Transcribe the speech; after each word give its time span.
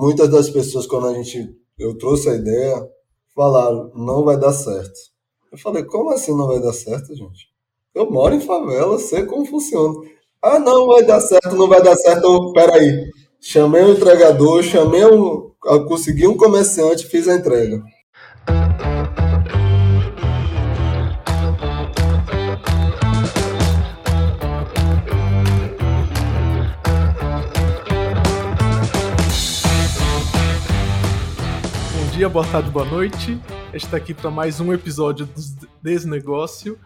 muitas 0.00 0.28
das 0.28 0.50
pessoas, 0.50 0.86
quando 0.86 1.08
a 1.08 1.14
gente, 1.14 1.48
eu 1.78 1.96
trouxe 1.96 2.28
a 2.28 2.34
ideia, 2.34 2.88
falaram, 3.34 3.90
não 3.94 4.24
vai 4.24 4.38
dar 4.38 4.52
certo. 4.52 4.92
Eu 5.50 5.58
falei, 5.58 5.84
como 5.84 6.10
assim 6.10 6.36
não 6.36 6.46
vai 6.46 6.60
dar 6.60 6.72
certo, 6.72 7.14
gente? 7.14 7.48
Eu 7.94 8.10
moro 8.10 8.34
em 8.34 8.40
favela, 8.40 8.98
sei 8.98 9.24
como 9.24 9.46
funciona. 9.46 9.94
Ah, 10.42 10.58
não 10.58 10.88
vai 10.88 11.04
dar 11.04 11.20
certo, 11.20 11.54
não 11.54 11.68
vai 11.68 11.82
dar 11.82 11.96
certo. 11.96 12.52
Peraí. 12.52 13.06
Chamei 13.40 13.82
o 13.82 13.92
entregador, 13.92 14.62
chamei 14.62 15.04
um. 15.06 15.50
Consegui 15.86 16.26
um 16.26 16.36
comerciante, 16.36 17.06
fiz 17.06 17.28
a 17.28 17.36
entrega. 17.36 17.82
Dia, 32.14 32.28
boa 32.28 32.46
tarde, 32.46 32.70
boa 32.70 32.84
noite. 32.84 33.40
A 33.70 33.72
gente 33.72 33.86
está 33.86 33.96
aqui 33.96 34.14
para 34.14 34.30
mais 34.30 34.60
um 34.60 34.72
episódio 34.72 35.26
do 35.26 35.68
Desnegócio. 35.82 36.78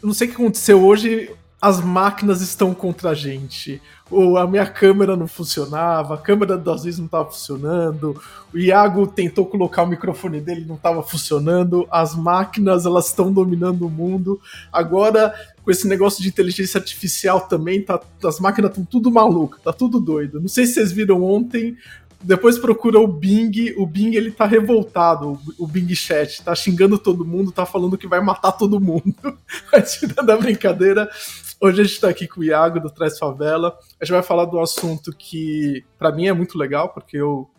Não 0.00 0.14
sei 0.14 0.28
o 0.28 0.30
que 0.30 0.36
aconteceu 0.36 0.86
hoje, 0.86 1.28
as 1.60 1.80
máquinas 1.80 2.40
estão 2.40 2.72
contra 2.72 3.10
a 3.10 3.14
gente. 3.14 3.82
Ou 4.08 4.38
a 4.38 4.46
minha 4.46 4.66
câmera 4.66 5.16
não 5.16 5.26
funcionava, 5.26 6.14
a 6.14 6.18
câmera 6.18 6.56
do 6.56 6.70
Aziz 6.70 6.98
não 6.98 7.06
estava 7.06 7.28
funcionando, 7.28 8.20
o 8.54 8.58
Iago 8.58 9.08
tentou 9.08 9.44
colocar 9.44 9.82
o 9.82 9.88
microfone 9.88 10.40
dele 10.40 10.64
não 10.64 10.76
estava 10.76 11.02
funcionando, 11.02 11.86
as 11.90 12.14
máquinas 12.14 12.86
elas 12.86 13.08
estão 13.08 13.32
dominando 13.32 13.86
o 13.86 13.90
mundo. 13.90 14.40
Agora, 14.72 15.34
com 15.64 15.70
esse 15.70 15.86
negócio 15.88 16.22
de 16.22 16.28
inteligência 16.28 16.78
artificial 16.78 17.40
também, 17.40 17.82
tá, 17.82 18.00
as 18.24 18.38
máquinas 18.38 18.70
estão 18.70 18.84
tudo 18.84 19.10
malucas, 19.10 19.60
tá 19.62 19.72
tudo 19.72 20.00
doido. 20.00 20.40
Não 20.40 20.48
sei 20.48 20.64
se 20.64 20.74
vocês 20.74 20.92
viram 20.92 21.24
ontem 21.24 21.76
depois 22.22 22.58
procura 22.58 22.98
o 22.98 23.06
Bing, 23.06 23.74
o 23.76 23.86
Bing 23.86 24.14
ele 24.14 24.30
tá 24.30 24.44
revoltado, 24.44 25.38
o 25.58 25.66
Bing 25.66 25.94
Chat, 25.94 26.42
tá 26.42 26.54
xingando 26.54 26.98
todo 26.98 27.24
mundo, 27.24 27.50
tá 27.50 27.64
falando 27.64 27.96
que 27.96 28.06
vai 28.06 28.20
matar 28.20 28.52
todo 28.52 28.80
mundo. 28.80 29.14
Mas 29.72 29.94
tirando 29.98 30.30
a 30.30 30.36
brincadeira, 30.36 31.10
hoje 31.60 31.80
a 31.80 31.84
gente 31.84 32.00
tá 32.00 32.08
aqui 32.08 32.28
com 32.28 32.40
o 32.40 32.44
Iago 32.44 32.78
do 32.78 32.90
Traz 32.90 33.18
Favela. 33.18 33.76
A 33.98 34.04
gente 34.04 34.12
vai 34.12 34.22
falar 34.22 34.44
do 34.44 34.60
assunto 34.60 35.12
que 35.16 35.82
para 35.98 36.12
mim 36.12 36.26
é 36.26 36.32
muito 36.32 36.58
legal, 36.58 36.90
porque 36.90 37.16
eu 37.16 37.50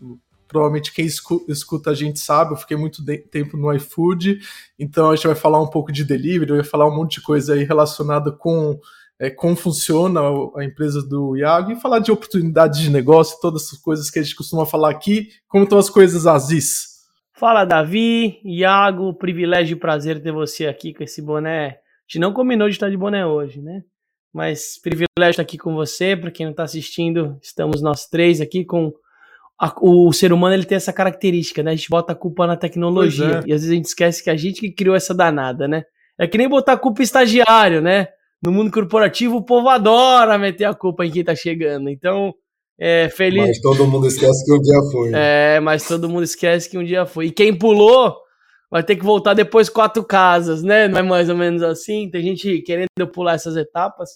provavelmente 0.48 0.94
quem 0.94 1.06
escuta 1.06 1.92
a 1.92 1.94
gente 1.94 2.20
sabe, 2.20 2.52
eu 2.52 2.58
fiquei 2.58 2.76
muito 2.76 3.06
tempo 3.32 3.56
no 3.56 3.74
iFood, 3.74 4.38
então 4.78 5.10
a 5.10 5.16
gente 5.16 5.26
vai 5.26 5.36
falar 5.36 5.62
um 5.62 5.68
pouco 5.68 5.94
de 5.94 6.04
delivery, 6.04 6.52
vai 6.52 6.64
falar 6.64 6.86
um 6.88 6.94
monte 6.94 7.20
de 7.20 7.22
coisa 7.22 7.54
aí 7.54 7.64
relacionada 7.64 8.34
com 8.34 8.78
é, 9.22 9.30
como 9.30 9.56
funciona 9.56 10.20
a 10.58 10.64
empresa 10.66 11.08
do 11.08 11.38
Iago 11.38 11.72
e 11.72 11.80
falar 11.80 12.00
de 12.00 12.12
oportunidades 12.12 12.80
de 12.80 12.90
negócio, 12.90 13.40
todas 13.40 13.62
essas 13.62 13.78
coisas 13.78 14.10
que 14.10 14.18
a 14.18 14.24
gente 14.24 14.36
costuma 14.36 14.66
falar 14.66 14.90
aqui. 14.90 15.28
Como 15.48 15.64
estão 15.64 15.78
as 15.78 15.92
coisas, 15.92 16.26
Aziz? 16.26 16.88
Fala, 17.32 17.64
Davi, 17.64 18.42
Iago, 18.44 19.14
privilégio 19.14 19.76
e 19.76 19.80
prazer 19.80 20.24
ter 20.24 20.32
você 20.32 20.66
aqui 20.66 20.92
com 20.92 21.04
esse 21.04 21.22
boné. 21.22 21.68
A 21.68 21.74
gente 22.08 22.20
não 22.20 22.34
combinou 22.34 22.68
de 22.68 22.74
estar 22.74 22.90
de 22.90 22.98
boné 22.98 23.24
hoje, 23.24 23.62
né? 23.62 23.84
Mas 24.34 24.80
privilégio 24.82 25.30
estar 25.30 25.44
aqui 25.44 25.58
com 25.58 25.76
você. 25.76 26.18
Para 26.18 26.32
quem 26.32 26.48
não 26.48 26.52
está 26.52 26.64
assistindo, 26.64 27.38
estamos 27.44 27.80
nós 27.80 28.08
três 28.08 28.42
aqui 28.42 28.66
com. 28.66 28.92
A, 29.60 29.72
o 29.82 30.12
ser 30.12 30.34
humano 30.34 30.56
ele 30.56 30.66
tem 30.66 30.78
essa 30.78 30.92
característica, 30.92 31.62
né? 31.62 31.72
A 31.72 31.76
gente 31.76 31.90
bota 31.92 32.14
a 32.14 32.16
culpa 32.16 32.48
na 32.48 32.58
tecnologia. 32.58 33.42
É. 33.46 33.50
E 33.50 33.54
às 33.54 33.62
vezes 33.62 33.70
a 33.70 33.76
gente 33.76 33.86
esquece 33.86 34.24
que 34.24 34.32
a 34.32 34.36
gente 34.36 34.62
que 34.62 34.72
criou 34.72 34.96
essa 34.96 35.14
danada, 35.14 35.68
né? 35.68 35.84
É 36.18 36.26
que 36.26 36.40
nem 36.40 36.50
botar 36.50 36.74
a 36.74 36.78
culpa 36.78 37.04
estagiário, 37.04 37.82
né? 37.84 38.08
No 38.44 38.52
mundo 38.52 38.72
corporativo 38.72 39.38
o 39.38 39.46
povo 39.46 39.70
adora 39.70 40.38
meter 40.38 40.66
a 40.66 40.74
culpa 40.74 41.06
em 41.06 41.12
quem 41.12 41.24
tá 41.24 41.36
chegando. 41.36 41.90
Então, 41.90 42.34
é 42.80 43.10
feliz. 43.10 43.48
Mas 43.48 43.62
todo 43.62 43.86
mundo 43.88 44.08
esquece 44.08 44.44
que 44.44 44.54
um 44.54 44.60
dia 44.60 44.82
foi. 44.92 45.12
É, 45.14 45.60
mas 45.60 45.88
todo 45.88 46.10
mundo 46.10 46.24
esquece 46.24 46.70
que 46.70 46.78
um 46.78 46.84
dia 46.84 47.06
foi. 47.06 47.28
E 47.28 47.32
quem 47.32 47.56
pulou 47.56 48.16
vai 48.72 48.82
ter 48.82 48.96
que 48.96 49.04
voltar 49.04 49.34
depois 49.34 49.70
quatro 49.70 50.04
casas, 50.04 50.64
né? 50.64 50.88
Não 50.88 51.00
é 51.00 51.04
mais 51.04 51.30
ou 51.30 51.38
menos 51.38 51.62
assim? 51.62 52.10
Tem 52.10 52.24
gente 52.24 52.62
querendo 52.62 52.88
pular 53.14 53.34
essas 53.34 53.56
etapas. 53.56 54.10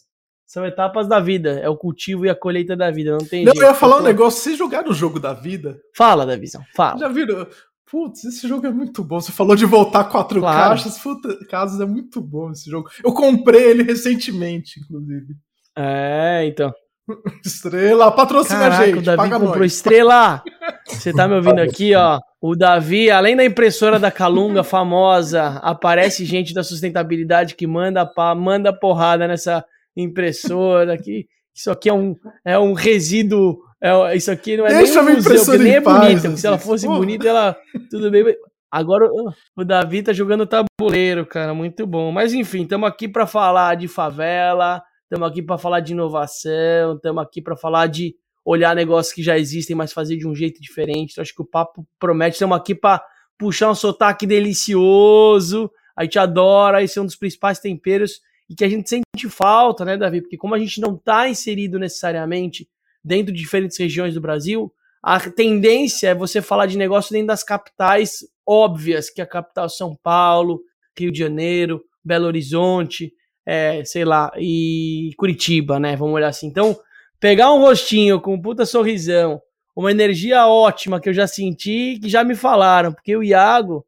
São 0.47 0.66
etapas 0.66 1.08
da 1.08 1.19
vida. 1.19 1.59
É 1.59 1.69
o 1.69 1.78
cultivo 1.78 2.25
e 2.25 2.30
a 2.30 2.35
colheita 2.35 2.75
da 2.75 2.90
vida. 2.90 3.12
Não 3.12 3.19
tem 3.19 3.44
Não, 3.44 3.52
jeito. 3.52 3.64
eu 3.64 3.68
ia 3.69 3.74
falar 3.75 3.97
um 3.97 4.03
negócio. 4.03 4.41
Vocês 4.41 4.58
jogaram 4.58 4.90
o 4.90 4.94
jogo 4.94 5.19
da 5.19 5.34
vida? 5.34 5.78
Fala, 5.96 6.25
Davizão. 6.25 6.64
Fala. 6.75 6.97
Já 6.97 7.08
viram? 7.08 7.47
Putz, 7.90 8.23
esse 8.25 8.47
jogo 8.47 8.66
é 8.66 8.72
muito 8.72 9.03
bom. 9.03 9.22
Você 9.22 9.31
falou 9.31 9.56
de 9.56 9.66
voltar 9.66 10.06
quatro 10.06 10.40
claro. 10.40 10.69
caixas. 10.69 10.97
Puta, 10.97 11.38
casos 11.46 11.79
é 11.79 11.85
muito 11.85 12.19
bom 12.19 12.51
esse 12.51 12.69
jogo. 12.69 12.90
Eu 13.03 13.13
comprei 13.13 13.63
ele 13.63 13.84
recentemente, 13.84 14.79
inclusive. 14.79 15.35
É, 15.78 16.46
então. 16.47 16.73
Estrela, 17.46 18.12
patrocina 18.12 18.59
Caraca, 18.62 18.81
a 18.81 18.85
gente. 18.88 18.97
O 18.97 19.01
Davi 19.03 19.18
paga 19.18 19.40
comprou 19.40 19.59
nós. 19.59 19.73
Estrela. 19.73 20.44
Você 20.88 21.13
tá 21.13 21.28
me 21.28 21.35
ouvindo 21.35 21.59
aqui, 21.59 21.94
ó. 21.96 22.19
O 22.41 22.56
Davi, 22.56 23.12
além 23.12 23.35
da 23.35 23.46
impressora 23.46 24.00
da 24.00 24.12
Calunga 24.12 24.62
famosa, 24.63 25.59
aparece 25.63 26.25
gente 26.25 26.53
da 26.53 26.63
sustentabilidade 26.63 27.56
que 27.56 27.67
manda 27.67 28.06
pá, 28.06 28.34
manda 28.34 28.73
porrada 28.73 29.28
nessa 29.28 29.63
impressora 29.96 30.94
aqui. 30.94 31.28
Isso 31.53 31.72
aqui 31.72 31.88
é 31.88 31.94
um, 31.94 32.16
é 32.44 32.57
um 32.57 32.73
resíduo 32.73 33.59
é, 33.81 34.16
isso 34.16 34.31
aqui 34.31 34.58
não 34.58 34.66
é 34.66 34.74
Deixa 34.78 35.02
nem 35.03 35.13
um 35.13 35.18
museu, 35.18 35.46
porque 35.46 35.58
nem 35.58 35.75
é 35.75 35.81
bonita. 35.81 36.38
Se 36.38 36.47
ela 36.47 36.58
fosse 36.58 36.86
Porra. 36.86 37.00
bonita, 37.00 37.28
ela. 37.28 37.58
Tudo 37.90 38.09
bem. 38.09 38.24
Agora 38.72 39.09
o 39.56 39.63
Davi 39.63 40.03
tá 40.03 40.12
jogando 40.12 40.47
tabuleiro, 40.47 41.25
cara. 41.25 41.53
Muito 41.53 41.85
bom. 41.85 42.12
Mas 42.12 42.34
enfim, 42.34 42.64
estamos 42.64 42.88
aqui 42.88 43.08
para 43.08 43.25
falar 43.28 43.75
de 43.75 43.88
favela, 43.88 44.81
estamos 45.03 45.30
aqui 45.30 45.41
para 45.41 45.58
falar 45.58 45.80
de 45.80 45.94
inovação, 45.94 46.96
estamos 46.96 47.24
aqui 47.24 47.41
para 47.41 47.56
falar 47.56 47.88
de 47.88 48.16
olhar 48.44 48.75
negócios 48.75 49.14
que 49.14 49.24
já 49.24 49.38
existem, 49.38 49.75
mas 49.75 49.94
fazer 49.94 50.18
de 50.18 50.28
um 50.28 50.35
jeito 50.35 50.62
diferente. 50.62 51.14
Então, 51.14 51.22
acho 51.22 51.34
que 51.34 51.41
o 51.41 51.46
papo 51.46 51.85
promete. 52.00 52.35
Estamos 52.35 52.58
aqui 52.58 52.75
para 52.75 53.03
puxar 53.38 53.69
um 53.69 53.75
sotaque 53.75 54.28
delicioso. 54.28 55.69
A 55.96 56.03
gente 56.03 56.19
adora, 56.19 56.84
esse 56.84 57.00
é 57.00 57.02
um 57.02 57.06
dos 57.06 57.16
principais 57.16 57.59
temperos 57.59 58.19
e 58.50 58.56
que 58.56 58.64
a 58.64 58.69
gente 58.69 58.90
sente 58.90 59.30
falta, 59.30 59.84
né, 59.84 59.97
Davi? 59.97 60.22
Porque 60.22 60.38
como 60.38 60.53
a 60.53 60.59
gente 60.59 60.80
não 60.80 60.96
está 60.96 61.28
inserido 61.28 61.80
necessariamente 61.80 62.68
dentro 63.06 63.32
de 63.32 63.40
diferentes 63.40 63.78
regiões 63.78 64.16
do 64.16 64.22
Brasil, 64.22 64.74
a 65.02 65.20
tendência 65.20 66.10
é 66.10 66.16
você 66.16 66.42
falar 66.42 66.66
de 66.66 66.78
negócio 66.78 67.14
dentro 67.14 67.28
das 67.28 67.44
capitais 67.44 68.26
óbvias, 68.46 69.08
que 69.12 69.22
é 69.22 69.24
a 69.24 69.28
capital 69.28 69.70
São 69.70 69.96
Paulo, 70.02 70.62
Rio 70.98 71.12
de 71.12 71.20
Janeiro, 71.20 71.84
Belo 72.04 72.26
Horizonte, 72.26 73.14
é, 73.46 73.86
sei 73.86 74.04
lá, 74.04 74.32
e 74.36 75.12
Curitiba, 75.16 75.80
né? 75.80 75.96
Vamos 75.96 76.16
olhar 76.16 76.30
assim. 76.30 76.48
Então, 76.48 76.76
pegar 77.20 77.54
um 77.54 77.62
rostinho 77.62 78.20
com 78.20 78.34
um 78.34 78.42
puta 78.42 78.66
sorrisão, 78.66 79.40
uma 79.76 79.92
energia 79.92 80.48
ótima 80.48 81.00
que 81.00 81.08
eu 81.08 81.14
já 81.14 81.28
senti, 81.28 82.00
que 82.02 82.10
já 82.10 82.24
me 82.24 82.34
falaram, 82.34 82.92
porque 82.92 83.16
o 83.16 83.22
Iago 83.22 83.86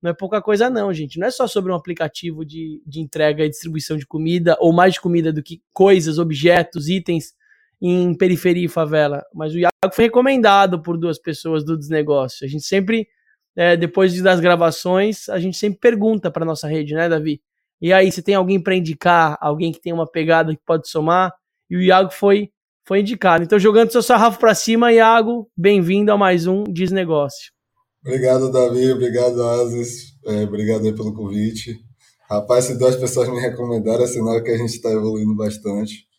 não 0.00 0.12
é 0.12 0.14
pouca 0.14 0.40
coisa, 0.40 0.70
não, 0.70 0.92
gente. 0.92 1.18
Não 1.18 1.26
é 1.26 1.30
só 1.32 1.48
sobre 1.48 1.72
um 1.72 1.74
aplicativo 1.74 2.44
de, 2.44 2.80
de 2.86 3.00
entrega 3.00 3.44
e 3.44 3.50
distribuição 3.50 3.96
de 3.96 4.06
comida, 4.06 4.56
ou 4.60 4.72
mais 4.72 4.94
de 4.94 5.00
comida 5.00 5.32
do 5.32 5.42
que 5.42 5.60
coisas, 5.72 6.16
objetos, 6.16 6.88
itens 6.88 7.34
em 7.80 8.14
periferia 8.14 8.66
e 8.66 8.68
favela, 8.68 9.24
mas 9.34 9.54
o 9.54 9.58
Iago 9.58 9.94
foi 9.94 10.04
recomendado 10.04 10.82
por 10.82 10.98
duas 10.98 11.18
pessoas 11.18 11.64
do 11.64 11.78
desnegócio. 11.78 12.44
A 12.44 12.48
gente 12.48 12.64
sempre, 12.64 13.08
é, 13.56 13.76
depois 13.76 14.20
das 14.20 14.38
gravações, 14.38 15.28
a 15.28 15.38
gente 15.38 15.56
sempre 15.56 15.80
pergunta 15.80 16.30
para 16.30 16.44
nossa 16.44 16.68
rede, 16.68 16.94
né, 16.94 17.08
Davi? 17.08 17.40
E 17.80 17.92
aí, 17.92 18.12
você 18.12 18.20
tem 18.20 18.34
alguém 18.34 18.60
para 18.62 18.76
indicar, 18.76 19.38
alguém 19.40 19.72
que 19.72 19.80
tem 19.80 19.92
uma 19.92 20.06
pegada 20.06 20.54
que 20.54 20.60
pode 20.66 20.86
somar? 20.88 21.32
E 21.70 21.76
o 21.76 21.80
Iago 21.80 22.10
foi, 22.12 22.50
foi 22.86 23.00
indicado. 23.00 23.42
Então, 23.42 23.58
jogando 23.58 23.90
seu 23.90 24.02
sarrafo 24.02 24.38
para 24.38 24.54
cima, 24.54 24.92
Iago, 24.92 25.50
bem-vindo 25.56 26.12
a 26.12 26.18
mais 26.18 26.46
um 26.46 26.64
Desnegócio. 26.64 27.52
Obrigado, 28.04 28.52
Davi. 28.52 28.92
Obrigado, 28.92 29.42
Asis. 29.42 30.12
É, 30.26 30.42
obrigado 30.42 30.84
aí 30.84 30.94
pelo 30.94 31.14
convite. 31.14 31.78
Rapaz, 32.28 32.66
se 32.66 32.78
duas 32.78 32.96
pessoas 32.96 33.30
me 33.30 33.40
recomendaram, 33.40 34.04
é 34.04 34.06
sinal 34.06 34.42
que 34.42 34.50
a 34.50 34.58
gente 34.58 34.74
está 34.74 34.90
evoluindo 34.90 35.34
bastante. 35.34 36.09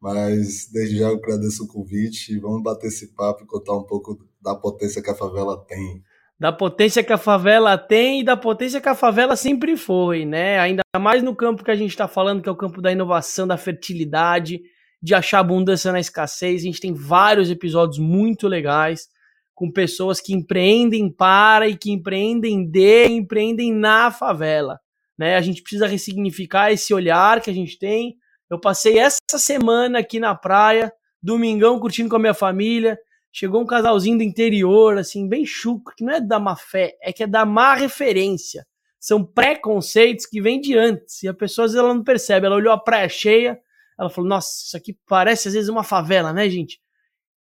Mas 0.00 0.70
desde 0.72 0.98
já 0.98 1.08
eu 1.08 1.16
agradeço 1.16 1.64
o 1.64 1.68
convite 1.68 2.32
e 2.32 2.38
vamos 2.38 2.62
bater 2.62 2.86
esse 2.86 3.14
papo 3.14 3.42
e 3.42 3.46
contar 3.46 3.76
um 3.76 3.84
pouco 3.84 4.16
da 4.40 4.54
potência 4.54 5.02
que 5.02 5.10
a 5.10 5.14
favela 5.14 5.64
tem. 5.66 6.02
Da 6.38 6.52
potência 6.52 7.02
que 7.02 7.12
a 7.12 7.18
favela 7.18 7.76
tem 7.76 8.20
e 8.20 8.24
da 8.24 8.36
potência 8.36 8.80
que 8.80 8.88
a 8.88 8.94
favela 8.94 9.34
sempre 9.34 9.76
foi, 9.76 10.24
né? 10.24 10.60
Ainda 10.60 10.82
mais 11.00 11.20
no 11.20 11.34
campo 11.34 11.64
que 11.64 11.70
a 11.70 11.76
gente 11.76 11.90
está 11.90 12.06
falando, 12.06 12.40
que 12.40 12.48
é 12.48 12.52
o 12.52 12.56
campo 12.56 12.80
da 12.80 12.92
inovação, 12.92 13.44
da 13.44 13.56
fertilidade, 13.56 14.60
de 15.02 15.14
achar 15.14 15.40
abundância 15.40 15.90
na 15.90 15.98
escassez. 15.98 16.60
A 16.60 16.64
gente 16.64 16.80
tem 16.80 16.94
vários 16.94 17.50
episódios 17.50 17.98
muito 17.98 18.46
legais 18.46 19.08
com 19.52 19.72
pessoas 19.72 20.20
que 20.20 20.32
empreendem 20.32 21.10
para 21.10 21.66
e 21.66 21.76
que 21.76 21.90
empreendem 21.90 22.64
de, 22.64 23.06
empreendem 23.06 23.72
na 23.72 24.12
favela. 24.12 24.78
Né? 25.18 25.34
A 25.34 25.40
gente 25.40 25.60
precisa 25.60 25.88
ressignificar 25.88 26.70
esse 26.70 26.94
olhar 26.94 27.40
que 27.40 27.50
a 27.50 27.52
gente 27.52 27.76
tem 27.76 28.14
eu 28.50 28.58
passei 28.58 28.98
essa 28.98 29.18
semana 29.36 29.98
aqui 29.98 30.18
na 30.18 30.34
praia, 30.34 30.92
domingão, 31.22 31.78
curtindo 31.78 32.08
com 32.08 32.16
a 32.16 32.20
minha 32.20 32.34
família. 32.34 32.98
Chegou 33.30 33.60
um 33.60 33.66
casalzinho 33.66 34.18
do 34.18 34.24
interior, 34.24 34.96
assim, 34.96 35.28
bem 35.28 35.44
chuco, 35.44 35.92
que 35.96 36.02
não 36.02 36.14
é 36.14 36.20
da 36.20 36.40
má 36.40 36.56
fé, 36.56 36.96
é 37.02 37.12
que 37.12 37.22
é 37.22 37.26
da 37.26 37.44
má 37.44 37.74
referência. 37.74 38.66
São 38.98 39.22
preconceitos 39.22 40.26
que 40.26 40.40
vêm 40.40 40.60
de 40.60 40.76
antes. 40.76 41.22
E 41.22 41.28
a 41.28 41.34
pessoa, 41.34 41.66
às 41.66 41.72
vezes, 41.72 41.84
ela 41.84 41.94
não 41.94 42.02
percebe. 42.02 42.46
Ela 42.46 42.56
olhou 42.56 42.72
a 42.72 42.78
praia 42.78 43.08
cheia, 43.08 43.60
ela 43.98 44.10
falou: 44.10 44.28
Nossa, 44.28 44.48
isso 44.66 44.76
aqui 44.76 44.96
parece 45.06 45.48
às 45.48 45.54
vezes 45.54 45.68
uma 45.68 45.84
favela, 45.84 46.32
né, 46.32 46.48
gente? 46.48 46.80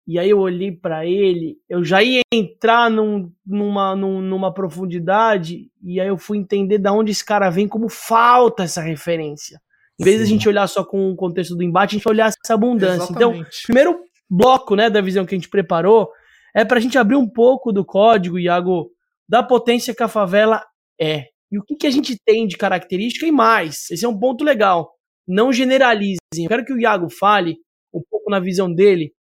E 0.08 0.18
aí 0.18 0.30
eu 0.30 0.40
olhei 0.40 0.72
para 0.72 1.06
ele, 1.06 1.58
eu 1.70 1.84
já 1.84 2.02
ia 2.02 2.22
entrar 2.34 2.90
num, 2.90 3.32
numa, 3.46 3.96
num, 3.96 4.20
numa 4.20 4.54
profundidade, 4.54 5.72
e 5.82 6.02
aí 6.02 6.08
eu 6.08 6.18
fui 6.18 6.38
entender 6.38 6.80
da 6.80 6.92
onde 6.92 7.12
esse 7.12 7.24
cara 7.24 7.50
vem, 7.50 7.68
como 7.68 7.88
falta 7.88 8.64
essa 8.64 8.82
referência. 8.82 9.62
Em 10.00 10.04
vez 10.04 10.18
de 10.18 10.24
a 10.24 10.28
gente 10.28 10.48
olhar 10.48 10.68
só 10.68 10.84
com 10.84 11.12
o 11.12 11.16
contexto 11.16 11.56
do 11.56 11.64
embate, 11.64 11.96
a 11.96 11.98
gente 11.98 12.10
olhar 12.10 12.28
essa 12.28 12.54
abundância. 12.54 13.12
Então, 13.12 13.32
Exatamente. 13.32 13.60
Então, 13.64 13.66
primeiro 13.66 14.00
bloco 14.30 14.76
né, 14.76 14.90
da 14.90 15.02
visão 15.02 15.26
que 15.26 15.36
a 15.36 15.38
gente 15.38 15.50
preparou 15.50 16.10
é 16.56 16.66
para 16.66 16.78
a 16.78 16.82
gente 16.82 16.98
abrir 16.98 17.16
um 17.16 17.30
pouco 17.30 17.72
do 17.72 17.86
código, 17.86 18.40
Iago, 18.40 18.92
da 19.28 19.44
potência 19.44 19.94
que 19.94 20.04
a 20.04 20.08
favela 20.08 20.64
é. 21.00 21.26
E 21.52 21.60
o 21.60 21.64
que, 21.64 21.76
que 21.76 21.88
a 21.88 21.92
gente 21.92 22.18
tem 22.26 22.48
de 22.48 22.58
característica 22.58 23.26
e 23.26 23.32
mais. 23.32 23.90
Esse 23.92 24.06
é 24.06 24.10
um 24.10 24.18
ponto 24.18 24.44
legal. 24.44 24.94
Não 25.28 25.52
generalizem. 25.52 26.18
Eu 26.44 26.48
quero 26.48 26.66
que 26.66 26.74
o 26.74 26.80
Iago 26.80 27.10
fale 27.10 27.58
um 27.94 28.02
pouco 28.10 28.30
na 28.30 28.40
visão 28.40 28.74
dele 28.74 29.14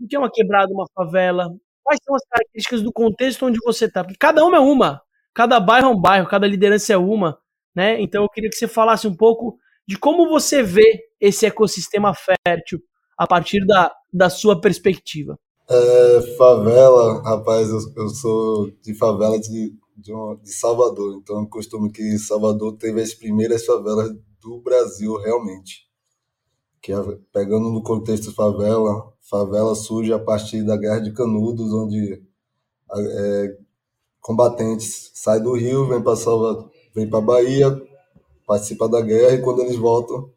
o 0.00 0.08
que 0.08 0.16
é 0.16 0.18
uma 0.18 0.30
quebrada, 0.30 0.72
uma 0.72 0.86
favela, 0.94 1.48
quais 1.82 2.00
são 2.02 2.14
as 2.14 2.24
características 2.28 2.82
do 2.82 2.92
contexto 2.92 3.46
onde 3.46 3.58
você 3.64 3.84
está. 3.84 4.02
Porque 4.02 4.18
cada 4.18 4.44
uma 4.44 4.56
é 4.56 4.60
uma. 4.60 5.00
Cada 5.34 5.60
bairro 5.60 5.88
é 5.88 5.90
um 5.90 6.00
bairro, 6.00 6.28
cada 6.28 6.46
liderança 6.46 6.92
é 6.92 6.96
uma. 6.96 7.38
Né? 7.74 8.00
Então 8.00 8.22
eu 8.22 8.28
queria 8.28 8.50
que 8.50 8.56
você 8.56 8.68
falasse 8.68 9.06
um 9.06 9.16
pouco 9.16 9.58
de 9.86 9.98
como 9.98 10.28
você 10.28 10.62
vê 10.62 11.04
esse 11.20 11.46
ecossistema 11.46 12.12
fértil 12.14 12.80
a 13.16 13.26
partir 13.26 13.64
da, 13.66 13.92
da 14.12 14.28
sua 14.30 14.60
perspectiva. 14.60 15.38
É, 15.68 16.20
favela, 16.36 17.22
rapaz, 17.22 17.68
eu, 17.68 17.78
eu, 17.96 18.08
sou 18.08 18.70
de 18.82 18.94
favela 18.94 19.38
de, 19.38 19.74
de, 19.96 20.12
uma, 20.12 20.36
de, 20.36 20.52
Salvador, 20.52 21.14
então 21.16 21.40
eu 21.40 21.46
costumo 21.48 21.90
que 21.90 22.18
Salvador 22.18 22.76
teve 22.76 23.00
as 23.00 23.14
primeiras 23.14 23.64
favelas 23.64 24.10
do 24.40 24.60
Brasil, 24.60 25.16
realmente. 25.18 25.88
Que 26.80 26.92
pegando 27.32 27.70
no 27.70 27.82
contexto 27.82 28.34
favela, 28.34 29.12
favela 29.20 29.74
surge 29.74 30.12
a 30.12 30.18
partir 30.18 30.64
da 30.64 30.76
Guerra 30.76 30.98
de 30.98 31.12
Canudos, 31.12 31.72
onde 31.72 32.20
é, 32.94 33.56
combatentes 34.20 35.12
saem 35.14 35.42
do 35.42 35.54
Rio, 35.54 35.86
vêm 35.86 36.02
para 36.02 36.16
Salvador, 36.16 36.70
vêm 36.94 37.08
para 37.08 37.20
Bahia, 37.20 37.80
participam 38.52 38.90
da 38.90 39.00
guerra 39.00 39.34
e 39.34 39.40
quando 39.40 39.62
eles 39.62 39.76
voltam, 39.76 40.28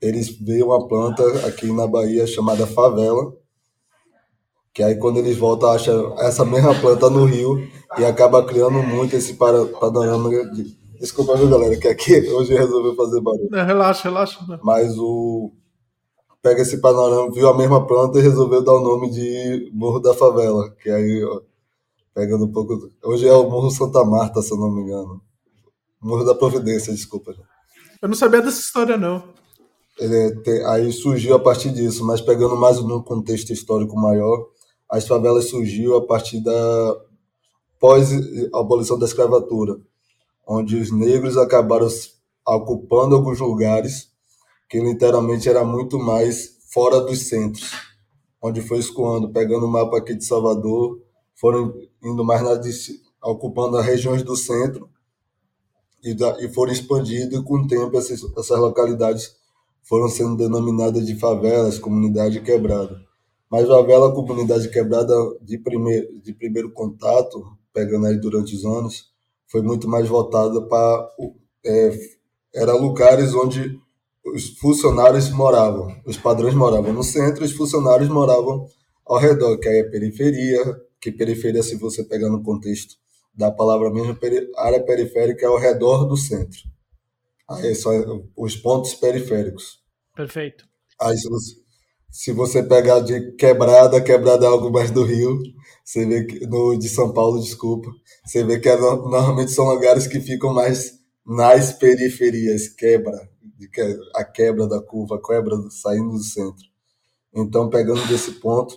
eles 0.00 0.28
veem 0.28 0.62
uma 0.62 0.86
planta 0.86 1.24
aqui 1.44 1.72
na 1.72 1.88
Bahia 1.88 2.24
chamada 2.24 2.64
favela, 2.68 3.32
que 4.72 4.80
aí 4.80 4.94
quando 4.94 5.16
eles 5.18 5.36
voltam 5.36 5.70
acham 5.70 6.16
essa 6.20 6.44
mesma 6.44 6.72
planta 6.80 7.10
no 7.10 7.24
Rio 7.24 7.68
e 7.98 8.04
acaba 8.04 8.44
criando 8.44 8.80
muito 8.80 9.16
esse 9.16 9.34
panorama 9.34 10.30
de... 10.52 10.78
Desculpa, 11.00 11.36
viu, 11.36 11.48
galera, 11.48 11.76
que 11.76 11.88
aqui 11.88 12.20
hoje 12.30 12.54
resolveu 12.54 12.94
fazer 12.94 13.20
barulho. 13.20 13.48
Não, 13.50 13.64
relaxa, 13.64 14.08
relaxa. 14.08 14.60
Mas 14.62 14.96
o 14.96 15.50
pega 16.40 16.62
esse 16.62 16.80
panorama, 16.80 17.32
viu 17.32 17.48
a 17.48 17.56
mesma 17.56 17.84
planta 17.84 18.20
e 18.20 18.22
resolveu 18.22 18.62
dar 18.62 18.74
o 18.74 18.80
nome 18.80 19.10
de 19.10 19.68
Morro 19.74 19.98
da 19.98 20.14
Favela, 20.14 20.70
que 20.80 20.88
aí, 20.88 21.24
ó, 21.24 21.40
pegando 22.14 22.44
um 22.44 22.52
pouco. 22.52 22.88
Hoje 23.04 23.26
é 23.26 23.32
o 23.32 23.50
Morro 23.50 23.70
Santa 23.70 24.04
Marta, 24.04 24.40
se 24.42 24.52
eu 24.52 24.56
não 24.56 24.70
me 24.70 24.82
engano. 24.82 25.20
Morro 26.00 26.24
da 26.24 26.34
Providência, 26.34 26.92
desculpa. 26.92 27.34
Eu 28.00 28.08
não 28.08 28.14
sabia 28.14 28.40
dessa 28.40 28.60
história, 28.60 28.96
não. 28.96 29.22
Aí 30.66 30.92
surgiu 30.92 31.34
a 31.34 31.40
partir 31.40 31.70
disso, 31.70 32.04
mas 32.06 32.20
pegando 32.20 32.56
mais 32.56 32.80
num 32.80 33.02
contexto 33.02 33.52
histórico 33.52 33.96
maior, 33.96 34.46
as 34.88 35.06
favelas 35.06 35.50
surgiu 35.50 35.96
a 35.96 36.06
partir 36.06 36.40
da 36.40 36.96
pós-abolição 37.80 38.96
da 38.96 39.06
escravatura, 39.06 39.76
onde 40.46 40.76
os 40.76 40.92
negros 40.92 41.36
acabaram 41.36 41.88
ocupando 42.46 43.16
alguns 43.16 43.40
lugares 43.40 44.08
que 44.68 44.78
literalmente 44.78 45.48
era 45.48 45.64
muito 45.64 45.98
mais 45.98 46.58
fora 46.72 47.00
dos 47.00 47.28
centros, 47.28 47.72
onde 48.40 48.60
foi 48.60 48.78
escoando, 48.78 49.32
pegando 49.32 49.66
o 49.66 49.70
mapa 49.70 49.98
aqui 49.98 50.14
de 50.14 50.24
Salvador, 50.24 51.00
foram 51.34 51.74
indo 52.02 52.24
mais 52.24 52.42
na, 52.42 52.60
ocupando 53.24 53.76
as 53.76 53.84
regiões 53.84 54.22
do 54.22 54.36
centro 54.36 54.88
e, 56.02 56.14
da, 56.14 56.40
e 56.42 56.48
foram 56.52 56.72
expandindo 56.72 57.36
e 57.36 57.44
com 57.44 57.58
o 57.58 57.66
tempo 57.66 57.96
essas, 57.96 58.22
essas 58.36 58.58
localidades 58.58 59.36
foram 59.82 60.08
sendo 60.08 60.36
denominadas 60.36 61.06
de 61.06 61.18
favelas, 61.18 61.78
comunidade 61.78 62.40
quebrada. 62.40 63.00
Mas 63.50 63.66
favela, 63.66 64.14
comunidade 64.14 64.68
quebrada 64.68 65.14
de 65.40 65.58
primeiro, 65.58 66.20
de 66.20 66.34
primeiro 66.34 66.70
contato, 66.70 67.42
pegando 67.72 68.06
aí 68.06 68.20
durante 68.20 68.54
os 68.54 68.64
anos, 68.64 69.10
foi 69.46 69.62
muito 69.62 69.88
mais 69.88 70.06
voltada 70.06 70.60
para 70.62 71.08
é, 71.64 71.98
era 72.54 72.74
lugares 72.74 73.34
onde 73.34 73.80
os 74.26 74.50
funcionários 74.58 75.30
moravam, 75.30 75.88
os 76.04 76.18
padrões 76.18 76.54
moravam 76.54 76.92
no 76.92 77.02
centro, 77.02 77.44
os 77.44 77.52
funcionários 77.52 78.08
moravam 78.08 78.66
ao 79.06 79.18
redor, 79.18 79.58
que 79.58 79.68
aí 79.68 79.78
é 79.78 79.84
periferia, 79.84 80.60
que 81.00 81.10
periferia, 81.10 81.62
se 81.62 81.76
você 81.76 82.04
pegar 82.04 82.28
no 82.28 82.42
contexto 82.42 82.96
da 83.38 83.52
palavra 83.52 83.88
mesmo, 83.88 84.18
área 84.56 84.82
periférica 84.82 85.46
é 85.46 85.48
ao 85.48 85.56
redor 85.56 86.04
do 86.06 86.16
centro. 86.16 86.58
Aí 87.48 87.72
são 87.76 88.28
os 88.36 88.56
pontos 88.56 88.94
periféricos. 88.94 89.78
Perfeito. 90.14 90.66
Aí 91.00 91.16
se 91.16 91.28
você, 91.28 91.54
se 92.10 92.32
você 92.32 92.62
pegar 92.64 92.98
de 92.98 93.32
quebrada, 93.36 94.00
quebrada 94.00 94.44
é 94.44 94.48
algo 94.48 94.72
mais 94.72 94.90
do 94.90 95.04
Rio, 95.04 95.38
você 95.84 96.04
vê 96.04 96.24
que 96.24 96.46
no 96.48 96.76
de 96.76 96.88
São 96.88 97.12
Paulo, 97.12 97.40
desculpa, 97.40 97.88
você 98.26 98.42
vê 98.42 98.58
que 98.58 98.68
é, 98.68 98.76
normalmente 98.76 99.52
são 99.52 99.66
lugares 99.66 100.08
que 100.08 100.20
ficam 100.20 100.52
mais 100.52 100.98
nas 101.24 101.72
periferias, 101.72 102.68
quebra, 102.68 103.12
a 104.16 104.24
quebra 104.24 104.66
da 104.66 104.82
curva, 104.82 105.14
a 105.14 105.22
quebra 105.22 105.56
saindo 105.70 106.10
do 106.10 106.24
centro. 106.24 106.66
Então, 107.32 107.70
pegando 107.70 108.04
desse 108.08 108.32
ponto, 108.32 108.76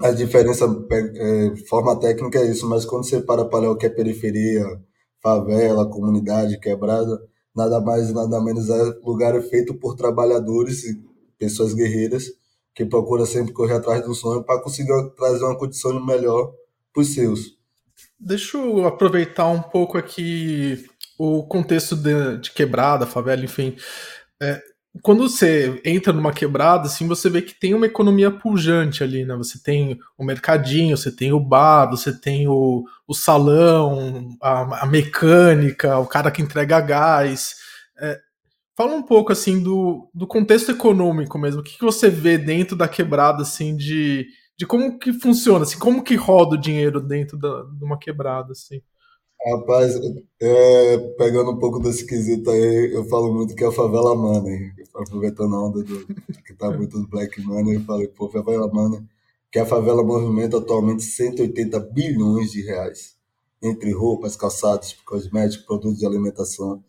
a 0.00 0.10
diferença, 0.12 0.64
é, 0.90 1.56
forma 1.68 1.98
técnica 1.98 2.38
é 2.38 2.50
isso, 2.50 2.68
mas 2.68 2.84
quando 2.84 3.04
você 3.04 3.20
para 3.20 3.44
para 3.44 3.60
olhar 3.60 3.70
o 3.70 3.76
que 3.76 3.86
é 3.86 3.90
periferia, 3.90 4.64
favela, 5.20 5.88
comunidade, 5.88 6.60
quebrada, 6.60 7.20
nada 7.54 7.80
mais 7.80 8.10
e 8.10 8.14
nada 8.14 8.40
menos 8.40 8.70
é 8.70 8.82
lugar 9.04 9.40
feito 9.42 9.74
por 9.74 9.96
trabalhadores 9.96 10.84
e 10.84 11.02
pessoas 11.38 11.74
guerreiras 11.74 12.26
que 12.74 12.84
procuram 12.84 13.26
sempre 13.26 13.52
correr 13.52 13.74
atrás 13.74 14.04
do 14.04 14.14
sonho 14.14 14.44
para 14.44 14.62
conseguir 14.62 14.92
trazer 15.16 15.44
uma 15.44 15.58
condição 15.58 16.04
melhor 16.04 16.52
para 16.92 17.02
os 17.02 17.12
seus. 17.12 17.58
Deixa 18.18 18.56
eu 18.56 18.86
aproveitar 18.86 19.48
um 19.48 19.60
pouco 19.60 19.98
aqui 19.98 20.86
o 21.18 21.42
contexto 21.42 21.96
de, 21.96 22.38
de 22.38 22.52
quebrada, 22.52 23.04
favela, 23.04 23.44
enfim. 23.44 23.76
É, 24.40 24.62
quando 25.02 25.28
você 25.28 25.80
entra 25.84 26.12
numa 26.12 26.32
quebrada, 26.32 26.86
assim, 26.86 27.06
você 27.06 27.28
vê 27.28 27.42
que 27.42 27.54
tem 27.54 27.74
uma 27.74 27.86
economia 27.86 28.30
pujante 28.30 29.02
ali, 29.02 29.24
né? 29.24 29.36
Você 29.36 29.62
tem 29.62 29.98
o 30.16 30.24
mercadinho, 30.24 30.96
você 30.96 31.14
tem 31.14 31.32
o 31.32 31.40
bar, 31.40 31.88
você 31.90 32.12
tem 32.12 32.48
o, 32.48 32.84
o 33.06 33.14
salão, 33.14 34.36
a, 34.42 34.82
a 34.82 34.86
mecânica, 34.86 35.98
o 35.98 36.06
cara 36.06 36.30
que 36.30 36.42
entrega 36.42 36.80
gás. 36.80 37.56
É, 38.00 38.18
fala 38.76 38.94
um 38.94 39.02
pouco, 39.02 39.32
assim, 39.32 39.62
do, 39.62 40.10
do 40.14 40.26
contexto 40.26 40.72
econômico 40.72 41.38
mesmo. 41.38 41.60
O 41.60 41.64
que, 41.64 41.76
que 41.76 41.84
você 41.84 42.08
vê 42.08 42.38
dentro 42.38 42.76
da 42.76 42.88
quebrada, 42.88 43.42
assim, 43.42 43.76
de, 43.76 44.26
de 44.56 44.66
como 44.66 44.98
que 44.98 45.12
funciona, 45.12 45.64
assim, 45.64 45.78
como 45.78 46.02
que 46.02 46.16
roda 46.16 46.56
o 46.56 46.60
dinheiro 46.60 47.00
dentro 47.00 47.38
de 47.38 47.84
uma 47.84 47.98
quebrada, 47.98 48.52
assim. 48.52 48.80
Rapaz, 49.50 49.94
é, 50.40 50.98
pegando 51.16 51.52
um 51.52 51.58
pouco 51.58 51.78
desse 51.78 52.04
quesito 52.04 52.50
aí, 52.50 52.92
eu 52.92 53.04
falo 53.04 53.32
muito 53.32 53.54
que 53.54 53.64
é 53.64 53.68
a 53.68 53.72
favela 53.72 54.14
money. 54.14 54.72
Aproveitando 54.94 55.54
a 55.54 55.64
onda 55.64 55.82
do, 55.82 56.06
que 56.44 56.54
tá 56.54 56.70
muito 56.70 56.98
do 56.98 57.08
Black 57.08 57.40
Money, 57.40 57.76
eu 57.76 57.80
falo, 57.82 58.06
pô, 58.08 58.28
favela 58.28 58.68
money, 58.68 59.00
que 59.50 59.58
a 59.58 59.64
favela 59.64 60.02
movimenta 60.02 60.58
atualmente 60.58 61.02
180 61.02 61.78
bilhões 61.80 62.50
de 62.50 62.62
reais. 62.62 63.16
Entre 63.62 63.92
roupas, 63.92 64.36
calçados, 64.36 64.92
cosméticos, 65.04 65.64
produtos 65.64 65.98
de 65.98 66.06
alimentação. 66.06 66.82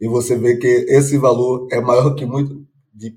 E 0.00 0.08
você 0.08 0.36
vê 0.36 0.56
que 0.56 0.66
esse 0.66 1.16
valor 1.16 1.68
é 1.70 1.80
maior 1.80 2.14
que 2.14 2.26
muito, 2.26 2.66
de, 2.92 3.16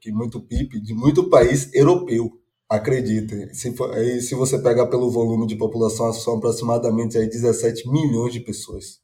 que 0.00 0.12
muito 0.12 0.40
PIB 0.40 0.80
de 0.80 0.92
muito 0.94 1.30
país 1.30 1.72
europeu. 1.72 2.38
Acreditem, 2.68 3.54
se, 3.54 3.72
for, 3.76 3.94
se 4.20 4.34
você 4.34 4.58
pegar 4.58 4.86
pelo 4.88 5.08
volume 5.08 5.46
de 5.46 5.54
população, 5.54 6.12
são 6.12 6.36
aproximadamente 6.36 7.16
aí 7.16 7.28
17 7.28 7.88
milhões 7.88 8.32
de 8.32 8.40
pessoas 8.40 9.00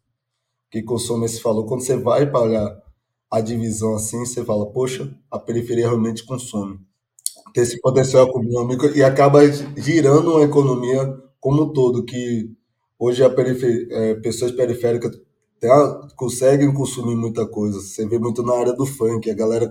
que 0.68 0.82
consomem 0.82 1.26
esse 1.26 1.40
valor. 1.40 1.66
Quando 1.66 1.82
você 1.82 1.96
vai 1.96 2.28
para 2.28 2.40
olhar 2.40 2.82
a 3.30 3.40
divisão 3.40 3.94
assim, 3.94 4.26
você 4.26 4.44
fala, 4.44 4.66
poxa, 4.66 5.14
a 5.30 5.38
periferia 5.38 5.86
realmente 5.86 6.24
consome. 6.24 6.80
Tem 7.54 7.62
esse 7.62 7.80
potencial 7.80 8.26
econômico 8.26 8.86
e 8.86 9.02
acaba 9.02 9.40
girando 9.76 10.32
uma 10.32 10.44
economia 10.44 11.16
como 11.38 11.64
um 11.64 11.72
todo, 11.72 12.04
que 12.04 12.50
hoje 12.98 13.22
a 13.22 13.30
periferia, 13.30 13.86
é, 13.90 14.14
pessoas 14.14 14.52
periféricas 14.52 15.20
conseguem 16.16 16.72
consumir 16.74 17.14
muita 17.14 17.46
coisa. 17.46 17.80
Você 17.80 18.06
vê 18.06 18.18
muito 18.18 18.42
na 18.42 18.54
área 18.54 18.72
do 18.72 18.84
funk, 18.84 19.30
a 19.30 19.34
galera 19.34 19.70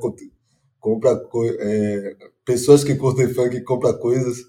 compra 0.79 1.27
é, 1.60 2.15
pessoas 2.51 2.84
que 2.84 2.96
curtem 2.96 3.34
funk 3.34 3.63
compram 3.63 3.98
coisas 3.98 4.39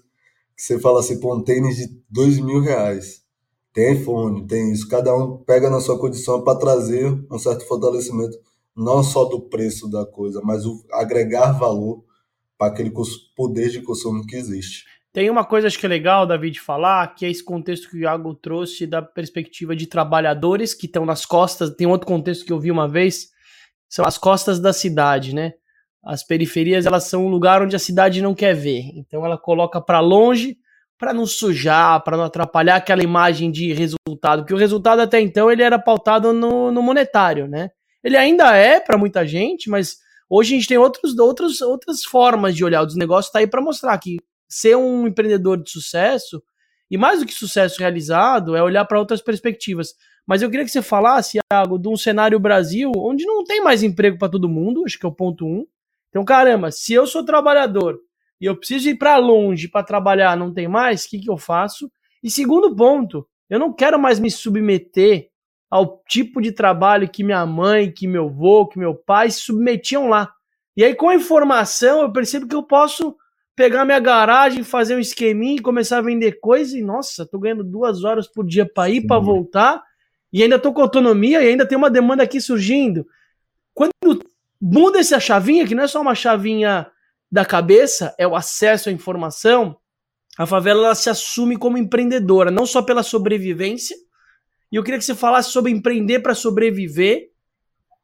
que 0.55 0.61
você 0.61 0.77
fala 0.77 0.99
assim, 0.99 1.21
pô, 1.21 1.33
um 1.33 1.41
tênis 1.41 1.77
de 1.77 1.87
dois 2.09 2.37
mil 2.37 2.59
reais. 2.59 3.23
Tem 3.73 3.93
iPhone, 3.93 4.45
tem 4.45 4.73
isso. 4.73 4.89
Cada 4.89 5.15
um 5.15 5.37
pega 5.37 5.69
na 5.69 5.79
sua 5.79 5.97
condição 5.97 6.43
para 6.43 6.59
trazer 6.59 7.07
um 7.31 7.39
certo 7.39 7.65
fortalecimento, 7.65 8.37
não 8.75 9.01
só 9.01 9.23
do 9.23 9.39
preço 9.39 9.89
da 9.89 10.05
coisa, 10.05 10.41
mas 10.43 10.65
o 10.65 10.83
agregar 10.91 11.53
valor 11.53 12.03
para 12.57 12.73
aquele 12.73 12.91
poder 13.35 13.69
de 13.69 13.81
consumo 13.81 14.25
que 14.27 14.35
existe. 14.35 14.83
Tem 15.13 15.29
uma 15.29 15.45
coisa 15.45 15.67
acho 15.67 15.79
que 15.79 15.85
é 15.85 15.89
legal, 15.89 16.27
David, 16.27 16.59
falar, 16.59 17.15
que 17.15 17.25
é 17.25 17.31
esse 17.31 17.43
contexto 17.43 17.89
que 17.89 17.95
o 17.95 17.99
Iago 18.01 18.35
trouxe 18.35 18.85
da 18.85 19.01
perspectiva 19.01 19.73
de 19.75 19.87
trabalhadores 19.87 20.73
que 20.73 20.87
estão 20.87 21.05
nas 21.05 21.25
costas. 21.25 21.73
Tem 21.73 21.87
outro 21.87 22.05
contexto 22.05 22.45
que 22.45 22.51
eu 22.51 22.59
vi 22.59 22.69
uma 22.69 22.87
vez, 22.87 23.29
são 23.87 24.05
as 24.05 24.17
costas 24.17 24.59
da 24.59 24.73
cidade, 24.73 25.33
né? 25.33 25.53
As 26.03 26.25
periferias, 26.25 26.85
elas 26.85 27.05
são 27.05 27.25
um 27.25 27.29
lugar 27.29 27.61
onde 27.61 27.75
a 27.75 27.79
cidade 27.79 28.21
não 28.21 28.35
quer 28.35 28.53
ver. 28.53 28.91
Então 28.95 29.25
ela 29.25 29.37
coloca 29.37 29.79
para 29.79 29.99
longe 29.99 30.57
para 30.97 31.13
não 31.13 31.25
sujar, 31.25 32.01
para 32.01 32.15
não 32.15 32.23
atrapalhar 32.23 32.77
aquela 32.77 33.03
imagem 33.03 33.51
de 33.51 33.73
resultado, 33.73 34.43
porque 34.43 34.53
o 34.53 34.57
resultado 34.57 35.01
até 35.01 35.19
então 35.19 35.51
ele 35.51 35.61
era 35.61 35.77
pautado 35.77 36.31
no, 36.31 36.71
no 36.71 36.81
monetário, 36.81 37.45
né? 37.45 37.71
Ele 38.01 38.15
ainda 38.15 38.55
é 38.55 38.79
para 38.79 38.97
muita 38.97 39.27
gente, 39.27 39.69
mas 39.69 39.97
hoje 40.29 40.53
a 40.53 40.57
gente 40.57 40.67
tem 40.67 40.77
outros, 40.77 41.17
outros, 41.17 41.61
outras 41.61 42.03
formas 42.03 42.55
de 42.55 42.63
olhar. 42.63 42.83
O 42.83 42.95
negócio 42.95 43.27
está 43.27 43.39
aí 43.39 43.47
para 43.47 43.61
mostrar 43.61 43.97
que 43.97 44.17
ser 44.47 44.77
um 44.77 45.05
empreendedor 45.07 45.61
de 45.61 45.69
sucesso, 45.69 46.41
e 46.89 46.97
mais 46.97 47.19
do 47.19 47.25
que 47.25 47.33
sucesso 47.33 47.79
realizado, 47.79 48.55
é 48.55 48.63
olhar 48.63 48.85
para 48.85 48.99
outras 48.99 49.21
perspectivas. 49.21 49.95
Mas 50.25 50.41
eu 50.41 50.49
queria 50.49 50.65
que 50.65 50.71
você 50.71 50.81
falasse, 50.81 51.39
Iago, 51.51 51.77
de 51.77 51.89
um 51.89 51.97
cenário 51.97 52.39
Brasil 52.39 52.91
onde 52.95 53.25
não 53.25 53.43
tem 53.43 53.61
mais 53.61 53.83
emprego 53.83 54.17
para 54.17 54.29
todo 54.29 54.47
mundo, 54.47 54.83
acho 54.85 54.97
que 54.97 55.05
é 55.05 55.09
o 55.09 55.13
ponto 55.13 55.45
um. 55.45 55.65
Então, 56.13 56.23
caramba, 56.23 56.69
se 56.69 56.93
eu 56.93 57.07
sou 57.07 57.25
trabalhador 57.25 57.99
e 58.39 58.45
eu 58.45 58.55
preciso 58.55 58.87
ir 58.87 58.99
para 58.99 59.17
longe 59.17 59.67
para 59.67 59.81
trabalhar, 59.81 60.37
não 60.37 60.53
tem 60.53 60.67
mais, 60.67 61.05
o 61.05 61.09
que, 61.09 61.17
que 61.17 61.31
eu 61.31 61.37
faço? 61.37 61.91
E 62.21 62.29
segundo 62.29 62.75
ponto, 62.75 63.27
eu 63.49 63.57
não 63.57 63.73
quero 63.73 63.97
mais 63.97 64.19
me 64.19 64.29
submeter 64.29 65.29
ao 65.71 66.03
tipo 66.07 66.39
de 66.39 66.51
trabalho 66.51 67.09
que 67.09 67.23
minha 67.23 67.43
mãe, 67.47 67.91
que 67.91 68.07
meu 68.07 68.27
avô, 68.27 68.67
que 68.67 68.77
meu 68.77 68.93
pai 68.93 69.31
se 69.31 69.39
submetiam 69.39 70.07
lá. 70.07 70.31
E 70.77 70.83
aí, 70.83 70.93
com 70.93 71.09
a 71.09 71.15
informação, 71.15 72.03
eu 72.03 72.11
percebo 72.11 72.47
que 72.47 72.53
eu 72.53 72.61
posso 72.61 73.15
pegar 73.55 73.83
minha 73.83 73.99
garagem, 73.99 74.63
fazer 74.63 74.95
um 74.95 74.99
esqueminha 74.99 75.55
e 75.55 75.61
começar 75.61 75.97
a 75.97 76.01
vender 76.01 76.33
coisa. 76.39 76.77
E 76.77 76.83
nossa, 76.83 77.25
tô 77.25 77.39
ganhando 77.39 77.63
duas 77.63 78.03
horas 78.03 78.27
por 78.27 78.45
dia 78.45 78.71
para 78.71 78.87
ir, 78.87 79.07
para 79.07 79.19
voltar. 79.19 79.83
E 80.31 80.43
ainda 80.43 80.59
tô 80.59 80.71
com 80.71 80.81
autonomia 80.81 81.41
e 81.41 81.47
ainda 81.47 81.67
tem 81.67 81.75
uma 81.75 81.89
demanda 81.89 82.21
aqui 82.21 82.39
surgindo. 82.39 83.03
Quando 83.73 83.91
muda 84.65 84.99
essa 84.99 85.19
chavinha, 85.19 85.67
que 85.67 85.75
não 85.75 85.83
é 85.83 85.87
só 85.87 85.99
uma 86.01 86.15
chavinha 86.15 86.87
da 87.29 87.43
cabeça, 87.43 88.15
é 88.17 88.25
o 88.25 88.33
acesso 88.33 88.87
à 88.87 88.91
informação, 88.93 89.75
a 90.37 90.45
favela 90.45 90.85
ela 90.85 90.95
se 90.95 91.09
assume 91.09 91.57
como 91.57 91.77
empreendedora, 91.77 92.49
não 92.49 92.65
só 92.65 92.81
pela 92.81 93.03
sobrevivência. 93.03 93.95
E 94.71 94.77
eu 94.77 94.83
queria 94.83 94.97
que 94.97 95.05
você 95.05 95.13
falasse 95.13 95.51
sobre 95.51 95.71
empreender 95.71 96.19
para 96.19 96.33
sobreviver 96.33 97.29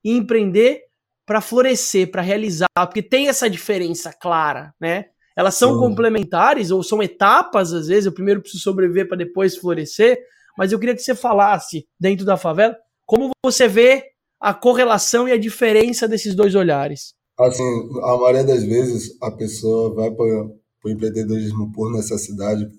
e 0.04 0.12
empreender 0.12 0.82
para 1.26 1.40
florescer, 1.40 2.12
para 2.12 2.22
realizar, 2.22 2.68
porque 2.76 3.02
tem 3.02 3.30
essa 3.30 3.50
diferença 3.50 4.12
clara, 4.12 4.74
né? 4.80 5.06
Elas 5.38 5.56
são 5.56 5.74
Sim. 5.74 5.80
complementares 5.80 6.72
ou 6.72 6.84
são 6.84 7.02
etapas, 7.02 7.72
às 7.72 7.88
vezes. 7.88 8.06
Eu 8.06 8.12
primeiro 8.12 8.42
preciso 8.42 8.62
sobreviver 8.62 9.08
para 9.08 9.18
depois 9.18 9.56
florescer. 9.56 10.20
Mas 10.58 10.72
eu 10.72 10.80
queria 10.80 10.94
que 10.94 11.02
você 11.02 11.16
falasse, 11.16 11.88
dentro 11.98 12.26
da 12.26 12.36
favela, 12.36 12.76
como 13.06 13.30
você 13.44 13.68
vê 13.68 14.12
a 14.40 14.54
correlação 14.54 15.28
e 15.28 15.32
a 15.32 15.38
diferença 15.38 16.08
desses 16.08 16.36
dois 16.36 16.56
olhares. 16.56 17.14
Assim, 17.38 17.64
a 18.04 18.18
maioria 18.18 18.44
das 18.44 18.64
vezes 18.64 19.18
a 19.22 19.32
pessoa 19.32 19.94
vai 19.94 20.12
para 20.12 20.26
o 20.26 20.90
empreendedorismo 20.90 21.72
por 21.72 21.92
necessidade, 21.92 22.70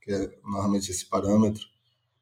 que 0.00 0.12
é 0.12 0.30
normalmente 0.42 0.90
esse 0.90 1.08
parâmetro, 1.08 1.62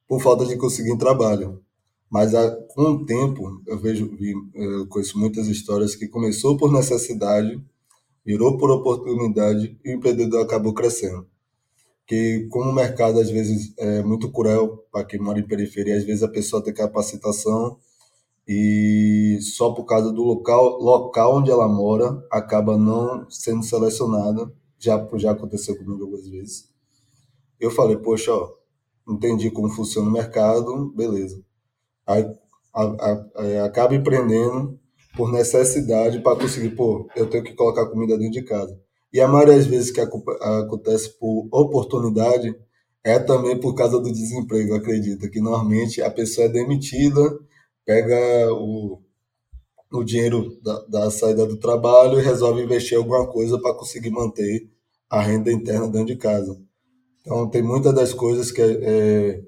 por 0.09 0.21
falta 0.21 0.47
de 0.47 0.57
conseguir 0.57 0.97
trabalho. 0.97 1.63
Mas 2.11 2.33
com 2.69 2.83
o 2.83 3.05
tempo, 3.05 3.63
eu 3.67 3.79
vejo, 3.79 4.17
eu 4.55 4.87
conheço 4.87 5.19
muitas 5.19 5.49
histórias 5.49 5.95
que 5.95 6.09
começou 6.09 6.57
por 6.57 6.73
necessidade 6.73 7.61
virou 8.27 8.59
por 8.59 8.71
oportunidade 8.73 9.79
e 9.85 9.91
o 9.91 9.95
empreendedor 9.95 10.43
acabou 10.43 10.75
crescendo. 10.75 11.25
Que 12.05 12.49
como 12.51 12.71
o 12.71 12.75
mercado 12.75 13.21
às 13.21 13.31
vezes 13.31 13.73
é 13.79 14.03
muito 14.03 14.31
cruel 14.33 14.85
para 14.91 15.05
quem 15.05 15.21
mora 15.21 15.39
em 15.39 15.47
periferia, 15.47 15.97
às 15.97 16.05
vezes 16.05 16.25
a 16.25 16.29
pessoa 16.29 16.63
tem 16.63 16.75
capacitação 16.75 17.79
e 18.47 19.39
só 19.41 19.73
por 19.73 19.85
causa 19.85 20.13
do 20.13 20.23
local, 20.23 20.79
local 20.79 21.39
onde 21.39 21.51
ela 21.51 21.69
mora 21.69 22.25
acaba 22.31 22.77
não 22.77 23.29
sendo 23.29 23.65
selecionada. 23.65 24.53
Já, 24.79 25.09
já 25.15 25.33
aconteceu 25.33 25.77
comigo 25.77 26.03
algumas 26.03 26.29
vezes. 26.29 26.71
Eu 27.59 27.71
falei, 27.71 27.97
poxa, 27.97 28.33
ó, 28.33 28.53
entendi 29.09 29.51
como 29.51 29.71
funciona 29.71 30.09
o 30.09 30.13
mercado, 30.13 30.93
beleza. 30.95 31.43
Aí 32.07 32.25
a, 32.75 32.83
a, 32.83 33.27
a, 33.37 33.65
acaba 33.65 33.95
empreendendo 33.95 34.79
por 35.17 35.33
necessidade 35.33 36.21
para 36.21 36.39
conseguir, 36.39 36.71
pô, 36.77 37.09
eu 37.17 37.29
tenho 37.29 37.43
que 37.43 37.55
colocar 37.55 37.87
comida 37.87 38.19
dentro 38.19 38.35
de 38.41 38.43
casa. 38.43 38.79
E 39.13 39.21
a 39.21 39.27
maioria 39.27 39.57
das 39.57 39.67
vezes 39.67 39.91
que 39.91 40.01
acontece 40.01 41.19
por 41.19 41.49
oportunidade 41.51 42.55
é 43.03 43.19
também 43.19 43.59
por 43.59 43.75
causa 43.75 43.99
do 43.99 44.13
desemprego, 44.13 44.75
acredita, 44.75 45.29
que 45.29 45.41
normalmente 45.41 46.03
a 46.03 46.11
pessoa 46.11 46.47
é 46.47 46.51
demitida, 46.51 47.21
pega 47.87 48.53
o, 48.53 49.01
o 49.93 50.05
dinheiro 50.05 50.61
da, 50.61 50.81
da 50.87 51.11
saída 51.11 51.47
do 51.47 51.57
trabalho 51.57 52.19
e 52.19 52.23
resolve 52.23 52.63
investir 52.63 52.95
em 52.95 53.01
alguma 53.01 53.27
coisa 53.29 53.59
para 53.61 53.75
conseguir 53.75 54.11
manter 54.11 54.69
a 55.09 55.23
renda 55.23 55.53
interna 55.53 55.89
dentro 55.89 56.09
de 56.09 56.17
casa. 56.17 56.61
Então, 57.21 57.49
tem 57.49 57.63
muitas 57.63 57.95
das 57.95 58.13
coisas 58.13 58.51
que 58.51 58.61
é, 58.61 58.79
é 58.83 59.43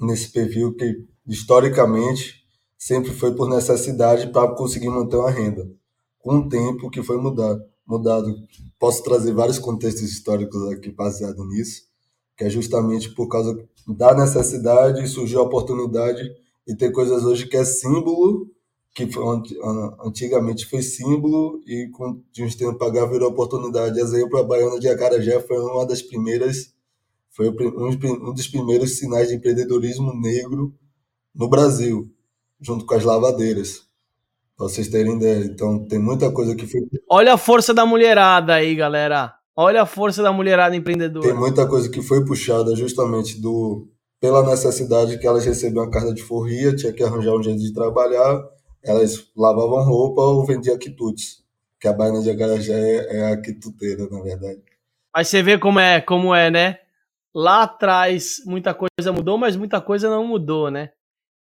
nesse 0.00 0.32
perfil 0.32 0.74
que, 0.74 1.04
historicamente, 1.26 2.46
sempre 2.78 3.12
foi 3.12 3.34
por 3.34 3.48
necessidade 3.48 4.28
para 4.28 4.54
conseguir 4.54 4.88
manter 4.88 5.16
uma 5.16 5.30
renda. 5.30 5.68
Com 6.18 6.38
o 6.38 6.48
tempo 6.48 6.90
que 6.90 7.02
foi 7.02 7.18
mudado, 7.18 7.62
mudado, 7.86 8.34
posso 8.78 9.02
trazer 9.02 9.32
vários 9.32 9.58
contextos 9.58 10.02
históricos 10.02 10.70
aqui 10.70 10.90
baseado 10.90 11.44
nisso, 11.46 11.82
que 12.36 12.44
é 12.44 12.50
justamente 12.50 13.10
por 13.14 13.28
causa 13.28 13.58
da 13.86 14.14
necessidade 14.14 15.06
surgiu 15.08 15.40
a 15.40 15.44
oportunidade 15.44 16.22
e 16.68 16.76
ter 16.76 16.92
coisas 16.92 17.24
hoje 17.24 17.46
que 17.46 17.56
é 17.56 17.64
símbolo, 17.64 18.46
que 18.94 19.10
foi, 19.10 19.24
antigamente 20.04 20.66
foi 20.66 20.82
símbolo 20.82 21.62
e 21.66 21.88
com, 21.88 22.20
de 22.30 22.44
uns 22.44 22.54
tempos 22.54 22.76
para 22.76 22.92
cá 22.92 23.06
virou 23.06 23.30
oportunidade. 23.30 23.98
Exemplo, 23.98 24.38
a 24.38 24.42
Baiana 24.42 24.78
de 24.78 24.86
Acarajé 24.86 25.40
foi 25.40 25.58
uma 25.58 25.86
das 25.86 26.02
primeiras, 26.02 26.74
foi 27.30 27.48
um 27.48 28.34
dos 28.34 28.48
primeiros 28.48 28.98
sinais 28.98 29.28
de 29.28 29.36
empreendedorismo 29.36 30.12
negro 30.12 30.74
no 31.34 31.48
Brasil 31.48 32.12
junto 32.60 32.84
com 32.84 32.94
as 32.94 33.04
lavadeiras. 33.04 33.88
Pra 34.56 34.66
vocês 34.68 34.88
terem 34.88 35.16
ideia. 35.16 35.44
Então 35.44 35.86
tem 35.86 35.98
muita 35.98 36.30
coisa 36.32 36.54
que 36.54 36.66
foi. 36.66 36.80
Olha 37.08 37.34
a 37.34 37.38
força 37.38 37.72
da 37.72 37.86
mulherada 37.86 38.54
aí, 38.54 38.74
galera. 38.74 39.32
Olha 39.56 39.82
a 39.82 39.86
força 39.86 40.22
da 40.22 40.32
mulherada 40.32 40.76
empreendedora. 40.76 41.26
Tem 41.26 41.36
muita 41.36 41.66
coisa 41.66 41.88
que 41.88 42.02
foi 42.02 42.24
puxada 42.24 42.76
justamente 42.76 43.40
do 43.40 43.88
pela 44.20 44.44
necessidade 44.44 45.18
que 45.18 45.26
elas 45.26 45.44
recebiam 45.44 45.84
a 45.84 45.90
carta 45.90 46.12
de 46.12 46.22
forria, 46.22 46.74
tinha 46.74 46.92
que 46.92 47.02
arranjar 47.02 47.36
um 47.36 47.42
jeito 47.42 47.60
de 47.60 47.72
trabalhar, 47.72 48.44
elas 48.82 49.30
lavavam 49.36 49.84
roupa 49.84 50.20
ou 50.22 50.44
vendiam 50.44 50.78
quitutes, 50.78 51.44
que 51.80 51.86
a 51.86 51.92
Baina 51.92 52.20
de 52.20 52.30
Agarajé 52.30 53.06
é 53.10 53.32
a 53.32 53.40
quituteira, 53.40 54.08
na 54.10 54.20
verdade. 54.20 54.62
Mas 55.14 55.28
você 55.28 55.42
vê 55.42 55.58
como 55.58 55.78
é, 55.78 56.00
como 56.00 56.34
é, 56.34 56.50
né? 56.50 56.78
Lá 57.34 57.62
atrás 57.62 58.42
muita 58.44 58.74
coisa 58.74 59.12
mudou, 59.12 59.38
mas 59.38 59.56
muita 59.56 59.80
coisa 59.80 60.08
não 60.08 60.26
mudou, 60.26 60.70
né? 60.70 60.90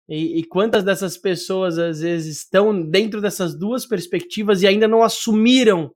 E, 0.07 0.39
e, 0.39 0.43
quantas 0.43 0.83
dessas 0.83 1.17
pessoas 1.17 1.77
às 1.77 2.01
vezes 2.01 2.37
estão 2.39 2.81
dentro 2.81 3.21
dessas 3.21 3.57
duas 3.57 3.85
perspectivas 3.85 4.61
e 4.61 4.67
ainda 4.67 4.87
não 4.87 5.03
assumiram 5.03 5.89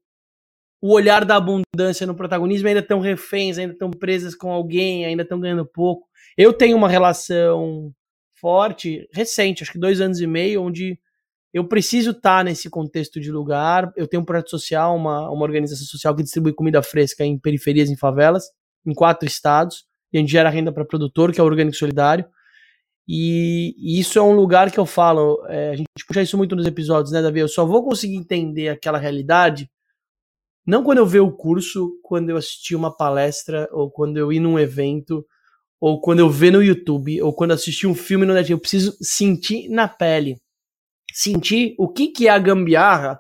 o 0.82 0.94
olhar 0.94 1.26
da 1.26 1.36
abundância 1.36 2.06
no 2.08 2.16
protagonismo, 2.16 2.68
ainda 2.68 2.80
estão 2.80 3.00
reféns, 3.00 3.58
ainda 3.58 3.74
estão 3.74 3.92
presas 3.92 4.36
com 4.36 4.52
alguém, 4.52 5.04
ainda 5.04 5.24
estão 5.24 5.40
ganhando 5.40 5.66
pouco. 5.66 6.08
Eu 6.38 6.54
tenho 6.54 6.76
uma 6.76 6.90
relação 6.90 7.94
forte, 8.34 9.08
recente, 9.14 9.64
acho 9.64 9.72
que 9.72 9.80
dois 9.80 10.02
anos 10.02 10.20
e 10.20 10.28
meio, 10.28 10.62
onde 10.62 11.00
eu 11.54 11.66
preciso 11.68 12.12
estar 12.12 12.44
nesse 12.44 12.70
contexto 12.70 13.20
de 13.20 13.32
lugar. 13.32 13.92
Eu 13.96 14.08
tenho 14.08 14.22
um 14.22 14.26
projeto 14.26 14.50
social, 14.50 14.96
uma, 14.96 15.30
uma 15.30 15.44
organização 15.44 15.86
social 15.86 16.16
que 16.16 16.24
distribui 16.24 16.54
comida 16.54 16.84
fresca 16.84 17.24
em 17.24 17.40
periferias, 17.40 17.90
em 17.90 17.96
favelas, 17.96 18.50
em 18.86 18.94
quatro 18.94 19.26
estados, 19.26 19.86
e 20.12 20.18
a 20.18 20.20
gente 20.20 20.32
gera 20.32 20.50
renda 20.50 20.72
para 20.72 20.84
produtor, 20.86 21.32
que 21.32 21.40
é 21.40 21.44
o 21.44 21.46
Orgânico 21.46 21.78
Solidário. 21.78 22.26
E, 23.08 23.76
e, 23.78 24.00
isso 24.00 24.20
é 24.20 24.22
um 24.22 24.36
lugar 24.36 24.72
que 24.72 24.80
eu 24.80 24.86
falo, 24.86 25.46
é, 25.48 25.70
a 25.70 25.76
gente 25.76 25.88
puxa 26.08 26.22
isso 26.22 26.38
muito 26.38 26.56
nos 26.56 26.66
episódios, 26.66 27.12
né, 27.12 27.22
Davi? 27.22 27.40
Eu 27.40 27.48
só 27.48 27.66
vou 27.66 27.84
conseguir 27.84 28.16
entender 28.16 28.70
aquela 28.70 28.98
realidade 28.98 29.70
não 30.66 30.84
quando 30.84 30.98
eu 30.98 31.06
ver 31.06 31.20
o 31.20 31.32
curso, 31.32 32.00
quando 32.02 32.32
eu 32.32 32.38
assistir 32.38 32.76
uma 32.76 32.96
palestra, 32.96 33.70
ou 33.72 33.92
quando 33.92 34.18
eu 34.18 34.34
ir 34.34 34.40
num 34.40 34.58
evento, 34.58 35.24
ou 35.80 36.00
quando 36.00 36.20
eu 36.20 36.30
ver 36.30 36.52
no 36.52 36.64
YouTube, 36.64 37.22
ou 37.22 37.34
quando 37.34 37.52
assistir 37.52 37.88
um 37.88 37.96
filme 37.96 38.26
no 38.26 38.34
Netflix. 38.34 38.52
Eu 38.52 38.60
preciso 38.60 38.98
sentir 39.02 39.70
na 39.70 39.88
pele. 39.88 40.38
Sentir 41.14 41.76
o 41.78 41.88
que, 41.88 42.08
que 42.08 42.28
é 42.28 42.32
a 42.32 42.40
gambiarra 42.40 43.20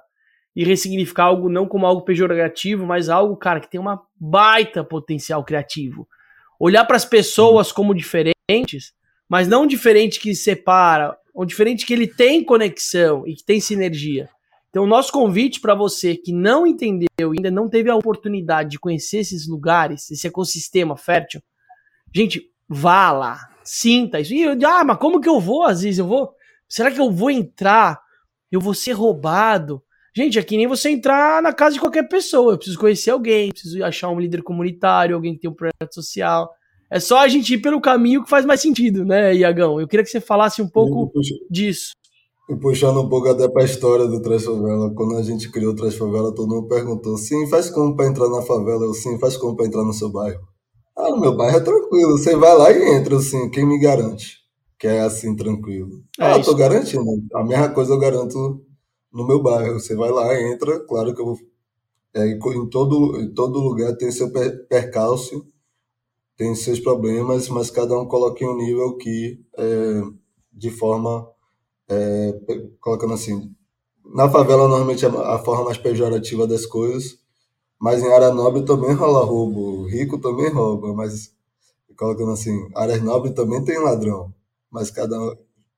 e 0.56 0.64
ressignificar 0.64 1.26
algo 1.26 1.50
não 1.50 1.68
como 1.68 1.86
algo 1.86 2.04
pejorativo, 2.04 2.86
mas 2.86 3.10
algo, 3.10 3.36
cara, 3.38 3.60
que 3.60 3.70
tem 3.70 3.80
uma 3.80 4.02
baita 4.16 4.84
potencial 4.84 5.44
criativo. 5.44 6.08
Olhar 6.60 6.86
para 6.86 6.96
as 6.96 7.06
pessoas 7.06 7.72
como 7.72 7.94
diferentes 7.94 8.94
mas 9.30 9.48
não 9.48 9.66
diferente 9.66 10.20
que 10.20 10.36
separa, 10.36 11.18
um 11.36 11.46
diferente 11.46 11.86
que 11.86 11.94
ele 11.94 12.08
tem 12.08 12.44
conexão 12.44 13.28
e 13.28 13.36
que 13.36 13.44
tem 13.44 13.60
sinergia. 13.60 14.30
Então, 14.70 14.84
o 14.84 14.88
nosso 14.88 15.12
convite 15.12 15.60
para 15.60 15.74
você 15.74 16.16
que 16.16 16.34
não 16.34 16.68
entendeu 16.68 17.08
e 17.20 17.38
ainda 17.38 17.50
não 17.50 17.70
teve 17.70 17.90
a 17.90 17.96
oportunidade 17.96 18.72
de 18.72 18.80
conhecer 18.80 19.20
esses 19.20 19.48
lugares, 19.48 20.10
esse 20.12 20.28
ecossistema 20.28 20.98
fértil, 20.98 21.42
gente, 22.16 22.50
vá 22.68 23.12
lá, 23.12 23.40
sinta 23.64 24.20
isso. 24.20 24.34
E 24.34 24.42
eu, 24.42 24.58
ah, 24.66 24.84
mas 24.84 24.98
como 24.98 25.20
que 25.20 25.30
eu 25.30 25.40
vou, 25.40 25.64
às 25.64 25.82
vezes? 25.82 26.00
Eu 26.00 26.08
vou. 26.08 26.32
Será 26.68 26.90
que 26.90 27.00
eu 27.00 27.12
vou 27.12 27.30
entrar? 27.30 28.00
Eu 28.52 28.62
vou 28.62 28.74
ser 28.74 28.94
roubado? 28.94 29.82
Gente, 30.16 30.40
é 30.40 30.44
que 30.44 30.56
nem 30.56 30.66
você 30.66 30.90
entrar 30.90 31.42
na 31.42 31.52
casa 31.52 31.74
de 31.74 31.80
qualquer 31.80 32.08
pessoa. 32.08 32.54
Eu 32.54 32.58
preciso 32.58 32.80
conhecer 32.80 33.12
alguém, 33.12 33.50
preciso 33.52 33.84
achar 33.84 34.10
um 34.10 34.20
líder 34.20 34.42
comunitário, 34.44 35.14
alguém 35.14 35.34
que 35.34 35.42
tem 35.42 35.50
um 35.50 35.54
projeto 35.54 35.94
social. 35.94 36.50
É 36.90 37.00
só 37.00 37.20
a 37.20 37.28
gente 37.28 37.54
ir 37.54 37.58
pelo 37.58 37.82
caminho 37.82 38.24
que 38.24 38.30
faz 38.30 38.46
mais 38.46 38.62
sentido, 38.62 39.04
né, 39.04 39.36
Iagão? 39.36 39.82
Eu 39.82 39.88
queria 39.88 40.06
que 40.06 40.10
você 40.10 40.22
falasse 40.22 40.62
um 40.62 40.70
pouco 40.70 41.12
disso. 41.50 41.92
E 42.50 42.56
puxando 42.56 43.02
um 43.02 43.10
pouco 43.10 43.28
até 43.28 43.50
para 43.50 43.64
a 43.64 43.66
história 43.66 44.06
do 44.06 44.22
Trás 44.22 44.46
Favela, 44.46 44.94
quando 44.94 45.18
a 45.18 45.24
gente 45.24 45.52
criou 45.52 45.74
o 45.74 45.76
Trás 45.76 45.96
Favela, 45.96 46.34
todo 46.34 46.56
mundo 46.56 46.68
perguntou: 46.68 47.18
sim, 47.18 47.48
faz 47.50 47.70
como 47.70 47.96
para 47.96 48.08
entrar 48.08 48.30
na 48.30 48.42
favela? 48.44 48.86
Eu, 48.86 48.94
sim, 48.94 49.20
faz 49.20 49.36
como 49.36 49.56
para 49.56 49.66
entrar 49.66 49.84
no 49.84 49.94
seu 49.94 50.10
bairro? 50.10 50.55
Ah, 50.98 51.10
no 51.10 51.20
meu 51.20 51.36
bairro 51.36 51.58
é 51.58 51.62
tranquilo, 51.62 52.18
você 52.18 52.36
vai 52.36 52.56
lá 52.58 52.72
e 52.72 52.96
entra, 52.96 53.18
assim, 53.18 53.50
quem 53.50 53.66
me 53.66 53.80
garante 53.80 54.46
que 54.78 54.88
é 54.88 55.02
assim 55.02 55.36
tranquilo? 55.36 56.04
É 56.20 56.26
ah, 56.26 56.38
isso. 56.38 56.52
tô 56.52 56.56
garantindo, 56.56 57.04
a 57.34 57.44
mesma 57.44 57.70
coisa 57.70 57.94
eu 57.94 58.00
garanto 58.00 58.64
no 59.12 59.26
meu 59.26 59.42
bairro. 59.42 59.80
Você 59.80 59.96
vai 59.96 60.12
lá, 60.12 60.40
entra, 60.40 60.80
claro 60.82 61.14
que 61.16 61.22
eu 61.22 61.26
vou. 61.26 61.40
É, 62.14 62.28
em, 62.28 62.70
todo, 62.70 63.20
em 63.20 63.34
todo 63.34 63.60
lugar 63.60 63.96
tem 63.98 64.12
seu 64.12 64.32
percalço, 64.32 65.46
tem 66.38 66.56
seus 66.56 66.80
problemas, 66.80 67.50
mas 67.50 67.70
cada 67.70 68.00
um 68.00 68.08
coloca 68.08 68.44
em 68.44 68.48
um 68.48 68.58
nível 68.58 68.96
que, 68.98 69.44
é, 69.58 70.02
de 70.54 70.70
forma 70.72 71.30
é, 71.90 72.34
colocando 72.80 73.14
assim, 73.14 73.54
na 74.14 74.30
favela 74.30 74.68
normalmente 74.68 75.06
é 75.06 75.10
a 75.10 75.40
forma 75.40 75.66
mais 75.66 75.78
pejorativa 75.78 76.48
das 76.48 76.66
coisas, 76.66 77.20
mas 77.86 78.02
em 78.02 78.12
área 78.12 78.34
nobre 78.34 78.66
também 78.66 78.96
rola 78.96 79.24
roubo, 79.24 79.86
rico 79.86 80.18
também 80.18 80.50
rouba, 80.50 80.92
mas 80.96 81.32
colocando 81.96 82.32
assim, 82.32 82.68
áreas 82.76 83.00
nobres 83.00 83.36
também 83.36 83.64
tem 83.64 83.78
ladrão, 83.78 84.34
mas 84.72 84.90
cada 84.90 85.16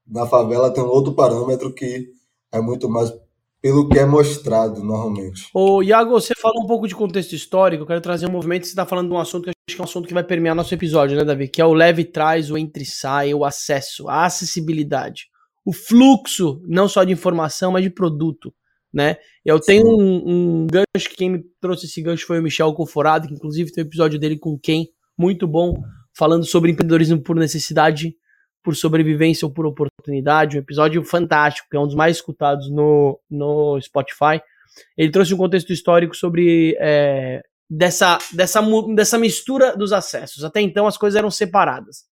na 0.07 0.25
favela 0.25 0.71
tem 0.71 0.81
um 0.81 0.87
outro 0.87 1.13
parâmetro 1.13 1.73
que 1.73 2.07
é 2.49 2.61
muito 2.61 2.89
mais 2.89 3.13
pelo 3.61 3.89
que 3.89 3.99
é 3.99 4.05
mostrado 4.05 4.81
normalmente. 4.81 5.49
Ô, 5.53 5.83
Iago, 5.83 6.11
você 6.11 6.33
falou 6.33 6.63
um 6.63 6.65
pouco 6.67 6.87
de 6.87 6.95
contexto 6.95 7.33
histórico, 7.33 7.83
eu 7.83 7.87
quero 7.87 7.99
trazer 7.99 8.25
um 8.25 8.31
movimento, 8.31 8.63
você 8.63 8.69
está 8.69 8.85
falando 8.85 9.09
de 9.09 9.13
um 9.13 9.19
assunto 9.19 9.43
que 9.43 9.49
acho 9.49 9.75
que 9.75 9.81
é 9.81 9.83
um 9.83 9.89
assunto 9.89 10.07
que 10.07 10.13
vai 10.13 10.23
permear 10.23 10.55
nosso 10.55 10.73
episódio, 10.73 11.17
né, 11.17 11.25
Davi? 11.25 11.49
Que 11.49 11.61
é 11.61 11.65
o 11.65 11.73
leve 11.73 12.05
trás, 12.05 12.49
o 12.49 12.57
entre 12.57 12.85
sai, 12.85 13.33
o 13.33 13.43
acesso, 13.43 14.07
a 14.07 14.23
acessibilidade 14.23 15.25
o 15.67 15.73
fluxo, 15.73 16.61
não 16.65 16.87
só 16.87 17.03
de 17.03 17.11
informação, 17.11 17.73
mas 17.73 17.83
de 17.83 17.89
produto, 17.89 18.53
né? 18.97 19.17
Eu 19.45 19.59
tenho 19.59 19.87
um, 19.87 20.23
um, 20.25 20.67
gancho, 20.67 21.07
que 21.07 21.15
quem 21.15 21.29
me 21.29 21.43
trouxe 21.61 21.85
esse 21.85 22.01
gancho 22.01 22.25
foi 22.25 22.39
o 22.39 22.41
Michel 22.41 22.73
Conforado, 22.73 23.27
que 23.27 23.33
inclusive 23.35 23.71
tem 23.71 23.83
um 23.83 23.87
episódio 23.87 24.17
dele 24.17 24.39
com 24.39 24.57
quem 24.57 24.89
muito 25.15 25.47
bom, 25.47 25.79
falando 26.17 26.43
sobre 26.45 26.71
empreendedorismo 26.71 27.21
por 27.21 27.35
necessidade, 27.35 28.15
por 28.63 28.75
sobrevivência 28.75 29.45
ou 29.45 29.53
por 29.53 29.67
oportunidade, 29.67 30.57
um 30.57 30.61
episódio 30.61 31.03
fantástico, 31.03 31.67
que 31.69 31.77
é 31.77 31.79
um 31.79 31.85
dos 31.85 31.93
mais 31.93 32.17
escutados 32.17 32.71
no, 32.71 33.19
no 33.29 33.79
Spotify. 33.79 34.41
Ele 34.97 35.11
trouxe 35.11 35.31
um 35.31 35.37
contexto 35.37 35.71
histórico 35.71 36.15
sobre 36.15 36.75
é, 36.79 37.43
dessa, 37.69 38.17
dessa, 38.33 38.61
dessa 38.95 39.19
mistura 39.19 39.77
dos 39.77 39.93
acessos. 39.93 40.43
Até 40.43 40.59
então 40.59 40.87
as 40.87 40.97
coisas 40.97 41.15
eram 41.15 41.29
separadas. 41.29 42.05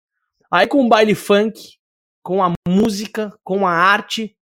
Aí 0.51 0.67
com 0.67 0.85
o 0.85 0.89
baile 0.89 1.15
funk, 1.15 1.61
com 2.21 2.43
a 2.43 2.51
música, 2.67 3.33
com 3.41 3.65
a 3.65 3.71
arte, 3.71 4.35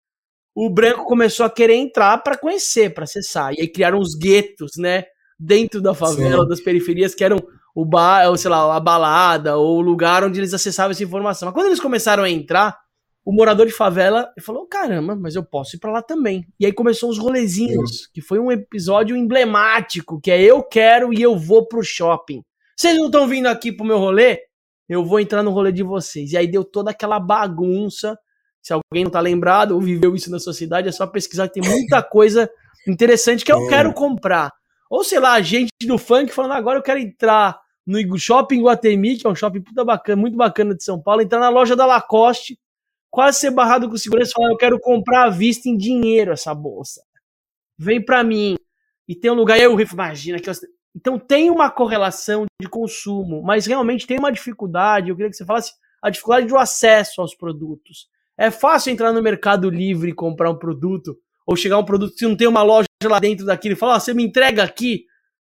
o 0.65 0.69
branco 0.69 1.05
começou 1.05 1.45
a 1.45 1.49
querer 1.49 1.75
entrar 1.75 2.17
para 2.17 2.37
conhecer, 2.37 2.93
para 2.93 3.05
acessar. 3.05 3.53
E 3.53 3.61
aí 3.61 3.67
criaram 3.67 3.97
os 3.97 4.13
guetos, 4.13 4.71
né? 4.77 5.05
Dentro 5.39 5.81
da 5.81 5.93
favela, 5.93 6.43
Sim. 6.43 6.49
das 6.49 6.59
periferias, 6.59 7.15
que 7.15 7.23
eram 7.23 7.37
o 7.73 7.85
bar, 7.85 8.27
ou 8.27 8.35
sei 8.35 8.51
lá, 8.51 8.75
a 8.75 8.79
balada, 8.79 9.55
ou 9.55 9.77
o 9.77 9.81
lugar 9.81 10.21
onde 10.25 10.37
eles 10.37 10.53
acessavam 10.53 10.91
essa 10.91 11.03
informação. 11.03 11.45
Mas 11.47 11.53
quando 11.53 11.67
eles 11.67 11.79
começaram 11.79 12.23
a 12.23 12.29
entrar, 12.29 12.77
o 13.23 13.31
morador 13.31 13.65
de 13.67 13.71
favela 13.71 14.29
falou: 14.41 14.67
caramba, 14.67 15.15
mas 15.15 15.35
eu 15.35 15.45
posso 15.45 15.77
ir 15.77 15.79
para 15.79 15.93
lá 15.93 16.01
também. 16.01 16.45
E 16.59 16.65
aí 16.65 16.73
começou 16.73 17.09
os 17.09 17.17
rolezinhos, 17.17 17.99
Sim. 17.99 18.05
que 18.13 18.21
foi 18.21 18.37
um 18.37 18.51
episódio 18.51 19.15
emblemático, 19.15 20.19
que 20.19 20.29
é 20.29 20.41
eu 20.41 20.61
quero 20.61 21.13
e 21.13 21.21
eu 21.21 21.37
vou 21.37 21.69
pro 21.69 21.81
shopping. 21.81 22.43
Vocês 22.75 22.97
não 22.97 23.05
estão 23.05 23.27
vindo 23.27 23.47
aqui 23.47 23.71
pro 23.71 23.85
meu 23.85 23.97
rolê? 23.97 24.39
eu 24.89 25.05
vou 25.05 25.19
entrar 25.19 25.43
no 25.43 25.51
rolê 25.51 25.71
de 25.71 25.83
vocês. 25.83 26.31
E 26.31 26.37
aí 26.37 26.47
deu 26.47 26.65
toda 26.65 26.89
aquela 26.89 27.19
bagunça. 27.19 28.17
Se 28.69 28.73
alguém 28.73 29.03
não 29.03 29.09
tá 29.09 29.19
lembrado 29.19 29.71
ou 29.71 29.81
viveu 29.81 30.15
isso 30.15 30.29
na 30.29 30.37
sociedade, 30.37 30.87
é 30.87 30.91
só 30.91 31.07
pesquisar 31.07 31.47
que 31.47 31.59
tem 31.59 31.67
muita 31.67 32.03
coisa 32.05 32.47
interessante 32.87 33.43
que 33.43 33.51
eu 33.51 33.65
é. 33.65 33.67
quero 33.67 33.91
comprar. 33.93 34.53
Ou 34.87 35.03
sei 35.03 35.19
lá, 35.19 35.41
gente 35.41 35.71
do 35.87 35.97
funk 35.97 36.31
falando 36.31 36.51
agora 36.51 36.77
eu 36.77 36.83
quero 36.83 36.99
entrar 36.99 37.59
no 37.83 38.19
Shopping 38.19 38.61
Guatemi, 38.61 39.17
que 39.17 39.25
é 39.25 39.29
um 39.29 39.33
shopping 39.33 39.61
puta 39.61 39.83
bacana, 39.83 40.21
muito 40.21 40.37
bacana 40.37 40.75
de 40.75 40.83
São 40.83 41.01
Paulo, 41.01 41.23
entrar 41.23 41.39
na 41.39 41.49
loja 41.49 41.75
da 41.75 41.87
Lacoste, 41.87 42.59
quase 43.09 43.39
ser 43.39 43.49
barrado 43.49 43.89
com 43.89 43.97
segurança, 43.97 44.33
falar 44.35 44.51
eu 44.51 44.57
quero 44.57 44.79
comprar 44.79 45.23
à 45.23 45.29
vista 45.31 45.67
em 45.67 45.75
dinheiro 45.75 46.31
essa 46.31 46.53
bolsa. 46.53 47.01
Vem 47.75 47.99
pra 47.99 48.23
mim. 48.23 48.55
E 49.07 49.15
tem 49.15 49.31
um 49.31 49.35
lugar, 49.35 49.55
aí 49.55 49.63
eu 49.63 49.79
imagina 49.79 50.39
que 50.39 50.47
eu, 50.47 50.53
então 50.95 51.17
tem 51.17 51.49
uma 51.49 51.71
correlação 51.71 52.45
de 52.61 52.69
consumo, 52.69 53.41
mas 53.41 53.65
realmente 53.65 54.05
tem 54.05 54.19
uma 54.19 54.31
dificuldade. 54.31 55.09
Eu 55.09 55.15
queria 55.15 55.31
que 55.31 55.35
você 55.35 55.45
falasse 55.45 55.73
a 56.03 56.11
dificuldade 56.11 56.45
do 56.45 56.55
acesso 56.55 57.19
aos 57.19 57.33
produtos. 57.33 58.07
É 58.39 58.49
fácil 58.49 58.91
entrar 58.91 59.11
no 59.11 59.21
Mercado 59.21 59.69
Livre 59.69 60.11
e 60.11 60.13
comprar 60.13 60.49
um 60.49 60.57
produto, 60.57 61.17
ou 61.45 61.57
chegar 61.57 61.77
um 61.77 61.83
produto 61.83 62.15
que 62.15 62.25
não 62.25 62.37
tem 62.37 62.47
uma 62.47 62.63
loja 62.63 62.87
lá 63.03 63.19
dentro 63.19 63.45
daquilo 63.45 63.73
e 63.73 63.77
falar, 63.77 63.95
ah, 63.95 63.99
você 63.99 64.13
me 64.13 64.23
entrega 64.23 64.63
aqui. 64.63 65.03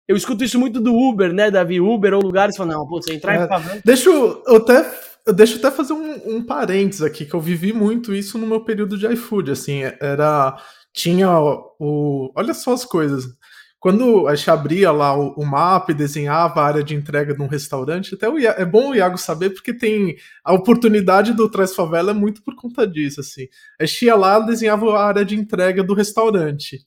Eu 0.08 0.16
escuto 0.16 0.44
isso 0.44 0.60
muito 0.60 0.80
do 0.80 0.94
Uber, 0.94 1.34
né, 1.34 1.50
Davi? 1.50 1.82
Uber 1.82 2.14
ou 2.14 2.22
lugares 2.22 2.56
falam, 2.56 2.78
não, 2.78 2.88
pô, 2.88 3.02
você 3.02 3.16
entrar 3.16 3.42
é, 3.42 3.44
em 3.44 3.48
favela. 3.48 3.82
Deixa 3.84 4.10
eu 4.10 4.44
até 4.56 4.86
eu 5.26 5.34
deixo 5.34 5.58
até 5.58 5.72
fazer 5.72 5.94
um, 5.94 6.38
um 6.38 6.46
parênteses 6.46 7.02
aqui, 7.02 7.26
que 7.26 7.34
eu 7.34 7.40
vivi 7.40 7.74
muito 7.74 8.14
isso 8.14 8.38
no 8.38 8.46
meu 8.46 8.62
período 8.62 8.96
de 8.98 9.12
iFood, 9.14 9.50
assim, 9.50 9.82
era, 10.00 10.56
tinha 10.94 11.28
o, 11.80 12.32
olha 12.36 12.54
só 12.54 12.74
as 12.74 12.86
coisas, 12.86 13.26
quando 13.86 14.28
a 14.28 14.34
gente 14.34 14.50
abria 14.50 14.92
lá 14.92 15.16
o, 15.16 15.36
o, 15.38 15.46
mapa 15.46 15.92
e 15.92 15.94
desenhava 15.94 16.60
a 16.60 16.66
área 16.66 16.84
de 16.84 16.96
entrega 16.96 17.36
de 17.36 17.42
um 17.44 17.46
restaurante, 17.46 18.16
até 18.16 18.28
o, 18.28 18.36
é 18.40 18.66
bom 18.66 18.90
o 18.90 18.96
Iago 18.96 19.16
saber, 19.16 19.52
porque 19.52 19.72
tem 19.72 20.18
a 20.44 20.54
oportunidade 20.54 21.34
do 21.34 21.48
Traz 21.48 21.76
Favela 21.76 22.10
é 22.10 22.14
muito 22.16 22.42
por 22.42 22.56
conta 22.56 22.88
disso, 22.88 23.20
assim. 23.20 23.48
A 23.80 23.86
gente 23.86 24.06
ia 24.06 24.16
lá 24.16 24.40
desenhava 24.40 24.92
a 24.98 25.06
área 25.06 25.24
de 25.24 25.36
entrega 25.36 25.84
do 25.84 25.94
restaurante. 25.94 26.80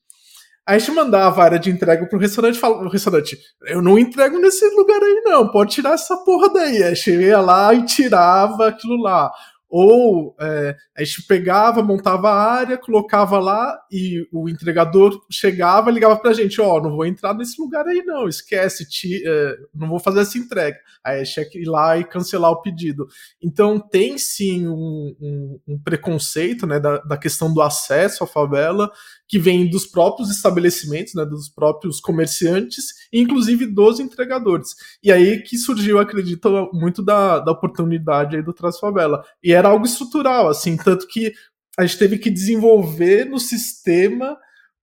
Aí 0.67 0.75
a 0.75 0.79
gente 0.81 0.91
mandava 0.91 1.41
a 1.41 1.45
área 1.45 1.59
de 1.61 1.71
entrega 1.71 2.05
pro 2.05 2.19
restaurante 2.19 2.59
falava, 2.59 2.85
o 2.85 2.89
restaurante, 2.89 3.39
eu 3.69 3.81
não 3.81 3.97
entrego 3.97 4.37
nesse 4.41 4.69
lugar 4.75 5.01
aí 5.01 5.23
não, 5.25 5.47
pode 5.47 5.75
tirar 5.75 5.93
essa 5.93 6.17
porra 6.25 6.53
daí. 6.53 6.83
Aí 6.83 6.83
a 6.83 6.95
gente 6.95 7.13
ia 7.13 7.41
lá 7.41 7.73
e 7.75 7.85
tirava 7.85 8.67
aquilo 8.67 9.01
lá. 9.01 9.31
Ou 9.71 10.35
é, 10.41 10.75
a 10.97 11.05
gente 11.05 11.25
pegava, 11.25 11.83
montava 11.83 12.31
a 12.31 12.53
área, 12.53 12.79
colocava 12.79 13.39
lá 13.39 13.79
e 13.93 14.27
o 14.33 14.49
entregador 14.49 15.21
chegava 15.31 15.91
ligava 15.91 16.17
pra 16.17 16.33
gente: 16.33 16.61
Ó, 16.61 16.77
oh, 16.77 16.81
não 16.81 16.97
vou 16.97 17.05
entrar 17.05 17.35
nesse 17.35 17.61
lugar 17.61 17.87
aí, 17.87 18.03
não, 18.03 18.27
esquece, 18.27 18.89
te, 18.89 19.23
é, 19.27 19.57
não 19.75 19.89
vou 19.89 19.99
fazer 19.99 20.21
essa 20.21 20.39
entrega. 20.39 20.79
Aí 21.05 21.21
a 21.21 21.25
gente 21.25 21.59
ir 21.59 21.69
lá 21.69 21.99
e 21.99 22.05
cancelar 22.05 22.51
o 22.51 22.63
pedido. 22.63 23.07
Então 23.43 23.79
tem 23.79 24.17
sim 24.17 24.67
um, 24.67 25.15
um, 25.21 25.61
um 25.69 25.79
preconceito 25.79 26.67
né, 26.67 26.81
da, 26.81 26.99
da 26.99 27.17
questão 27.19 27.53
do 27.53 27.61
acesso 27.61 28.25
à 28.25 28.27
favela 28.27 28.91
que 29.29 29.39
vem 29.39 29.69
dos 29.69 29.87
próprios 29.87 30.31
estabelecimentos, 30.31 31.15
né, 31.15 31.25
dos 31.25 31.49
próprios 31.49 32.01
comerciantes, 32.01 32.87
inclusive 33.13 33.67
dos 33.67 34.01
entregadores. 34.01 34.75
E 35.03 35.13
aí 35.13 35.43
que 35.43 35.59
surgiu, 35.59 35.99
acredito, 35.99 36.71
muito 36.73 37.03
da, 37.03 37.39
da 37.39 37.53
oportunidade 37.53 38.37
aí 38.37 38.43
do 38.43 38.55
Traz 38.55 38.79
Favela. 38.79 39.23
E 39.43 39.53
era 39.53 39.69
algo 39.69 39.85
estrutural, 39.85 40.49
assim, 40.49 40.77
tanto 40.77 41.07
que 41.07 41.33
a 41.79 41.85
gente 41.85 41.99
teve 41.99 42.19
que 42.19 42.31
desenvolver 42.31 43.27
no 43.27 43.39
sistema. 43.39 44.37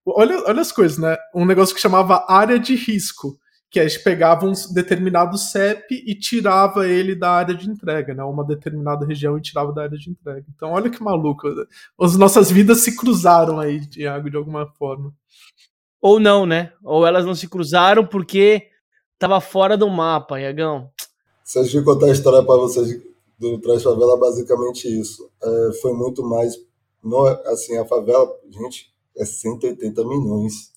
Olha, 0.05 0.37
olha 0.47 0.61
as 0.61 0.71
coisas, 0.71 0.97
né? 0.97 1.17
Um 1.33 1.45
negócio 1.45 1.73
que 1.73 1.81
chamava 1.81 2.23
área 2.29 2.59
de 2.59 2.75
risco 2.75 3.39
que 3.69 3.79
a 3.79 3.87
gente 3.87 4.03
pegava 4.03 4.45
um 4.45 4.53
determinado 4.73 5.37
CEP 5.37 6.03
e 6.05 6.15
tirava 6.15 6.87
ele 6.87 7.15
da 7.15 7.31
área 7.31 7.53
de 7.53 7.69
entrega, 7.69 8.13
né? 8.13 8.23
Uma 8.23 8.45
determinada 8.45 9.05
região 9.05 9.37
e 9.37 9.41
tirava 9.41 9.73
da 9.73 9.83
área 9.83 9.97
de 9.97 10.09
entrega. 10.09 10.45
Então, 10.55 10.71
olha 10.71 10.89
que 10.89 11.03
maluco. 11.03 11.47
As 11.99 12.15
nossas 12.15 12.49
vidas 12.49 12.79
se 12.79 12.95
cruzaram 12.95 13.59
aí, 13.59 13.85
Tiago, 13.85 14.29
de 14.29 14.37
alguma 14.37 14.65
forma. 14.65 15.13
Ou 16.01 16.19
não, 16.19 16.45
né? 16.45 16.71
Ou 16.83 17.05
elas 17.05 17.25
não 17.25 17.35
se 17.35 17.47
cruzaram 17.47 18.05
porque 18.05 18.67
estava 19.13 19.41
fora 19.41 19.75
do 19.75 19.89
mapa, 19.89 20.39
Iagão. 20.39 20.89
Se 21.43 21.59
a 21.59 21.63
gente 21.63 21.83
contar 21.83 22.07
a 22.07 22.11
história 22.11 22.43
para 22.43 22.55
vocês 22.55 23.01
do 23.37 23.59
Trás 23.59 23.83
Favela, 23.83 24.17
basicamente 24.17 24.87
isso. 24.87 25.29
É, 25.41 25.73
foi 25.81 25.93
muito 25.93 26.23
mais. 26.23 26.55
No, 27.03 27.25
assim, 27.27 27.77
a 27.77 27.85
favela, 27.85 28.27
gente, 28.49 28.93
é 29.15 29.25
180 29.25 30.03
milhões 30.05 30.73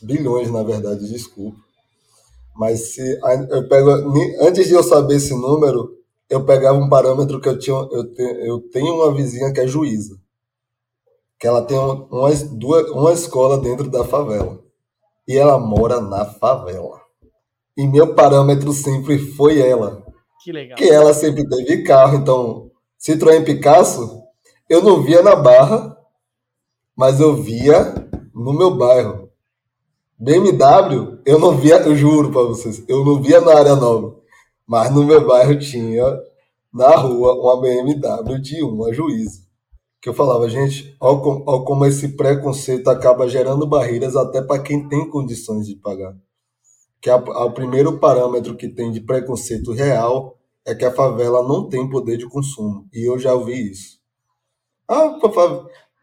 bilhões, 0.00 0.50
na 0.50 0.62
verdade, 0.62 1.08
desculpa. 1.08 1.58
Mas 2.56 2.94
se 2.94 3.20
eu 3.50 3.68
pego, 3.68 3.90
antes 4.40 4.68
de 4.68 4.74
eu 4.74 4.82
saber 4.82 5.16
esse 5.16 5.34
número, 5.34 5.96
eu 6.30 6.44
pegava 6.44 6.78
um 6.78 6.88
parâmetro 6.88 7.40
que 7.40 7.48
eu 7.48 7.58
tinha, 7.58 7.76
eu, 7.76 8.14
te, 8.14 8.22
eu 8.46 8.60
tenho 8.70 8.94
uma 8.94 9.12
vizinha 9.14 9.52
que 9.52 9.60
é 9.60 9.66
juíza. 9.66 10.16
que 11.38 11.46
ela 11.46 11.62
tem 11.62 11.76
uma, 11.78 12.30
duas, 12.52 12.90
uma 12.90 13.12
escola 13.12 13.58
dentro 13.58 13.90
da 13.90 14.04
favela. 14.04 14.62
E 15.28 15.36
ela 15.36 15.58
mora 15.58 16.00
na 16.00 16.24
favela. 16.24 17.00
E 17.76 17.86
meu 17.86 18.14
parâmetro 18.14 18.72
sempre 18.72 19.18
foi 19.18 19.60
ela. 19.60 20.04
Que 20.42 20.52
legal. 20.52 20.76
Que 20.78 20.88
ela 20.88 21.12
sempre 21.12 21.46
teve 21.48 21.82
carro, 21.82 22.16
então 22.16 22.70
Citroën 22.98 23.44
Picasso 23.44 24.22
eu 24.68 24.82
não 24.82 25.02
via 25.02 25.22
na 25.22 25.36
Barra, 25.36 25.96
mas 26.96 27.20
eu 27.20 27.36
via 27.36 27.94
no 28.34 28.52
meu 28.52 28.76
bairro. 28.76 29.23
BMW, 30.24 31.18
eu 31.26 31.38
não 31.38 31.54
via, 31.54 31.76
eu 31.82 31.94
juro 31.94 32.32
para 32.32 32.40
vocês, 32.44 32.82
eu 32.88 33.04
não 33.04 33.20
via 33.20 33.42
na 33.42 33.58
área 33.58 33.76
nova, 33.76 34.16
mas 34.66 34.90
no 34.90 35.04
meu 35.04 35.26
bairro 35.26 35.58
tinha 35.58 36.02
na 36.72 36.96
rua 36.96 37.34
uma 37.34 37.60
BMW 37.60 38.40
de 38.40 38.62
uma 38.62 38.90
juíza. 38.90 39.42
Que 40.00 40.08
eu 40.08 40.14
falava, 40.14 40.48
gente, 40.48 40.96
olha 40.98 41.20
como, 41.20 41.64
como 41.64 41.84
esse 41.84 42.16
preconceito 42.16 42.88
acaba 42.88 43.28
gerando 43.28 43.66
barreiras 43.66 44.16
até 44.16 44.40
para 44.40 44.62
quem 44.62 44.88
tem 44.88 45.10
condições 45.10 45.66
de 45.66 45.76
pagar. 45.76 46.16
Que 47.02 47.10
a, 47.10 47.16
a, 47.16 47.44
o 47.44 47.52
primeiro 47.52 47.98
parâmetro 47.98 48.56
que 48.56 48.68
tem 48.70 48.90
de 48.90 49.02
preconceito 49.02 49.72
real 49.72 50.38
é 50.64 50.74
que 50.74 50.86
a 50.86 50.92
favela 50.92 51.46
não 51.46 51.68
tem 51.68 51.86
poder 51.86 52.16
de 52.16 52.26
consumo. 52.26 52.88
E 52.94 53.06
eu 53.06 53.18
já 53.18 53.34
ouvi 53.34 53.70
isso. 53.70 53.98
Ah, 54.88 55.18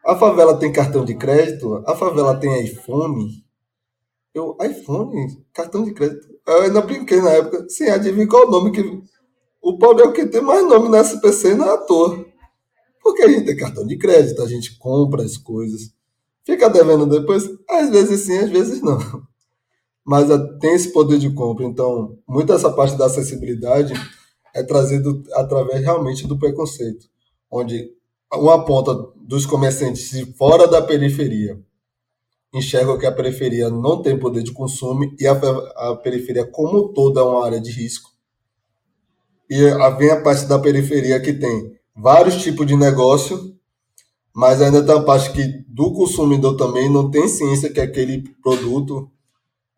a 0.06 0.14
favela 0.14 0.56
tem 0.56 0.72
cartão 0.72 1.04
de 1.04 1.16
crédito? 1.16 1.82
A 1.84 1.96
favela 1.96 2.36
tem 2.36 2.64
iPhone? 2.64 3.41
Eu, 4.34 4.56
iPhone? 4.62 5.44
Cartão 5.52 5.84
de 5.84 5.92
crédito? 5.92 6.28
Eu 6.46 6.62
ainda 6.62 6.80
brinquei 6.80 7.20
na 7.20 7.30
época. 7.30 7.68
Sim, 7.68 7.88
adivinha 7.88 8.26
qual 8.26 8.48
o 8.48 8.50
nome 8.50 8.72
que. 8.72 8.82
O 9.60 9.78
Paulo 9.78 10.00
é 10.00 10.04
o 10.04 10.12
que 10.12 10.26
tem 10.26 10.40
mais 10.40 10.66
nome 10.66 10.88
na 10.88 11.00
SPC 11.00 11.54
não 11.54 11.66
é 11.66 11.74
à 11.74 11.78
toa. 11.78 12.24
Porque 13.02 13.22
a 13.22 13.28
gente 13.28 13.44
tem 13.44 13.56
cartão 13.56 13.86
de 13.86 13.96
crédito, 13.98 14.42
a 14.42 14.48
gente 14.48 14.76
compra 14.78 15.22
as 15.22 15.36
coisas. 15.36 15.92
Fica 16.44 16.68
devendo 16.68 17.06
depois? 17.06 17.48
Às 17.68 17.90
vezes 17.90 18.20
sim, 18.20 18.38
às 18.38 18.50
vezes 18.50 18.80
não. 18.80 18.98
Mas 20.04 20.28
tem 20.60 20.74
esse 20.74 20.92
poder 20.92 21.18
de 21.18 21.32
compra. 21.32 21.64
Então, 21.64 22.18
muita 22.26 22.54
essa 22.54 22.72
parte 22.72 22.96
da 22.96 23.06
acessibilidade 23.06 23.92
é 24.54 24.62
trazido 24.62 25.22
através 25.34 25.80
realmente 25.80 26.26
do 26.26 26.38
preconceito. 26.38 27.06
Onde 27.50 27.92
uma 28.32 28.64
ponta 28.64 28.94
dos 29.16 29.46
comerciantes 29.46 30.10
de 30.10 30.32
fora 30.34 30.66
da 30.66 30.82
periferia 30.82 31.60
enxergam 32.52 32.98
que 32.98 33.06
a 33.06 33.12
periferia 33.12 33.70
não 33.70 34.02
tem 34.02 34.18
poder 34.18 34.42
de 34.42 34.52
consumo 34.52 35.14
e 35.18 35.26
a, 35.26 35.32
a 35.32 35.96
periferia 35.96 36.44
como 36.44 36.92
toda 36.92 37.20
é 37.20 37.24
uma 37.24 37.44
área 37.44 37.60
de 37.60 37.70
risco. 37.70 38.10
E 39.48 39.56
vem 39.98 40.10
a 40.10 40.20
parte 40.20 40.46
da 40.46 40.58
periferia 40.58 41.20
que 41.20 41.32
tem 41.32 41.72
vários 41.96 42.42
tipos 42.42 42.66
de 42.66 42.76
negócio, 42.76 43.54
mas 44.34 44.62
ainda 44.62 44.84
tem 44.84 44.94
a 44.94 45.02
parte 45.02 45.32
que 45.32 45.64
do 45.68 45.92
consumidor 45.92 46.56
também 46.56 46.90
não 46.90 47.10
tem 47.10 47.28
ciência 47.28 47.72
que 47.72 47.80
aquele 47.80 48.22
produto 48.42 49.10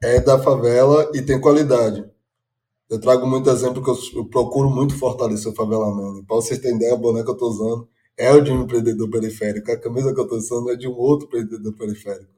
é 0.02 0.20
da 0.20 0.38
favela 0.38 1.10
e 1.14 1.22
tem 1.22 1.40
qualidade. 1.40 2.04
Eu 2.88 3.00
trago 3.00 3.26
muito 3.26 3.50
exemplo 3.50 3.82
que 3.82 3.90
eu, 3.90 3.96
eu 4.16 4.26
procuro 4.26 4.70
muito 4.70 4.96
fortalecer 4.96 5.50
o 5.50 5.54
favelamento. 5.54 6.24
Para 6.26 6.36
vocês 6.36 6.60
terem 6.60 6.76
ideia, 6.76 6.94
o 6.94 6.98
boneco 6.98 7.24
que 7.24 7.30
eu 7.30 7.34
estou 7.34 7.48
usando 7.48 7.88
é 8.16 8.32
o 8.32 8.40
de 8.40 8.52
um 8.52 8.62
empreendedor 8.62 9.08
periférico. 9.10 9.72
A 9.72 9.76
camisa 9.76 10.12
que 10.12 10.20
eu 10.20 10.24
estou 10.24 10.38
usando 10.38 10.70
é 10.70 10.76
de 10.76 10.86
um 10.86 10.96
outro 10.96 11.26
empreendedor 11.26 11.72
periférico. 11.72 12.30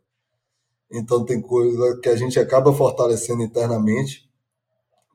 Então 0.90 1.24
tem 1.24 1.40
coisa 1.40 1.98
que 2.00 2.08
a 2.08 2.16
gente 2.16 2.38
acaba 2.38 2.72
fortalecendo 2.72 3.42
internamente, 3.42 4.22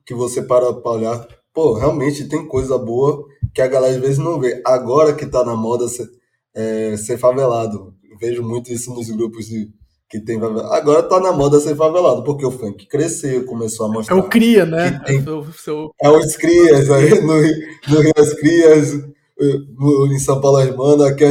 que 0.04 0.14
você 0.14 0.42
para 0.42 0.72
para 0.72 0.90
olhar, 0.90 1.28
pô, 1.54 1.74
realmente 1.74 2.28
tem 2.28 2.46
coisa 2.46 2.76
boa 2.76 3.24
que 3.54 3.62
a 3.62 3.66
galera 3.66 3.94
às 3.94 4.00
vezes 4.00 4.18
não 4.18 4.38
vê. 4.38 4.60
Agora 4.64 5.14
que 5.14 5.24
está 5.24 5.44
na 5.44 5.54
moda 5.56 5.88
ser, 5.88 6.08
é, 6.54 6.96
ser 6.96 7.18
favelado. 7.18 7.94
Eu 8.10 8.18
vejo 8.18 8.42
muito 8.42 8.72
isso 8.72 8.92
nos 8.94 9.10
grupos 9.10 9.46
de, 9.46 9.70
que 10.08 10.20
tem 10.20 10.38
favelado. 10.38 10.72
Agora 10.72 11.00
está 11.00 11.20
na 11.20 11.32
moda 11.32 11.60
ser 11.60 11.74
favelado, 11.74 12.22
porque 12.24 12.44
o 12.44 12.50
funk 12.50 12.86
cresceu, 12.86 13.44
começou 13.46 13.86
a 13.86 13.88
mostrar. 13.88 14.16
É 14.16 14.20
o 14.20 14.28
Cria, 14.28 14.66
né? 14.66 15.00
Tem, 15.06 15.18
é, 15.18 15.52
seu... 15.52 15.90
é 16.00 16.10
os 16.10 16.36
Crias, 16.36 16.90
aí 16.90 17.10
no, 17.20 17.26
no 17.26 18.00
Rio 18.00 18.12
das 18.14 18.34
Crias 18.34 19.12
no, 19.78 20.12
em 20.12 20.18
São 20.18 20.40
Paulo 20.40 20.60
Hermana, 20.60 21.08
aqui 21.08 21.24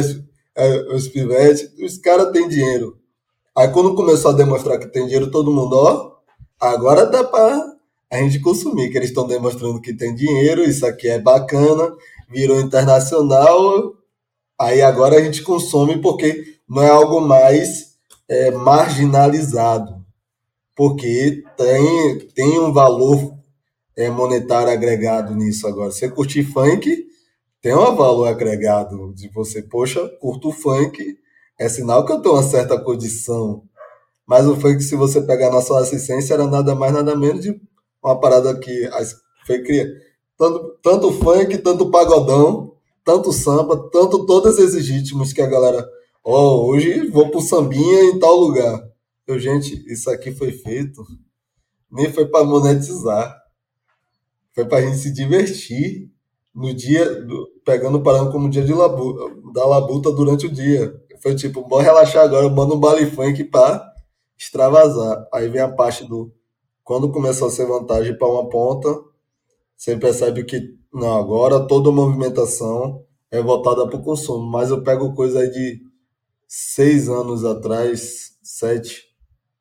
é, 0.55 0.93
os 0.93 1.07
pivetes, 1.07 1.71
os 1.79 1.97
caras 1.97 2.31
têm 2.31 2.47
dinheiro. 2.47 2.97
Aí 3.55 3.67
quando 3.67 3.95
começou 3.95 4.31
a 4.31 4.33
demonstrar 4.33 4.79
que 4.79 4.87
tem 4.87 5.05
dinheiro, 5.05 5.29
todo 5.29 5.51
mundo, 5.51 5.73
ó, 5.75 6.11
agora 6.59 7.05
dá 7.05 7.23
para 7.23 7.75
a 8.09 8.17
gente 8.17 8.39
consumir, 8.39 8.89
que 8.89 8.97
eles 8.97 9.09
estão 9.09 9.27
demonstrando 9.27 9.81
que 9.81 9.93
tem 9.93 10.15
dinheiro, 10.15 10.63
isso 10.63 10.85
aqui 10.85 11.07
é 11.07 11.19
bacana, 11.19 11.93
virou 12.29 12.61
internacional, 12.61 13.93
aí 14.59 14.81
agora 14.81 15.17
a 15.17 15.21
gente 15.21 15.43
consome 15.43 16.01
porque 16.01 16.55
não 16.67 16.81
é 16.81 16.89
algo 16.89 17.19
mais 17.19 17.95
é, 18.27 18.51
marginalizado, 18.51 20.01
porque 20.75 21.43
tem, 21.57 22.19
tem 22.33 22.59
um 22.59 22.71
valor 22.71 23.33
é, 23.97 24.09
monetário 24.09 24.71
agregado 24.71 25.35
nisso 25.35 25.67
agora. 25.67 25.91
Você 25.91 26.09
curtir 26.09 26.43
funk, 26.43 27.07
tem 27.61 27.75
um 27.75 27.95
valor 27.95 28.27
agregado 28.27 29.13
de 29.13 29.27
você, 29.29 29.61
poxa, 29.61 30.07
curto 30.19 30.51
funk, 30.51 31.17
é 31.61 31.69
sinal 31.69 32.03
que 32.03 32.11
eu 32.11 32.19
tenho 32.19 32.33
uma 32.33 32.43
certa 32.43 32.79
condição. 32.79 33.63
Mas 34.25 34.47
o 34.47 34.55
funk, 34.55 34.81
se 34.81 34.95
você 34.95 35.21
pegar 35.21 35.51
na 35.51 35.61
sua 35.61 35.81
assistência, 35.81 36.33
era 36.33 36.47
nada 36.47 36.73
mais, 36.73 36.91
nada 36.91 37.15
menos 37.15 37.43
de 37.43 37.61
uma 38.03 38.19
parada 38.19 38.57
que 38.57 38.89
foi 39.45 39.61
criada. 39.61 39.91
Tanto, 40.35 40.79
tanto 40.81 41.11
funk, 41.11 41.57
tanto 41.59 41.91
pagodão, 41.91 42.73
tanto 43.05 43.31
samba, 43.31 43.89
tanto 43.91 44.25
todos 44.25 44.57
esses 44.57 44.87
ritmos 44.87 45.33
que 45.33 45.41
a 45.41 45.45
galera. 45.45 45.87
Ó, 46.23 46.33
oh, 46.35 46.69
hoje 46.69 47.07
vou 47.09 47.29
pro 47.29 47.41
sambinha 47.41 48.05
em 48.05 48.17
tal 48.17 48.35
lugar. 48.37 48.81
Eu, 49.27 49.37
gente, 49.37 49.83
isso 49.87 50.09
aqui 50.09 50.31
foi 50.31 50.51
feito. 50.51 51.03
Nem 51.91 52.11
foi 52.11 52.25
para 52.25 52.43
monetizar. 52.43 53.37
Foi 54.55 54.65
para 54.65 54.79
a 54.79 54.81
gente 54.81 54.97
se 54.97 55.13
divertir 55.13 56.09
no 56.55 56.73
dia, 56.73 57.21
do, 57.21 57.49
pegando 57.63 57.99
o 57.99 58.03
parâmetro 58.03 58.31
como 58.31 58.49
dia 58.49 58.63
de 58.63 58.73
labuta, 58.73 59.35
da 59.53 59.65
labuta 59.65 60.11
durante 60.11 60.47
o 60.47 60.51
dia. 60.51 60.91
Foi 61.21 61.35
tipo, 61.35 61.61
bora 61.67 61.83
relaxar 61.83 62.23
agora, 62.23 62.45
eu 62.45 62.49
mando 62.49 62.75
um 62.75 62.79
baile 62.79 63.09
funk 63.09 63.43
pra 63.45 63.93
extravasar. 64.37 65.27
Aí 65.31 65.47
vem 65.47 65.61
a 65.61 65.69
parte 65.69 66.05
do. 66.05 66.33
Quando 66.83 67.11
começou 67.11 67.47
a 67.47 67.51
ser 67.51 67.65
vantagem 67.67 68.17
para 68.17 68.27
uma 68.27 68.49
ponta, 68.49 68.89
você 69.77 69.95
percebe 69.95 70.43
que, 70.43 70.75
não, 70.91 71.17
agora 71.17 71.67
toda 71.67 71.91
movimentação 71.91 73.05
é 73.29 73.41
voltada 73.41 73.87
para 73.87 73.97
o 73.97 74.03
consumo. 74.03 74.45
Mas 74.45 74.71
eu 74.71 74.83
pego 74.83 75.13
coisa 75.13 75.47
de 75.47 75.79
seis 76.47 77.07
anos 77.07 77.45
atrás, 77.45 78.31
sete. 78.41 79.03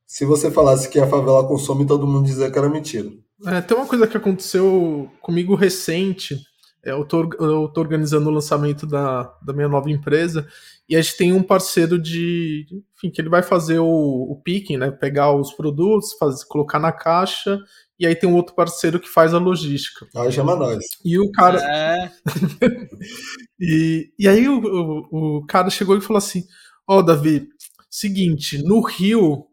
Se 0.06 0.24
você 0.24 0.50
falasse 0.50 0.88
que 0.88 0.98
a 0.98 1.06
favela 1.06 1.46
consome, 1.46 1.86
todo 1.86 2.06
mundo 2.06 2.26
dizia 2.26 2.50
que 2.50 2.58
era 2.58 2.68
mentira. 2.68 3.10
É, 3.46 3.60
tem 3.60 3.76
uma 3.76 3.86
coisa 3.86 4.06
que 4.06 4.16
aconteceu 4.16 5.10
comigo 5.20 5.54
recente 5.54 6.36
eu 6.82 7.04
tô, 7.04 7.28
eu 7.38 7.68
tô 7.68 7.80
organizando 7.80 8.28
o 8.28 8.32
lançamento 8.32 8.86
da, 8.86 9.24
da 9.42 9.52
minha 9.52 9.68
nova 9.68 9.90
empresa 9.90 10.46
e 10.88 10.96
a 10.96 11.00
gente 11.00 11.16
tem 11.16 11.32
um 11.32 11.42
parceiro 11.42 12.00
de. 12.00 12.66
Enfim, 12.96 13.10
que 13.10 13.20
ele 13.20 13.28
vai 13.28 13.44
fazer 13.44 13.78
o, 13.78 13.86
o 13.86 14.40
picking, 14.42 14.76
né? 14.76 14.90
Pegar 14.90 15.32
os 15.32 15.52
produtos, 15.52 16.14
fazer, 16.14 16.44
colocar 16.46 16.80
na 16.80 16.90
caixa, 16.90 17.60
e 17.96 18.06
aí 18.06 18.16
tem 18.16 18.28
um 18.28 18.34
outro 18.34 18.56
parceiro 18.56 18.98
que 18.98 19.08
faz 19.08 19.32
a 19.32 19.38
logística. 19.38 20.08
Aí 20.16 20.32
chama 20.32 20.56
nós. 20.56 20.84
E 21.04 21.16
o 21.16 21.30
cara. 21.30 21.60
É. 21.62 22.10
e, 23.60 24.10
e 24.18 24.26
aí 24.26 24.48
o, 24.48 24.58
o, 24.58 25.38
o, 25.38 25.46
cara 25.46 25.70
chegou 25.70 25.96
e 25.96 26.00
falou 26.00 26.18
assim: 26.18 26.44
Ó, 26.88 26.98
oh, 26.98 27.02
Davi, 27.02 27.46
seguinte, 27.88 28.58
no 28.58 28.80
Rio. 28.80 29.46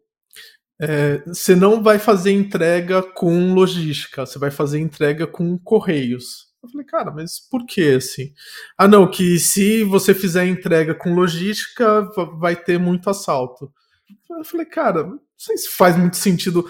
É, 0.80 1.24
você 1.26 1.56
não 1.56 1.82
vai 1.82 1.98
fazer 1.98 2.32
entrega 2.32 3.02
com 3.02 3.52
logística, 3.54 4.28
você 4.28 4.38
vai 4.38 4.52
fazer 4.52 4.80
entrega 4.80 5.26
com 5.26 5.58
correios. 5.58 6.47
Eu 6.68 6.72
falei, 6.72 6.86
cara, 6.86 7.12
mas 7.12 7.40
por 7.40 7.66
que 7.66 7.96
assim? 7.96 8.34
Ah, 8.78 8.88
não, 8.88 9.10
que 9.10 9.40
se 9.40 9.84
você 9.84 10.14
fizer 10.14 10.46
entrega 10.46 10.94
com 10.94 11.16
logística, 11.16 12.02
vai 12.38 12.56
ter 12.56 12.78
muito 12.78 13.10
assalto. 13.10 13.72
Eu 14.30 14.44
falei, 14.44 14.66
cara, 14.66 15.04
não 15.04 15.20
sei 15.38 15.58
se 15.58 15.70
faz 15.70 15.98
muito 15.98 16.18
sentido. 16.18 16.70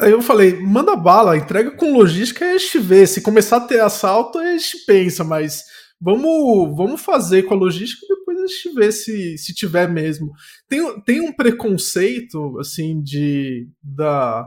Aí 0.00 0.10
eu 0.10 0.20
falei, 0.20 0.60
manda 0.60 0.96
bala, 0.96 1.36
entrega 1.36 1.70
com 1.70 1.92
logística 1.92 2.44
a 2.44 2.58
gente 2.58 2.78
vê. 2.78 3.06
Se 3.06 3.20
começar 3.20 3.58
a 3.58 3.66
ter 3.66 3.80
assalto, 3.80 4.38
a 4.38 4.44
gente 4.52 4.84
pensa, 4.84 5.22
mas 5.22 5.62
vamos, 6.00 6.76
vamos 6.76 7.00
fazer 7.00 7.44
com 7.44 7.54
a 7.54 7.56
logística 7.56 8.04
e 8.04 8.16
depois 8.16 8.38
a 8.38 8.46
gente 8.46 8.74
vê 8.74 8.90
se, 8.90 9.38
se 9.38 9.54
tiver 9.54 9.88
mesmo. 9.88 10.32
Tem, 10.68 11.00
tem 11.02 11.20
um 11.20 11.32
preconceito, 11.32 12.58
assim, 12.58 13.00
de 13.00 13.68
da, 13.82 14.44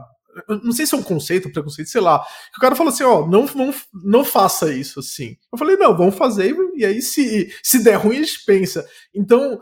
não 0.48 0.72
sei 0.72 0.86
se 0.86 0.94
é 0.94 0.98
um 0.98 1.02
conceito, 1.02 1.48
um 1.48 1.52
preconceito, 1.52 1.88
sei 1.88 2.00
lá. 2.00 2.24
O 2.56 2.60
cara 2.60 2.74
falou 2.74 2.92
assim: 2.92 3.04
ó, 3.04 3.26
não, 3.26 3.46
não, 3.54 3.74
não 3.92 4.24
faça 4.24 4.72
isso 4.72 5.00
assim. 5.00 5.36
Eu 5.52 5.58
falei: 5.58 5.76
não, 5.76 5.96
vamos 5.96 6.14
fazer, 6.14 6.54
e 6.74 6.84
aí 6.84 7.02
se, 7.02 7.52
se 7.62 7.82
der 7.82 7.96
ruim, 7.96 8.18
a 8.18 8.22
gente 8.22 8.44
pensa. 8.44 8.86
Então, 9.14 9.60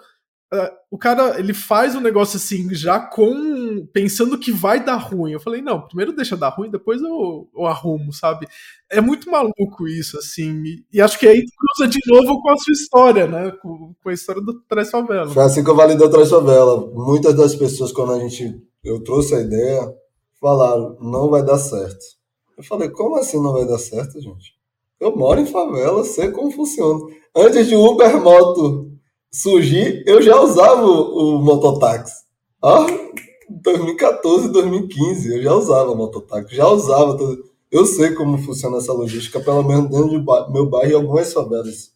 uh, 0.52 0.70
o 0.90 0.98
cara 0.98 1.38
ele 1.38 1.54
faz 1.54 1.94
um 1.94 2.00
negócio 2.00 2.36
assim, 2.36 2.72
já 2.74 2.98
com. 2.98 3.86
pensando 3.92 4.38
que 4.38 4.50
vai 4.50 4.84
dar 4.84 4.96
ruim. 4.96 5.32
Eu 5.32 5.40
falei, 5.40 5.62
não, 5.62 5.86
primeiro 5.86 6.12
deixa 6.12 6.36
dar 6.36 6.48
ruim, 6.48 6.70
depois 6.70 7.00
eu, 7.00 7.48
eu 7.54 7.66
arrumo, 7.66 8.12
sabe? 8.12 8.46
É 8.90 9.00
muito 9.00 9.30
maluco 9.30 9.86
isso, 9.88 10.18
assim. 10.18 10.62
E, 10.64 10.84
e, 10.92 11.00
acho 11.00 11.18
que 11.18 11.26
aí 11.26 11.44
cruza 11.44 11.90
de 11.90 12.00
novo 12.06 12.40
com 12.42 12.50
a 12.50 12.56
sua 12.56 12.72
história, 12.72 13.26
né? 13.26 13.52
Com, 13.62 13.94
com 14.02 14.08
a 14.08 14.12
história 14.12 14.42
do 14.42 14.60
Trás 14.62 14.90
Favela. 14.90 15.30
Foi 15.30 15.44
assim 15.44 15.62
que 15.62 15.70
eu 15.70 15.76
validei 15.76 16.06
o 16.06 16.10
Trás 16.10 16.28
Favela. 16.28 16.90
Muitas 16.92 17.34
das 17.34 17.54
pessoas, 17.54 17.92
quando 17.92 18.12
a 18.12 18.18
gente. 18.18 18.60
Eu 18.82 19.04
trouxe 19.04 19.34
a 19.34 19.40
ideia, 19.40 19.94
falaram, 20.40 20.96
não 21.00 21.28
vai 21.28 21.42
dar 21.44 21.58
certo. 21.58 22.04
Eu 22.56 22.64
falei, 22.64 22.88
como 22.90 23.16
assim 23.16 23.42
não 23.42 23.52
vai 23.52 23.66
dar 23.66 23.78
certo, 23.78 24.20
gente? 24.20 24.54
Eu 24.98 25.16
moro 25.16 25.40
em 25.40 25.46
favela, 25.46 26.04
sei 26.04 26.30
como 26.30 26.50
funciona. 26.50 27.00
Antes 27.34 27.68
de 27.68 27.76
Uber 27.76 28.20
Moto 28.20 28.90
surgir, 29.32 30.02
eu 30.06 30.20
já 30.20 30.40
usava 30.40 30.84
o, 30.84 31.36
o 31.36 31.42
mototáxi. 31.42 32.24
Ah, 32.62 32.86
2014, 33.48 34.50
2015, 34.50 35.36
eu 35.36 35.42
já 35.42 35.54
usava 35.54 35.94
mototáxi, 35.94 36.54
já 36.54 36.68
usava. 36.68 37.16
Todo... 37.16 37.44
Eu 37.70 37.86
sei 37.86 38.12
como 38.12 38.38
funciona 38.38 38.78
essa 38.78 38.92
logística, 38.92 39.40
pelo 39.40 39.62
menos 39.62 39.90
dentro 39.90 40.20
do 40.20 40.52
meu 40.52 40.66
bairro 40.66 40.90
e 40.90 40.94
algumas 40.94 41.32
favelas. 41.32 41.92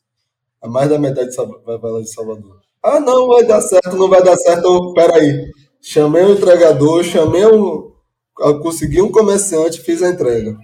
A 0.63 0.69
mais 0.69 0.89
da 0.89 0.99
metade 0.99 1.31
de 1.31 1.37
favela 1.37 2.03
de 2.03 2.11
Salvador. 2.11 2.61
Ah, 2.83 3.01
não 3.01 3.29
vai 3.29 3.45
dar 3.45 3.61
certo, 3.61 3.97
não 3.97 4.09
vai 4.09 4.23
dar 4.23 4.37
certo. 4.37 4.93
Peraí. 4.95 5.51
Chamei 5.81 6.25
o 6.25 6.33
entregador, 6.33 7.05
chamei 7.05 7.45
um. 7.47 7.93
Consegui 8.35 9.01
um 9.01 9.11
comerciante, 9.11 9.81
fiz 9.81 10.03
a 10.03 10.11
entrega. 10.11 10.57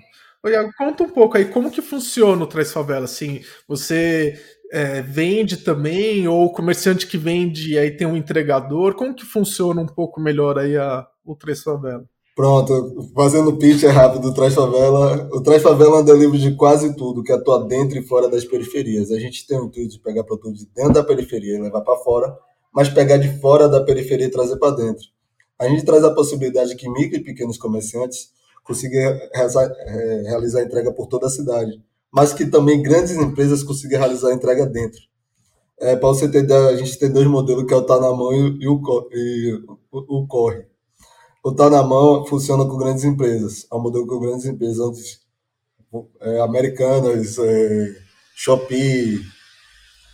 Oi, 0.43 0.53
conta 0.79 1.05
um 1.05 1.11
pouco 1.11 1.37
aí 1.37 1.45
como 1.45 1.71
que 1.71 1.83
funciona 1.83 2.43
o 2.43 2.47
Trás 2.47 2.73
Favela. 2.73 3.05
Assim, 3.05 3.43
você 3.69 4.41
é, 4.73 5.03
vende 5.03 5.59
também, 5.59 6.27
ou 6.27 6.47
o 6.47 6.53
comerciante 6.53 7.07
que 7.07 7.19
vende 7.19 7.79
aí 7.79 7.91
tem 7.91 8.07
um 8.07 8.17
entregador? 8.17 8.95
Como 8.95 9.15
que 9.15 9.25
funciona 9.25 9.81
um 9.81 9.87
pouco 9.87 10.21
melhor 10.21 10.59
aí 10.59 10.77
a, 10.77 11.07
o 11.25 11.37
Três 11.37 11.63
Favela? 11.63 12.05
Pronto, 12.35 13.11
fazendo 13.15 13.57
pitch 13.59 13.83
rápido 13.83 14.23
do 14.23 14.35
Trás 14.35 14.55
Favela. 14.55 15.29
O 15.33 15.43
Trás 15.43 15.63
Favela 15.63 15.99
é 15.99 16.01
um 16.01 16.05
delivery 16.05 16.39
de 16.39 16.57
quase 16.57 16.97
tudo, 16.97 17.23
que 17.23 17.33
atua 17.33 17.67
dentro 17.67 17.99
e 17.99 18.07
fora 18.07 18.31
das 18.31 18.45
periferias. 18.45 19.11
A 19.11 19.19
gente 19.19 19.47
tem 19.47 19.59
o 19.61 19.67
intuito 19.67 19.91
de 19.91 20.01
pegar 20.01 20.25
produto 20.25 20.55
de 20.55 20.67
dentro 20.75 20.95
da 20.95 21.05
periferia 21.05 21.57
e 21.57 21.61
levar 21.61 21.83
para 21.83 21.99
fora, 21.99 22.35
mas 22.73 22.89
pegar 22.89 23.19
de 23.19 23.29
fora 23.41 23.69
da 23.69 23.83
periferia 23.83 24.27
e 24.27 24.31
trazer 24.31 24.57
para 24.57 24.75
dentro. 24.75 25.05
A 25.61 25.69
gente 25.69 25.85
traz 25.85 26.03
a 26.03 26.15
possibilidade 26.15 26.75
que 26.75 26.89
micro 26.89 27.19
e 27.19 27.23
pequenos 27.23 27.59
comerciantes 27.59 28.31
consigam 28.65 29.01
é, 29.01 30.23
realizar 30.27 30.61
a 30.61 30.65
entrega 30.65 30.93
por 30.93 31.07
toda 31.07 31.27
a 31.27 31.31
cidade 31.31 31.81
mas 32.13 32.33
que 32.33 32.47
também 32.47 32.83
grandes 32.83 33.13
empresas 33.13 33.63
consigam 33.63 34.01
realizar 34.01 34.31
a 34.31 34.35
entrega 34.35 34.67
dentro. 34.67 35.01
É, 35.79 35.97
Para 35.97 36.09
você 36.09 36.27
ideia, 36.27 36.69
a 36.69 36.77
gente 36.77 36.99
tem 36.99 37.11
dois 37.11 37.27
modelos, 37.27 37.65
que 37.65 37.73
é 37.73 37.77
o 37.77 37.83
Tá 37.83 37.99
na 38.01 38.13
Mão 38.13 38.33
e, 38.33 38.69
o, 38.69 39.09
e 39.13 39.55
o, 39.91 40.23
o 40.23 40.27
Corre. 40.27 40.67
O 41.43 41.53
Tá 41.53 41.71
na 41.71 41.83
Mão 41.83 42.27
funciona 42.27 42.65
com 42.67 42.77
grandes 42.77 43.05
empresas, 43.05 43.67
é 43.71 43.75
um 43.75 43.81
modelo 43.81 44.07
com 44.07 44.21
grandes 44.21 44.45
empresas 44.45 45.21
é, 46.21 46.41
americanas, 46.41 47.39
é, 47.39 47.97
Shopee, 48.35 49.21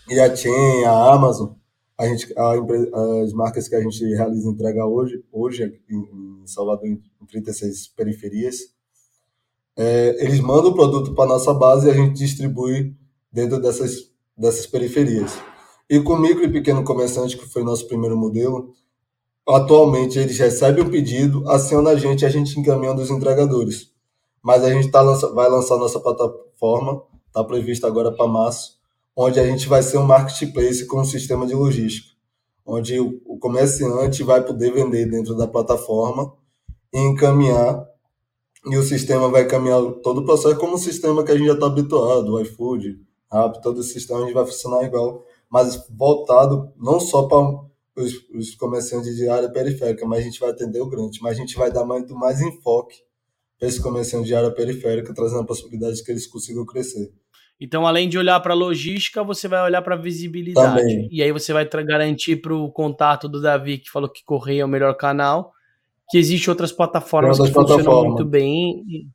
Yachen, 0.09 0.85
a 0.85 1.14
Amazon, 1.14 1.50
a 1.98 2.06
gente, 2.06 2.32
a, 2.37 2.52
as 3.22 3.32
marcas 3.32 3.68
que 3.68 3.74
a 3.74 3.80
gente 3.80 4.04
realiza 4.14 4.48
entrega 4.48 4.85
hoje, 4.85 5.24
hoje 5.32 5.80
em 5.88 6.46
Salvador, 6.46 6.87
em 6.87 7.00
36 7.26 7.88
periferias, 7.88 8.56
é, 9.76 10.24
eles 10.24 10.40
mandam 10.40 10.70
o 10.70 10.74
produto 10.74 11.14
para 11.14 11.28
nossa 11.28 11.52
base 11.52 11.87
e 11.87 11.90
a 11.90 11.94
gente 11.94 12.14
distribui 12.14 12.94
dentro 13.30 13.61
dessas, 13.61 14.11
dessas 14.37 14.66
periferias. 14.66 15.32
E 15.88 16.00
com 16.00 16.16
micro 16.16 16.44
e 16.44 16.52
pequeno 16.52 16.82
comerciante, 16.82 17.37
que 17.37 17.46
foi 17.46 17.62
nosso 17.62 17.87
primeiro 17.87 18.16
modelo, 18.16 18.72
atualmente 19.48 20.18
eles 20.18 20.38
recebem 20.38 20.85
o 20.85 20.90
pedido, 20.90 21.48
acionam 21.48 21.92
a 21.92 21.96
gente 21.96 22.22
e 22.22 22.26
a 22.26 22.30
gente 22.30 22.59
encaminha 22.59 22.94
dos 22.94 23.11
entregadores. 23.11 23.92
Mas 24.42 24.64
a 24.64 24.72
gente 24.72 24.90
tá, 24.90 25.02
vai 25.02 25.48
lançar 25.48 25.76
nossa 25.76 26.00
plataforma, 26.00 27.02
está 27.28 27.44
prevista 27.44 27.87
agora 27.87 28.11
para 28.11 28.26
março, 28.26 28.75
onde 29.16 29.40
a 29.40 29.46
gente 29.46 29.66
vai 29.66 29.83
ser 29.83 29.96
um 29.96 30.05
marketplace 30.05 30.87
com 30.87 31.00
um 31.00 31.05
sistema 31.05 31.46
de 31.46 31.55
logística, 31.55 32.14
onde 32.66 33.00
o, 33.00 33.38
comerciante 33.38 34.22
vai 34.22 34.44
poder 34.44 34.72
vender 34.72 35.07
dentro 35.07 35.35
da 35.35 35.46
plataforma 35.46 36.35
e 36.92 36.98
encaminhar 36.98 37.87
e 38.68 38.76
o 38.76 38.83
sistema 38.83 39.29
vai 39.29 39.46
caminhar 39.46 39.81
todo 40.02 40.20
o 40.20 40.24
processo 40.24 40.59
como 40.59 40.74
o 40.74 40.79
sistema 40.79 41.22
que 41.22 41.31
a 41.31 41.37
gente 41.37 41.46
já 41.46 41.55
está 41.55 41.66
habituado, 41.66 42.33
o 42.33 42.40
iFood, 42.40 42.98
Rap, 43.33 43.62
todo 43.62 43.79
o 43.79 43.83
sistema 43.83 44.20
a 44.20 44.22
gente 44.24 44.35
vai 44.35 44.44
funcionar 44.44 44.85
igual, 44.85 45.24
mas 45.48 45.87
voltado 45.90 46.72
não 46.76 46.98
só 46.98 47.24
para 47.29 48.02
os, 48.02 48.12
os, 48.35 48.55
comerciantes 48.57 49.16
de 49.16 49.29
área 49.29 49.48
periférica, 49.48 50.05
mas 50.05 50.20
a 50.20 50.22
gente 50.22 50.40
vai 50.40 50.50
atender 50.50 50.81
o 50.81 50.88
grande, 50.88 51.20
mas 51.22 51.37
a 51.37 51.40
gente 51.40 51.57
vai 51.57 51.70
dar 51.70 51.85
muito 51.85 52.14
mais 52.14 52.40
enfoque 52.40 52.96
para 53.59 53.68
esse 53.68 53.81
comerciante 53.81 54.26
de 54.26 54.35
área 54.35 54.50
periférica, 54.50 55.14
trazendo 55.14 55.40
a 55.40 55.46
possibilidade 55.46 55.96
de 55.96 56.05
que 56.05 56.11
eles 56.11 56.26
consigam 56.26 56.66
crescer. 56.66 57.12
Então, 57.60 57.86
além 57.86 58.08
de 58.08 58.18
olhar 58.18 58.38
para 58.40 58.52
a 58.52 58.56
logística, 58.56 59.24
você 59.24 59.48
vai 59.48 59.62
olhar 59.62 59.80
para 59.80 59.94
a 59.94 59.98
visibilidade. 59.98 60.78
Também. 60.78 61.08
E 61.10 61.22
aí 61.22 61.32
você 61.32 61.52
vai 61.52 61.66
garantir 61.66 62.36
para 62.36 62.54
o 62.54 62.70
contato 62.70 63.28
do 63.28 63.40
Davi, 63.40 63.78
que 63.78 63.90
falou 63.90 64.08
que 64.08 64.22
Correio 64.24 64.62
é 64.62 64.64
o 64.64 64.68
melhor 64.68 64.94
canal, 64.94 65.52
que 66.10 66.18
existe 66.18 66.50
outras 66.50 66.70
plataformas 66.70 67.40
que 67.40 67.50
funcionam 67.50 68.04
muito 68.04 68.24
bem. 68.24 69.08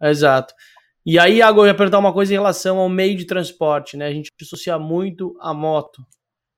Exato. 0.00 0.54
E 1.06 1.18
aí, 1.18 1.40
agora 1.40 1.68
eu 1.68 1.72
ia 1.72 1.76
perguntar 1.76 1.98
uma 1.98 2.12
coisa 2.12 2.32
em 2.32 2.36
relação 2.36 2.78
ao 2.78 2.88
meio 2.88 3.16
de 3.16 3.24
transporte, 3.24 3.96
né? 3.96 4.08
A 4.08 4.12
gente 4.12 4.30
associa 4.42 4.78
muito 4.78 5.36
a 5.40 5.54
moto. 5.54 6.02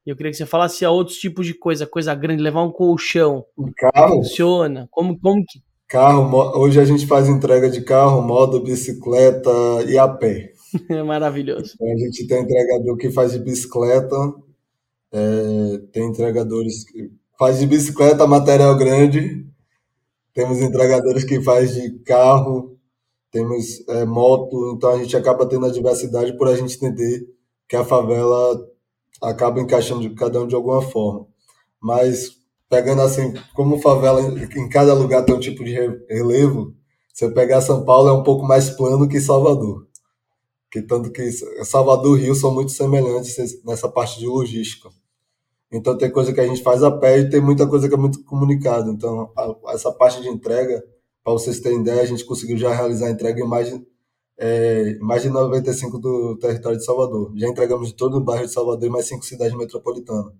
E 0.06 0.10
eu 0.10 0.16
queria 0.16 0.32
que 0.32 0.38
você 0.38 0.46
falasse 0.46 0.86
a 0.86 0.90
outros 0.90 1.18
tipos 1.18 1.46
de 1.46 1.52
coisa, 1.52 1.86
coisa 1.86 2.14
grande, 2.14 2.42
levar 2.42 2.62
um 2.62 2.72
colchão. 2.72 3.44
Um 3.56 3.70
carro? 3.76 4.16
Funciona? 4.16 4.88
Como, 4.90 5.18
como 5.20 5.44
que. 5.46 5.60
Carro, 5.86 6.34
hoje 6.58 6.80
a 6.80 6.84
gente 6.84 7.06
faz 7.06 7.28
entrega 7.28 7.70
de 7.70 7.82
carro, 7.82 8.22
moto, 8.22 8.60
bicicleta 8.60 9.50
e 9.86 9.98
a 9.98 10.08
pé. 10.08 10.52
É 10.88 11.02
maravilhoso. 11.02 11.74
Então, 11.74 11.92
a 11.92 11.98
gente 11.98 12.26
tem 12.26 12.42
entregador 12.42 12.96
que 12.96 13.10
faz 13.10 13.32
de 13.32 13.38
bicicleta, 13.38 14.16
é, 15.12 15.78
tem 15.92 16.08
entregadores 16.08 16.84
que 16.84 17.10
faz 17.38 17.58
de 17.58 17.66
bicicleta 17.66 18.26
material 18.26 18.76
grande, 18.76 19.46
temos 20.34 20.58
entregadores 20.60 21.24
que 21.24 21.40
faz 21.40 21.74
de 21.74 21.98
carro, 22.00 22.76
temos 23.30 23.86
é, 23.88 24.04
moto, 24.04 24.74
então 24.76 24.90
a 24.90 24.98
gente 24.98 25.16
acaba 25.16 25.46
tendo 25.46 25.66
a 25.66 25.70
diversidade 25.72 26.36
por 26.36 26.48
a 26.48 26.56
gente 26.56 26.76
entender 26.76 27.26
que 27.68 27.76
a 27.76 27.84
favela 27.84 28.66
acaba 29.22 29.60
encaixando 29.60 30.14
cada 30.14 30.40
um 30.40 30.46
de 30.46 30.54
alguma 30.54 30.80
forma. 30.80 31.26
Mas 31.80 32.38
pegando 32.68 33.02
assim, 33.02 33.34
como 33.54 33.80
favela 33.80 34.20
em 34.20 34.68
cada 34.68 34.94
lugar 34.94 35.24
tem 35.24 35.34
um 35.34 35.40
tipo 35.40 35.64
de 35.64 35.72
relevo, 36.08 36.74
se 37.12 37.24
eu 37.24 37.34
pegar 37.34 37.60
São 37.60 37.84
Paulo 37.84 38.08
é 38.08 38.12
um 38.12 38.22
pouco 38.22 38.46
mais 38.46 38.70
plano 38.70 39.08
que 39.08 39.20
Salvador. 39.20 39.87
Que 40.70 40.82
tanto 40.82 41.10
que 41.10 41.30
Salvador 41.64 42.18
e 42.18 42.22
Rio 42.24 42.34
são 42.34 42.52
muito 42.52 42.72
semelhantes 42.72 43.62
nessa 43.64 43.88
parte 43.88 44.18
de 44.18 44.26
logística. 44.26 44.90
Então 45.70 45.96
tem 45.96 46.10
coisa 46.10 46.32
que 46.32 46.40
a 46.40 46.46
gente 46.46 46.62
faz 46.62 46.82
a 46.82 46.90
pé 46.90 47.18
e 47.20 47.30
tem 47.30 47.40
muita 47.40 47.66
coisa 47.66 47.88
que 47.88 47.94
é 47.94 47.98
muito 47.98 48.22
comunicado. 48.24 48.90
Então 48.90 49.30
a, 49.36 49.72
essa 49.72 49.92
parte 49.92 50.20
de 50.22 50.28
entrega, 50.28 50.82
para 51.22 51.32
vocês 51.32 51.60
terem 51.60 51.80
ideia, 51.80 52.02
a 52.02 52.06
gente 52.06 52.24
conseguiu 52.24 52.56
já 52.56 52.72
realizar 52.72 53.06
a 53.06 53.10
entrega 53.10 53.40
em 53.40 53.46
mais 53.46 53.68
de, 53.68 53.86
é, 54.38 54.98
mais 55.00 55.22
de 55.22 55.28
95 55.30 55.98
do 55.98 56.38
território 56.38 56.78
de 56.78 56.84
Salvador. 56.84 57.32
Já 57.36 57.48
entregamos 57.48 57.88
de 57.88 57.94
todo 57.94 58.16
o 58.16 58.20
bairro 58.24 58.46
de 58.46 58.52
Salvador 58.52 58.88
e 58.88 58.90
mais 58.90 59.06
cinco 59.06 59.24
cidades 59.24 59.56
metropolitanas. 59.56 60.32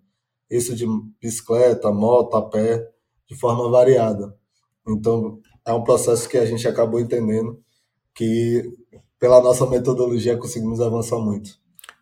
Isso 0.50 0.74
de 0.74 0.86
bicicleta, 1.20 1.90
moto, 1.92 2.36
a 2.36 2.42
pé, 2.48 2.88
de 3.28 3.36
forma 3.36 3.68
variada. 3.70 4.34
Então 4.88 5.40
é 5.66 5.72
um 5.72 5.84
processo 5.84 6.28
que 6.28 6.38
a 6.38 6.46
gente 6.46 6.66
acabou 6.66 6.98
entendendo 6.98 7.60
que 8.14 8.64
pela 9.18 9.40
nossa 9.40 9.66
metodologia 9.66 10.36
conseguimos 10.36 10.80
avançar 10.80 11.18
muito. 11.18 11.50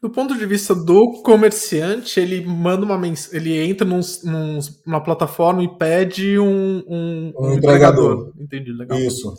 Do 0.00 0.10
ponto 0.10 0.36
de 0.36 0.44
vista 0.44 0.74
do 0.74 1.22
comerciante, 1.22 2.20
ele 2.20 2.44
manda 2.44 2.84
uma 2.84 2.98
mens... 2.98 3.32
ele 3.32 3.56
entra 3.56 3.86
num, 3.86 4.00
num, 4.24 4.58
numa 4.86 5.02
plataforma 5.02 5.64
e 5.64 5.68
pede 5.68 6.38
um, 6.38 6.84
um, 6.86 7.32
um 7.38 7.52
entregador. 7.54 8.12
entregador. 8.12 8.32
Entendi, 8.38 8.72
legal. 8.72 8.98
Isso. 8.98 9.34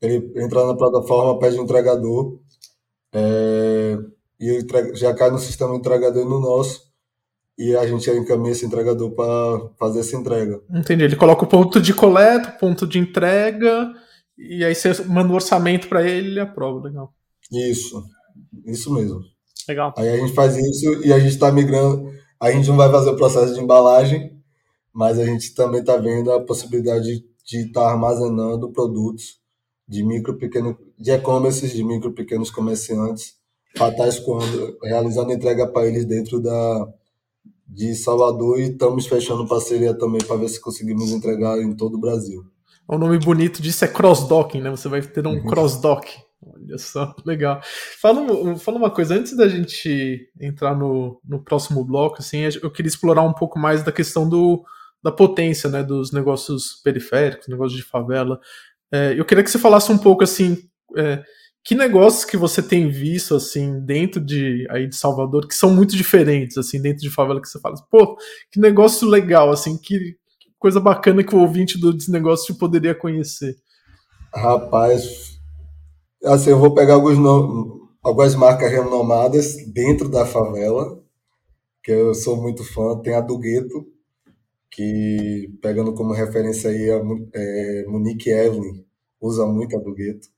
Ele 0.00 0.32
entra 0.36 0.64
na 0.64 0.76
plataforma, 0.76 1.38
pede 1.38 1.58
um 1.58 1.64
entregador 1.64 2.38
é... 3.12 3.98
e 4.40 4.64
já 4.94 5.12
cai 5.12 5.30
no 5.30 5.38
sistema 5.38 5.74
entregador 5.74 6.22
e 6.22 6.28
no 6.28 6.40
nosso 6.40 6.86
e 7.58 7.74
a 7.74 7.86
gente 7.86 8.08
encaminha 8.10 8.52
esse 8.52 8.66
entregador 8.66 9.10
para 9.12 9.70
fazer 9.78 10.00
essa 10.00 10.16
entrega. 10.16 10.60
Entendi. 10.70 11.04
Ele 11.04 11.16
coloca 11.16 11.44
o 11.44 11.48
ponto 11.48 11.80
de 11.80 11.94
coleta, 11.94 12.50
o 12.50 12.58
ponto 12.58 12.86
de 12.86 12.98
entrega 12.98 13.92
e 14.36 14.64
aí 14.64 14.74
você 14.74 15.02
manda 15.04 15.28
o 15.28 15.32
um 15.32 15.34
orçamento 15.34 15.88
para 15.88 16.06
ele 16.06 16.28
e 16.28 16.30
ele 16.32 16.40
aprova. 16.40 16.86
Legal. 16.86 17.15
Isso. 17.52 18.04
Isso 18.64 18.92
mesmo. 18.92 19.20
Legal. 19.68 19.94
Aí 19.96 20.08
a 20.08 20.16
gente 20.16 20.32
faz 20.32 20.56
isso 20.56 21.04
e 21.04 21.12
a 21.12 21.18
gente 21.18 21.32
está 21.32 21.50
migrando. 21.50 22.10
A 22.40 22.50
gente 22.50 22.68
não 22.68 22.76
vai 22.76 22.90
fazer 22.90 23.10
o 23.10 23.16
processo 23.16 23.54
de 23.54 23.60
embalagem, 23.60 24.32
mas 24.92 25.18
a 25.18 25.24
gente 25.24 25.54
também 25.54 25.80
está 25.80 25.96
vendo 25.96 26.32
a 26.32 26.40
possibilidade 26.40 27.24
de 27.44 27.58
estar 27.58 27.82
tá 27.82 27.90
armazenando 27.90 28.70
produtos 28.70 29.40
de 29.88 30.02
micro 30.02 30.36
pequeno 30.36 30.76
de 30.98 31.10
e-commerce, 31.12 31.68
de 31.68 31.84
micro 31.84 32.12
pequenos 32.12 32.50
comerciantes, 32.50 33.34
para 33.74 33.90
estar 33.90 34.08
escoando, 34.08 34.76
realizando 34.82 35.32
entrega 35.32 35.66
para 35.66 35.86
eles 35.86 36.04
dentro 36.04 36.40
da 36.40 36.88
de 37.68 37.94
Salvador 37.94 38.60
e 38.60 38.70
estamos 38.70 39.06
fechando 39.06 39.46
parceria 39.46 39.92
também 39.92 40.20
para 40.24 40.36
ver 40.36 40.48
se 40.48 40.60
conseguimos 40.60 41.10
entregar 41.10 41.58
em 41.58 41.74
todo 41.74 41.96
o 41.96 42.00
Brasil. 42.00 42.44
O 42.88 42.96
nome 42.96 43.18
bonito 43.18 43.60
disso 43.60 43.84
é 43.84 43.88
cross-docking, 43.88 44.60
né? 44.60 44.70
Você 44.70 44.88
vai 44.88 45.02
ter 45.02 45.26
um 45.26 45.32
uhum. 45.32 45.46
cross-dock. 45.46 46.08
Olha 46.42 46.78
só, 46.78 47.14
legal. 47.24 47.60
Fala, 48.00 48.56
fala 48.56 48.78
uma 48.78 48.90
coisa, 48.90 49.14
antes 49.14 49.36
da 49.36 49.48
gente 49.48 50.30
entrar 50.40 50.76
no, 50.76 51.20
no 51.24 51.42
próximo 51.42 51.84
bloco, 51.84 52.16
assim, 52.18 52.40
eu 52.62 52.70
queria 52.70 52.88
explorar 52.88 53.22
um 53.22 53.32
pouco 53.32 53.58
mais 53.58 53.82
da 53.82 53.92
questão 53.92 54.28
do, 54.28 54.64
da 55.02 55.10
potência, 55.10 55.70
né, 55.70 55.82
dos 55.82 56.12
negócios 56.12 56.80
periféricos, 56.82 57.48
negócios 57.48 57.78
de 57.78 57.86
favela. 57.86 58.40
É, 58.92 59.14
eu 59.18 59.24
queria 59.24 59.42
que 59.42 59.50
você 59.50 59.58
falasse 59.58 59.90
um 59.90 59.98
pouco, 59.98 60.24
assim, 60.24 60.56
é, 60.96 61.22
que 61.64 61.74
negócios 61.74 62.24
que 62.24 62.36
você 62.36 62.62
tem 62.62 62.88
visto, 62.88 63.34
assim, 63.34 63.80
dentro 63.84 64.20
de, 64.20 64.66
aí 64.70 64.86
de 64.86 64.94
Salvador, 64.94 65.48
que 65.48 65.54
são 65.54 65.74
muito 65.74 65.96
diferentes, 65.96 66.56
assim, 66.56 66.80
dentro 66.80 67.00
de 67.02 67.10
favela, 67.10 67.40
que 67.40 67.48
você 67.48 67.58
fala, 67.60 67.74
pô, 67.90 68.16
que 68.52 68.60
negócio 68.60 69.08
legal, 69.08 69.50
assim, 69.50 69.76
que, 69.76 69.98
que 69.98 70.50
coisa 70.58 70.78
bacana 70.78 71.24
que 71.24 71.34
o 71.34 71.40
ouvinte 71.40 71.78
do 71.78 71.92
Desnegócio 71.92 72.54
poderia 72.56 72.94
conhecer. 72.94 73.56
Rapaz, 74.32 75.35
assim, 76.26 76.50
eu 76.50 76.58
vou 76.58 76.74
pegar 76.74 76.94
alguns 76.94 77.18
algumas 78.02 78.34
marcas 78.34 78.70
renomadas 78.70 79.56
dentro 79.72 80.08
da 80.08 80.24
favela, 80.26 81.02
que 81.82 81.92
eu 81.92 82.14
sou 82.14 82.36
muito 82.36 82.64
fã, 82.64 82.98
tem 83.00 83.14
a 83.14 83.20
do 83.20 83.38
Gueto, 83.38 83.86
que 84.70 85.50
pegando 85.62 85.94
como 85.94 86.12
referência 86.12 86.70
aí 86.70 86.90
a 86.90 87.00
é, 87.34 87.84
Monique 87.88 88.30
Evelyn, 88.30 88.84
usa 89.20 89.46
muito 89.46 89.76
a 89.76 89.80
do 89.80 89.94
Gueto 89.94 90.28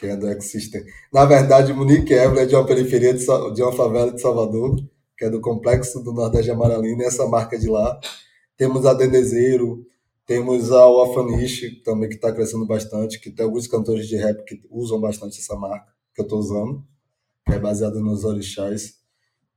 que 0.00 0.06
é 0.06 0.16
do 0.16 0.28
X-System. 0.28 0.82
Na 1.12 1.26
verdade, 1.26 1.74
Munique 1.74 2.14
Evelyn 2.14 2.42
é 2.42 2.46
de 2.46 2.54
uma 2.54 2.66
periferia 2.66 3.12
de, 3.12 3.24
de, 3.24 3.62
uma 3.62 3.72
favela 3.72 4.10
de 4.10 4.20
Salvador, 4.20 4.76
que 5.16 5.26
é 5.26 5.30
do 5.30 5.42
Complexo 5.42 6.02
do 6.02 6.12
Nordeste 6.12 6.50
Amaralina, 6.50 7.04
essa 7.04 7.26
marca 7.26 7.58
de 7.58 7.68
lá. 7.68 8.00
Temos 8.56 8.86
a 8.86 8.94
Dendezeiro, 8.94 9.86
temos 10.26 10.70
a 10.70 10.86
Orfanish, 10.86 11.82
também 11.82 12.08
que 12.08 12.16
está 12.16 12.32
crescendo 12.32 12.66
bastante, 12.66 13.20
que 13.20 13.30
tem 13.30 13.44
alguns 13.44 13.66
cantores 13.66 14.06
de 14.08 14.16
rap 14.16 14.44
que 14.44 14.62
usam 14.70 15.00
bastante 15.00 15.38
essa 15.38 15.56
marca, 15.56 15.92
que 16.14 16.20
eu 16.20 16.24
estou 16.24 16.38
usando, 16.38 16.84
que 17.46 17.52
é 17.52 17.58
baseada 17.58 18.00
nos 18.00 18.24
orixás. 18.24 18.94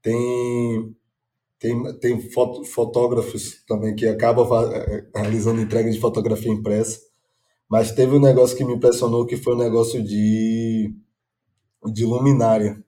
Tem 0.02 0.96
tem, 1.64 1.82
tem 1.98 2.20
fotógrafos 2.66 3.64
também 3.66 3.96
que 3.96 4.06
acabam 4.06 4.46
eh, 4.70 5.08
realizando 5.16 5.62
entrega 5.62 5.90
de 5.90 5.98
fotografia 5.98 6.52
impressa. 6.52 7.00
Mas 7.70 7.94
teve 7.94 8.18
um 8.18 8.20
negócio 8.20 8.58
que 8.58 8.66
me 8.66 8.74
impressionou 8.74 9.26
que 9.26 9.38
foi 9.38 9.56
um 9.56 9.60
negócio 9.60 10.04
de, 10.04 10.94
de 11.94 12.06
luminária. 12.06 12.84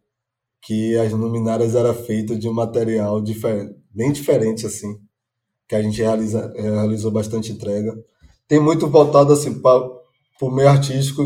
Que 0.61 0.97
as 0.97 1.13
luminárias 1.13 1.73
eram 1.73 1.93
feitas 1.93 2.37
de 2.37 2.49
um 2.49 2.53
material 2.53 3.21
diferente, 3.21 3.75
bem 3.93 4.11
diferente 4.11 4.65
assim. 4.65 4.99
Que 5.67 5.75
a 5.75 5.81
gente 5.81 6.01
realiza, 6.01 6.53
realizou 6.55 7.11
bastante 7.11 7.51
entrega. 7.51 7.95
Tem 8.47 8.59
muito 8.59 8.87
voltado 8.87 9.33
assim 9.33 9.59
para 9.59 9.89
o 10.41 10.51
meio 10.51 10.69
artístico 10.69 11.23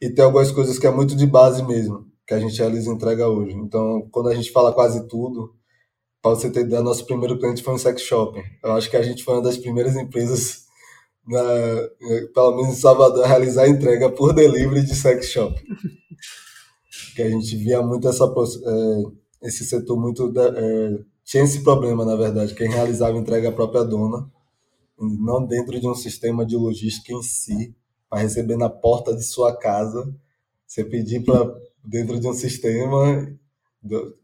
e 0.00 0.10
tem 0.10 0.24
algumas 0.24 0.50
coisas 0.50 0.78
que 0.78 0.86
é 0.86 0.90
muito 0.90 1.16
de 1.16 1.26
base 1.26 1.62
mesmo, 1.62 2.06
que 2.26 2.34
a 2.34 2.38
gente 2.38 2.58
realiza 2.58 2.90
entrega 2.90 3.28
hoje. 3.28 3.54
Então, 3.56 4.06
quando 4.10 4.28
a 4.28 4.34
gente 4.34 4.52
fala 4.52 4.72
quase 4.72 5.08
tudo, 5.08 5.54
para 6.22 6.30
você 6.30 6.50
ter 6.50 6.60
ideia, 6.60 6.82
nosso 6.82 7.04
primeiro 7.06 7.38
cliente 7.38 7.62
foi 7.62 7.74
um 7.74 7.78
sex 7.78 8.02
shopping. 8.02 8.42
Eu 8.62 8.72
acho 8.72 8.88
que 8.88 8.96
a 8.96 9.02
gente 9.02 9.24
foi 9.24 9.34
uma 9.34 9.42
das 9.42 9.58
primeiras 9.58 9.96
empresas 9.96 10.64
na, 11.26 11.42
pelo 12.34 12.56
menos 12.56 12.76
em 12.76 12.80
Salvador, 12.80 13.26
realizar 13.26 13.62
a 13.62 13.68
entrega 13.68 14.10
por 14.10 14.32
delivery 14.32 14.84
de 14.84 14.94
sex 14.94 15.28
shop. 15.30 15.54
que 17.14 17.22
a 17.22 17.30
gente 17.30 17.56
via 17.56 17.82
muito 17.82 18.08
essa, 18.08 18.24
é, 18.24 19.48
esse 19.48 19.64
setor 19.64 19.98
muito. 19.98 20.32
É, 20.36 20.98
tinha 21.24 21.42
esse 21.42 21.62
problema, 21.62 22.04
na 22.04 22.16
verdade, 22.16 22.54
quem 22.54 22.68
realizava 22.68 23.16
entrega 23.16 23.48
a 23.48 23.52
própria 23.52 23.82
dona, 23.82 24.30
não 24.98 25.44
dentro 25.44 25.80
de 25.80 25.88
um 25.88 25.94
sistema 25.94 26.44
de 26.44 26.56
logística 26.56 27.12
em 27.12 27.22
si, 27.22 27.74
para 28.08 28.20
receber 28.20 28.56
na 28.56 28.68
porta 28.68 29.14
de 29.14 29.24
sua 29.24 29.56
casa. 29.56 30.14
Você 30.66 30.84
pedir 30.84 31.24
para 31.24 31.52
dentro 31.84 32.20
de 32.20 32.28
um 32.28 32.34
sistema 32.34 33.36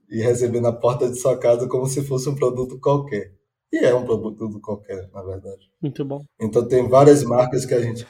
e 0.08 0.22
receber 0.22 0.60
na 0.60 0.72
porta 0.72 1.08
de 1.08 1.18
sua 1.18 1.36
casa 1.36 1.68
como 1.68 1.86
se 1.86 2.02
fosse 2.02 2.28
um 2.28 2.34
produto 2.34 2.78
qualquer. 2.78 3.34
E 3.72 3.78
é 3.78 3.94
um 3.94 4.04
produto 4.04 4.60
qualquer, 4.60 5.08
na 5.12 5.22
verdade. 5.22 5.70
Muito 5.80 6.04
bom. 6.04 6.24
Então 6.40 6.66
tem 6.66 6.88
várias 6.88 7.22
marcas 7.22 7.64
que 7.64 7.74
a 7.74 7.80
gente 7.80 8.06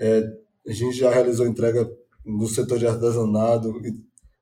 é, 0.00 0.22
a 0.66 0.72
gente 0.72 0.96
já 0.96 1.10
realizou 1.10 1.46
entrega 1.46 1.90
no 2.24 2.46
setor 2.46 2.78
de 2.78 2.86
artesanato 2.86 3.68
e 3.84 3.92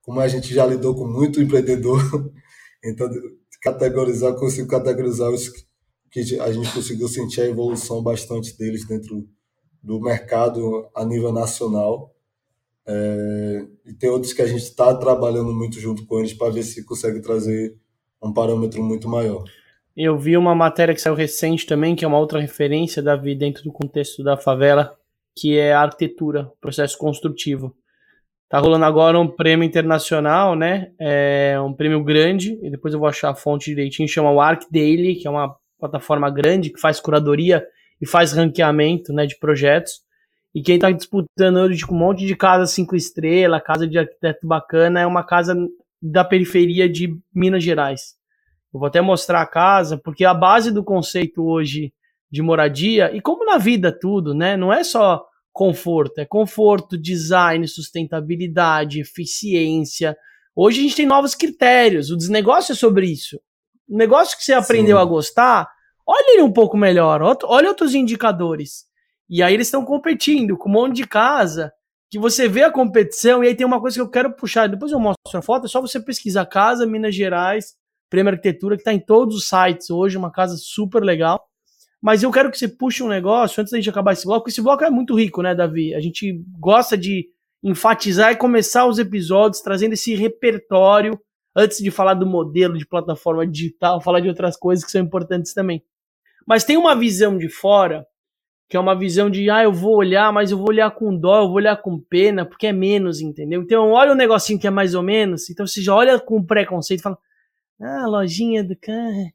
como 0.03 0.21
a 0.21 0.29
gente 0.29 0.53
já 0.55 0.67
lidou 0.67 0.95
com 0.95 1.07
muito 1.07 1.41
empreendedor, 1.41 2.01
então 2.85 3.09
categorizar, 3.61 4.35
consigo 4.35 4.69
categorizar 4.69 5.31
os 5.31 5.49
que 6.11 6.21
a 6.41 6.53
gente 6.53 6.73
conseguiu 6.73 7.09
sentir 7.09 7.43
a 7.43 7.47
evolução 7.49 8.03
bastante 8.03 8.57
deles 8.59 8.87
dentro 8.87 9.29
do 9.83 10.01
mercado 10.01 10.89
a 10.95 11.05
nível 11.05 11.33
nacional. 11.33 12.15
É, 12.87 13.67
e 13.87 13.95
tem 13.95 14.11
outros 14.11 14.33
que 14.33 14.43
a 14.43 14.47
gente 14.47 14.63
está 14.63 14.95
trabalhando 14.95 15.53
muito 15.53 15.79
junto 15.79 16.05
com 16.07 16.19
eles 16.19 16.35
para 16.35 16.53
ver 16.53 16.65
se 16.65 16.85
consegue 16.85 17.21
trazer 17.21 17.77
um 18.23 18.33
parâmetro 18.33 18.83
muito 18.83 19.09
maior. 19.09 19.45
Eu 19.97 20.19
vi 20.19 20.37
uma 20.37 20.55
matéria 20.55 20.95
que 20.95 21.01
saiu 21.01 21.15
recente 21.15 21.67
também, 21.67 21.95
que 21.95 22.05
é 22.05 22.09
uma 22.09 22.19
outra 22.19 22.41
referência, 22.41 23.03
Davi, 23.03 23.35
dentro 23.35 23.63
do 23.63 23.73
contexto 23.73 24.23
da 24.23 24.37
favela, 24.37 24.97
que 25.37 25.57
é 25.57 25.73
a 25.73 25.83
arquitetura, 25.83 26.51
processo 26.61 26.97
construtivo. 26.99 27.75
Tá 28.51 28.59
rolando 28.59 28.85
agora 28.85 29.17
um 29.17 29.29
prêmio 29.29 29.65
internacional, 29.65 30.57
né? 30.57 30.91
É 30.99 31.61
um 31.61 31.73
prêmio 31.73 32.03
grande, 32.03 32.59
e 32.61 32.69
depois 32.69 32.93
eu 32.93 32.99
vou 32.99 33.09
achar 33.09 33.31
a 33.31 33.35
fonte 33.35 33.67
direitinho, 33.67 34.09
chama 34.09 34.33
o 34.33 34.41
Arc 34.41 34.65
Daily, 34.69 35.15
que 35.15 35.29
é 35.29 35.31
uma 35.31 35.55
plataforma 35.79 36.29
grande 36.29 36.69
que 36.69 36.81
faz 36.81 36.99
curadoria 36.99 37.65
e 38.03 38.07
faz 38.07 38.33
ranqueamento 38.33 39.13
né, 39.13 39.25
de 39.25 39.39
projetos. 39.39 40.01
E 40.53 40.63
quem 40.63 40.75
está 40.75 40.91
disputando 40.91 41.59
hoje 41.59 41.87
com 41.87 41.95
um 41.95 41.99
monte 41.99 42.27
de 42.27 42.35
casa 42.35 42.67
cinco 42.67 42.97
estrelas, 42.97 43.63
casa 43.63 43.87
de 43.87 43.97
arquiteto 43.97 44.45
bacana, 44.45 44.99
é 44.99 45.07
uma 45.07 45.23
casa 45.23 45.55
da 46.03 46.25
periferia 46.25 46.89
de 46.89 47.17
Minas 47.33 47.63
Gerais. 47.63 48.17
Eu 48.75 48.81
vou 48.81 48.89
até 48.89 49.01
mostrar 49.01 49.43
a 49.43 49.47
casa, 49.47 49.97
porque 49.97 50.25
a 50.25 50.35
base 50.35 50.73
do 50.73 50.83
conceito 50.83 51.41
hoje 51.41 51.93
de 52.29 52.43
moradia, 52.43 53.15
e 53.15 53.21
como 53.21 53.45
na 53.45 53.59
vida 53.59 53.97
tudo, 53.97 54.35
né? 54.35 54.57
Não 54.57 54.73
é 54.73 54.83
só 54.83 55.25
conforto, 55.53 56.19
é 56.19 56.25
conforto, 56.25 56.97
design, 56.97 57.67
sustentabilidade, 57.67 59.01
eficiência. 59.01 60.17
Hoje 60.55 60.81
a 60.81 60.83
gente 60.83 60.97
tem 60.97 61.07
novos 61.07 61.35
critérios, 61.35 62.11
o 62.11 62.17
desnegócio 62.17 62.73
é 62.73 62.77
sobre 62.77 63.07
isso. 63.07 63.41
O 63.89 63.97
negócio 63.97 64.37
que 64.37 64.45
você 64.45 64.53
aprendeu 64.53 64.97
Sim. 64.97 65.03
a 65.03 65.05
gostar, 65.05 65.69
olha 66.07 66.35
ele 66.35 66.43
um 66.43 66.53
pouco 66.53 66.77
melhor, 66.77 67.23
olha 67.23 67.69
outros 67.69 67.95
indicadores. 67.95 68.85
E 69.29 69.43
aí 69.43 69.55
eles 69.55 69.67
estão 69.67 69.85
competindo 69.85 70.57
com 70.57 70.69
um 70.69 70.73
monte 70.73 70.97
de 70.97 71.07
casa, 71.07 71.73
que 72.11 72.19
você 72.19 72.49
vê 72.49 72.65
a 72.65 72.73
competição, 72.73 73.45
e 73.45 73.49
aí 73.49 73.55
tem 73.55 73.67
uma 73.67 73.81
coisa 73.81 73.97
que 73.97 74.01
eu 74.01 74.11
quero 74.11 74.35
puxar, 74.35 74.69
depois 74.69 74.91
eu 74.91 74.99
mostro 74.99 75.39
a 75.39 75.43
foto, 75.43 75.67
é 75.67 75.69
só 75.69 75.81
você 75.81 76.01
pesquisar 76.01 76.47
casa 76.47 76.87
Minas 76.87 77.15
Gerais 77.15 77.79
Prêmio 78.11 78.33
Arquitetura, 78.33 78.75
que 78.75 78.81
está 78.81 78.93
em 78.93 78.99
todos 78.99 79.37
os 79.37 79.49
sites 79.49 79.89
hoje, 79.89 80.19
uma 80.19 80.33
casa 80.33 80.57
super 80.57 81.01
legal. 81.01 81.49
Mas 82.01 82.23
eu 82.23 82.31
quero 82.31 82.51
que 82.51 82.59
você 82.59 82.67
puxe 82.67 83.03
um 83.03 83.09
negócio, 83.09 83.61
antes 83.61 83.71
da 83.71 83.79
gente 83.79 83.91
acabar 83.91 84.13
esse 84.13 84.25
bloco, 84.25 84.49
esse 84.49 84.63
bloco 84.63 84.83
é 84.85 84.91
muito 84.91 85.15
rico, 85.15 85.43
né, 85.43 85.55
Davi? 85.55 85.95
A 85.95 86.01
gente 86.01 86.43
gosta 86.59 86.97
de 86.97 87.29
enfatizar 87.63 88.33
e 88.33 88.37
começar 88.37 88.87
os 88.87 88.99
episódios 88.99 89.61
trazendo 89.61 89.93
esse 89.93 90.15
repertório, 90.15 91.21
antes 91.55 91.79
de 91.79 91.91
falar 91.91 92.15
do 92.15 92.27
modelo 92.27 92.79
de 92.79 92.87
plataforma 92.87 93.47
digital, 93.47 94.01
falar 94.03 94.21
de 94.21 94.29
outras 94.29 94.57
coisas 94.57 94.85
que 94.85 94.91
são 94.91 95.03
importantes 95.03 95.53
também. 95.53 95.83
Mas 96.47 96.65
tem 96.65 96.77
uma 96.77 96.97
visão 96.97 97.37
de 97.37 97.49
fora, 97.51 98.07
que 98.67 98.77
é 98.77 98.81
uma 98.81 98.95
visão 98.95 99.29
de, 99.29 99.51
ah, 99.51 99.63
eu 99.63 99.73
vou 99.73 99.97
olhar, 99.97 100.33
mas 100.33 100.51
eu 100.51 100.57
vou 100.57 100.69
olhar 100.69 100.91
com 100.93 101.15
dó, 101.15 101.43
eu 101.43 101.49
vou 101.49 101.57
olhar 101.57 101.77
com 101.77 102.01
pena, 102.01 102.47
porque 102.47 102.69
é 102.69 102.73
menos, 102.73 103.21
entendeu? 103.21 103.61
Então, 103.63 103.91
olha 103.91 104.13
um 104.13 104.17
negocinho 104.17 104.59
que 104.59 104.67
é 104.67 104.71
mais 104.71 104.95
ou 104.95 105.03
menos, 105.03 105.51
então 105.51 105.67
você 105.67 105.83
já 105.83 105.95
olha 105.95 106.19
com 106.19 106.43
preconceito 106.43 107.01
e 107.01 107.03
fala, 107.03 107.19
ah, 107.81 108.07
lojinha 108.07 108.65
do 108.65 108.77
carro. 108.77 109.31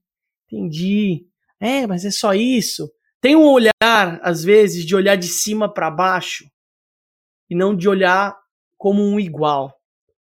Entendi. 0.48 1.28
É, 1.60 1.88
mas 1.88 2.06
é 2.06 2.12
só 2.12 2.34
isso. 2.34 2.90
Tem 3.22 3.36
um 3.36 3.48
olhar, 3.50 3.74
às 4.22 4.44
vezes, 4.44 4.86
de 4.86 4.96
olhar 4.96 5.16
de 5.16 5.28
cima 5.28 5.72
para 5.74 5.90
baixo 5.90 6.46
e 7.50 7.56
não 7.56 7.76
de 7.76 7.88
olhar 7.90 8.36
como 8.78 9.02
um 9.02 9.20
igual, 9.20 9.74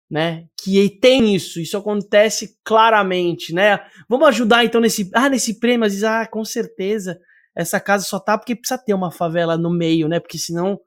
né? 0.10 0.46
Que 0.62 0.90
tem 0.90 1.36
isso, 1.36 1.60
isso 1.60 1.78
acontece 1.78 2.58
claramente, 2.64 3.54
né? 3.54 3.80
Vamos 4.08 4.28
ajudar 4.28 4.64
então 4.66 4.82
nesse, 4.82 5.10
ah, 5.14 5.30
nesse 5.30 5.60
prêmio, 5.60 5.86
às 5.86 5.94
vezes, 5.94 6.04
ah, 6.04 6.28
com 6.28 6.44
certeza, 6.46 7.20
essa 7.56 7.80
casa 7.80 8.04
só 8.04 8.20
tá 8.20 8.38
porque 8.38 8.56
precisa 8.56 8.78
ter 8.78 8.94
uma 8.94 9.12
favela 9.12 9.58
no 9.58 9.70
meio, 9.70 10.08
né? 10.08 10.20
Porque 10.20 10.38
senão 10.38 10.80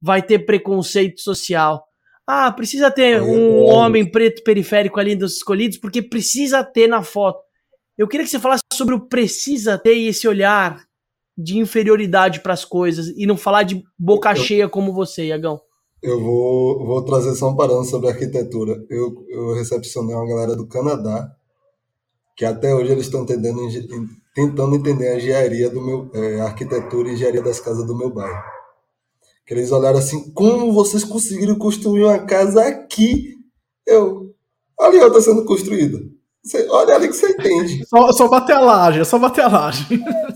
vai 0.00 0.22
ter 0.22 0.40
preconceito 0.40 1.20
social. 1.20 1.84
Ah, 2.26 2.50
precisa 2.50 2.90
ter 2.90 3.20
um 3.22 3.64
homem 3.64 4.10
preto 4.10 4.42
periférico 4.42 4.98
ali 4.98 5.14
dos 5.14 5.36
escolhidos, 5.36 5.78
porque 5.78 6.02
precisa 6.02 6.64
ter 6.64 6.86
na 6.86 7.02
foto. 7.02 7.42
Eu 7.96 8.08
queria 8.08 8.24
que 8.24 8.30
você 8.30 8.38
falasse 8.38 8.63
sobre 8.74 8.94
o 8.94 9.00
precisa 9.00 9.78
ter 9.78 9.96
esse 9.96 10.28
olhar 10.28 10.84
de 11.36 11.58
inferioridade 11.58 12.40
para 12.40 12.52
as 12.52 12.64
coisas 12.64 13.08
e 13.16 13.26
não 13.26 13.36
falar 13.36 13.64
de 13.64 13.82
boca 13.98 14.30
eu, 14.30 14.36
cheia 14.36 14.68
como 14.68 14.92
você, 14.92 15.26
Iagão. 15.26 15.60
Eu 16.02 16.20
vou, 16.22 16.86
vou 16.86 17.02
trazer 17.02 17.34
só 17.34 17.50
um 17.50 17.56
parâmetro 17.56 17.90
sobre 17.90 18.08
arquitetura. 18.08 18.84
Eu, 18.88 19.24
eu 19.28 19.54
recepcionei 19.54 20.14
uma 20.14 20.28
galera 20.28 20.54
do 20.54 20.66
Canadá 20.66 21.34
que 22.36 22.44
até 22.44 22.74
hoje 22.74 22.92
eles 22.92 23.06
estão 23.06 23.22
entendendo, 23.22 23.60
tentando 24.34 24.74
entender 24.74 25.08
a 25.08 25.16
engenharia 25.16 25.70
do 25.70 25.80
meu, 25.80 26.10
é, 26.12 26.40
arquitetura 26.40 27.08
e 27.08 27.14
engenharia 27.14 27.42
das 27.42 27.60
casas 27.60 27.86
do 27.86 27.96
meu 27.96 28.10
bairro. 28.10 28.42
Que 29.46 29.54
eles 29.54 29.70
olharam 29.70 29.98
assim, 29.98 30.32
como 30.32 30.72
vocês 30.72 31.04
conseguiram 31.04 31.56
construir 31.56 32.04
uma 32.04 32.18
casa 32.18 32.66
aqui? 32.66 33.34
Eu, 33.86 34.34
ali 34.78 34.98
outra 34.98 35.20
sendo 35.20 35.44
construída. 35.44 35.98
Você, 36.44 36.68
olha 36.68 36.96
ali 36.96 37.08
que 37.08 37.14
você 37.14 37.30
entende. 37.30 37.86
Só, 37.86 38.12
só 38.12 38.28
bater 38.28 38.54
a 38.54 38.60
laje, 38.60 39.00
é 39.00 39.04
só 39.04 39.18
bater 39.18 39.44
a 39.44 39.48
laje. 39.48 39.86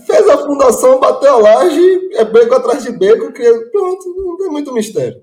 Fez 0.07 0.27
a 0.27 0.37
fundação, 0.39 0.99
bateu 0.99 1.35
a 1.35 1.37
laje, 1.37 2.09
é 2.13 2.25
beco 2.25 2.55
atrás 2.55 2.83
de 2.83 2.91
beco, 2.91 3.31
pronto, 3.31 4.15
não 4.17 4.37
tem 4.37 4.49
muito 4.49 4.73
mistério. 4.73 5.21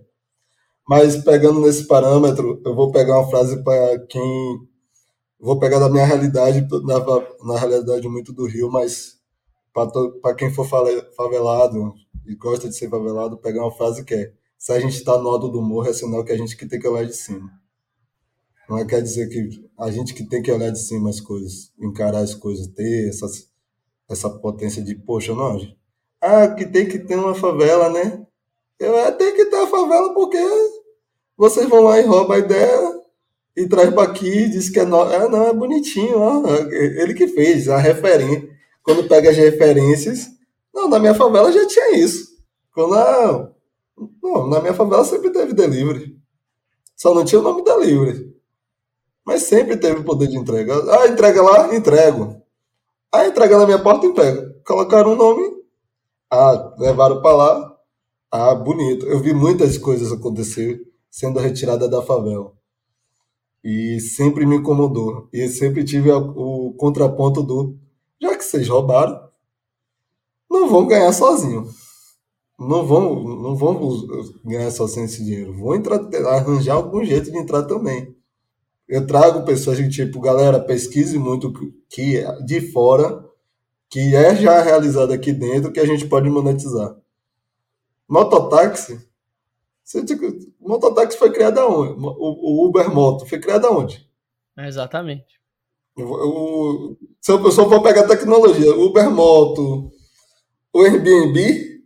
Mas 0.89 1.16
pegando 1.16 1.61
nesse 1.61 1.89
parâmetro, 1.89 2.62
eu 2.64 2.74
vou 2.74 2.93
pegar 2.93 3.18
uma 3.18 3.28
frase 3.28 3.64
para 3.64 3.99
quem 4.07 4.59
vou 5.41 5.59
pegar 5.59 5.80
da 5.80 5.89
minha 5.89 6.05
realidade, 6.05 6.66
na, 6.84 7.05
na 7.45 7.59
realidade 7.59 8.09
muito 8.09 8.32
do 8.32 8.47
Rio, 8.47 8.70
mas 8.70 9.16
para 10.22 10.34
quem 10.34 10.53
for 10.55 10.66
favelado 11.16 11.95
e 12.26 12.34
gosta 12.37 12.68
de 12.68 12.76
ser 12.76 12.89
favelado, 12.89 13.39
pegar 13.39 13.62
uma 13.62 13.74
frase 13.74 14.05
que 14.05 14.14
é: 14.14 14.32
se 14.57 14.72
a 14.72 14.78
gente 14.78 14.95
está 14.95 15.18
no 15.18 15.28
alto 15.28 15.49
do 15.49 15.61
morro, 15.61 15.89
é 15.89 15.93
sinal 15.93 16.24
que 16.24 16.32
a 16.32 16.37
gente 16.37 16.57
que 16.57 16.66
tem 16.66 16.78
que 16.78 16.89
olhar 16.89 17.05
de 17.05 17.14
cima. 17.14 17.51
Não 18.69 18.79
é 18.79 18.85
quer 18.85 19.01
dizer 19.01 19.29
que 19.29 19.64
a 19.79 19.91
gente 19.91 20.12
que 20.12 20.25
tem 20.25 20.43
que 20.43 20.51
olhar 20.51 20.71
de 20.71 20.81
cima 20.81 21.09
as 21.09 21.21
coisas, 21.21 21.73
encarar 21.79 22.21
as 22.21 22.35
coisas, 22.35 22.67
ter 22.69 23.09
essa, 23.09 23.27
essa 24.09 24.31
potência 24.31 24.83
de, 24.83 24.95
poxa, 24.95 25.35
não, 25.35 25.59
gente, 25.59 25.77
ah, 26.21 26.49
que 26.49 26.67
tem 26.67 26.89
que 26.89 26.99
ter 26.99 27.17
uma 27.17 27.35
favela, 27.35 27.89
né? 27.89 28.27
Eu 28.79 28.99
é, 28.99 29.12
tem 29.12 29.35
que 29.35 29.45
ter 29.47 29.57
a 29.57 29.67
favela 29.67 30.12
porque 30.12 30.39
vocês 31.37 31.69
vão 31.69 31.83
lá 31.83 32.01
e 32.01 32.05
roubam 32.05 32.37
a 32.37 32.39
ideia 32.39 33.01
e 33.57 33.67
traz 33.69 33.93
para 33.93 34.03
aqui, 34.03 34.49
diz 34.49 34.69
que 34.69 34.81
é, 34.81 34.85
no... 34.85 35.11
é, 35.11 35.29
não, 35.29 35.47
é 35.47 35.53
bonitinho, 35.53 36.19
ó, 36.19 36.43
ele 36.71 37.14
que 37.14 37.29
fez, 37.29 37.69
a 37.69 37.79
referência. 37.79 38.49
Quando 38.83 39.09
pega 39.09 39.31
as 39.31 39.37
referências, 39.37 40.29
não, 40.75 40.89
na 40.89 40.99
minha 40.99 41.14
favela 41.14 41.53
já 41.53 41.67
tinha 41.67 41.97
isso. 41.97 42.37
Quando 42.75 42.95
a... 42.95 43.51
não, 44.23 44.49
na 44.49 44.61
minha 44.61 44.75
favela 44.75 45.05
sempre 45.05 45.31
teve 45.31 45.55
delivery. 45.55 46.17
Só 46.97 47.14
não 47.14 47.25
tinha 47.25 47.41
o 47.41 47.45
nome 47.45 47.62
delivery. 47.62 48.36
Mas 49.27 49.43
sempre 49.43 49.77
teve 49.77 50.05
poder 50.05 50.29
de 50.29 50.39
entrega. 50.39 50.72
Ah, 50.99 51.09
entrega 51.09 51.43
lá, 51.43 51.74
entrego. 51.74 52.41
Ah, 53.12 53.27
entrega 53.27 53.59
na 53.59 53.66
minha 53.66 53.83
porta, 53.83 54.07
entrega. 54.07 54.55
Colocaram 54.64 55.12
um 55.12 55.16
nome, 55.16 55.43
ah, 56.31 56.74
levaram 56.79 57.20
para 57.20 57.37
lá. 57.37 57.77
Ah, 58.31 58.55
bonito. 58.55 59.07
Eu 59.07 59.20
vi 59.20 59.35
muitas 59.35 59.79
coisas 59.79 60.12
acontecer 60.12 60.81
sendo 61.11 61.41
retirada 61.41 61.89
da 61.89 62.03
favela. 62.03 62.53
E 63.64 63.99
sempre 64.01 64.47
me 64.47 64.57
incomodou. 64.57 65.29
E 65.33 65.49
sempre 65.49 65.85
tive 65.85 66.11
o 66.12 66.74
contraponto 66.79 67.43
do: 67.43 67.77
já 68.20 68.37
que 68.37 68.45
vocês 68.45 68.68
roubaram, 68.68 69.29
não 70.51 70.68
vão 70.68 70.87
ganhar 70.87 71.12
sozinho. 71.12 71.66
Não 72.59 72.87
vão, 72.87 73.22
não 73.22 73.55
vão 73.57 73.79
ganhar 74.45 74.70
sozinho 74.70 75.07
esse 75.07 75.24
dinheiro. 75.24 75.53
Vão 75.59 75.74
entrar, 75.74 76.01
arranjar 76.27 76.77
algum 76.77 77.05
jeito 77.05 77.31
de 77.31 77.39
entrar 77.39 77.64
também. 77.64 78.16
Eu 78.89 79.07
trago 79.07 79.45
pessoas 79.45 79.78
que, 79.78 79.89
tipo, 79.89 80.20
galera, 80.20 80.61
pesquise 80.61 81.18
muito 81.18 81.53
que 81.89 82.22
de 82.45 82.72
fora, 82.72 83.24
que 83.91 84.14
é 84.14 84.37
já 84.37 84.62
realizado 84.62 85.12
aqui 85.12 85.32
dentro, 85.32 85.72
que 85.72 85.80
a 85.80 85.87
gente 85.87 86.07
pode 86.07 86.28
monetizar. 86.30 86.97
Mototáxi 88.09 89.07
o 90.61 90.68
mototáxi 90.68 91.16
foi 91.16 91.30
criado 91.30 91.59
aonde? 91.61 91.93
O, 91.93 92.64
o 92.64 92.68
Uber 92.68 92.93
Moto 92.93 93.24
foi 93.24 93.39
criado 93.39 93.66
aonde? 93.66 94.05
Exatamente. 94.59 95.41
O, 95.97 96.97
se 97.20 97.32
a 97.32 97.39
pessoa 97.39 97.68
for 97.68 97.82
pegar 97.82 98.07
tecnologia, 98.09 98.74
Uber 98.74 99.11
Moto, 99.11 99.93
o 100.72 100.82
Airbnb, 100.82 101.80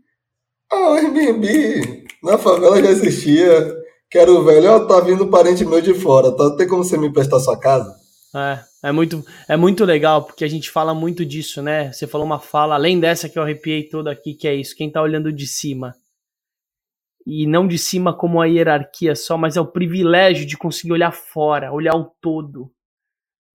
ah, 0.71 0.91
o 0.91 0.95
Airbnb 0.95 2.07
na 2.23 2.39
favela 2.39 2.83
já 2.83 2.91
existia. 2.91 3.80
Quero 4.11 4.45
velho, 4.45 4.73
ó, 4.73 4.87
tá 4.87 5.01
vindo 5.01 5.29
parente 5.29 5.65
meu 5.65 5.81
de 5.81 5.95
fora, 5.95 6.35
tá? 6.37 6.57
Tem 6.57 6.67
como 6.67 6.83
você 6.83 6.99
me 6.99 7.13
prestar 7.13 7.39
sua 7.39 7.59
casa? 7.59 7.95
É, 8.35 8.89
é 8.89 8.93
muito, 8.93 9.25
é 9.49 9.57
muito 9.57 9.85
legal, 9.85 10.25
porque 10.25 10.45
a 10.45 10.49
gente 10.49 10.69
fala 10.69 10.93
muito 10.93 11.25
disso, 11.25 11.63
né? 11.63 11.93
Você 11.93 12.07
falou 12.07 12.27
uma 12.27 12.41
fala, 12.41 12.75
além 12.75 12.99
dessa 12.99 13.29
que 13.29 13.39
eu 13.39 13.43
arrepiei 13.43 13.89
toda 13.89 14.11
aqui, 14.11 14.35
que 14.35 14.49
é 14.49 14.55
isso, 14.55 14.75
quem 14.75 14.91
tá 14.91 15.01
olhando 15.01 15.33
de 15.33 15.47
cima 15.47 15.95
e 17.27 17.47
não 17.47 17.69
de 17.69 17.79
cima 17.79 18.13
como 18.13 18.41
a 18.41 18.47
hierarquia 18.47 19.15
só, 19.15 19.37
mas 19.37 19.57
é 19.57 19.61
o 19.61 19.71
privilégio 19.71 20.45
de 20.47 20.57
conseguir 20.57 20.93
olhar 20.93 21.13
fora, 21.13 21.73
olhar 21.73 21.95
o 21.95 22.11
todo. 22.21 22.71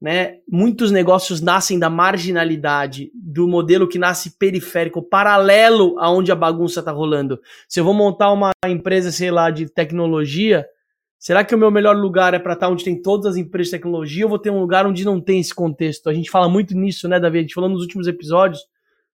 Né? 0.02 0.40
Muitos 0.48 0.92
negócios 0.92 1.42
nascem 1.42 1.80
da 1.80 1.90
marginalidade, 1.90 3.12
do 3.14 3.48
modelo 3.48 3.88
que 3.88 3.98
nasce 3.98 4.38
periférico, 4.38 5.02
paralelo 5.02 5.96
aonde 6.00 6.32
a 6.32 6.36
bagunça 6.36 6.82
está 6.82 6.92
rolando. 6.92 7.40
Se 7.68 7.80
eu 7.80 7.84
vou 7.84 7.94
montar 7.94 8.32
uma 8.32 8.52
empresa, 8.68 9.12
sei 9.12 9.32
lá, 9.32 9.50
de 9.50 9.68
tecnologia, 9.68 10.66
será 11.18 11.44
que 11.44 11.56
o 11.56 11.58
meu 11.58 11.72
melhor 11.72 11.96
lugar 11.96 12.34
é 12.34 12.40
para 12.40 12.54
estar 12.54 12.68
tá 12.68 12.72
onde 12.72 12.84
tem 12.84 13.02
todas 13.02 13.26
as 13.26 13.38
empresas 13.38 13.68
de 13.68 13.78
tecnologia 13.78 14.26
ou 14.26 14.30
vou 14.30 14.40
ter 14.40 14.52
um 14.52 14.60
lugar 14.60 14.86
onde 14.86 15.06
não 15.06 15.20
tem 15.20 15.40
esse 15.40 15.56
contexto? 15.56 16.10
A 16.10 16.14
gente 16.14 16.30
fala 16.30 16.50
muito 16.50 16.76
nisso, 16.76 17.08
né, 17.08 17.20
Davi? 17.20 17.40
A 17.40 17.42
gente 17.42 17.56
falou 17.56 17.70
nos 17.70 17.82
últimos 17.82 18.06
episódios 18.06 18.62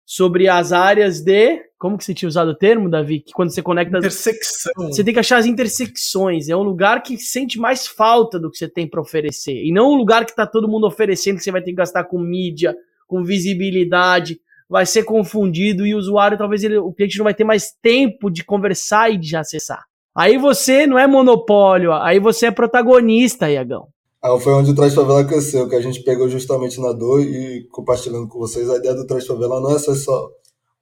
sobre 0.05 0.47
as 0.47 0.71
áreas 0.71 1.21
de. 1.21 1.61
Como 1.77 1.97
que 1.97 2.03
você 2.03 2.13
tinha 2.13 2.29
usado 2.29 2.49
o 2.51 2.55
termo, 2.55 2.89
Davi? 2.89 3.21
Que 3.21 3.31
quando 3.31 3.51
você 3.51 3.61
conecta. 3.61 3.97
Intersecção. 3.97 4.87
Você 4.87 5.03
tem 5.03 5.13
que 5.13 5.19
achar 5.19 5.37
as 5.37 5.45
intersecções. 5.45 6.49
É 6.49 6.55
um 6.55 6.63
lugar 6.63 7.01
que 7.01 7.17
sente 7.17 7.59
mais 7.59 7.87
falta 7.87 8.39
do 8.39 8.51
que 8.51 8.57
você 8.57 8.67
tem 8.67 8.87
para 8.87 9.01
oferecer. 9.01 9.63
E 9.63 9.71
não 9.71 9.91
um 9.91 9.95
lugar 9.95 10.25
que 10.25 10.35
tá 10.35 10.45
todo 10.45 10.67
mundo 10.67 10.85
oferecendo, 10.85 11.37
que 11.37 11.43
você 11.43 11.51
vai 11.51 11.61
ter 11.61 11.71
que 11.71 11.77
gastar 11.77 12.03
com 12.03 12.19
mídia, 12.19 12.75
com 13.07 13.23
visibilidade. 13.23 14.39
Vai 14.69 14.85
ser 14.85 15.03
confundido 15.03 15.85
e 15.85 15.93
o 15.93 15.97
usuário, 15.97 16.37
talvez 16.37 16.63
ele, 16.63 16.77
o 16.77 16.93
cliente 16.93 17.17
não 17.17 17.25
vai 17.25 17.33
ter 17.33 17.43
mais 17.43 17.71
tempo 17.81 18.29
de 18.29 18.43
conversar 18.43 19.11
e 19.11 19.17
de 19.17 19.35
acessar. 19.35 19.83
Aí 20.15 20.37
você 20.37 20.85
não 20.85 20.99
é 20.99 21.07
monopólio, 21.07 21.93
aí 21.93 22.19
você 22.19 22.47
é 22.47 22.51
protagonista, 22.51 23.49
Iagão. 23.49 23.87
Ah, 24.23 24.39
foi 24.39 24.53
onde 24.53 24.69
o 24.69 24.75
Traz 24.75 24.93
Favela 24.93 25.25
cresceu, 25.25 25.67
que 25.67 25.75
a 25.75 25.81
gente 25.81 26.03
pegou 26.03 26.29
justamente 26.29 26.79
na 26.79 26.91
dor 26.91 27.21
e 27.21 27.63
compartilhando 27.69 28.27
com 28.27 28.37
vocês. 28.37 28.69
A 28.69 28.77
ideia 28.77 28.93
do 28.93 29.07
Traz 29.07 29.25
Favela 29.25 29.59
não 29.59 29.71
é 29.71 29.79
ser 29.79 29.95
só 29.95 30.29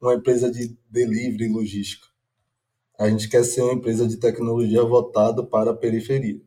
uma 0.01 0.13
empresa 0.13 0.51
de 0.51 0.77
delivery 0.89 1.45
e 1.45 1.53
logística. 1.53 2.05
A 2.99 3.09
gente 3.09 3.29
quer 3.29 3.45
ser 3.45 3.61
uma 3.61 3.71
empresa 3.71 4.05
de 4.05 4.17
tecnologia 4.17 4.83
voltada 4.83 5.41
para 5.41 5.71
a 5.71 5.73
periferia, 5.73 6.41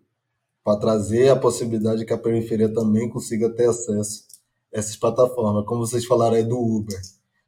para 0.62 0.78
trazer 0.78 1.30
a 1.30 1.36
possibilidade 1.36 2.04
que 2.04 2.12
a 2.12 2.18
periferia 2.18 2.68
também 2.70 3.08
consiga 3.08 3.48
ter 3.48 3.70
acesso 3.70 4.26
a 4.74 4.78
essas 4.78 4.94
plataformas. 4.94 5.64
Como 5.64 5.86
vocês 5.86 6.04
falaram 6.04 6.36
aí 6.36 6.44
do 6.44 6.58
Uber. 6.58 7.00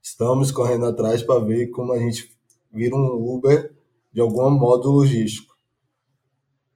Estamos 0.02 0.50
correndo 0.50 0.86
atrás 0.86 1.22
para 1.22 1.38
ver 1.40 1.66
como 1.66 1.92
a 1.92 1.98
gente 1.98 2.34
vira 2.72 2.96
um 2.96 3.34
Uber 3.34 3.74
de 4.10 4.22
algum 4.22 4.48
modo 4.48 4.90
logístico. 4.90 5.54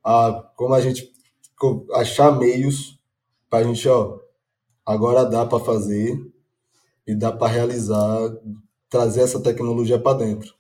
Ah, 0.05 0.53
como 0.55 0.75
a 0.75 0.83
gente 0.83 1.17
achar 1.95 2.39
meios 2.39 2.99
para 3.49 3.61
a 3.61 3.63
gente, 3.65 3.89
ó, 3.89 4.19
agora 4.85 5.25
dá 5.25 5.45
para 5.45 5.59
fazer 5.59 6.19
e 7.07 7.15
dá 7.15 7.33
para 7.33 7.53
realizar, 7.53 8.37
trazer 8.89 9.23
essa 9.23 9.43
tecnologia 9.43 9.99
para 9.99 10.19
dentro. 10.19 10.55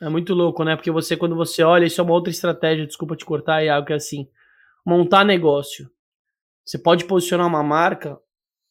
É 0.00 0.08
muito 0.08 0.34
louco, 0.34 0.64
né? 0.64 0.74
Porque 0.74 0.90
você, 0.90 1.16
quando 1.16 1.36
você 1.36 1.62
olha, 1.62 1.86
isso 1.86 2.00
é 2.00 2.04
uma 2.04 2.12
outra 2.12 2.30
estratégia, 2.30 2.86
desculpa 2.86 3.16
te 3.16 3.24
cortar, 3.24 3.66
algo 3.68 3.86
que 3.86 3.92
é 3.92 3.96
assim, 3.96 4.28
montar 4.84 5.24
negócio. 5.24 5.88
Você 6.64 6.76
pode 6.76 7.04
posicionar 7.04 7.46
uma 7.46 7.62
marca 7.62 8.18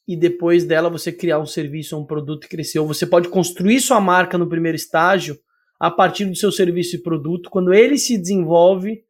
e 0.08 0.18
depois 0.18 0.66
dela 0.66 0.90
você 0.90 1.12
criar 1.12 1.40
um 1.40 1.46
serviço 1.46 1.98
um 1.98 2.06
produto 2.06 2.46
e 2.46 2.50
crescer. 2.50 2.80
Ou 2.80 2.88
você 2.88 3.06
pode 3.06 3.30
construir 3.30 3.80
sua 3.80 4.02
marca 4.02 4.38
no 4.38 4.50
primeiro 4.50 4.76
estágio 4.76 5.40
a 5.80 5.90
partir 5.90 6.26
do 6.26 6.36
seu 6.36 6.52
serviço 6.52 6.98
e 6.98 7.02
produto. 7.02 7.50
Quando 7.50 7.74
ele 7.74 7.98
se 7.98 8.18
desenvolve, 8.18 9.04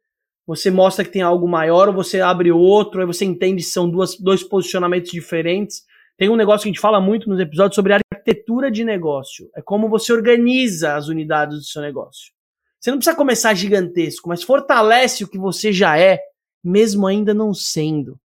você 0.46 0.70
mostra 0.70 1.04
que 1.04 1.10
tem 1.10 1.22
algo 1.22 1.48
maior, 1.48 1.88
ou 1.88 1.94
você 1.94 2.20
abre 2.20 2.50
outro, 2.50 3.00
aí 3.00 3.06
você 3.06 3.24
entende 3.24 3.62
que 3.62 3.68
são 3.68 3.88
duas, 3.88 4.16
dois 4.18 4.42
posicionamentos 4.42 5.10
diferentes. 5.10 5.82
Tem 6.16 6.28
um 6.28 6.36
negócio 6.36 6.64
que 6.64 6.68
a 6.68 6.72
gente 6.72 6.80
fala 6.80 7.00
muito 7.00 7.28
nos 7.28 7.40
episódios 7.40 7.74
sobre 7.74 7.94
arquitetura 7.94 8.70
de 8.70 8.84
negócio. 8.84 9.48
É 9.56 9.62
como 9.62 9.88
você 9.88 10.12
organiza 10.12 10.94
as 10.94 11.08
unidades 11.08 11.58
do 11.58 11.64
seu 11.64 11.80
negócio. 11.80 12.32
Você 12.80 12.90
não 12.90 12.98
precisa 12.98 13.16
começar 13.16 13.54
gigantesco, 13.54 14.28
mas 14.28 14.42
fortalece 14.42 15.22
o 15.22 15.28
que 15.28 15.38
você 15.38 15.72
já 15.72 15.96
é, 15.98 16.18
mesmo 16.62 17.06
ainda 17.06 17.32
não 17.32 17.54
sendo. 17.54 18.18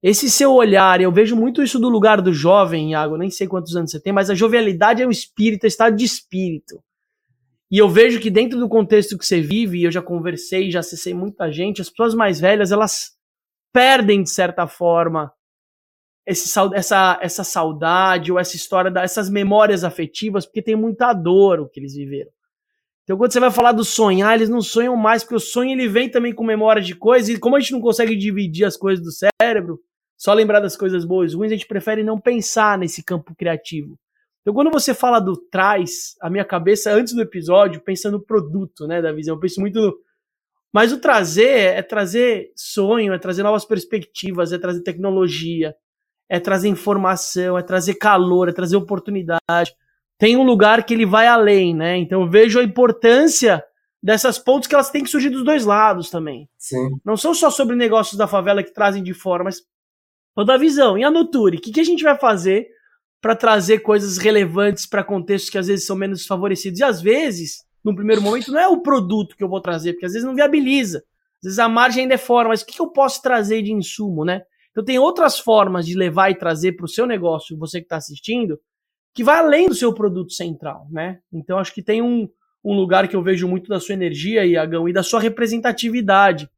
Esse 0.00 0.30
seu 0.30 0.52
olhar, 0.52 1.00
eu 1.00 1.10
vejo 1.10 1.34
muito 1.34 1.60
isso 1.60 1.80
do 1.80 1.88
lugar 1.88 2.22
do 2.22 2.32
jovem, 2.32 2.92
Iago, 2.92 3.16
nem 3.16 3.30
sei 3.30 3.48
quantos 3.48 3.74
anos 3.74 3.90
você 3.90 4.00
tem, 4.00 4.12
mas 4.12 4.30
a 4.30 4.34
jovialidade 4.34 5.02
é 5.02 5.06
o 5.06 5.10
espírito, 5.10 5.64
é 5.64 5.66
o 5.66 5.68
estado 5.68 5.96
de 5.96 6.04
espírito. 6.04 6.80
E 7.70 7.78
eu 7.78 7.88
vejo 7.88 8.20
que 8.20 8.30
dentro 8.30 8.58
do 8.58 8.68
contexto 8.68 9.18
que 9.18 9.26
você 9.26 9.40
vive, 9.40 9.78
e 9.78 9.84
eu 9.84 9.90
já 9.90 10.00
conversei, 10.00 10.70
já 10.70 10.80
acessei 10.80 11.12
muita 11.12 11.52
gente, 11.52 11.82
as 11.82 11.90
pessoas 11.90 12.14
mais 12.14 12.40
velhas, 12.40 12.72
elas 12.72 13.12
perdem, 13.72 14.22
de 14.22 14.30
certa 14.30 14.66
forma, 14.66 15.30
esse, 16.26 16.58
essa, 16.74 17.18
essa 17.20 17.44
saudade 17.44 18.32
ou 18.32 18.38
essa 18.38 18.56
história, 18.56 18.90
dessas 18.90 19.28
memórias 19.28 19.84
afetivas, 19.84 20.46
porque 20.46 20.62
tem 20.62 20.76
muita 20.76 21.12
dor 21.12 21.60
o 21.60 21.68
que 21.68 21.80
eles 21.80 21.94
viveram. 21.94 22.30
Então, 23.04 23.16
quando 23.16 23.32
você 23.32 23.40
vai 23.40 23.50
falar 23.50 23.72
do 23.72 23.84
sonhar, 23.84 24.34
eles 24.34 24.50
não 24.50 24.60
sonham 24.60 24.94
mais, 24.96 25.22
porque 25.22 25.36
o 25.36 25.40
sonho 25.40 25.70
ele 25.70 25.88
vem 25.88 26.10
também 26.10 26.34
com 26.34 26.44
memória 26.44 26.82
de 26.82 26.94
coisas, 26.94 27.30
e 27.30 27.38
como 27.38 27.56
a 27.56 27.60
gente 27.60 27.72
não 27.72 27.80
consegue 27.80 28.14
dividir 28.16 28.66
as 28.66 28.76
coisas 28.76 29.02
do 29.02 29.10
cérebro, 29.10 29.80
só 30.16 30.34
lembrar 30.34 30.60
das 30.60 30.76
coisas 30.76 31.04
boas 31.04 31.32
e 31.32 31.36
ruins, 31.36 31.52
a 31.52 31.54
gente 31.54 31.66
prefere 31.66 32.02
não 32.02 32.20
pensar 32.20 32.76
nesse 32.76 33.02
campo 33.02 33.34
criativo. 33.34 33.98
Então, 34.40 34.54
quando 34.54 34.70
você 34.70 34.94
fala 34.94 35.20
do 35.20 35.36
traz, 35.36 36.14
a 36.20 36.30
minha 36.30 36.44
cabeça, 36.44 36.92
antes 36.92 37.12
do 37.14 37.22
episódio, 37.22 37.82
pensa 37.82 38.10
no 38.10 38.20
produto, 38.20 38.86
né, 38.86 39.02
da 39.02 39.12
visão. 39.12 39.34
Eu 39.34 39.40
penso 39.40 39.60
muito 39.60 39.80
no. 39.80 39.98
Mas 40.72 40.92
o 40.92 41.00
trazer 41.00 41.74
é 41.74 41.82
trazer 41.82 42.52
sonho, 42.54 43.12
é 43.12 43.18
trazer 43.18 43.42
novas 43.42 43.64
perspectivas, 43.64 44.52
é 44.52 44.58
trazer 44.58 44.82
tecnologia, 44.82 45.74
é 46.28 46.38
trazer 46.38 46.68
informação, 46.68 47.56
é 47.56 47.62
trazer 47.62 47.94
calor, 47.94 48.48
é 48.48 48.52
trazer 48.52 48.76
oportunidade. 48.76 49.74
Tem 50.18 50.36
um 50.36 50.44
lugar 50.44 50.84
que 50.84 50.92
ele 50.92 51.06
vai 51.06 51.26
além, 51.26 51.74
né? 51.74 51.96
Então 51.96 52.22
eu 52.22 52.28
vejo 52.28 52.58
a 52.58 52.64
importância 52.64 53.64
dessas 54.02 54.38
pontes 54.38 54.68
que 54.68 54.74
elas 54.74 54.90
têm 54.90 55.02
que 55.02 55.10
surgir 55.10 55.30
dos 55.30 55.44
dois 55.44 55.64
lados 55.64 56.10
também. 56.10 56.48
Sim. 56.58 56.90
Não 57.04 57.16
são 57.16 57.34
só 57.34 57.50
sobre 57.50 57.76
negócios 57.76 58.16
da 58.16 58.28
favela 58.28 58.62
que 58.62 58.72
trazem 58.72 59.02
de 59.02 59.14
fora, 59.14 59.44
mas 59.44 59.62
toda 60.34 60.54
a 60.54 60.58
visão. 60.58 60.98
E 60.98 61.04
a 61.04 61.10
Nuturi, 61.10 61.58
o 61.58 61.60
que, 61.60 61.72
que 61.72 61.80
a 61.80 61.84
gente 61.84 62.02
vai 62.02 62.16
fazer 62.18 62.68
para 63.20 63.34
trazer 63.34 63.80
coisas 63.80 64.18
relevantes 64.18 64.86
para 64.86 65.04
contextos 65.04 65.50
que 65.50 65.58
às 65.58 65.66
vezes 65.66 65.86
são 65.86 65.96
menos 65.96 66.26
favorecidos? 66.26 66.80
E 66.80 66.84
às 66.84 67.00
vezes, 67.00 67.64
no 67.84 67.94
primeiro 67.94 68.22
momento, 68.22 68.52
não 68.52 68.60
é 68.60 68.68
o 68.68 68.82
produto 68.82 69.36
que 69.36 69.42
eu 69.42 69.48
vou 69.48 69.60
trazer, 69.60 69.92
porque 69.92 70.06
às 70.06 70.12
vezes 70.12 70.26
não 70.26 70.34
viabiliza. 70.34 70.98
Às 71.38 71.44
vezes 71.44 71.58
a 71.58 71.68
margem 71.68 72.02
ainda 72.02 72.14
é 72.14 72.18
fora, 72.18 72.48
mas 72.48 72.62
o 72.62 72.66
que, 72.66 72.80
eu 72.80 72.88
posso 72.88 73.22
trazer 73.22 73.62
de 73.62 73.72
insumo, 73.72 74.24
né? 74.24 74.42
Então 74.70 74.84
tem 74.84 74.98
outras 74.98 75.38
formas 75.38 75.86
de 75.86 75.94
levar 75.94 76.30
e 76.30 76.34
trazer 76.34 76.72
para 76.72 76.84
o 76.84 76.88
seu 76.88 77.06
negócio, 77.06 77.56
você 77.56 77.80
que 77.80 77.86
está 77.86 77.96
assistindo, 77.96 78.58
que 79.14 79.24
vai 79.24 79.38
além 79.38 79.68
do 79.68 79.74
seu 79.74 79.92
produto 79.92 80.32
central, 80.32 80.86
né? 80.90 81.20
Então 81.32 81.58
acho 81.58 81.72
que 81.72 81.82
tem 81.82 82.02
um, 82.02 82.28
um 82.64 82.74
lugar 82.74 83.08
que 83.08 83.16
eu 83.16 83.22
vejo 83.22 83.48
muito 83.48 83.68
da 83.68 83.80
sua 83.80 83.94
energia, 83.94 84.44
Iagão, 84.44 84.88
e 84.88 84.92
da 84.92 85.02
sua 85.02 85.20
representatividade. 85.20 86.48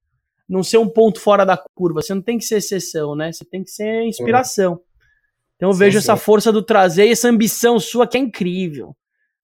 Não 0.49 0.63
ser 0.63 0.79
um 0.79 0.89
ponto 0.89 1.21
fora 1.21 1.45
da 1.45 1.57
curva. 1.75 2.03
Você 2.03 2.13
não 2.13 2.23
tem 2.23 2.37
que 2.37 2.45
ser 2.45 2.57
exceção, 2.57 3.15
né? 3.15 3.31
Você 3.31 3.45
tem 3.45 3.63
que 3.63 3.71
ser 3.71 4.03
inspiração. 4.03 4.81
Então 5.61 5.69
eu 5.69 5.75
sim, 5.75 5.79
vejo 5.81 6.01
sim. 6.01 6.05
essa 6.05 6.17
força 6.17 6.51
do 6.51 6.63
trazer 6.63 7.07
e 7.07 7.11
essa 7.11 7.29
ambição 7.29 7.79
sua 7.79 8.07
que 8.07 8.17
é 8.17 8.21
incrível. 8.21 8.97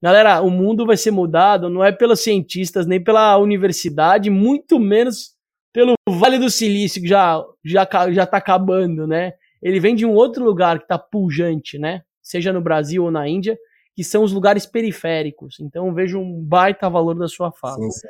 Galera, 0.03 0.41
o 0.41 0.49
mundo 0.49 0.87
vai 0.87 0.97
ser 0.97 1.11
mudado 1.11 1.69
não 1.69 1.85
é 1.85 1.93
pelos 1.93 2.21
cientistas, 2.21 2.87
nem 2.87 3.03
pela 3.03 3.37
universidade, 3.37 4.31
muito 4.31 4.81
menos 4.81 5.35
pelo 5.75 5.93
Vale 6.09 6.39
do 6.39 6.49
Silício, 6.49 7.03
que 7.03 7.09
já, 7.09 7.45
já, 7.63 7.87
já 8.13 8.27
tá 8.27 8.39
acabando, 8.39 9.07
né? 9.07 9.35
Ele 9.63 9.79
vem 9.79 9.95
de 9.95 10.07
um 10.07 10.15
outro 10.15 10.43
lugar 10.43 10.79
que 10.79 10.89
tá 10.89 10.99
pujante, 10.99 11.79
né? 11.79 12.01
Seja 12.23 12.51
no 12.51 12.63
Brasil 12.63 13.05
ou 13.05 13.11
na 13.11 13.29
Índia, 13.29 13.59
que 13.95 14.03
são 14.03 14.23
os 14.23 14.33
lugares 14.33 14.65
periféricos. 14.65 15.61
Então 15.61 15.93
vejo 15.93 16.19
um 16.19 16.43
baita 16.43 16.89
valor 16.89 17.15
da 17.15 17.29
sua 17.29 17.53
fala. 17.53 17.77
Sim, 17.77 17.91
sim. 17.91 18.09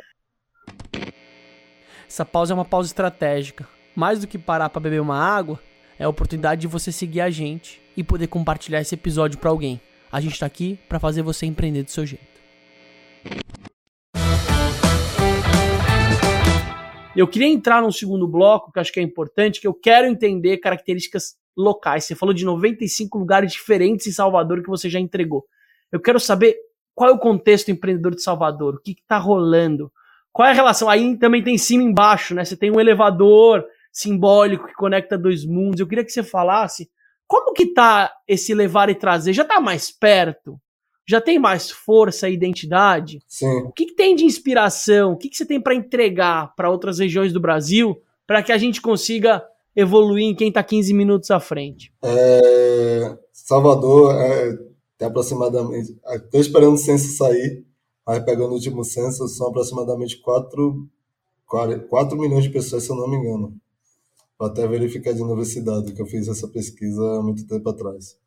Essa 2.06 2.24
pausa 2.24 2.52
é 2.52 2.54
uma 2.54 2.64
pausa 2.64 2.86
estratégica. 2.86 3.68
Mais 3.96 4.20
do 4.20 4.28
que 4.28 4.38
parar 4.38 4.68
para 4.68 4.80
beber 4.80 5.00
uma 5.00 5.18
água, 5.18 5.58
é 5.98 6.04
a 6.04 6.08
oportunidade 6.08 6.60
de 6.60 6.66
você 6.68 6.92
seguir 6.92 7.20
a 7.20 7.30
gente 7.30 7.84
e 7.96 8.04
poder 8.04 8.26
compartilhar 8.26 8.80
esse 8.80 8.94
episódio 8.94 9.38
para 9.38 9.50
alguém. 9.50 9.80
A 10.10 10.20
gente 10.20 10.38
tá 10.38 10.46
aqui 10.46 10.78
para 10.88 11.00
fazer 11.00 11.22
você 11.22 11.46
empreender 11.46 11.82
do 11.82 11.90
seu 11.90 12.04
jeito. 12.04 12.36
Eu 17.16 17.26
queria 17.26 17.48
entrar 17.48 17.80
num 17.80 17.90
segundo 17.90 18.28
bloco, 18.28 18.70
que 18.70 18.78
acho 18.78 18.92
que 18.92 19.00
é 19.00 19.02
importante, 19.02 19.60
que 19.60 19.66
eu 19.66 19.72
quero 19.72 20.06
entender 20.06 20.58
características 20.58 21.34
locais. 21.56 22.04
Você 22.04 22.14
falou 22.14 22.34
de 22.34 22.44
95 22.44 23.18
lugares 23.18 23.52
diferentes 23.52 24.06
em 24.06 24.12
Salvador 24.12 24.62
que 24.62 24.68
você 24.68 24.90
já 24.90 25.00
entregou. 25.00 25.44
Eu 25.90 25.98
quero 25.98 26.20
saber 26.20 26.56
qual 26.94 27.10
é 27.10 27.12
o 27.12 27.18
contexto 27.18 27.70
empreendedor 27.70 28.14
de 28.14 28.22
Salvador, 28.22 28.74
o 28.74 28.80
que 28.80 28.92
está 28.92 29.16
rolando, 29.16 29.90
qual 30.30 30.46
é 30.46 30.50
a 30.50 30.54
relação. 30.54 30.90
Aí 30.90 31.16
também 31.16 31.42
tem 31.42 31.56
cima 31.56 31.82
e 31.82 31.86
embaixo, 31.86 32.34
né? 32.34 32.44
Você 32.44 32.54
tem 32.56 32.70
um 32.70 32.78
elevador 32.78 33.64
simbólico 33.90 34.66
que 34.66 34.74
conecta 34.74 35.16
dois 35.16 35.46
mundos. 35.46 35.80
Eu 35.80 35.86
queria 35.86 36.04
que 36.04 36.12
você 36.12 36.22
falasse 36.22 36.90
como 37.26 37.52
que 37.52 37.66
tá 37.66 38.12
esse 38.26 38.54
levar 38.54 38.88
e 38.90 38.94
trazer? 38.94 39.32
Já 39.32 39.42
está 39.42 39.60
mais 39.60 39.90
perto? 39.90 40.60
já 41.08 41.20
tem 41.20 41.38
mais 41.38 41.70
força 41.70 42.28
e 42.28 42.34
identidade? 42.34 43.20
Sim. 43.28 43.60
O 43.60 43.72
que, 43.72 43.86
que 43.86 43.94
tem 43.94 44.16
de 44.16 44.24
inspiração? 44.24 45.12
O 45.12 45.16
que, 45.16 45.28
que 45.28 45.36
você 45.36 45.46
tem 45.46 45.60
para 45.60 45.74
entregar 45.74 46.52
para 46.56 46.70
outras 46.70 46.98
regiões 46.98 47.32
do 47.32 47.40
Brasil 47.40 47.96
para 48.26 48.42
que 48.42 48.50
a 48.50 48.58
gente 48.58 48.82
consiga 48.82 49.44
evoluir 49.74 50.24
em 50.24 50.34
quem 50.34 50.48
está 50.48 50.64
15 50.64 50.92
minutos 50.92 51.30
à 51.30 51.38
frente? 51.38 51.92
É, 52.02 53.16
Salvador 53.32 54.16
é, 54.16 54.58
tem 54.98 55.06
aproximadamente. 55.06 55.96
Estou 56.08 56.40
esperando 56.40 56.74
o 56.74 56.78
censo 56.78 57.16
sair, 57.16 57.64
mas 58.04 58.24
pegando 58.24 58.50
o 58.50 58.54
último 58.54 58.82
censo, 58.82 59.28
são 59.28 59.48
aproximadamente 59.48 60.20
4, 60.20 60.88
4 61.88 62.18
milhões 62.18 62.42
de 62.42 62.50
pessoas, 62.50 62.82
se 62.82 62.90
eu 62.90 62.96
não 62.96 63.08
me 63.08 63.16
engano. 63.16 63.54
Vou 64.38 64.48
até 64.48 64.66
verificar 64.66 65.12
de 65.12 65.22
universidade, 65.22 65.92
que 65.92 66.02
eu 66.02 66.06
fiz 66.06 66.28
essa 66.28 66.46
pesquisa 66.48 67.02
há 67.18 67.22
muito 67.22 67.46
tempo 67.46 67.68
atrás. 67.68 68.18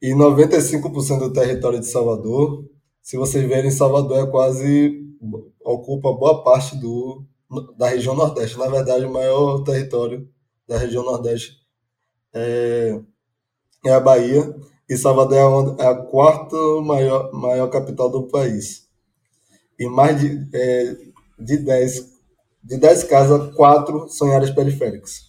E 0.00 0.12
95% 0.12 1.18
do 1.18 1.32
território 1.32 1.80
de 1.80 1.86
Salvador, 1.86 2.64
se 3.02 3.16
vocês 3.16 3.46
verem, 3.48 3.70
Salvador 3.70 4.28
é 4.28 4.30
quase 4.30 5.04
ocupa 5.60 6.12
boa 6.12 6.44
parte 6.44 6.76
do, 6.76 7.24
da 7.76 7.88
região 7.88 8.14
Nordeste. 8.14 8.58
Na 8.58 8.68
verdade, 8.68 9.04
o 9.04 9.12
maior 9.12 9.62
território 9.64 10.28
da 10.68 10.78
região 10.78 11.02
Nordeste 11.02 11.58
é, 12.32 13.00
é 13.84 13.92
a 13.92 14.00
Bahia, 14.00 14.54
e 14.88 14.96
Salvador 14.96 15.36
é 15.78 15.84
a, 15.84 15.90
é 15.90 15.94
quarta 16.06 16.56
maior, 16.82 17.32
maior 17.32 17.68
capital 17.68 18.08
do 18.10 18.28
país. 18.28 18.88
E 19.78 19.86
mais 19.86 20.20
de, 20.20 20.48
é, 20.56 20.96
de 21.38 21.56
10 21.58 22.17
de 22.62 22.76
10 22.76 23.04
casas, 23.04 23.54
4 23.54 24.08
são 24.08 24.28
em 24.28 24.34
áreas 24.34 24.50
periféricas, 24.50 25.20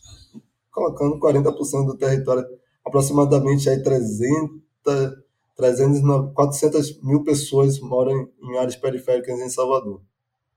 colocando 0.72 1.20
40% 1.20 1.86
do 1.86 1.98
território 1.98 2.46
aproximadamente 2.86 3.70
aí 3.70 3.82
300, 3.82 4.50
300, 5.56 6.34
400 6.34 7.02
mil 7.04 7.24
pessoas 7.24 7.80
moram 7.80 8.30
em 8.42 8.58
áreas 8.58 8.76
periféricas 8.76 9.40
em 9.40 9.50
Salvador. 9.50 10.02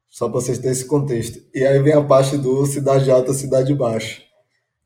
Só 0.09 0.29
para 0.29 0.41
vocês 0.41 0.59
terem 0.59 0.73
esse 0.73 0.85
contexto. 0.85 1.41
E 1.55 1.65
aí 1.65 1.83
vem 1.83 1.95
a 1.95 2.05
parte 2.05 2.37
do 2.37 2.67
cidade 2.67 3.11
alta, 3.11 3.33
cidade 3.33 3.75
baixa, 3.75 4.23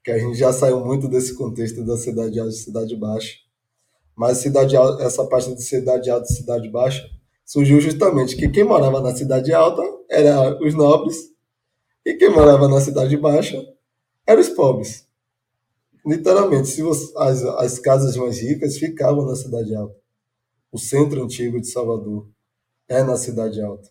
que 0.05 0.11
a 0.11 0.19
gente 0.19 0.39
já 0.39 0.53
saiu 0.53 0.85
muito 0.85 1.09
desse 1.09 1.35
contexto 1.35 1.85
da 1.85 1.97
cidade 1.97 2.39
alta 2.39 2.53
e 2.53 2.57
cidade 2.57 2.97
baixa. 2.97 3.35
Mas 4.17 4.39
cidade 4.39 4.77
alta, 4.77 5.03
essa 5.03 5.25
parte 5.25 5.55
de 5.55 5.63
cidade 5.63 6.09
alta 6.11 6.27
e 6.31 6.35
cidade 6.35 6.69
baixa 6.71 7.05
surgiu 7.45 7.81
justamente 7.81 8.37
que 8.37 8.49
quem 8.49 8.65
morava 8.65 9.01
na 9.01 9.15
cidade 9.15 9.53
alta 9.53 9.83
eram 10.09 10.59
os 10.61 10.75
nobres 10.75 11.36
e 12.07 12.15
quem 12.15 12.31
morava 12.31 12.69
na 12.69 12.81
cidade 12.81 13.17
baixa 13.17 13.61
eram 14.25 14.41
os 14.41 14.49
pobres. 14.51 15.09
Literalmente, 16.07 16.69
se 16.69 16.81
você, 16.81 17.13
as, 17.17 17.43
as 17.43 17.81
casas 17.81 18.17
mais 18.17 18.41
ricas 18.41 18.79
ficavam 18.79 19.27
na 19.27 19.35
Cidade 19.35 19.75
Alta. 19.75 19.97
O 20.71 20.79
centro 20.79 21.25
antigo 21.25 21.61
de 21.61 21.67
Salvador 21.67 22.29
é 22.89 23.03
na 23.03 23.17
Cidade 23.17 23.61
Alta. 23.61 23.91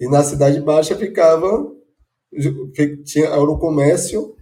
E 0.00 0.08
na 0.08 0.24
Cidade 0.24 0.58
Baixa 0.62 0.96
ficava. 0.96 1.70
Tinha, 3.04 3.26
era 3.26 3.42
o 3.42 3.58
comércio, 3.58 4.34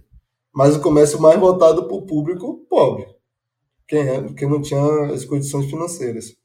mas 0.55 0.77
o 0.77 0.81
comércio 0.81 1.19
mais 1.21 1.37
voltado 1.37 1.85
para 1.85 1.95
o 1.97 2.05
público 2.05 2.65
pobre, 2.69 3.05
quem, 3.87 3.99
é, 3.99 4.33
quem 4.33 4.49
não 4.49 4.61
tinha 4.61 4.81
as 5.11 5.25
condições 5.25 5.69
financeiras. 5.69 6.35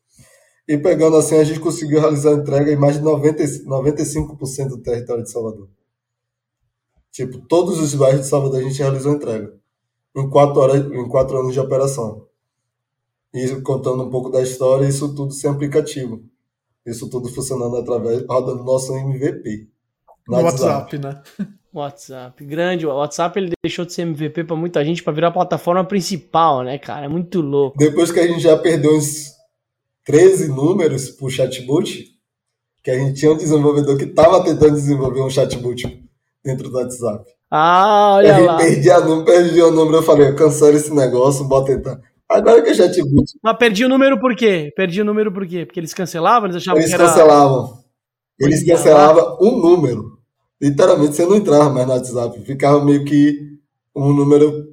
E 0.66 0.76
pegando 0.76 1.16
assim, 1.16 1.36
a 1.36 1.44
gente 1.44 1.60
conseguiu 1.60 2.00
realizar 2.00 2.32
entrega 2.32 2.70
em 2.72 2.76
mais 2.76 2.96
de 2.96 3.02
90, 3.02 3.44
95% 3.64 4.68
do 4.68 4.82
território 4.82 5.22
de 5.22 5.30
Salvador. 5.30 5.70
Tipo, 7.12 7.38
todos 7.48 7.80
os 7.80 7.94
bairros 7.94 8.22
de 8.22 8.28
Salvador 8.28 8.60
a 8.60 8.62
gente 8.62 8.78
realizou 8.78 9.12
a 9.12 9.16
entrega 9.16 9.58
em 10.16 10.28
quatro, 10.28 10.60
horas, 10.60 10.92
em 10.92 11.08
quatro 11.08 11.38
anos 11.38 11.52
de 11.52 11.60
operação. 11.60 12.26
E 13.32 13.60
contando 13.60 14.04
um 14.04 14.10
pouco 14.10 14.30
da 14.30 14.42
história, 14.42 14.86
isso 14.86 15.14
tudo 15.14 15.32
sem 15.32 15.50
aplicativo. 15.50 16.24
Isso 16.84 17.08
tudo 17.10 17.28
funcionando 17.28 17.76
através, 17.76 18.24
rodando 18.26 18.64
nosso 18.64 18.94
MVP. 18.94 19.68
No 20.26 20.36
WhatsApp, 20.36 20.96
WhatsApp, 20.96 20.98
né? 20.98 21.22
WhatsApp, 21.72 22.44
grande. 22.44 22.86
O 22.86 22.94
WhatsApp 22.94 23.38
ele 23.38 23.52
deixou 23.62 23.84
de 23.84 23.92
ser 23.92 24.02
MVP 24.02 24.44
para 24.44 24.56
muita 24.56 24.84
gente 24.84 25.02
para 25.02 25.12
virar 25.12 25.28
a 25.28 25.32
plataforma 25.32 25.84
principal, 25.84 26.62
né, 26.62 26.78
cara? 26.78 27.04
É 27.04 27.08
muito 27.08 27.40
louco. 27.40 27.76
Depois 27.78 28.10
que 28.10 28.18
a 28.18 28.26
gente 28.26 28.40
já 28.40 28.56
perdeu 28.56 28.96
uns 28.96 29.32
13 30.04 30.48
números 30.48 31.10
pro 31.10 31.30
chatbot, 31.30 32.06
que 32.82 32.90
a 32.90 32.98
gente 32.98 33.20
tinha 33.20 33.30
um 33.30 33.36
desenvolvedor 33.36 33.98
que 33.98 34.04
estava 34.04 34.42
tentando 34.42 34.72
desenvolver 34.72 35.20
um 35.20 35.30
chatbot 35.30 36.07
dentro 36.44 36.68
do 36.68 36.76
WhatsApp. 36.76 37.24
Ah, 37.50 38.14
olha 38.16 38.38
eu 38.38 38.44
lá. 38.44 38.56
Perdi, 38.58 38.90
a, 38.90 39.24
perdi 39.24 39.62
o 39.62 39.70
número, 39.70 39.98
eu 39.98 40.02
falei, 40.02 40.34
cancela 40.34 40.76
esse 40.76 40.92
negócio, 40.94 41.44
bota 41.44 41.72
entrar. 41.72 41.98
Agora 42.28 42.60
que 42.62 42.70
eu 42.70 42.74
já 42.74 42.90
te 42.90 43.02
vi. 43.02 43.22
Mas 43.42 43.56
perdi 43.56 43.84
o 43.84 43.88
número 43.88 44.20
por 44.20 44.36
quê? 44.36 44.70
Perdi 44.76 45.00
o 45.00 45.04
número 45.04 45.32
por 45.32 45.46
quê? 45.46 45.64
Porque 45.64 45.80
eles 45.80 45.94
cancelavam? 45.94 46.46
Eles 46.46 46.56
achavam 46.56 46.80
eles 46.80 46.90
que 46.90 46.94
era... 46.94 47.06
cancelavam. 47.06 47.78
Eles 48.38 48.64
cancelavam 48.64 49.38
um 49.40 49.56
número. 49.56 50.18
Literalmente, 50.60 51.14
você 51.14 51.24
não 51.24 51.36
entrava 51.36 51.70
mais 51.70 51.86
no 51.86 51.92
WhatsApp. 51.94 52.44
Ficava 52.44 52.84
meio 52.84 53.04
que 53.04 53.38
um 53.96 54.12
número, 54.12 54.66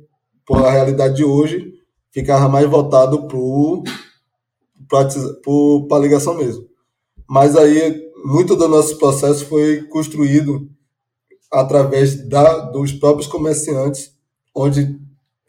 por 0.45 0.65
a 0.65 0.69
realidade 0.69 1.15
de 1.15 1.23
hoje, 1.23 1.73
ficava 2.11 2.49
mais 2.49 2.69
voltado 2.69 3.27
para 4.87 5.97
a 5.97 5.99
ligação 5.99 6.35
mesmo. 6.35 6.65
Mas 7.27 7.55
aí, 7.55 8.03
muito 8.25 8.55
do 8.55 8.67
nosso 8.67 8.97
processo 8.97 9.45
foi 9.45 9.83
construído 9.83 10.69
através 11.51 12.27
da, 12.27 12.59
dos 12.71 12.91
próprios 12.91 13.27
comerciantes, 13.27 14.13
onde 14.53 14.99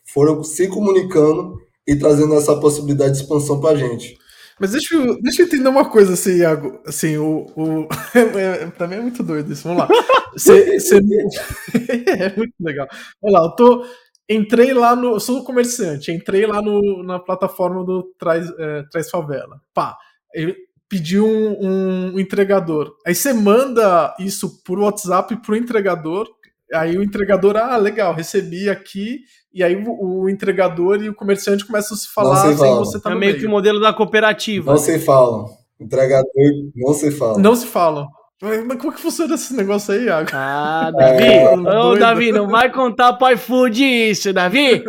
foram 0.05 0.42
se 0.42 0.68
comunicando 0.68 1.61
e 1.86 1.97
trazendo 1.97 2.34
essa 2.34 2.59
possibilidade 2.59 3.14
de 3.14 3.22
expansão 3.22 3.61
para 3.61 3.70
a 3.70 3.76
gente. 3.76 4.16
Mas 4.59 4.72
deixa 4.72 4.94
eu, 4.94 5.20
deixa 5.20 5.42
eu 5.42 5.47
entender 5.47 5.68
uma 5.68 5.88
coisa, 5.88 6.14
assim, 6.14 6.38
Iago. 6.38 6.80
Assim, 6.86 7.16
o. 7.18 7.47
o... 7.57 7.88
É, 8.16 8.66
pra 8.68 8.88
mim 8.88 8.97
é 8.97 9.01
muito 9.01 9.22
doido 9.22 9.53
isso. 9.53 9.64
Vamos 9.64 9.82
lá. 9.82 9.88
Você, 10.32 10.80
você... 10.80 10.97
é 12.09 12.34
muito 12.34 12.55
legal. 12.61 12.88
Vamos 13.20 13.38
lá, 13.38 13.47
eu 13.47 13.51
tô. 13.51 13.86
Entrei 14.28 14.72
lá 14.72 14.97
no. 14.97 15.14
Eu 15.14 15.20
sou 15.20 15.44
comerciante, 15.44 16.11
entrei 16.11 16.47
lá 16.47 16.62
no, 16.62 17.03
na 17.03 17.18
plataforma 17.18 17.84
do 17.84 18.03
Traz, 18.18 18.51
é, 18.59 18.82
Traz 18.90 19.11
Favela. 19.11 19.61
Pá, 19.74 19.97
eu 20.34 20.55
pedi 20.89 21.20
um, 21.20 22.12
um 22.14 22.20
entregador. 22.20 22.95
Aí 23.07 23.14
você 23.14 23.32
manda 23.32 24.14
isso 24.18 24.62
por 24.64 24.78
WhatsApp 24.78 25.37
pro 25.43 25.57
entregador. 25.57 26.28
Aí 26.74 26.97
o 26.97 27.03
entregador, 27.03 27.57
ah, 27.57 27.76
legal, 27.76 28.12
recebi 28.12 28.68
aqui 28.68 29.20
e 29.55 29.62
aí 29.62 29.76
o, 29.76 30.22
o, 30.22 30.28
entregador 30.28 31.03
e 31.03 31.09
o 31.09 31.14
comerciante 31.14 31.64
começam 31.64 31.95
a 31.95 31.99
se 31.99 32.09
falar 32.12 32.37
se 32.37 32.59
sem 32.59 32.74
você 32.74 32.97
estar 32.99 33.11
tá 33.11 33.16
É 33.16 33.18
meio, 33.18 33.32
meio 33.32 33.41
que 33.41 33.47
o 33.47 33.51
modelo 33.51 33.80
da 33.80 33.93
cooperativa. 33.93 34.72
Não 34.72 34.78
se 34.78 34.99
falam. 34.99 35.47
Entregador 35.78 36.30
não 36.74 36.93
se 36.93 37.11
fala. 37.11 37.39
Não 37.39 37.57
se 37.57 37.66
falam. 37.66 38.09
Mas 38.43 38.78
como 38.78 38.93
que 38.93 39.01
funciona 39.01 39.34
esse 39.34 39.55
negócio 39.55 39.95
aí, 39.95 40.05
Iago? 40.05 40.28
Ah, 40.32 40.91
Davi! 40.91 41.24
É, 41.24 41.55
Ô, 41.55 41.97
Davi, 41.97 42.32
não 42.32 42.49
vai 42.49 42.70
contar 42.70 43.14
pro 43.14 43.30
iFood 43.32 43.82
isso, 43.82 44.32
Davi! 44.32 44.84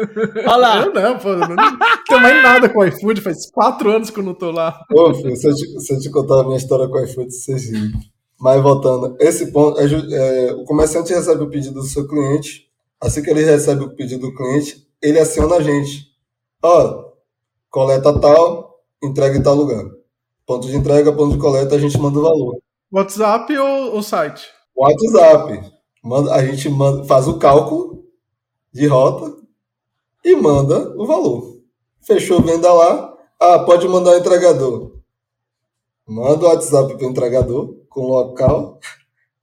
Olha 0.46 0.58
lá! 0.58 0.82
Eu 0.82 0.94
não, 0.94 1.18
pô, 1.18 1.34
não 1.34 1.56
tenho 2.08 2.22
mais 2.22 2.44
nada 2.44 2.68
com 2.70 2.80
o 2.80 2.86
iFood, 2.86 3.22
faz 3.22 3.50
quatro 3.52 3.90
anos 3.90 4.10
que 4.10 4.20
eu 4.20 4.24
não 4.24 4.34
tô 4.34 4.52
lá. 4.52 4.78
Ô, 4.94 5.14
filho, 5.14 5.36
se 5.36 5.48
eu 5.48 5.56
te, 5.56 5.80
se 5.80 5.94
eu 5.94 6.00
te 6.00 6.10
contar 6.10 6.42
a 6.42 6.44
minha 6.44 6.58
história 6.58 6.88
com 6.88 6.98
o 6.98 7.04
iFood, 7.04 7.32
vocês 7.32 7.70
viram. 7.70 7.98
Mas 8.40 8.62
voltando, 8.62 9.16
esse 9.20 9.52
ponto, 9.52 9.80
é, 9.80 9.86
é, 9.86 10.54
o 10.54 10.64
comerciante 10.66 11.14
recebe 11.14 11.42
o 11.42 11.50
pedido 11.50 11.76
do 11.76 11.88
seu 11.88 12.08
cliente, 12.08 12.68
Assim 13.00 13.22
que 13.22 13.30
ele 13.30 13.44
recebe 13.44 13.84
o 13.84 13.96
pedido 13.96 14.28
do 14.28 14.36
cliente, 14.36 14.88
ele 15.02 15.20
aciona 15.20 15.58
a 15.58 15.62
gente. 15.62 16.08
Ó, 16.64 17.12
coleta 17.70 18.20
tal, 18.20 18.80
entrega 19.04 19.38
em 19.38 19.44
tal 19.44 19.54
lugar. 19.54 19.86
Ponto 20.46 20.68
de 20.68 20.76
entrega, 20.76 21.14
ponto 21.14 21.34
de 21.34 21.40
coleta, 21.40 21.76
a 21.76 21.80
gente 21.80 21.98
manda 22.00 22.18
o 22.18 22.24
valor. 22.24 22.58
WhatsApp 22.92 23.58
ou, 23.58 23.96
ou 23.96 24.04
site? 24.04 24.48
WhatsApp. 24.76 25.72
Manda, 26.04 26.34
a 26.34 26.46
gente 26.46 26.70
manda, 26.70 27.04
faz 27.04 27.28
o 27.28 27.38
cálculo 27.38 28.06
de 28.72 28.88
rota 28.88 29.36
e 30.24 30.36
manda 30.36 30.94
o 30.98 31.06
valor. 31.06 31.58
Fechou 32.02 32.42
venda 32.42 32.72
lá. 32.72 33.14
Ah, 33.40 33.60
pode 33.60 33.88
mandar 33.88 34.12
o 34.12 34.18
entregador. 34.18 34.98
Manda 36.08 36.46
o 36.46 36.50
WhatsApp 36.50 36.96
para 36.96 37.06
o 37.06 37.10
entregador 37.10 37.76
com 37.90 38.02
o 38.02 38.08
local 38.08 38.80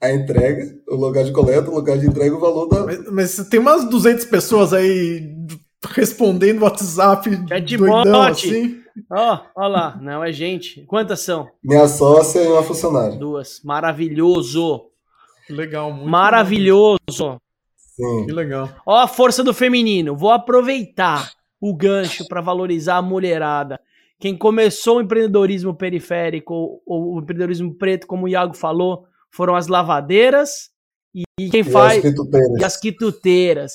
a 0.04 0.12
entrega, 0.12 0.76
o 0.86 0.96
lugar 0.96 1.24
de 1.24 1.32
coleta, 1.32 1.70
o 1.70 1.74
lugar 1.74 1.98
de 1.98 2.06
entrega, 2.06 2.36
o 2.36 2.40
valor 2.40 2.68
da. 2.68 2.84
Mas, 2.84 3.10
mas 3.10 3.48
tem 3.48 3.58
umas 3.58 3.88
200 3.88 4.26
pessoas 4.26 4.72
aí 4.74 5.34
respondendo 5.90 6.62
WhatsApp 6.62 7.28
doidão 7.76 8.22
assim. 8.22 8.83
Ó, 9.10 9.34
oh, 9.34 9.62
ó 9.62 9.66
lá, 9.66 9.98
não 10.00 10.22
é 10.22 10.32
gente. 10.32 10.84
Quantas 10.86 11.20
são? 11.20 11.48
Minha 11.62 11.88
sócia 11.88 12.40
e 12.40 12.46
uma 12.46 12.62
funcionária. 12.62 13.16
Duas. 13.16 13.60
Maravilhoso. 13.64 14.86
Legal, 15.50 15.92
muito 15.92 16.08
Maravilhoso. 16.08 17.40
Sim. 17.76 18.26
Que 18.26 18.32
legal. 18.32 18.68
Ó 18.86 18.96
a 18.96 19.08
força 19.08 19.42
do 19.42 19.52
feminino. 19.52 20.16
Vou 20.16 20.30
aproveitar 20.30 21.32
o 21.60 21.74
gancho 21.74 22.26
para 22.28 22.40
valorizar 22.40 22.96
a 22.96 23.02
mulherada. 23.02 23.80
Quem 24.18 24.36
começou 24.36 24.98
o 24.98 25.00
empreendedorismo 25.00 25.74
periférico 25.74 26.82
ou 26.86 27.14
o 27.14 27.20
empreendedorismo 27.20 27.74
preto, 27.74 28.06
como 28.06 28.24
o 28.24 28.28
Iago 28.28 28.54
falou, 28.54 29.04
foram 29.30 29.54
as 29.54 29.66
lavadeiras 29.66 30.70
e, 31.14 31.24
quem 31.50 31.60
e 31.60 31.64
faz. 31.64 31.96
As 31.96 32.10
quituteiras. 32.10 32.60
E 32.60 32.64
as 32.64 32.76
quituteiras. 32.76 33.72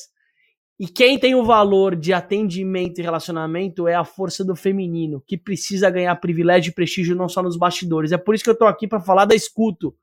E 0.79 0.87
quem 0.87 1.19
tem 1.19 1.35
o 1.35 1.43
valor 1.43 1.93
de 1.93 2.13
atendimento 2.13 2.99
e 2.99 3.03
relacionamento 3.03 3.85
é 3.85 3.95
a 3.95 4.05
força 4.05 4.45
do 4.45 4.55
feminino, 4.55 5.21
que 5.27 5.37
precisa 5.37 5.89
ganhar 5.89 6.15
privilégio 6.15 6.69
e 6.69 6.73
prestígio 6.73 7.17
não 7.17 7.27
só 7.27 7.43
nos 7.43 7.57
bastidores. 7.57 8.13
É 8.13 8.17
por 8.17 8.33
isso 8.33 8.45
que 8.45 8.49
eu 8.49 8.57
tô 8.57 8.65
aqui 8.65 8.87
para 8.87 9.01
falar 9.01 9.25
da 9.25 9.35
Escuto. 9.35 9.93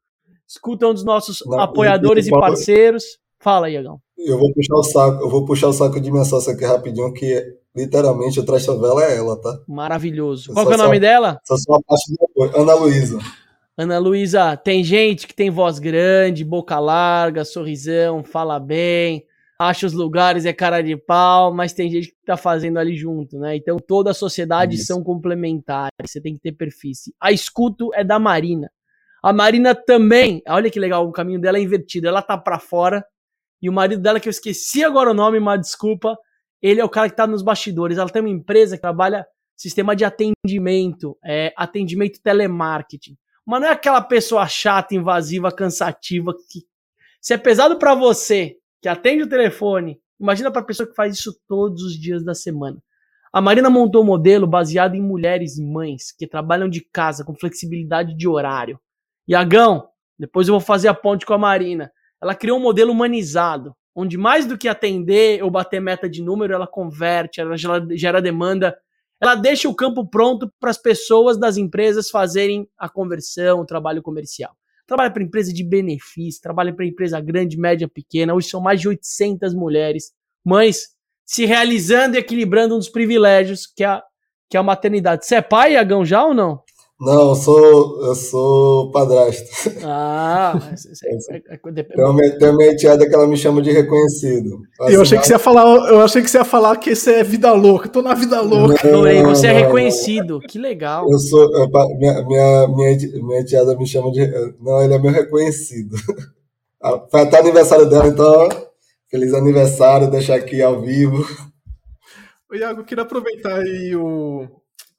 Escuto 0.46 0.84
é 0.84 0.88
um 0.88 0.92
dos 0.92 1.04
nossos 1.04 1.42
não, 1.46 1.58
apoiadores 1.60 2.26
e 2.26 2.30
parceiros. 2.30 3.18
Fala, 3.38 3.70
Iagão. 3.70 4.00
Eu 4.18 4.38
vou 4.38 4.52
puxar 4.52 4.76
o 4.76 4.82
saco, 4.82 5.24
eu 5.24 5.30
vou 5.30 5.44
puxar 5.46 5.68
o 5.68 5.72
saco 5.72 5.98
de 5.98 6.10
minha 6.10 6.24
sócia 6.24 6.52
aqui 6.52 6.64
rapidinho, 6.64 7.12
que 7.12 7.42
literalmente 7.74 8.38
o 8.38 8.44
Trash 8.44 8.66
Vela 8.66 9.04
é 9.04 9.16
ela, 9.16 9.40
tá? 9.40 9.58
Maravilhoso. 9.66 10.52
Qual 10.52 10.70
é 10.70 10.74
o 10.74 10.78
nome 10.78 11.00
dela? 11.00 11.40
Só 11.44 11.56
sou 11.56 11.74
uma 11.74 11.82
parte 11.82 12.12
de 12.12 12.58
Ana 12.58 12.74
Luísa. 12.74 13.18
Ana 13.78 13.98
Luísa, 13.98 14.56
tem 14.56 14.84
gente 14.84 15.26
que 15.26 15.34
tem 15.34 15.50
voz 15.50 15.78
grande, 15.78 16.44
boca 16.44 16.78
larga, 16.78 17.44
sorrisão, 17.44 18.24
fala 18.24 18.58
bem, 18.58 19.24
acha 19.58 19.86
os 19.86 19.92
lugares 19.92 20.44
é 20.44 20.52
cara 20.52 20.82
de 20.82 20.96
pau, 20.96 21.52
mas 21.52 21.72
tem 21.72 21.90
gente 21.90 22.08
que 22.08 22.16
tá 22.24 22.36
fazendo 22.36 22.78
ali 22.78 22.96
junto, 22.96 23.38
né? 23.38 23.56
Então 23.56 23.76
toda 23.78 24.10
a 24.10 24.14
sociedade 24.14 24.76
Isso. 24.76 24.86
são 24.86 25.02
complementares, 25.02 25.90
você 26.04 26.20
tem 26.20 26.34
que 26.34 26.40
ter 26.40 26.52
perfis. 26.52 27.12
A 27.20 27.32
escuto 27.32 27.92
é 27.94 28.04
da 28.04 28.18
Marina. 28.18 28.70
A 29.22 29.32
Marina 29.32 29.74
também, 29.74 30.42
olha 30.48 30.70
que 30.70 30.78
legal, 30.78 31.06
o 31.06 31.12
caminho 31.12 31.40
dela 31.40 31.58
é 31.58 31.62
invertido, 31.62 32.06
ela 32.06 32.22
tá 32.22 32.36
para 32.36 32.58
fora 32.58 33.04
e 33.60 33.68
o 33.68 33.72
marido 33.72 34.02
dela 34.02 34.20
que 34.20 34.28
eu 34.28 34.30
esqueci 34.30 34.84
agora 34.84 35.10
o 35.10 35.14
nome, 35.14 35.40
mas 35.40 35.60
desculpa, 35.60 36.16
ele 36.60 36.80
é 36.80 36.84
o 36.84 36.88
cara 36.88 37.08
que 37.08 37.16
tá 37.16 37.26
nos 37.26 37.42
bastidores. 37.42 37.98
Ela 37.98 38.10
tem 38.10 38.22
uma 38.22 38.28
empresa 38.28 38.76
que 38.76 38.82
trabalha 38.82 39.26
sistema 39.56 39.96
de 39.96 40.04
atendimento, 40.04 41.16
é, 41.24 41.52
atendimento 41.56 42.20
telemarketing. 42.22 43.16
Mas 43.46 43.60
não 43.60 43.68
é 43.68 43.72
aquela 43.72 44.02
pessoa 44.02 44.46
chata, 44.46 44.94
invasiva, 44.94 45.50
cansativa 45.50 46.34
que 46.50 46.60
se 47.20 47.32
é 47.34 47.38
pesado 47.38 47.78
para 47.78 47.94
você, 47.94 48.56
que 48.80 48.88
atende 48.88 49.22
o 49.22 49.28
telefone, 49.28 50.00
imagina 50.18 50.50
para 50.50 50.62
pessoa 50.62 50.88
que 50.88 50.94
faz 50.94 51.14
isso 51.14 51.36
todos 51.48 51.82
os 51.82 51.98
dias 51.98 52.24
da 52.24 52.34
semana. 52.34 52.82
A 53.32 53.40
Marina 53.40 53.68
montou 53.68 54.02
um 54.02 54.06
modelo 54.06 54.46
baseado 54.46 54.94
em 54.94 55.02
mulheres 55.02 55.58
mães 55.58 56.12
que 56.12 56.26
trabalham 56.26 56.68
de 56.68 56.80
casa 56.80 57.24
com 57.24 57.34
flexibilidade 57.34 58.16
de 58.16 58.26
horário. 58.26 58.80
Iagão, 59.28 59.88
depois 60.18 60.48
eu 60.48 60.54
vou 60.54 60.60
fazer 60.60 60.88
a 60.88 60.94
ponte 60.94 61.26
com 61.26 61.34
a 61.34 61.38
Marina. 61.38 61.90
Ela 62.22 62.34
criou 62.34 62.58
um 62.58 62.62
modelo 62.62 62.92
humanizado, 62.92 63.74
onde 63.94 64.16
mais 64.16 64.46
do 64.46 64.56
que 64.56 64.68
atender 64.68 65.42
ou 65.42 65.50
bater 65.50 65.80
meta 65.80 66.08
de 66.08 66.22
número, 66.22 66.54
ela 66.54 66.66
converte, 66.66 67.40
ela 67.40 67.56
gera 67.56 68.22
demanda 68.22 68.76
ela 69.20 69.34
deixa 69.34 69.68
o 69.68 69.74
campo 69.74 70.06
pronto 70.06 70.52
para 70.60 70.70
as 70.70 70.78
pessoas 70.78 71.38
das 71.38 71.56
empresas 71.56 72.10
fazerem 72.10 72.68
a 72.76 72.88
conversão, 72.88 73.60
o 73.60 73.66
trabalho 73.66 74.02
comercial. 74.02 74.54
Trabalha 74.86 75.10
para 75.10 75.22
empresa 75.22 75.52
de 75.52 75.64
benefício, 75.64 76.40
trabalha 76.40 76.72
para 76.72 76.86
empresa 76.86 77.20
grande, 77.20 77.58
média, 77.58 77.88
pequena. 77.88 78.34
Hoje 78.34 78.48
são 78.48 78.60
mais 78.60 78.80
de 78.80 78.88
800 78.88 79.52
mulheres, 79.54 80.12
mães, 80.44 80.88
se 81.24 81.44
realizando 81.44 82.14
e 82.14 82.18
equilibrando 82.18 82.74
um 82.74 82.78
dos 82.78 82.88
privilégios 82.88 83.66
que 83.66 83.82
é 83.82 83.88
a, 83.88 84.02
que 84.48 84.56
é 84.56 84.60
a 84.60 84.62
maternidade. 84.62 85.26
Você 85.26 85.34
é 85.34 85.42
pai, 85.42 85.72
Iagão, 85.72 86.04
já 86.04 86.24
ou 86.24 86.32
não? 86.32 86.62
Não, 86.98 87.28
eu 87.28 87.34
sou, 87.34 88.06
eu 88.06 88.14
sou 88.14 88.90
padrasto. 88.90 89.44
Ah, 89.84 90.54
é, 91.04 91.36
é, 91.36 91.42
é, 91.54 92.30
tem, 92.38 92.48
uma, 92.48 92.64
enteada 92.64 93.06
que 93.06 93.14
ela 93.14 93.26
me 93.26 93.36
chama 93.36 93.60
de 93.60 93.70
reconhecido. 93.70 94.62
Assim, 94.80 94.94
eu 94.94 95.02
achei 95.02 95.18
que 95.18 95.26
você 95.26 95.34
ia 95.34 95.38
falar, 95.38 95.64
eu 95.90 96.00
achei 96.00 96.22
que 96.22 96.30
você 96.30 96.38
ia 96.38 96.44
falar 96.44 96.76
que 96.76 96.94
você 96.94 97.16
é 97.16 97.22
vida 97.22 97.52
louca. 97.52 97.90
tô 97.90 98.00
na 98.00 98.14
vida 98.14 98.40
louca. 98.40 98.90
Não, 98.90 99.02
não, 99.02 99.34
você 99.34 99.48
é 99.48 99.52
reconhecido. 99.52 100.40
Que 100.40 100.58
legal. 100.58 101.06
Eu 101.10 101.18
sou 101.18 101.46
minha 101.98 102.22
minha 102.24 102.68
minha, 102.68 102.96
minha 103.22 103.40
enteada 103.40 103.76
me 103.76 103.86
chama 103.86 104.10
de 104.10 104.26
não, 104.58 104.82
ele 104.82 104.94
é 104.94 104.98
meu 104.98 105.12
reconhecido. 105.12 105.96
Foi 107.10 107.20
até 107.20 107.40
aniversário 107.40 107.90
dela, 107.90 108.06
então 108.06 108.48
feliz 109.10 109.34
aniversário, 109.34 110.10
deixar 110.10 110.36
aqui 110.36 110.62
ao 110.62 110.80
vivo. 110.80 111.26
O 112.50 112.54
Iago, 112.54 112.80
eu 112.80 112.84
queria 112.84 113.02
aproveitar 113.02 113.58
aí 113.58 113.94
o 113.96 114.48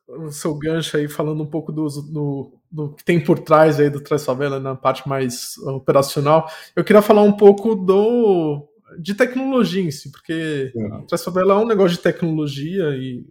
o 0.07 0.31
seu 0.31 0.55
gancho 0.55 0.97
aí 0.97 1.07
falando 1.07 1.43
um 1.43 1.47
pouco 1.47 1.71
do, 1.71 1.87
do, 1.87 2.53
do 2.71 2.93
que 2.93 3.03
tem 3.03 3.19
por 3.19 3.39
trás 3.39 3.79
aí 3.79 3.89
do 3.89 4.01
Trás 4.01 4.23
Favela 4.23 4.59
na 4.59 4.75
parte 4.75 5.07
mais 5.07 5.57
operacional. 5.59 6.49
Eu 6.75 6.83
queria 6.83 7.01
falar 7.01 7.23
um 7.23 7.33
pouco 7.33 7.75
do 7.75 8.67
de 8.99 9.13
tecnologia 9.13 9.83
em 9.83 9.91
si, 9.91 10.09
porque 10.11 10.71
uhum. 10.73 11.05
Trás 11.05 11.23
Favela 11.23 11.53
é 11.53 11.57
um 11.57 11.67
negócio 11.67 11.97
de 11.97 12.03
tecnologia 12.03 12.89
e 12.95 13.25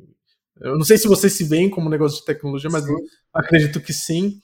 eu 0.60 0.76
não 0.76 0.84
sei 0.84 0.98
se 0.98 1.08
vocês 1.08 1.32
se 1.32 1.44
veem 1.44 1.70
como 1.70 1.86
um 1.86 1.90
negócio 1.90 2.18
de 2.18 2.24
tecnologia, 2.24 2.70
mas 2.70 2.84
acredito 3.32 3.80
que 3.80 3.92
sim. 3.92 4.40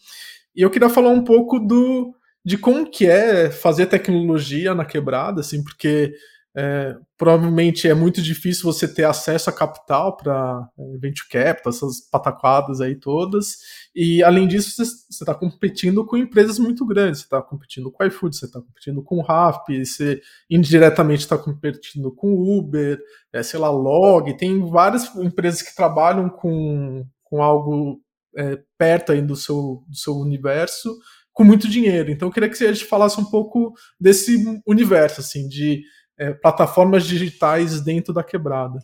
E 0.55 0.63
eu 0.63 0.71
queria 0.71 0.89
falar 0.89 1.11
um 1.11 1.25
pouco 1.25 1.59
do 1.59 2.15
de 2.45 2.59
como 2.59 2.91
que 2.91 3.07
é 3.07 3.51
fazer 3.51 3.87
tecnologia 3.87 4.75
na 4.75 4.85
quebrada, 4.85 5.41
assim, 5.41 5.63
porque 5.63 6.13
é, 6.55 6.97
provavelmente 7.17 7.89
é 7.89 7.95
muito 7.95 8.21
difícil 8.21 8.65
você 8.65 8.87
ter 8.87 9.05
acesso 9.05 9.49
a 9.49 9.53
capital 9.53 10.17
para 10.17 10.69
é, 10.79 10.99
venture 10.99 11.29
capital, 11.29 11.73
essas 11.73 12.01
pataquadas 12.01 12.81
aí 12.81 12.95
todas. 12.95 13.57
E 13.95 14.23
além 14.23 14.47
disso, 14.47 14.77
você 14.77 14.93
está 15.11 15.35
competindo 15.35 16.05
com 16.05 16.17
empresas 16.17 16.59
muito 16.59 16.85
grandes. 16.85 17.21
Você 17.21 17.27
está 17.27 17.41
competindo 17.41 17.91
com 17.91 18.05
o 18.05 18.07
iFood, 18.07 18.37
você 18.37 18.45
está 18.45 18.61
competindo 18.61 19.03
com 19.03 19.17
o 19.17 19.23
Rappi, 19.23 19.85
você 19.85 20.21
indiretamente 20.51 21.23
está 21.23 21.39
competindo 21.39 22.15
com 22.15 22.35
o 22.35 22.59
Uber, 22.59 23.01
é, 23.33 23.43
sei 23.43 23.59
lá, 23.59 23.71
Log. 23.71 24.37
Tem 24.37 24.61
várias 24.69 25.15
empresas 25.17 25.63
que 25.63 25.75
trabalham 25.75 26.29
com, 26.29 27.07
com 27.25 27.43
algo 27.43 27.99
é, 28.37 28.59
perto 28.77 29.13
aí 29.13 29.23
do 29.23 29.37
seu, 29.37 29.83
do 29.89 29.97
seu 29.97 30.17
universo 30.17 30.95
com 31.33 31.45
muito 31.45 31.67
dinheiro. 31.67 32.11
Então 32.11 32.29
eu 32.29 32.33
queria 32.33 32.49
que 32.49 32.57
você 32.57 32.75
falasse 32.77 33.19
um 33.19 33.25
pouco 33.25 33.73
desse 33.99 34.37
universo, 34.67 35.21
assim, 35.21 35.49
de 35.49 35.83
é, 36.23 36.33
plataformas 36.33 37.05
digitais 37.05 37.81
dentro 37.81 38.15
da 38.15 38.23
quebrada. 38.23 38.79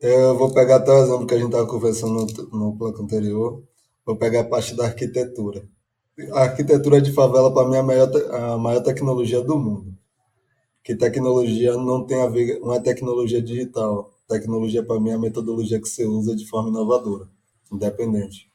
Eu 0.00 0.36
vou 0.38 0.50
pegar 0.54 0.76
até 0.76 0.90
o 0.90 1.02
exemplo 1.02 1.26
que 1.26 1.34
a 1.34 1.36
gente 1.36 1.48
estava 1.48 1.66
conversando 1.66 2.14
no, 2.14 2.58
no 2.58 2.72
bloco 2.72 3.02
anterior. 3.02 3.62
Vou 4.06 4.16
pegar 4.16 4.40
a 4.40 4.44
parte 4.44 4.74
da 4.74 4.86
arquitetura. 4.86 5.62
A 6.32 6.40
arquitetura 6.44 7.02
de 7.02 7.12
favela, 7.12 7.52
para 7.52 7.68
mim, 7.68 7.76
é 7.76 7.80
a 7.80 7.82
maior, 7.82 8.10
a 8.32 8.56
maior 8.56 8.82
tecnologia 8.82 9.42
do 9.42 9.58
mundo. 9.58 9.94
Que 10.82 10.94
tecnologia 10.94 11.74
não 11.74 12.06
tem 12.06 12.22
a 12.22 12.26
ver, 12.26 12.60
não 12.60 12.72
é 12.72 12.80
tecnologia 12.80 13.42
digital. 13.42 14.10
Tecnologia, 14.26 14.82
para 14.82 14.98
mim, 14.98 15.10
é 15.10 15.14
a 15.14 15.18
metodologia 15.18 15.78
que 15.78 15.88
você 15.88 16.06
usa 16.06 16.34
de 16.34 16.46
forma 16.46 16.70
inovadora, 16.70 17.28
independente. 17.70 18.48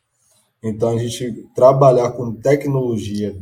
Então, 0.64 0.90
a 0.90 0.98
gente 0.98 1.48
trabalhar 1.54 2.12
com 2.14 2.34
tecnologia 2.34 3.36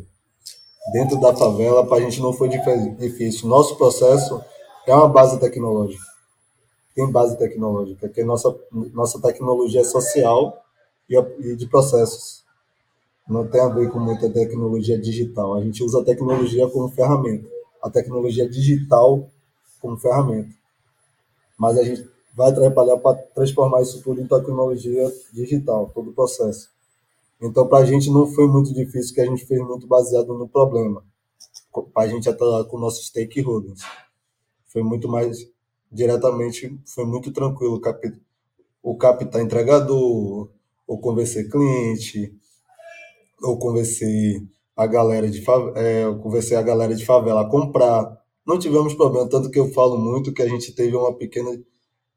dentro 0.91 1.21
da 1.21 1.33
favela, 1.33 1.85
para 1.85 1.99
a 1.99 2.01
gente 2.01 2.21
não 2.21 2.33
foi 2.33 2.49
difícil. 2.49 3.47
Nosso 3.47 3.77
processo 3.77 4.41
é 4.87 4.95
uma 4.95 5.07
base 5.07 5.39
tecnológica. 5.39 6.03
Tem 6.95 7.11
base 7.11 7.37
tecnológica, 7.37 8.07
que 8.09 8.23
nossa, 8.23 8.55
nossa 8.93 9.19
tecnologia 9.19 9.81
é 9.81 9.83
social 9.83 10.63
e 11.09 11.55
de 11.55 11.67
processos. 11.67 12.43
Não 13.27 13.47
tem 13.47 13.61
a 13.61 13.69
ver 13.69 13.89
com 13.89 13.99
muita 13.99 14.29
tecnologia 14.29 14.99
digital. 14.99 15.55
A 15.55 15.61
gente 15.61 15.83
usa 15.83 16.01
a 16.01 16.05
tecnologia 16.05 16.67
como 16.69 16.89
ferramenta. 16.89 17.47
A 17.81 17.89
tecnologia 17.89 18.47
digital 18.47 19.27
como 19.81 19.97
ferramenta. 19.97 20.53
Mas 21.57 21.77
a 21.77 21.83
gente 21.83 22.07
vai 22.35 22.53
trabalhar 22.53 22.97
para 22.97 23.17
transformar 23.35 23.81
isso 23.81 24.01
tudo 24.01 24.21
em 24.21 24.27
tecnologia 24.27 25.11
digital, 25.31 25.89
todo 25.93 26.09
o 26.09 26.13
processo. 26.13 26.69
Então, 27.41 27.67
para 27.67 27.83
a 27.83 27.85
gente 27.85 28.09
não 28.09 28.25
foi 28.27 28.47
muito 28.47 28.73
difícil, 28.73 29.13
que 29.13 29.21
a 29.21 29.25
gente 29.25 29.45
fez 29.45 29.61
muito 29.61 29.85
baseado 29.85 30.33
no 30.33 30.47
problema, 30.47 31.03
para 31.93 32.03
a 32.03 32.07
gente 32.07 32.29
atuar 32.29 32.63
com 32.65 32.79
nossos 32.79 33.07
stakeholders. 33.07 33.81
Foi 34.73 34.83
muito 34.83 35.07
mais 35.07 35.37
diretamente, 35.91 36.77
foi 36.85 37.05
muito 37.05 37.31
tranquilo. 37.31 37.79
O 38.81 38.97
captar 38.97 39.41
entregador, 39.41 40.49
ou 40.87 40.99
convencer 40.99 41.49
cliente, 41.49 42.35
ou 43.41 43.57
convencer 43.57 44.43
a 44.75 44.87
galera 44.87 45.29
de 45.29 45.41
favela, 45.41 45.79
é, 45.79 46.03
convencer 46.15 46.57
a 46.57 46.61
galera 46.61 46.95
de 46.95 47.05
favela 47.05 47.41
a 47.41 47.49
comprar. 47.49 48.21
Não 48.45 48.59
tivemos 48.59 48.93
problema, 48.95 49.29
tanto 49.29 49.49
que 49.49 49.59
eu 49.59 49.71
falo 49.71 49.97
muito 49.97 50.33
que 50.33 50.41
a 50.41 50.49
gente 50.49 50.73
teve 50.73 50.95
uma 50.95 51.15
pequena. 51.15 51.51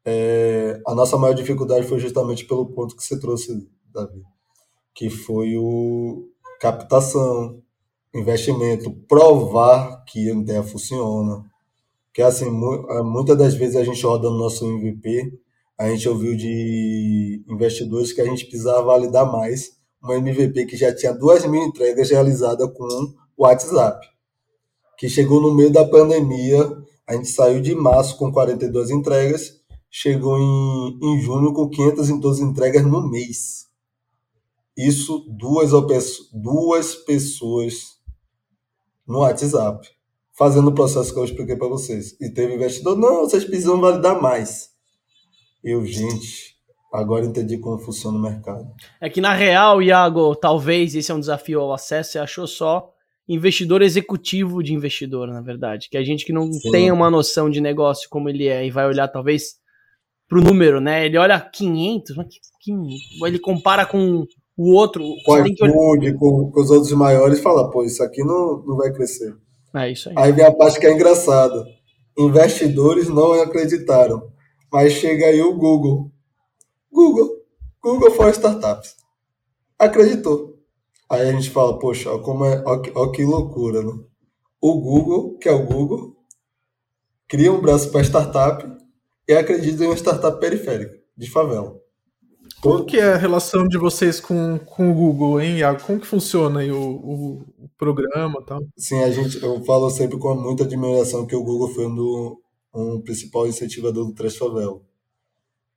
É, 0.03 0.81
a 0.85 0.95
nossa 0.95 1.17
maior 1.17 1.33
dificuldade 1.33 1.87
foi 1.87 1.99
justamente 1.99 2.45
pelo 2.45 2.65
ponto 2.65 2.95
que 2.95 3.03
você 3.03 3.19
trouxe, 3.19 3.69
Davi 3.93 4.23
que 4.97 5.11
foi 5.11 5.55
o 5.55 6.27
captação, 6.59 7.61
investimento, 8.11 8.91
provar 9.07 10.03
que 10.05 10.31
a 10.31 10.33
ideia 10.33 10.63
funciona. 10.63 11.45
Que 12.17 12.23
assim, 12.23 12.47
eh, 12.47 13.03
muitas 13.03 13.37
das 13.37 13.53
vezes 13.53 13.75
a 13.75 13.83
gente 13.83 14.03
roda 14.03 14.27
no 14.27 14.39
nosso 14.39 14.65
MVP, 14.65 15.39
a 15.77 15.87
gente 15.87 16.09
ouviu 16.09 16.35
de 16.35 17.45
investidores 17.47 18.11
que 18.11 18.19
a 18.19 18.25
gente 18.25 18.47
precisava 18.47 18.81
validar 18.81 19.31
mais 19.31 19.73
uma 20.01 20.15
MVP 20.15 20.65
que 20.65 20.75
já 20.75 20.91
tinha 20.95 21.13
duas 21.13 21.45
mil 21.45 21.61
entregas 21.61 22.09
realizadas 22.09 22.75
com 22.75 22.85
o 23.37 23.43
WhatsApp, 23.43 24.03
que 24.97 25.07
chegou 25.07 25.39
no 25.39 25.53
meio 25.53 25.71
da 25.71 25.85
pandemia, 25.85 26.67
a 27.05 27.13
gente 27.13 27.27
saiu 27.27 27.61
de 27.61 27.75
março 27.75 28.17
com 28.17 28.31
42 28.31 28.89
entregas, 28.89 29.51
chegou 29.87 30.39
em, 30.39 30.99
em 30.99 31.21
junho 31.21 31.53
com 31.53 31.69
512 31.69 32.41
entregas 32.41 32.83
no 32.83 33.07
mês. 33.07 33.67
Isso 34.75 35.23
duas, 35.29 35.69
duas 36.33 36.95
pessoas 36.95 37.99
no 39.07 39.19
WhatsApp, 39.19 39.87
fazendo 40.37 40.67
o 40.67 40.73
processo 40.73 41.11
que 41.11 41.19
eu 41.19 41.25
expliquei 41.25 41.55
para 41.55 41.67
vocês. 41.67 42.15
E 42.21 42.29
teve 42.29 42.53
investidor, 42.53 42.95
não, 42.95 43.21
vocês 43.21 43.43
precisam 43.43 43.81
validar 43.81 44.21
mais. 44.21 44.69
Eu, 45.63 45.83
gente, 45.85 46.55
agora 46.93 47.25
entendi 47.25 47.57
como 47.57 47.79
funciona 47.79 48.17
o 48.17 48.21
mercado. 48.21 48.67
É 49.01 49.09
que 49.09 49.19
na 49.19 49.33
real, 49.33 49.81
Iago, 49.81 50.35
talvez 50.35 50.95
esse 50.95 51.11
é 51.11 51.15
um 51.15 51.19
desafio 51.19 51.59
ao 51.59 51.73
acesso, 51.73 52.11
você 52.11 52.19
achou 52.19 52.45
só 52.45 52.93
investidor 53.27 53.81
executivo 53.81 54.63
de 54.63 54.73
investidor, 54.73 55.27
na 55.27 55.41
verdade. 55.41 55.89
Que 55.89 55.97
a 55.97 56.03
gente 56.03 56.23
que 56.23 56.31
não 56.31 56.51
Sim. 56.53 56.71
tem 56.71 56.91
uma 56.91 57.09
noção 57.09 57.49
de 57.49 57.59
negócio 57.59 58.07
como 58.09 58.29
ele 58.29 58.47
é 58.47 58.65
e 58.65 58.71
vai 58.71 58.87
olhar 58.87 59.07
talvez 59.07 59.55
pro 60.29 60.41
número, 60.41 60.79
né? 60.79 61.05
Ele 61.05 61.17
olha 61.17 61.39
500, 61.39 62.15
mas 62.15 62.27
que, 62.27 62.39
que, 62.61 63.25
ele 63.25 63.39
compara 63.39 63.85
com 63.85 64.23
o 64.55 64.73
outro. 64.73 65.03
Com 65.25 65.45
iFood, 65.45 66.13
com, 66.13 66.51
com 66.51 66.61
os 66.61 66.69
outros 66.69 66.93
maiores, 66.93 67.41
fala, 67.41 67.69
pô, 67.71 67.83
isso 67.83 68.03
aqui 68.03 68.23
não, 68.23 68.63
não 68.65 68.77
vai 68.77 68.93
crescer. 68.93 69.35
É 69.75 69.91
isso 69.91 70.09
aí. 70.09 70.15
Aí 70.17 70.31
vem 70.31 70.45
a 70.45 70.51
parte 70.51 70.79
que 70.79 70.87
é 70.87 70.91
engraçada. 70.91 71.65
Investidores 72.17 73.09
não 73.09 73.33
acreditaram. 73.33 74.31
Mas 74.71 74.93
chega 74.93 75.27
aí 75.27 75.41
o 75.41 75.55
Google. 75.55 76.11
Google. 76.91 77.29
Google 77.81 78.11
for 78.11 78.29
Startups. 78.31 78.95
Acreditou. 79.77 80.57
Aí 81.09 81.29
a 81.29 81.31
gente 81.31 81.49
fala, 81.49 81.79
poxa, 81.79 82.17
como 82.19 82.43
é, 82.43 82.61
ó, 82.65 82.81
ó 82.95 83.11
que 83.11 83.23
loucura, 83.23 83.81
né? 83.81 83.93
O 84.59 84.81
Google, 84.81 85.37
que 85.37 85.47
é 85.47 85.53
o 85.53 85.65
Google, 85.65 86.17
cria 87.27 87.51
um 87.51 87.61
braço 87.61 87.91
para 87.91 88.03
startup 88.03 88.65
e 89.27 89.33
acredita 89.33 89.83
em 89.83 89.87
uma 89.87 89.95
startup 89.95 90.39
periférica, 90.39 90.97
de 91.15 91.29
favela. 91.29 91.79
Como 92.67 92.85
que 92.85 92.97
é 92.97 93.13
a 93.13 93.17
relação 93.17 93.65
de 93.65 93.77
vocês 93.77 94.19
com, 94.19 94.59
com 94.59 94.91
o 94.91 94.93
Google, 94.93 95.39
hein, 95.39 95.59
Iago? 95.59 95.81
Como 95.83 96.01
que 96.01 96.05
funciona 96.05 96.59
aí 96.59 96.69
o, 96.69 96.77
o, 96.77 97.33
o 97.59 97.69
programa 97.77 98.39
e 98.41 98.45
tal? 98.45 98.61
Sim, 98.75 99.01
a 99.03 99.09
gente, 99.09 99.41
eu 99.41 99.63
falo 99.63 99.89
sempre 99.89 100.19
com 100.19 100.35
muita 100.35 100.65
admiração 100.65 101.25
que 101.25 101.35
o 101.35 101.43
Google 101.43 101.69
foi 101.69 101.87
um, 101.87 101.95
do, 101.95 102.41
um 102.75 103.01
principal 103.01 103.47
incentivador 103.47 104.05
do 104.05 104.13
Transfavel. 104.13 104.83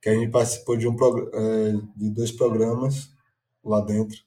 Que 0.01 0.09
a 0.09 0.15
gente 0.15 0.31
participou 0.31 0.75
de, 0.75 0.85
um, 0.85 0.95
é, 1.33 1.71
de 1.95 2.09
dois 2.09 2.31
programas 2.31 3.09
lá 3.63 3.79
dentro, 3.79 4.17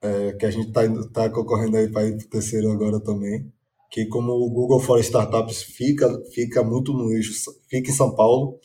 é, 0.00 0.32
que 0.32 0.46
a 0.46 0.50
gente 0.50 0.68
está 0.68 0.82
tá 1.12 1.28
concorrendo 1.28 1.76
aí 1.76 1.90
para 1.90 2.06
ir 2.06 2.16
para 2.16 2.26
o 2.26 2.30
terceiro 2.30 2.72
agora 2.72 2.98
também. 2.98 3.52
Que 3.90 4.06
como 4.06 4.32
o 4.32 4.48
Google 4.48 4.80
for 4.80 5.00
Startups 5.00 5.62
fica, 5.64 6.08
fica 6.32 6.62
muito 6.62 6.94
no 6.94 7.12
eixo, 7.12 7.32
fica 7.68 7.90
em 7.90 7.94
São 7.94 8.14
Paulo, 8.14 8.58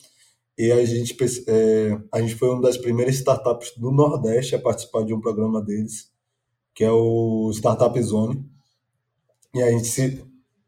e 0.56 0.70
a 0.70 0.84
gente, 0.84 1.16
é, 1.48 1.98
a 2.12 2.20
gente 2.20 2.36
foi 2.36 2.48
uma 2.48 2.62
das 2.62 2.78
primeiras 2.78 3.16
startups 3.16 3.72
do 3.76 3.90
Nordeste 3.90 4.54
a 4.54 4.60
participar 4.60 5.04
de 5.04 5.12
um 5.12 5.20
programa 5.20 5.60
deles, 5.60 6.10
que 6.72 6.84
é 6.84 6.90
o 6.90 7.50
Startup 7.52 8.00
Zone. 8.00 8.44
E 9.52 9.60
a 9.60 9.70
gente 9.70 9.86
se, 9.86 10.24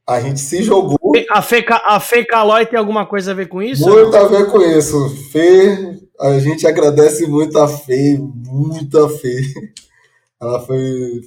a 0.06 0.20
gente 0.20 0.40
se 0.40 0.62
jogou. 0.62 0.98
A 1.30 1.40
Fê, 1.40 1.64
a 1.68 2.00
Fê 2.00 2.24
Calói 2.24 2.66
tem 2.66 2.78
alguma 2.78 3.06
coisa 3.06 3.30
a 3.30 3.34
ver 3.34 3.48
com 3.48 3.62
isso? 3.62 3.88
Muito 3.88 4.16
a 4.16 4.26
ver 4.26 4.50
com 4.50 4.60
isso. 4.60 5.08
Fê, 5.30 6.00
a 6.18 6.38
gente 6.40 6.66
agradece 6.66 7.26
muito 7.26 7.56
a 7.58 7.68
Fê, 7.68 8.18
muito 8.18 8.98
a 8.98 9.08
Fê. 9.08 9.40
Ela 10.40 10.60
foi, 10.60 11.22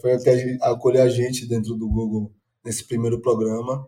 foi 0.00 0.12
a 0.12 0.18
que 0.18 0.58
acolheu 0.62 1.02
a 1.02 1.08
gente 1.08 1.46
dentro 1.46 1.74
do 1.74 1.88
Google 1.88 2.32
nesse 2.64 2.84
primeiro 2.84 3.20
programa. 3.20 3.86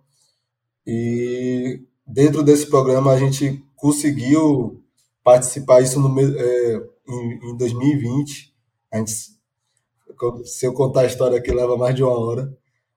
E 0.86 1.80
dentro 2.06 2.42
desse 2.42 2.66
programa 2.66 3.12
a 3.12 3.18
gente 3.18 3.65
conseguiu 3.76 4.82
participar 5.22 5.82
isso 5.82 6.00
no, 6.00 6.20
é, 6.20 6.88
em, 7.08 7.50
em 7.50 7.56
2020. 7.56 8.54
A 8.92 8.98
gente, 8.98 9.12
se 10.44 10.66
eu 10.66 10.72
contar 10.72 11.02
a 11.02 11.06
história 11.06 11.38
aqui, 11.38 11.52
leva 11.52 11.76
mais 11.76 11.94
de 11.94 12.02
uma 12.02 12.18
hora. 12.18 12.56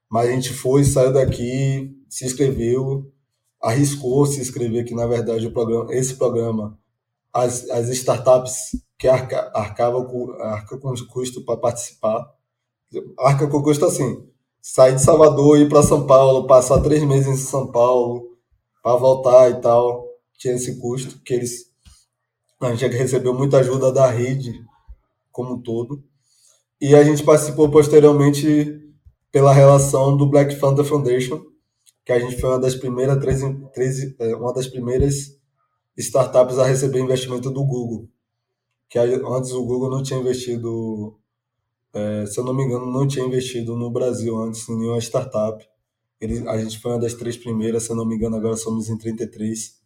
Mas 0.09 0.29
a 0.29 0.31
gente 0.31 0.53
foi, 0.53 0.83
saiu 0.83 1.13
daqui, 1.13 1.95
se 2.09 2.25
inscreveu, 2.25 3.11
arriscou 3.61 4.25
se 4.25 4.39
inscrever, 4.39 4.85
que 4.85 4.95
na 4.95 5.05
verdade 5.05 5.45
o 5.45 5.51
programa, 5.51 5.93
esse 5.93 6.15
programa, 6.15 6.79
as, 7.31 7.69
as 7.69 7.89
startups 7.89 8.71
que 8.97 9.07
arca, 9.07 9.51
arcavam 9.53 10.05
com, 10.05 10.31
arca 10.41 10.77
com 10.79 10.93
custo 11.11 11.45
para 11.45 11.57
participar, 11.57 12.27
arca 13.19 13.47
com 13.47 13.61
custo 13.61 13.85
assim, 13.85 14.27
sair 14.59 14.95
de 14.95 15.01
Salvador, 15.01 15.59
ir 15.59 15.69
para 15.69 15.83
São 15.83 16.07
Paulo, 16.07 16.47
passar 16.47 16.81
três 16.81 17.03
meses 17.03 17.27
em 17.27 17.37
São 17.37 17.71
Paulo, 17.71 18.35
para 18.81 18.95
voltar 18.95 19.51
e 19.51 19.61
tal 19.61 20.08
tinha 20.39 20.55
esse 20.55 20.79
custo, 20.79 21.21
que 21.21 21.33
eles 21.33 21.69
a 22.61 22.75
gente 22.75 22.95
recebeu 22.97 23.33
muita 23.33 23.59
ajuda 23.59 23.91
da 23.91 24.09
rede 24.09 24.53
como 25.31 25.53
um 25.55 25.61
todo. 25.61 26.03
E 26.81 26.93
a 26.93 27.03
gente 27.03 27.23
participou 27.23 27.69
posteriormente 27.69 28.81
pela 29.31 29.53
relação 29.53 30.17
do 30.17 30.27
Black 30.27 30.59
Thunder 30.59 30.83
Foundation, 30.83 31.41
que 32.05 32.11
a 32.11 32.19
gente 32.19 32.39
foi 32.39 32.49
uma 32.49 32.59
das 32.59 32.75
primeiras, 32.75 33.17
três, 33.19 33.41
três, 33.73 34.19
é, 34.19 34.35
uma 34.35 34.53
das 34.53 34.67
primeiras 34.67 35.37
startups 35.97 36.57
a 36.57 36.65
receber 36.65 36.99
investimento 36.99 37.49
do 37.49 37.63
Google. 37.63 38.09
Que 38.89 38.99
antes 38.99 39.51
o 39.51 39.63
Google 39.63 39.89
não 39.89 40.03
tinha 40.03 40.19
investido, 40.19 41.17
é, 41.93 42.25
se 42.25 42.39
eu 42.39 42.43
não 42.43 42.53
me 42.53 42.63
engano, 42.63 42.91
não 42.91 43.07
tinha 43.07 43.25
investido 43.25 43.77
no 43.77 43.89
Brasil 43.89 44.37
antes 44.37 44.67
em 44.67 44.77
nenhuma 44.77 44.99
startup. 44.99 45.65
Ele, 46.19 46.47
a 46.49 46.57
gente 46.57 46.79
foi 46.79 46.91
uma 46.91 46.99
das 46.99 47.13
três 47.13 47.37
primeiras, 47.37 47.83
se 47.83 47.91
eu 47.91 47.95
não 47.95 48.05
me 48.05 48.15
engano, 48.15 48.35
agora 48.35 48.57
somos 48.57 48.89
em 48.89 48.97
33 48.97 49.78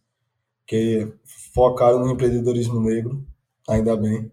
que 0.66 1.12
focaram 1.54 2.00
no 2.00 2.10
empreendedorismo 2.10 2.80
negro, 2.80 3.24
ainda 3.68 3.96
bem. 3.96 4.30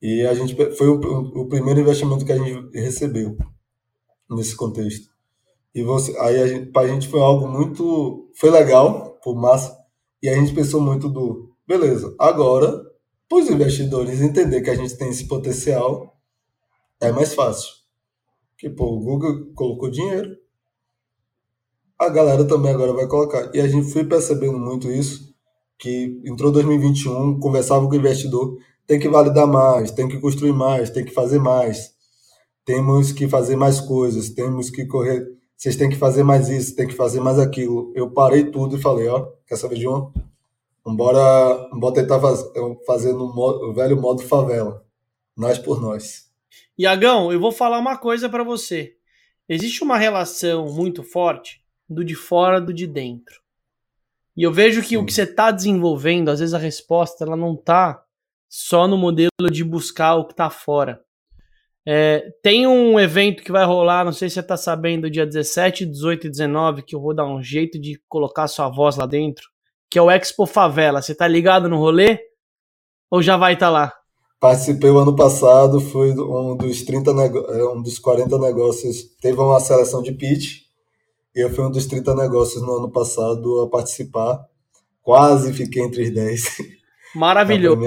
E 0.00 0.26
a 0.26 0.34
gente 0.34 0.54
foi 0.74 0.88
o, 0.88 1.00
o 1.40 1.48
primeiro 1.48 1.80
investimento 1.80 2.24
que 2.24 2.32
a 2.32 2.38
gente 2.38 2.78
recebeu 2.78 3.36
nesse 4.30 4.54
contexto. 4.54 5.08
E 5.74 5.82
você, 5.82 6.16
aí 6.18 6.40
a 6.42 6.46
gente, 6.46 6.66
pra 6.72 6.86
gente 6.86 7.08
foi 7.08 7.20
algo 7.20 7.48
muito, 7.48 8.30
foi 8.34 8.50
legal, 8.50 9.18
foi 9.22 9.34
massa. 9.34 9.76
E 10.22 10.28
a 10.28 10.34
gente 10.34 10.54
pensou 10.54 10.80
muito 10.80 11.08
do 11.08 11.54
Beleza. 11.66 12.14
Agora, 12.18 12.80
para 13.28 13.38
os 13.38 13.50
investidores 13.50 14.20
entender 14.20 14.62
que 14.62 14.70
a 14.70 14.74
gente 14.76 14.96
tem 14.96 15.08
esse 15.08 15.26
potencial, 15.26 16.16
é 17.00 17.10
mais 17.10 17.34
fácil. 17.34 17.68
Que, 18.56 18.70
pô, 18.70 18.94
o 18.94 19.00
Google 19.00 19.52
colocou 19.54 19.90
dinheiro, 19.90 20.36
a 21.98 22.08
galera 22.08 22.46
também 22.46 22.72
agora 22.72 22.92
vai 22.92 23.08
colocar. 23.08 23.50
E 23.54 23.60
a 23.60 23.66
gente 23.66 23.90
foi 23.92 24.04
percebendo 24.04 24.58
muito 24.58 24.90
isso, 24.90 25.34
que 25.78 26.20
entrou 26.24 26.50
2021, 26.52 27.38
conversava 27.38 27.86
com 27.86 27.92
o 27.92 27.96
investidor, 27.96 28.58
tem 28.86 28.98
que 28.98 29.08
validar 29.08 29.46
mais, 29.46 29.90
tem 29.90 30.08
que 30.08 30.18
construir 30.18 30.52
mais, 30.52 30.90
tem 30.90 31.04
que 31.04 31.12
fazer 31.12 31.38
mais, 31.38 31.94
temos 32.64 33.12
que 33.12 33.28
fazer 33.28 33.56
mais 33.56 33.80
coisas, 33.80 34.30
temos 34.30 34.70
que 34.70 34.86
correr, 34.86 35.26
vocês 35.56 35.76
têm 35.76 35.88
que 35.88 35.96
fazer 35.96 36.22
mais 36.22 36.48
isso, 36.48 36.76
tem 36.76 36.86
que 36.86 36.94
fazer 36.94 37.20
mais 37.20 37.38
aquilo. 37.38 37.92
Eu 37.94 38.10
parei 38.10 38.44
tudo 38.50 38.76
e 38.76 38.80
falei, 38.80 39.08
ó, 39.08 39.26
quer 39.46 39.56
saber 39.56 39.76
de 39.76 39.88
uma? 39.88 40.12
Vambora, 40.84 41.68
vambora 41.72 41.94
tentar 41.94 42.20
faz, 42.20 42.44
fazer 42.86 43.12
no 43.12 43.34
modo, 43.34 43.72
velho 43.72 44.00
modo 44.00 44.22
favela. 44.22 44.84
Nós 45.36 45.58
por 45.58 45.80
nós. 45.80 46.26
Iagão, 46.78 47.32
eu 47.32 47.40
vou 47.40 47.50
falar 47.50 47.78
uma 47.78 47.96
coisa 47.96 48.28
para 48.28 48.44
você. 48.44 48.94
Existe 49.48 49.82
uma 49.82 49.96
relação 49.96 50.66
muito 50.66 51.02
forte 51.02 51.62
do 51.88 52.04
de 52.04 52.14
fora 52.14 52.60
do 52.60 52.72
de 52.72 52.86
dentro. 52.86 53.40
E 54.36 54.42
eu 54.42 54.52
vejo 54.52 54.82
que 54.82 54.88
Sim. 54.88 54.96
o 54.98 55.06
que 55.06 55.12
você 55.12 55.22
está 55.22 55.50
desenvolvendo, 55.50 56.28
às 56.28 56.40
vezes 56.40 56.54
a 56.54 56.58
resposta 56.58 57.24
ela 57.24 57.36
não 57.36 57.54
está 57.54 58.02
só 58.48 58.86
no 58.86 58.96
modelo 58.96 59.30
de 59.50 59.64
buscar 59.64 60.16
o 60.16 60.26
que 60.26 60.32
está 60.32 60.50
fora. 60.50 61.00
É, 61.88 62.32
tem 62.42 62.66
um 62.66 62.98
evento 62.98 63.44
que 63.44 63.52
vai 63.52 63.64
rolar, 63.64 64.04
não 64.04 64.12
sei 64.12 64.28
se 64.28 64.34
você 64.34 64.40
está 64.40 64.56
sabendo, 64.56 65.08
dia 65.08 65.24
17, 65.24 65.86
18 65.86 66.26
e 66.26 66.30
19, 66.30 66.82
que 66.82 66.96
eu 66.96 67.00
vou 67.00 67.14
dar 67.14 67.26
um 67.26 67.40
jeito 67.40 67.78
de 67.80 68.00
colocar 68.08 68.48
sua 68.48 68.68
voz 68.68 68.96
lá 68.96 69.06
dentro, 69.06 69.48
que 69.88 69.98
é 69.98 70.02
o 70.02 70.10
Expo 70.10 70.46
Favela. 70.46 71.00
Você 71.00 71.14
tá 71.14 71.28
ligado 71.28 71.68
no 71.68 71.78
rolê? 71.78 72.18
Ou 73.08 73.22
já 73.22 73.36
vai 73.36 73.54
estar 73.54 73.66
tá 73.66 73.70
lá? 73.70 73.92
Participei 74.40 74.90
o 74.90 74.98
ano 74.98 75.14
passado, 75.14 75.80
fui 75.80 76.10
um 76.10 76.56
dos 76.56 76.82
30 76.82 77.10
é, 77.10 77.64
um 77.68 77.80
dos 77.80 77.98
40 78.00 78.36
negócios. 78.38 79.04
Teve 79.20 79.38
uma 79.38 79.60
seleção 79.60 80.02
de 80.02 80.12
pitch, 80.12 80.65
eu 81.42 81.50
fui 81.50 81.64
um 81.64 81.70
dos 81.70 81.86
30 81.86 82.14
negócios 82.14 82.62
no 82.62 82.76
ano 82.76 82.90
passado 82.90 83.60
a 83.60 83.68
participar. 83.68 84.44
Quase 85.02 85.52
fiquei 85.52 85.82
entre 85.82 86.02
os 86.04 86.10
10. 86.10 86.56
Maravilhoso. 87.14 87.80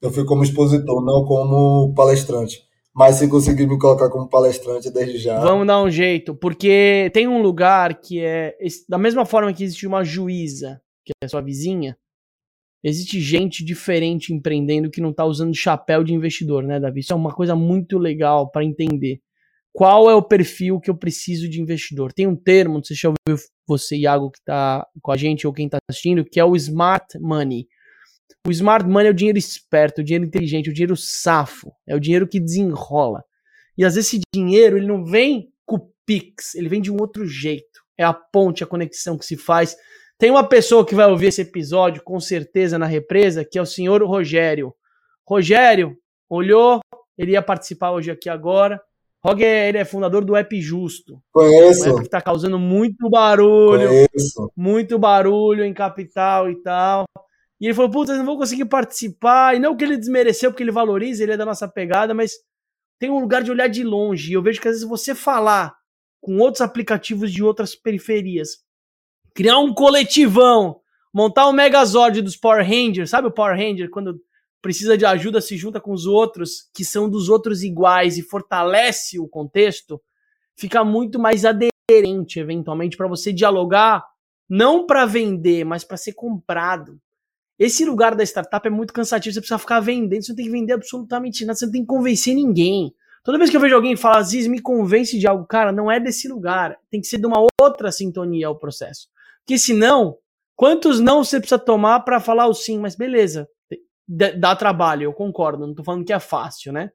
Eu 0.00 0.10
fui 0.10 0.24
como 0.24 0.42
expositor, 0.42 1.04
não 1.04 1.24
como 1.24 1.92
palestrante. 1.94 2.62
Mas 2.94 3.16
se 3.16 3.28
conseguir 3.28 3.66
me 3.66 3.78
colocar 3.78 4.10
como 4.10 4.28
palestrante 4.28 4.90
desde 4.90 5.18
já. 5.18 5.40
Vamos 5.40 5.66
dar 5.66 5.82
um 5.82 5.90
jeito, 5.90 6.34
porque 6.34 7.10
tem 7.14 7.26
um 7.26 7.40
lugar 7.40 8.00
que 8.00 8.20
é. 8.20 8.54
Da 8.88 8.98
mesma 8.98 9.24
forma 9.24 9.52
que 9.52 9.64
existe 9.64 9.86
uma 9.86 10.04
juíza, 10.04 10.80
que 11.04 11.12
é 11.22 11.28
sua 11.28 11.40
vizinha, 11.40 11.96
existe 12.84 13.20
gente 13.20 13.64
diferente 13.64 14.34
empreendendo 14.34 14.90
que 14.90 15.00
não 15.00 15.10
está 15.10 15.24
usando 15.24 15.54
chapéu 15.54 16.04
de 16.04 16.12
investidor, 16.12 16.62
né, 16.64 16.78
Davi? 16.78 17.00
Isso 17.00 17.12
é 17.12 17.16
uma 17.16 17.32
coisa 17.32 17.54
muito 17.54 17.96
legal 17.96 18.50
para 18.50 18.64
entender. 18.64 19.20
Qual 19.72 20.10
é 20.10 20.14
o 20.14 20.22
perfil 20.22 20.78
que 20.78 20.90
eu 20.90 20.96
preciso 20.96 21.48
de 21.48 21.60
investidor? 21.60 22.12
Tem 22.12 22.26
um 22.26 22.36
termo, 22.36 22.74
não 22.74 22.84
sei 22.84 22.94
se 22.94 23.02
já 23.02 23.08
ouviu 23.08 23.42
você, 23.66 23.96
Iago, 23.96 24.30
que 24.30 24.38
está 24.38 24.86
com 25.00 25.10
a 25.12 25.16
gente 25.16 25.46
ou 25.46 25.52
quem 25.52 25.66
está 25.66 25.78
assistindo, 25.88 26.24
que 26.24 26.38
é 26.38 26.44
o 26.44 26.54
Smart 26.54 27.18
Money. 27.18 27.66
O 28.46 28.50
Smart 28.50 28.86
Money 28.86 29.08
é 29.08 29.10
o 29.10 29.14
dinheiro 29.14 29.38
esperto, 29.38 30.00
o 30.00 30.04
dinheiro 30.04 30.26
inteligente, 30.26 30.68
o 30.68 30.74
dinheiro 30.74 30.96
safo, 30.96 31.72
é 31.86 31.94
o 31.94 32.00
dinheiro 32.00 32.28
que 32.28 32.38
desenrola. 32.38 33.24
E 33.78 33.84
às 33.84 33.94
vezes 33.94 34.12
esse 34.12 34.20
dinheiro 34.34 34.76
ele 34.76 34.86
não 34.86 35.04
vem 35.04 35.48
com 35.64 35.76
o 35.76 35.92
Pix, 36.04 36.54
ele 36.54 36.68
vem 36.68 36.82
de 36.82 36.92
um 36.92 36.96
outro 37.00 37.26
jeito. 37.26 37.80
É 37.96 38.04
a 38.04 38.12
ponte, 38.12 38.62
a 38.62 38.66
conexão 38.66 39.16
que 39.16 39.24
se 39.24 39.36
faz 39.36 39.76
tem 40.22 40.30
uma 40.30 40.48
pessoa 40.48 40.86
que 40.86 40.94
vai 40.94 41.06
ouvir 41.06 41.26
esse 41.26 41.42
episódio 41.42 42.00
com 42.04 42.20
certeza 42.20 42.78
na 42.78 42.86
represa, 42.86 43.44
que 43.44 43.58
é 43.58 43.62
o 43.62 43.66
senhor 43.66 44.00
Rogério. 44.04 44.72
Rogério 45.28 45.96
olhou, 46.30 46.80
ele 47.18 47.32
ia 47.32 47.42
participar 47.42 47.90
hoje 47.90 48.08
aqui 48.08 48.28
agora. 48.28 48.80
Roger, 49.24 49.68
ele 49.68 49.78
é 49.78 49.84
fundador 49.84 50.24
do 50.24 50.34
App 50.34 50.60
Justo. 50.60 51.22
Conheço. 51.32 51.84
Um 51.84 51.90
app 51.90 52.00
que 52.00 52.06
está 52.06 52.20
causando 52.20 52.58
muito 52.58 53.08
barulho. 53.08 53.88
Conheço. 53.88 54.52
Muito 54.56 54.98
barulho 54.98 55.64
em 55.64 55.72
capital 55.72 56.50
e 56.50 56.60
tal. 56.60 57.04
E 57.60 57.66
ele 57.66 57.74
falou, 57.74 57.90
puta, 57.90 58.16
não 58.16 58.26
vou 58.26 58.36
conseguir 58.36 58.64
participar. 58.64 59.54
E 59.54 59.60
não 59.60 59.76
que 59.76 59.84
ele 59.84 59.96
desmereceu, 59.96 60.50
porque 60.50 60.64
ele 60.64 60.72
valoriza, 60.72 61.22
ele 61.22 61.32
é 61.32 61.36
da 61.36 61.46
nossa 61.46 61.68
pegada, 61.68 62.12
mas 62.12 62.32
tem 62.98 63.10
um 63.10 63.20
lugar 63.20 63.42
de 63.44 63.52
olhar 63.52 63.68
de 63.68 63.84
longe. 63.84 64.32
E 64.32 64.34
eu 64.34 64.42
vejo 64.42 64.60
que 64.60 64.66
às 64.66 64.74
vezes 64.74 64.88
você 64.88 65.14
falar 65.14 65.72
com 66.20 66.38
outros 66.38 66.60
aplicativos 66.60 67.32
de 67.32 67.42
outras 67.42 67.76
periferias 67.76 68.58
criar 69.34 69.58
um 69.58 69.72
coletivão, 69.72 70.80
montar 71.12 71.48
um 71.48 71.52
Megazord 71.52 72.20
dos 72.22 72.36
Power 72.36 72.64
Rangers, 72.64 73.10
sabe 73.10 73.28
o 73.28 73.32
Power 73.32 73.56
Ranger 73.56 73.90
quando 73.90 74.20
precisa 74.62 74.96
de 74.96 75.04
ajuda 75.04 75.40
se 75.40 75.56
junta 75.56 75.80
com 75.80 75.92
os 75.92 76.06
outros 76.06 76.70
que 76.72 76.84
são 76.84 77.10
dos 77.10 77.28
outros 77.28 77.62
iguais 77.62 78.16
e 78.16 78.22
fortalece 78.22 79.18
o 79.18 79.26
contexto, 79.28 80.00
fica 80.56 80.84
muito 80.84 81.18
mais 81.18 81.44
aderente 81.44 82.38
eventualmente 82.38 82.96
para 82.96 83.08
você 83.08 83.32
dialogar, 83.32 84.04
não 84.48 84.86
para 84.86 85.04
vender, 85.04 85.64
mas 85.64 85.82
para 85.82 85.96
ser 85.96 86.12
comprado. 86.12 86.98
Esse 87.58 87.84
lugar 87.84 88.14
da 88.14 88.24
startup 88.24 88.66
é 88.66 88.70
muito 88.70 88.92
cansativo, 88.92 89.34
você 89.34 89.40
precisa 89.40 89.58
ficar 89.58 89.80
vendendo, 89.80 90.22
você 90.22 90.32
não 90.32 90.36
tem 90.36 90.46
que 90.46 90.52
vender 90.52 90.72
absolutamente 90.72 91.44
nada, 91.44 91.58
você 91.58 91.66
não 91.66 91.72
tem 91.72 91.82
que 91.82 91.86
convencer 91.86 92.34
ninguém. 92.34 92.94
Toda 93.22 93.38
vez 93.38 93.50
que 93.50 93.56
eu 93.56 93.60
vejo 93.60 93.74
alguém 93.74 93.94
falar, 93.94 94.22
Ziz, 94.22 94.48
me 94.48 94.60
convence 94.60 95.16
de 95.18 95.28
algo, 95.28 95.46
cara, 95.46 95.70
não 95.70 95.90
é 95.90 96.00
desse 96.00 96.26
lugar. 96.26 96.76
Tem 96.90 97.00
que 97.00 97.06
ser 97.06 97.18
de 97.18 97.26
uma 97.26 97.46
outra 97.60 97.92
sintonia 97.92 98.50
o 98.50 98.58
processo. 98.58 99.08
Porque 99.44 99.58
senão, 99.58 100.16
quantos 100.56 100.98
não 100.98 101.22
você 101.22 101.38
precisa 101.38 101.58
tomar 101.58 102.00
para 102.00 102.18
falar 102.18 102.48
o 102.48 102.54
sim? 102.54 102.80
Mas 102.80 102.96
beleza, 102.96 103.48
dá 104.12 104.54
trabalho, 104.54 105.04
eu 105.04 105.12
concordo, 105.12 105.66
não 105.66 105.74
tô 105.74 105.82
falando 105.82 106.04
que 106.04 106.12
é 106.12 106.20
fácil, 106.20 106.72
né? 106.72 106.90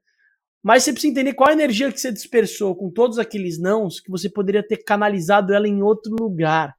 Mas 0.64 0.84
você 0.84 0.92
precisa 0.92 1.12
entender 1.12 1.34
qual 1.34 1.50
a 1.50 1.54
energia 1.54 1.92
que 1.92 2.00
você 2.00 2.12
dispersou 2.12 2.76
com 2.76 2.90
todos 2.90 3.18
aqueles 3.18 3.60
nãos 3.60 4.00
que 4.00 4.12
você 4.12 4.30
poderia 4.30 4.62
ter 4.62 4.78
canalizado 4.78 5.54
ela 5.54 5.68
em 5.68 5.82
outro 5.82 6.16
lugar. 6.20 6.76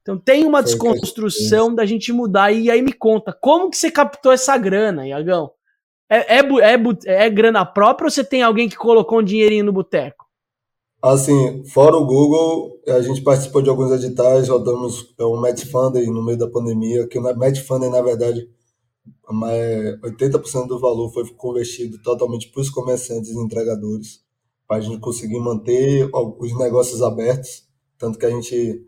Então 0.00 0.16
tem 0.16 0.44
uma 0.44 0.62
desconstrução 0.62 1.74
da 1.74 1.84
gente 1.84 2.12
mudar. 2.12 2.52
E 2.52 2.70
aí 2.70 2.80
me 2.80 2.92
conta, 2.92 3.36
como 3.40 3.68
que 3.68 3.76
você 3.76 3.90
captou 3.90 4.30
essa 4.30 4.56
grana, 4.56 5.08
Iagão? 5.08 5.50
É, 6.08 6.36
é, 6.36 6.40
é, 6.40 7.24
é 7.26 7.30
grana 7.30 7.66
própria 7.66 8.06
ou 8.06 8.10
você 8.10 8.22
tem 8.22 8.42
alguém 8.42 8.68
que 8.68 8.76
colocou 8.76 9.18
um 9.18 9.24
dinheirinho 9.24 9.64
no 9.64 9.72
boteco? 9.72 10.24
Assim, 11.02 11.64
fora 11.66 11.96
o 11.96 12.06
Google, 12.06 12.80
a 12.86 13.00
gente 13.00 13.22
participou 13.22 13.60
de 13.60 13.68
alguns 13.68 13.90
editais, 13.92 14.48
rodamos 14.48 15.14
o 15.18 15.36
Match 15.36 15.64
Funding 15.64 16.06
no 16.06 16.24
meio 16.24 16.38
da 16.38 16.48
pandemia, 16.48 17.06
que 17.06 17.18
o 17.18 17.22
Match 17.22 17.60
Funding, 17.60 17.90
na 17.90 18.00
verdade, 18.00 18.48
80% 19.28 20.68
do 20.68 20.78
valor 20.78 21.12
foi 21.12 21.28
convertido 21.34 22.00
totalmente 22.02 22.48
para 22.48 22.60
os 22.60 22.70
comerciantes 22.70 23.30
e 23.30 23.38
entregadores, 23.38 24.20
para 24.66 24.76
a 24.76 24.80
gente 24.80 25.00
conseguir 25.00 25.38
manter 25.38 26.08
os 26.12 26.56
negócios 26.56 27.02
abertos, 27.02 27.66
tanto 27.98 28.18
que 28.18 28.26
a 28.26 28.30
gente, 28.30 28.86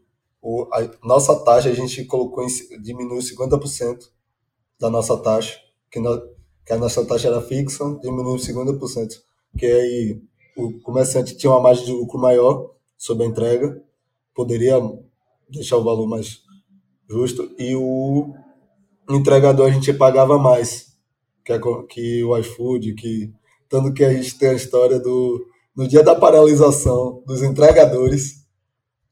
a 0.72 1.06
nossa 1.06 1.34
taxa, 1.44 1.68
a 1.68 1.74
gente 1.74 2.04
colocou, 2.04 2.44
em, 2.44 2.48
diminuiu 2.80 3.20
50% 3.20 4.10
da 4.78 4.88
nossa 4.88 5.16
taxa, 5.16 5.58
que, 5.90 5.98
no, 5.98 6.20
que 6.64 6.72
a 6.72 6.78
nossa 6.78 7.04
taxa 7.04 7.28
era 7.28 7.40
fixa, 7.40 7.84
diminuiu 8.00 8.36
50%, 8.36 9.08
que 9.56 9.66
aí 9.66 10.22
o 10.56 10.80
comerciante 10.80 11.36
tinha 11.36 11.50
uma 11.50 11.60
margem 11.60 11.84
de 11.84 11.92
lucro 11.92 12.18
maior 12.18 12.74
sobre 12.96 13.24
a 13.24 13.28
entrega, 13.28 13.82
poderia 14.34 14.76
deixar 15.48 15.78
o 15.78 15.84
valor 15.84 16.06
mais 16.06 16.42
justo, 17.08 17.50
e 17.58 17.74
o 17.74 18.34
entregador 19.16 19.66
a 19.66 19.70
gente 19.70 19.92
pagava 19.92 20.38
mais 20.38 20.88
que, 21.44 21.52
a, 21.52 21.60
que 21.88 22.22
o 22.24 22.36
iFood, 22.38 22.94
que 22.94 23.32
tanto 23.68 23.92
que 23.92 24.04
a 24.04 24.12
gente 24.12 24.38
tem 24.38 24.50
a 24.50 24.54
história 24.54 24.98
do 24.98 25.46
no 25.76 25.86
dia 25.86 26.02
da 26.02 26.14
paralisação 26.14 27.22
dos 27.24 27.40
entregadores, 27.40 28.44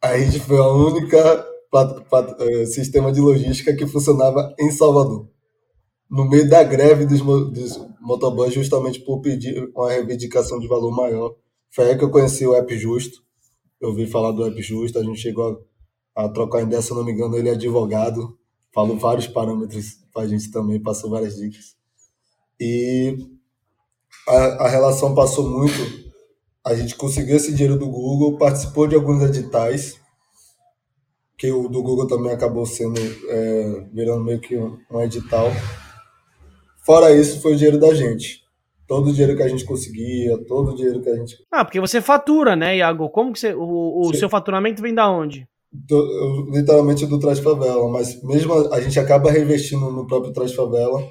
a 0.03 0.19
gente 0.19 0.41
foi 0.41 0.59
a 0.59 0.69
única 0.69 1.47
pat, 1.71 2.01
pat, 2.11 2.35
eh, 2.41 2.67
sistema 2.67 3.13
de 3.13 3.21
logística 3.21 3.75
que 3.75 3.87
funcionava 3.87 4.53
em 4.59 4.71
Salvador. 4.73 5.29
No 6.11 6.25
meio 6.29 6.49
da 6.49 6.65
greve 6.65 7.07
dos, 7.07 7.21
dos 7.21 7.87
motoboys, 8.01 8.53
justamente 8.53 8.99
por 9.01 9.21
pedir 9.21 9.71
uma 9.77 9.91
reivindicação 9.91 10.59
de 10.59 10.67
valor 10.67 10.91
maior 10.91 11.37
foi 11.71 11.91
aí 11.91 11.99
que 11.99 12.05
eu 12.05 12.11
conheci 12.11 12.47
o 12.47 12.55
App 12.55 12.77
Justo. 12.79 13.23
Eu 13.81 13.91
ouvi 13.91 14.07
falar 14.07 14.33
do 14.33 14.47
App 14.47 14.61
Justo, 14.63 14.99
a 14.99 15.03
gente 15.03 15.21
chegou 15.21 15.63
a, 16.15 16.25
a 16.25 16.29
trocar 16.29 16.63
ideia, 16.63 16.81
se 16.81 16.95
não 16.95 17.05
me 17.05 17.13
engano, 17.13 17.37
ele 17.37 17.49
é 17.49 17.53
advogado, 17.53 18.39
falou 18.77 18.99
vários 18.99 19.27
parâmetros 19.27 19.97
para 20.13 20.25
a 20.25 20.29
gente 20.29 20.51
também, 20.51 20.79
passou 20.79 21.09
várias 21.09 21.37
dicas. 21.37 21.75
E 22.61 23.17
a, 24.29 24.67
a 24.67 24.69
relação 24.69 25.15
passou 25.15 25.49
muito. 25.49 26.13
A 26.63 26.75
gente 26.75 26.95
conseguiu 26.95 27.37
esse 27.37 27.55
dinheiro 27.55 27.79
do 27.79 27.89
Google, 27.89 28.37
participou 28.37 28.87
de 28.87 28.95
alguns 28.95 29.23
editais, 29.23 29.99
que 31.39 31.51
o 31.51 31.69
do 31.69 31.83
Google 31.83 32.07
também 32.07 32.33
acabou 32.33 32.67
sendo, 32.67 33.01
é, 33.01 33.89
virando 33.95 34.23
meio 34.23 34.41
que 34.41 34.59
um, 34.59 34.79
um 34.91 35.01
edital. 35.01 35.51
Fora 36.85 37.17
isso, 37.17 37.41
foi 37.41 37.55
o 37.55 37.57
dinheiro 37.57 37.81
da 37.81 37.95
gente 37.95 38.45
todo 38.87 39.11
o 39.11 39.13
dinheiro 39.13 39.37
que 39.37 39.43
a 39.43 39.49
gente 39.49 39.65
conseguia, 39.65 40.39
todo 40.47 40.71
o 40.71 40.77
dinheiro 40.77 41.03
que 41.03 41.11
a 41.11 41.17
gente. 41.17 41.45
Ah, 41.51 41.65
porque 41.65 41.81
você 41.81 42.01
fatura, 42.01 42.55
né, 42.55 42.77
Iago? 42.77 43.11
Como 43.11 43.33
que 43.33 43.41
você. 43.41 43.53
O, 43.53 44.09
o 44.09 44.15
seu 44.15 44.29
faturamento 44.29 44.81
vem 44.81 44.95
da 44.95 45.11
onde? 45.11 45.49
Do, 45.73 46.51
literalmente 46.51 47.07
do 47.07 47.19
Trás 47.19 47.39
Favela, 47.39 47.89
mas 47.89 48.23
mesmo 48.23 48.53
a, 48.53 48.77
a, 48.77 48.81
gente 48.81 48.99
acaba 48.99 49.31
revestindo 49.31 49.91
no 49.91 50.07
próprio 50.07 50.33
Trás 50.33 50.55
Favela, 50.55 51.03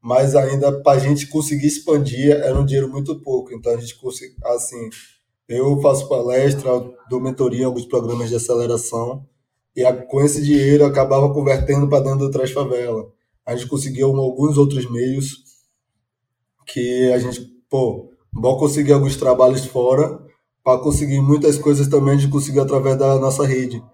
mas 0.00 0.34
ainda 0.34 0.72
para 0.82 0.98
a 0.98 1.00
gente 1.00 1.26
conseguir 1.26 1.66
expandir 1.66 2.32
era 2.32 2.58
um 2.58 2.64
dinheiro 2.64 2.90
muito 2.90 3.20
pouco, 3.20 3.54
então 3.54 3.72
a 3.72 3.76
gente 3.76 3.96
consegue, 3.96 4.34
assim, 4.44 4.90
eu 5.48 5.80
faço 5.80 6.08
palestra, 6.08 6.70
dou 7.08 7.20
mentoria 7.20 7.62
em 7.62 7.64
alguns 7.64 7.86
programas 7.86 8.28
de 8.28 8.36
aceleração, 8.36 9.26
e 9.76 9.84
a, 9.84 9.92
com 9.92 10.20
esse 10.20 10.42
dinheiro 10.42 10.84
acabava 10.84 11.32
convertendo 11.32 11.88
para 11.88 12.04
dentro 12.04 12.20
do 12.20 12.30
Trás 12.30 12.50
Favela. 12.50 13.06
A 13.44 13.54
gente 13.54 13.68
conseguiu 13.68 14.08
alguns 14.16 14.56
outros 14.56 14.90
meios 14.90 15.44
que 16.66 17.12
a 17.12 17.18
gente, 17.18 17.40
pô, 17.68 18.10
bom 18.32 18.56
conseguir 18.56 18.92
alguns 18.92 19.16
trabalhos 19.16 19.66
fora, 19.66 20.23
para 20.64 20.80
conseguir 20.80 21.20
muitas 21.20 21.58
coisas 21.58 21.86
também 21.86 22.14
a 22.14 22.16
gente 22.16 22.32
conseguiu 22.32 22.62
através 22.62 22.96
da 22.96 23.18
nossa 23.18 23.46
rede. 23.46 23.84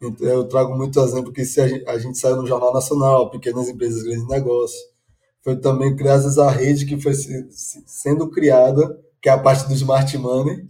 Então, 0.00 0.28
eu 0.28 0.44
trago 0.46 0.76
muito 0.76 1.00
exemplo 1.00 1.32
que 1.32 1.44
se 1.44 1.60
a 1.60 1.66
gente, 1.66 1.88
a 1.88 1.98
gente 1.98 2.16
saiu 2.18 2.36
no 2.36 2.46
Jornal 2.46 2.72
Nacional, 2.72 3.30
pequenas 3.30 3.68
empresas, 3.68 4.04
grandes 4.04 4.28
negócios. 4.28 4.80
Foi 5.42 5.56
também 5.56 5.94
graças 5.94 6.38
à 6.38 6.48
rede 6.48 6.86
que 6.86 7.00
foi 7.00 7.14
se, 7.14 7.50
se, 7.50 7.82
sendo 7.86 8.30
criada, 8.30 8.96
que 9.20 9.28
é 9.28 9.32
a 9.32 9.38
parte 9.38 9.66
do 9.66 9.74
Smart 9.74 10.16
Money, 10.16 10.66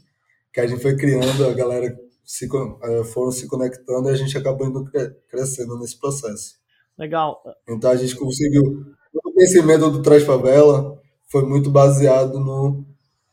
que 0.52 0.60
a 0.60 0.66
gente 0.66 0.80
foi 0.80 0.96
criando, 0.96 1.46
a 1.46 1.52
galera 1.52 1.94
se, 2.24 2.48
é, 2.82 3.04
foram 3.04 3.30
se 3.30 3.46
conectando 3.46 4.08
e 4.08 4.12
a 4.12 4.16
gente 4.16 4.36
acabou 4.38 4.66
indo 4.66 4.84
crescendo 5.28 5.78
nesse 5.78 5.98
processo. 5.98 6.54
Legal. 6.98 7.42
Então 7.68 7.90
a 7.90 7.96
gente 7.96 8.16
conseguiu. 8.16 8.62
O 9.12 9.32
conhecimento 9.32 9.90
do 9.90 10.00
Trás 10.00 10.22
Favela 10.22 10.98
foi 11.28 11.44
muito 11.44 11.70
baseado 11.70 12.40
no 12.40 12.84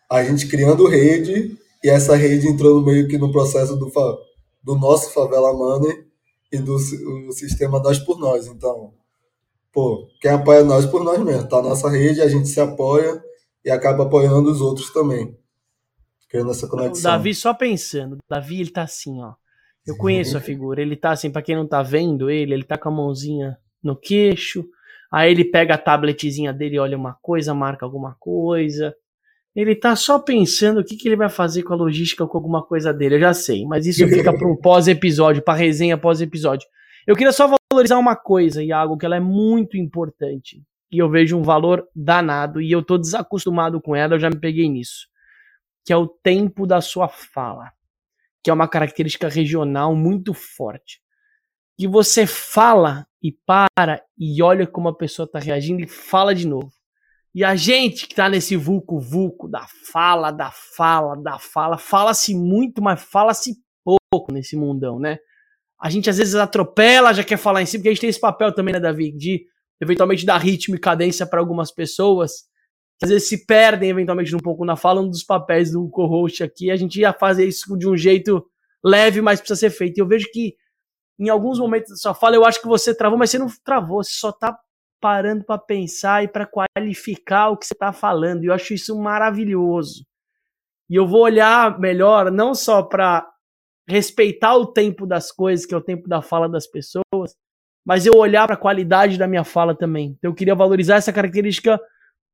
a 0.09 0.23
gente 0.23 0.47
criando 0.47 0.87
rede 0.87 1.57
e 1.83 1.89
essa 1.89 2.15
rede 2.15 2.47
entrando 2.47 2.81
meio 2.81 3.07
que 3.07 3.17
no 3.17 3.31
processo 3.31 3.75
do, 3.75 3.91
do 4.63 4.75
nosso 4.75 5.11
Favela 5.13 5.53
Money 5.53 6.05
e 6.51 6.57
do 6.57 6.75
o 6.75 7.31
sistema 7.31 7.79
Nós 7.79 7.99
por 7.99 8.19
Nós. 8.19 8.47
Então, 8.47 8.93
pô, 9.71 10.07
quem 10.19 10.31
apoia 10.31 10.63
nós 10.63 10.85
por 10.85 11.03
nós 11.03 11.19
mesmo. 11.19 11.47
Tá 11.47 11.57
a 11.57 11.63
nossa 11.63 11.89
rede, 11.89 12.21
a 12.21 12.27
gente 12.27 12.47
se 12.47 12.59
apoia 12.59 13.21
e 13.63 13.71
acaba 13.71 14.03
apoiando 14.03 14.51
os 14.51 14.61
outros 14.61 14.91
também. 14.91 15.37
Criando 16.29 16.51
essa 16.51 16.67
conexão. 16.67 16.99
O 16.99 17.03
Davi, 17.03 17.33
só 17.33 17.53
pensando, 17.53 18.17
Davi, 18.29 18.61
ele 18.61 18.71
tá 18.71 18.83
assim, 18.83 19.21
ó. 19.21 19.33
Eu 19.85 19.97
conheço 19.97 20.37
a 20.37 20.41
figura. 20.41 20.81
Ele 20.81 20.95
tá 20.95 21.11
assim, 21.11 21.31
para 21.31 21.41
quem 21.41 21.55
não 21.55 21.67
tá 21.67 21.81
vendo 21.81 22.29
ele, 22.29 22.53
ele 22.53 22.63
tá 22.63 22.77
com 22.77 22.89
a 22.89 22.91
mãozinha 22.91 23.57
no 23.83 23.95
queixo. 23.95 24.63
Aí 25.11 25.31
ele 25.31 25.43
pega 25.43 25.73
a 25.73 25.77
tabletzinha 25.77 26.53
dele, 26.53 26.79
olha 26.79 26.95
uma 26.95 27.13
coisa, 27.21 27.53
marca 27.53 27.85
alguma 27.85 28.15
coisa. 28.19 28.95
Ele 29.55 29.75
tá 29.75 29.95
só 29.95 30.17
pensando 30.17 30.79
o 30.79 30.83
que, 30.83 30.95
que 30.95 31.07
ele 31.07 31.17
vai 31.17 31.29
fazer 31.29 31.63
com 31.63 31.73
a 31.73 31.75
logística 31.75 32.25
com 32.25 32.37
alguma 32.37 32.63
coisa 32.63 32.93
dele. 32.93 33.15
Eu 33.15 33.19
já 33.19 33.33
sei, 33.33 33.65
mas 33.65 33.85
isso 33.85 34.07
fica 34.07 34.31
para 34.31 34.47
um 34.47 34.55
pós-episódio, 34.55 35.43
para 35.43 35.57
resenha 35.57 35.97
pós-episódio. 35.97 36.67
Eu 37.05 37.15
queria 37.15 37.33
só 37.33 37.53
valorizar 37.71 37.97
uma 37.97 38.15
coisa, 38.15 38.63
Iago, 38.63 38.97
que 38.97 39.05
ela 39.05 39.17
é 39.17 39.19
muito 39.19 39.75
importante. 39.75 40.63
E 40.91 40.97
eu 40.97 41.09
vejo 41.09 41.37
um 41.37 41.41
valor 41.41 41.87
danado 41.95 42.61
e 42.61 42.71
eu 42.71 42.83
tô 42.83 42.97
desacostumado 42.97 43.81
com 43.81 43.95
ela, 43.95 44.15
eu 44.15 44.19
já 44.19 44.29
me 44.29 44.39
peguei 44.39 44.69
nisso. 44.69 45.07
Que 45.85 45.91
é 45.91 45.97
o 45.97 46.07
tempo 46.07 46.65
da 46.65 46.79
sua 46.79 47.09
fala. 47.09 47.71
Que 48.43 48.49
é 48.49 48.53
uma 48.53 48.67
característica 48.67 49.27
regional 49.27 49.95
muito 49.95 50.33
forte. 50.33 51.01
Que 51.77 51.87
você 51.87 52.25
fala 52.25 53.07
e 53.21 53.31
para 53.31 54.03
e 54.17 54.41
olha 54.41 54.67
como 54.67 54.89
a 54.89 54.95
pessoa 54.95 55.29
tá 55.29 55.39
reagindo 55.39 55.81
e 55.81 55.87
fala 55.87 56.33
de 56.33 56.47
novo. 56.47 56.71
E 57.33 57.43
a 57.43 57.55
gente 57.55 58.07
que 58.07 58.15
tá 58.15 58.27
nesse 58.27 58.57
vulco-vulco 58.57 59.47
da 59.47 59.65
fala, 59.91 60.31
da 60.31 60.51
fala, 60.51 61.15
da 61.15 61.39
fala, 61.39 61.77
fala-se 61.77 62.35
muito, 62.35 62.81
mas 62.81 63.01
fala-se 63.01 63.55
pouco 64.11 64.33
nesse 64.33 64.57
mundão, 64.57 64.99
né? 64.99 65.17
A 65.81 65.89
gente 65.89 66.09
às 66.09 66.17
vezes 66.17 66.35
atropela, 66.35 67.13
já 67.13 67.23
quer 67.23 67.37
falar 67.37 67.61
em 67.61 67.65
si, 67.65 67.77
porque 67.77 67.87
a 67.87 67.91
gente 67.93 68.01
tem 68.01 68.09
esse 68.09 68.19
papel 68.19 68.53
também, 68.53 68.73
né, 68.73 68.79
Davi? 68.79 69.11
De 69.13 69.45
eventualmente 69.79 70.25
dar 70.25 70.37
ritmo 70.37 70.75
e 70.75 70.79
cadência 70.79 71.25
para 71.25 71.39
algumas 71.39 71.71
pessoas, 71.71 72.43
que 72.99 73.05
às 73.05 73.09
vezes 73.09 73.29
se 73.29 73.45
perdem 73.45 73.89
eventualmente 73.89 74.35
um 74.35 74.39
pouco 74.39 74.65
na 74.65 74.75
fala. 74.75 75.01
Um 75.01 75.09
dos 75.09 75.23
papéis 75.23 75.71
do 75.71 75.89
co-host 75.89 76.43
aqui, 76.43 76.69
a 76.69 76.75
gente 76.75 76.99
ia 76.99 77.13
fazer 77.13 77.45
isso 77.47 77.77
de 77.77 77.87
um 77.87 77.95
jeito 77.95 78.45
leve, 78.83 79.21
mas 79.21 79.39
precisa 79.39 79.59
ser 79.59 79.69
feito. 79.69 79.97
E 79.97 80.01
eu 80.01 80.07
vejo 80.07 80.27
que 80.31 80.55
em 81.17 81.29
alguns 81.29 81.57
momentos 81.57 81.89
da 81.91 81.95
sua 81.95 82.13
fala, 82.13 82.35
eu 82.35 82.43
acho 82.43 82.61
que 82.61 82.67
você 82.67 82.93
travou, 82.93 83.17
mas 83.17 83.29
você 83.29 83.39
não 83.39 83.47
travou, 83.63 84.03
você 84.03 84.11
só 84.13 84.31
tá 84.31 84.57
parando 85.01 85.43
para 85.43 85.57
pensar 85.57 86.23
e 86.23 86.27
para 86.27 86.47
qualificar 86.47 87.49
o 87.49 87.57
que 87.57 87.65
você 87.65 87.73
está 87.73 87.91
falando. 87.91 88.43
Eu 88.43 88.53
acho 88.53 88.73
isso 88.73 88.97
maravilhoso. 88.97 90.05
E 90.89 90.95
eu 90.95 91.07
vou 91.07 91.21
olhar 91.21 91.79
melhor, 91.79 92.31
não 92.31 92.53
só 92.53 92.83
para 92.83 93.27
respeitar 93.87 94.55
o 94.55 94.67
tempo 94.67 95.05
das 95.07 95.31
coisas, 95.31 95.65
que 95.65 95.73
é 95.73 95.77
o 95.77 95.81
tempo 95.81 96.07
da 96.07 96.21
fala 96.21 96.47
das 96.47 96.67
pessoas, 96.67 97.35
mas 97.85 98.05
eu 98.05 98.13
olhar 98.15 98.45
para 98.45 98.53
a 98.53 98.59
qualidade 98.59 99.17
da 99.17 99.27
minha 99.27 99.43
fala 99.43 99.75
também. 99.75 100.15
Então 100.17 100.31
eu 100.31 100.35
queria 100.35 100.53
valorizar 100.53 100.95
essa 100.95 101.11
característica 101.11 101.79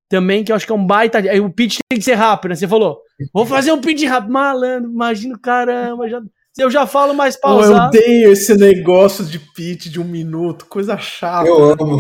também, 0.10 0.44
que 0.44 0.52
eu 0.52 0.56
acho 0.56 0.66
que 0.66 0.72
é 0.72 0.76
um 0.76 0.86
baita. 0.86 1.20
O 1.42 1.52
pitch 1.52 1.80
tem 1.90 2.00
que 2.00 2.06
ser 2.06 2.16
rápido, 2.16 2.50
né? 2.50 2.56
Você 2.56 2.68
falou, 2.68 3.02
vou 3.34 3.46
fazer 3.46 3.72
um 3.72 3.82
pitch 3.82 4.04
rápido. 4.06 4.32
Malandro, 4.32 4.92
imagina, 4.92 5.38
caramba, 5.40 6.10
já. 6.10 6.22
Eu 6.58 6.72
já 6.72 6.88
falo 6.88 7.14
mais 7.14 7.36
pausado. 7.36 7.96
Eu 7.96 8.02
odeio 8.02 8.32
esse 8.32 8.56
negócio 8.56 9.24
de 9.24 9.40
pitch 9.40 9.88
de 9.88 10.00
um 10.00 10.04
minuto, 10.04 10.66
coisa 10.66 10.98
chata. 10.98 11.48
Eu 11.48 11.72
amo. 11.72 12.00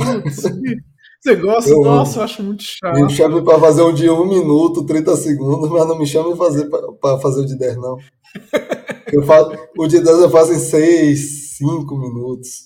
Você 1.19 1.35
gosta? 1.35 1.69
Eu 1.69 1.81
Nossa, 1.81 2.11
amo. 2.11 2.19
eu 2.19 2.23
acho 2.23 2.43
muito 2.43 2.63
chato. 2.63 2.95
Me 2.95 3.09
chame 3.09 3.43
para 3.43 3.59
fazer 3.59 3.81
um 3.81 3.93
de 3.93 4.09
um 4.09 4.25
minuto, 4.25 4.85
30 4.85 5.15
segundos, 5.15 5.69
mas 5.69 5.87
não 5.87 5.97
me 5.97 6.05
chame 6.05 6.35
para 7.01 7.19
fazer 7.19 7.41
o 7.41 7.45
de 7.45 7.57
10, 7.57 7.75
não. 7.77 7.97
Eu 9.11 9.23
faço, 9.23 9.51
o 9.77 9.87
de 9.87 10.01
10 10.01 10.19
eu 10.19 10.29
faço 10.29 10.51
em 10.51 10.59
6, 10.59 11.57
5 11.57 11.97
minutos. 11.97 12.65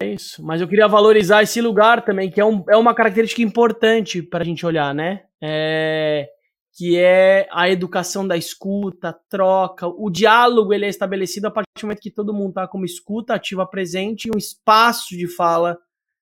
É 0.00 0.06
isso. 0.06 0.42
Mas 0.44 0.60
eu 0.60 0.66
queria 0.66 0.88
valorizar 0.88 1.44
esse 1.44 1.60
lugar 1.60 2.04
também, 2.04 2.28
que 2.28 2.40
é, 2.40 2.44
um, 2.44 2.64
é 2.68 2.76
uma 2.76 2.92
característica 2.92 3.40
importante 3.40 4.20
para 4.20 4.42
a 4.42 4.44
gente 4.44 4.66
olhar, 4.66 4.92
né? 4.92 5.22
É, 5.40 6.28
que 6.74 6.98
é 6.98 7.46
a 7.52 7.70
educação 7.70 8.26
da 8.26 8.36
escuta, 8.36 9.16
troca, 9.30 9.86
o 9.86 10.10
diálogo 10.10 10.74
ele 10.74 10.84
é 10.84 10.88
estabelecido 10.88 11.46
a 11.46 11.50
partir 11.50 11.68
do 11.78 11.82
momento 11.86 12.00
que 12.00 12.10
todo 12.10 12.34
mundo 12.34 12.48
está 12.48 12.66
como 12.66 12.84
escuta 12.84 13.34
ativa 13.34 13.64
presente 13.64 14.26
e 14.26 14.30
um 14.34 14.38
espaço 14.38 15.16
de 15.16 15.28
fala 15.28 15.78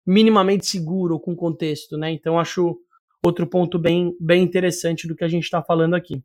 minimamente 0.06 0.66
seguro 0.66 1.18
com 1.18 1.34
contexto, 1.34 1.96
né? 1.96 2.12
Então 2.12 2.38
acho 2.38 2.76
outro 3.24 3.46
ponto 3.46 3.78
bem, 3.78 4.14
bem 4.20 4.42
interessante 4.42 5.08
do 5.08 5.16
que 5.16 5.24
a 5.24 5.28
gente 5.28 5.44
está 5.44 5.62
falando 5.62 5.94
aqui. 5.94 6.22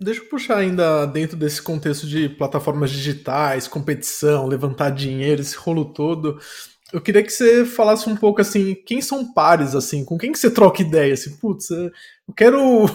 Deixa 0.00 0.22
eu 0.22 0.28
puxar 0.28 0.58
ainda 0.58 1.04
dentro 1.06 1.36
desse 1.36 1.60
contexto 1.60 2.06
de 2.06 2.28
plataformas 2.28 2.90
digitais, 2.90 3.68
competição, 3.68 4.46
levantar 4.46 4.90
dinheiro, 4.90 5.42
esse 5.42 5.56
rolo 5.56 5.92
todo. 5.92 6.38
Eu 6.92 7.00
queria 7.00 7.22
que 7.22 7.30
você 7.30 7.64
falasse 7.64 8.08
um 8.08 8.16
pouco 8.16 8.40
assim, 8.40 8.74
quem 8.86 9.00
são 9.00 9.32
pares 9.32 9.74
assim, 9.74 10.04
com 10.04 10.18
quem 10.18 10.32
que 10.32 10.38
você 10.38 10.50
troca 10.50 10.82
ideia 10.82 11.14
assim, 11.14 11.36
putz, 11.36 11.70
eu 11.70 11.90
quero 12.36 12.86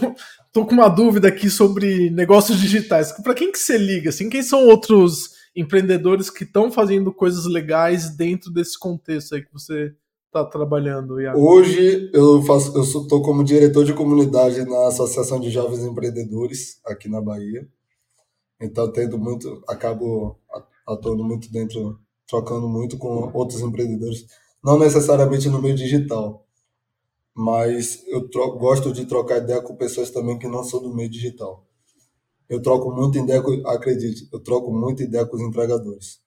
tô 0.52 0.66
com 0.66 0.74
uma 0.74 0.90
dúvida 0.90 1.28
aqui 1.28 1.50
sobre 1.50 2.10
negócios 2.10 2.60
digitais. 2.60 3.12
Para 3.12 3.34
quem 3.34 3.52
que 3.52 3.60
você 3.60 3.78
liga? 3.78 4.10
Assim, 4.10 4.30
quem 4.30 4.42
são 4.42 4.68
outros 4.68 5.32
empreendedores 5.56 6.30
que 6.30 6.44
estão 6.44 6.72
fazendo 6.72 7.14
coisas 7.14 7.46
legais 7.46 8.16
dentro 8.16 8.52
desse 8.52 8.78
contexto 8.78 9.36
aí 9.36 9.44
que 9.44 9.52
você 9.52 9.94
está 10.28 10.46
trabalhando? 10.46 11.20
Iago? 11.20 11.40
Hoje 11.40 12.10
eu 12.14 12.42
faço, 12.44 12.76
eu 12.78 12.84
estou 12.84 13.22
como 13.22 13.44
diretor 13.44 13.84
de 13.84 13.94
comunidade 13.94 14.64
na 14.66 14.88
Associação 14.88 15.40
de 15.40 15.50
Jovens 15.50 15.84
Empreendedores 15.84 16.80
aqui 16.86 17.10
na 17.10 17.22
Bahia. 17.22 17.68
Então 18.62 18.92
tendo 18.92 19.18
muito, 19.18 19.64
acabo 19.68 20.40
atuando 20.88 21.24
muito 21.24 21.52
dentro, 21.52 22.00
trocando 22.28 22.68
muito 22.68 22.98
com 22.98 23.30
outros 23.34 23.62
empreendedores, 23.62 24.26
não 24.64 24.80
necessariamente 24.80 25.50
no 25.50 25.62
meio 25.62 25.76
digital, 25.76 26.47
mas 27.38 28.04
eu 28.08 28.28
troco, 28.28 28.58
gosto 28.58 28.92
de 28.92 29.06
trocar 29.06 29.38
ideia 29.38 29.62
com 29.62 29.76
pessoas 29.76 30.10
também 30.10 30.40
que 30.40 30.48
não 30.48 30.64
são 30.64 30.82
do 30.82 30.92
meio 30.92 31.08
digital. 31.08 31.64
Eu 32.50 32.60
troco 32.60 32.92
muito 32.92 33.20
ideia, 33.20 33.44
com, 33.44 33.52
acredite, 33.68 34.28
eu 34.34 34.40
troco 34.40 34.74
muito 34.74 35.04
ideia 35.04 35.24
com 35.24 35.36
os 35.36 35.44
entregadores. 35.44 36.20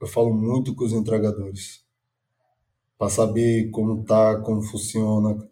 Eu 0.00 0.06
falo 0.06 0.32
muito 0.32 0.74
com 0.74 0.84
os 0.84 0.94
entregadores 0.94 1.84
para 2.96 3.10
saber 3.10 3.68
como 3.70 4.02
tá, 4.02 4.40
como 4.40 4.62
funciona, 4.62 5.46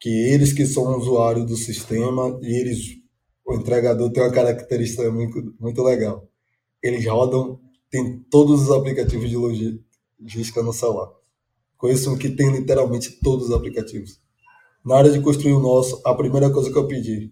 que 0.00 0.08
eles 0.08 0.52
que 0.52 0.66
são 0.66 0.98
usuários 0.98 1.46
do 1.46 1.56
sistema 1.56 2.36
e 2.42 2.52
eles, 2.52 2.98
o 3.46 3.54
entregador 3.54 4.10
tem 4.10 4.24
uma 4.24 4.32
característica 4.32 5.08
muito, 5.08 5.54
muito 5.60 5.80
legal. 5.84 6.26
Eles 6.82 7.06
rodam, 7.06 7.60
tem 7.88 8.18
todos 8.28 8.62
os 8.62 8.70
aplicativos 8.72 9.30
de 9.30 9.36
logística 9.36 10.64
no 10.64 10.72
celular. 10.72 11.12
Conheço 11.84 12.10
um 12.10 12.16
que 12.16 12.30
tem 12.30 12.50
literalmente 12.50 13.10
todos 13.22 13.50
os 13.50 13.52
aplicativos. 13.52 14.18
Na 14.82 14.94
hora 14.94 15.10
de 15.10 15.20
construir 15.20 15.52
o 15.52 15.60
nosso, 15.60 16.00
a 16.02 16.14
primeira 16.14 16.50
coisa 16.50 16.72
que 16.72 16.78
eu 16.78 16.88
pedi, 16.88 17.30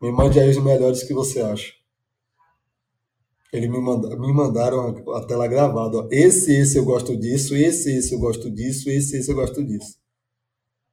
me 0.00 0.12
mande 0.12 0.38
aí 0.38 0.48
os 0.48 0.62
melhores 0.62 1.02
que 1.02 1.12
você 1.12 1.40
acha. 1.40 1.72
Eles 3.52 3.68
me, 3.68 3.80
manda, 3.80 4.16
me 4.16 4.32
mandaram 4.32 5.04
a, 5.12 5.18
a, 5.18 5.26
tela 5.26 5.48
gravada. 5.48 5.98
Ó. 5.98 6.08
Esse, 6.12 6.56
esse 6.56 6.78
eu 6.78 6.84
gosto 6.84 7.16
disso, 7.16 7.56
esse, 7.56 7.90
esse 7.90 8.14
eu 8.14 8.20
gosto 8.20 8.48
disso, 8.48 8.88
esse, 8.88 9.16
esse 9.16 9.32
eu 9.32 9.34
gosto 9.34 9.64
disso. 9.64 9.96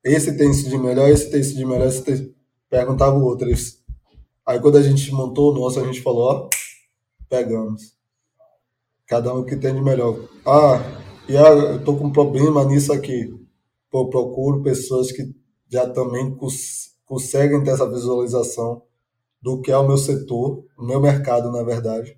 Esse 0.04 0.36
tem 0.36 0.50
isso 0.50 0.68
de 0.68 0.76
melhor, 0.76 1.08
esse 1.12 1.30
tem 1.30 1.42
isso 1.42 1.56
de 1.56 1.64
melhor, 1.64 1.86
esse 1.86 2.02
tem... 2.02 2.34
Perguntava 2.72 3.16
o 3.16 3.24
outro. 3.24 3.48
Aí 4.48 4.60
quando 4.60 4.80
a 4.80 4.82
gente 4.82 5.12
montou 5.12 5.52
o 5.52 5.60
nosso, 5.60 5.80
a 5.80 5.86
gente 5.86 6.02
falou, 6.02 6.24
ó, 6.24 6.50
pegamos. 7.30 7.96
Cada 9.06 9.32
um 9.32 9.46
que 9.46 9.56
tem 9.56 9.76
de 9.76 9.82
melhor. 9.82 10.28
Ah, 10.44 11.03
e 11.28 11.38
ah, 11.38 11.50
eu 11.50 11.84
tô 11.84 11.96
com 11.96 12.08
um 12.08 12.12
problema 12.12 12.64
nisso 12.66 12.92
aqui. 12.92 13.34
Pô, 13.90 14.10
procuro 14.10 14.64
pessoas 14.64 15.12
que 15.12 15.24
já 15.70 15.90
também 15.90 16.36
cons 16.36 16.92
conseguem 17.06 17.64
ter 17.64 17.72
essa 17.72 17.90
visualização 17.90 18.82
do 19.42 19.62
que 19.62 19.72
é 19.72 19.78
o 19.78 19.88
meu 19.88 19.98
setor, 19.98 20.66
o 20.78 20.86
meu 20.86 21.02
mercado, 21.02 21.52
na 21.52 21.64
verdade, 21.64 22.18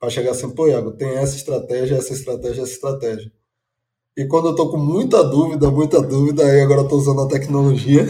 para 0.00 0.10
chegar 0.10 0.32
assim, 0.32 0.50
pô, 0.50 0.66
Iago, 0.66 0.92
tem 0.92 1.10
essa 1.10 1.36
estratégia, 1.36 1.96
essa 1.96 2.12
estratégia, 2.12 2.62
essa 2.62 2.72
estratégia. 2.72 3.32
E 4.16 4.26
quando 4.26 4.48
eu 4.48 4.54
tô 4.54 4.70
com 4.70 4.78
muita 4.78 5.24
dúvida, 5.24 5.70
muita 5.70 6.00
dúvida, 6.02 6.44
aí 6.44 6.60
agora 6.62 6.82
eu 6.82 6.88
tô 6.88 6.96
usando 6.96 7.22
a 7.22 7.28
tecnologia, 7.28 8.06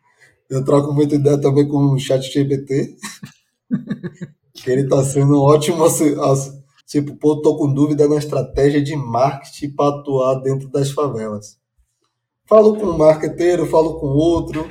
eu 0.50 0.64
troco 0.64 0.92
muita 0.92 1.14
ideia 1.16 1.40
também 1.40 1.68
com 1.68 1.78
o 1.92 1.98
chat 1.98 2.22
GPT, 2.22 2.96
que 4.54 4.70
ele 4.70 4.88
tá 4.88 5.04
sendo 5.04 5.34
um 5.34 5.42
ótimo, 5.42 5.84
tipo, 6.86 7.16
pô, 7.16 7.42
tô 7.42 7.56
com 7.56 7.72
dúvida 7.72 8.08
na 8.08 8.16
estratégia 8.16 8.82
de 8.82 8.96
marketing 8.96 9.70
para 9.70 9.98
atuar 9.98 10.36
dentro 10.36 10.68
das 10.68 10.90
favelas. 10.90 11.58
Falo 12.46 12.76
com 12.76 12.86
um 12.86 12.96
marqueteiro, 12.96 13.66
falo 13.66 13.98
com 13.98 14.06
outro, 14.06 14.68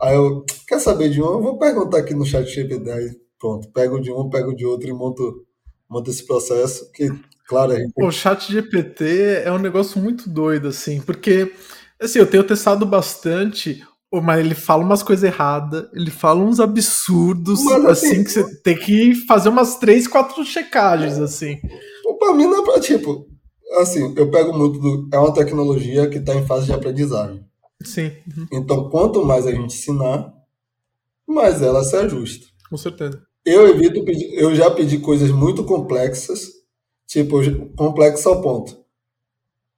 aí 0.00 0.14
eu, 0.14 0.44
quer 0.68 0.78
saber 0.78 1.08
de 1.08 1.22
um? 1.22 1.26
Eu 1.26 1.42
vou 1.42 1.58
perguntar 1.58 1.98
aqui 1.98 2.14
no 2.14 2.26
chat 2.26 2.46
GPT, 2.46 3.18
pronto, 3.38 3.68
pego 3.72 3.98
de 4.00 4.12
um, 4.12 4.28
pego 4.28 4.54
de 4.54 4.66
outro 4.66 4.88
e 4.88 4.92
monto, 4.92 5.46
monto 5.88 6.10
esse 6.10 6.26
processo, 6.26 6.90
que 6.92 7.10
Claro, 7.46 7.72
a 7.72 7.78
gente... 7.78 7.92
O 7.96 8.10
chat 8.10 8.50
GPT 8.50 9.42
é 9.44 9.52
um 9.52 9.58
negócio 9.58 10.00
muito 10.00 10.28
doido, 10.28 10.68
assim, 10.68 11.00
porque 11.00 11.52
assim, 12.00 12.18
eu 12.18 12.26
tenho 12.26 12.44
testado 12.44 12.86
bastante, 12.86 13.84
mas 14.22 14.40
ele 14.40 14.54
fala 14.54 14.82
umas 14.82 15.02
coisas 15.02 15.24
erradas, 15.24 15.86
ele 15.92 16.10
fala 16.10 16.42
uns 16.42 16.60
absurdos, 16.60 17.62
mas, 17.64 17.84
assim, 17.86 18.06
assim, 18.06 18.24
que 18.24 18.30
você 18.30 18.60
tem 18.62 18.76
que 18.76 19.14
fazer 19.26 19.48
umas 19.48 19.76
três, 19.76 20.06
quatro 20.06 20.44
checagens, 20.44 21.18
assim. 21.18 21.58
Pra 22.18 22.32
mim 22.32 22.46
não 22.46 22.62
é 22.62 22.64
pra, 22.64 22.80
tipo, 22.80 23.26
assim, 23.78 24.14
eu 24.16 24.30
pego 24.30 24.56
muito 24.56 24.78
do. 24.78 25.08
É 25.12 25.18
uma 25.18 25.34
tecnologia 25.34 26.08
que 26.08 26.18
está 26.18 26.34
em 26.34 26.46
fase 26.46 26.66
de 26.66 26.72
aprendizagem. 26.72 27.44
Sim. 27.82 28.12
Uhum. 28.36 28.46
Então, 28.52 28.88
quanto 28.88 29.24
mais 29.24 29.46
a 29.46 29.50
gente 29.50 29.74
ensinar, 29.74 30.32
mais 31.26 31.60
ela 31.60 31.84
se 31.84 31.96
ajusta. 31.96 32.46
Com 32.70 32.76
certeza. 32.76 33.20
Eu 33.44 33.68
evito 33.68 34.04
pedir, 34.04 34.32
eu 34.34 34.54
já 34.54 34.70
pedi 34.70 34.98
coisas 34.98 35.30
muito 35.30 35.64
complexas 35.64 36.54
Tipo, 37.06 37.36
complexo 37.76 38.28
ao 38.28 38.40
ponto. 38.40 38.76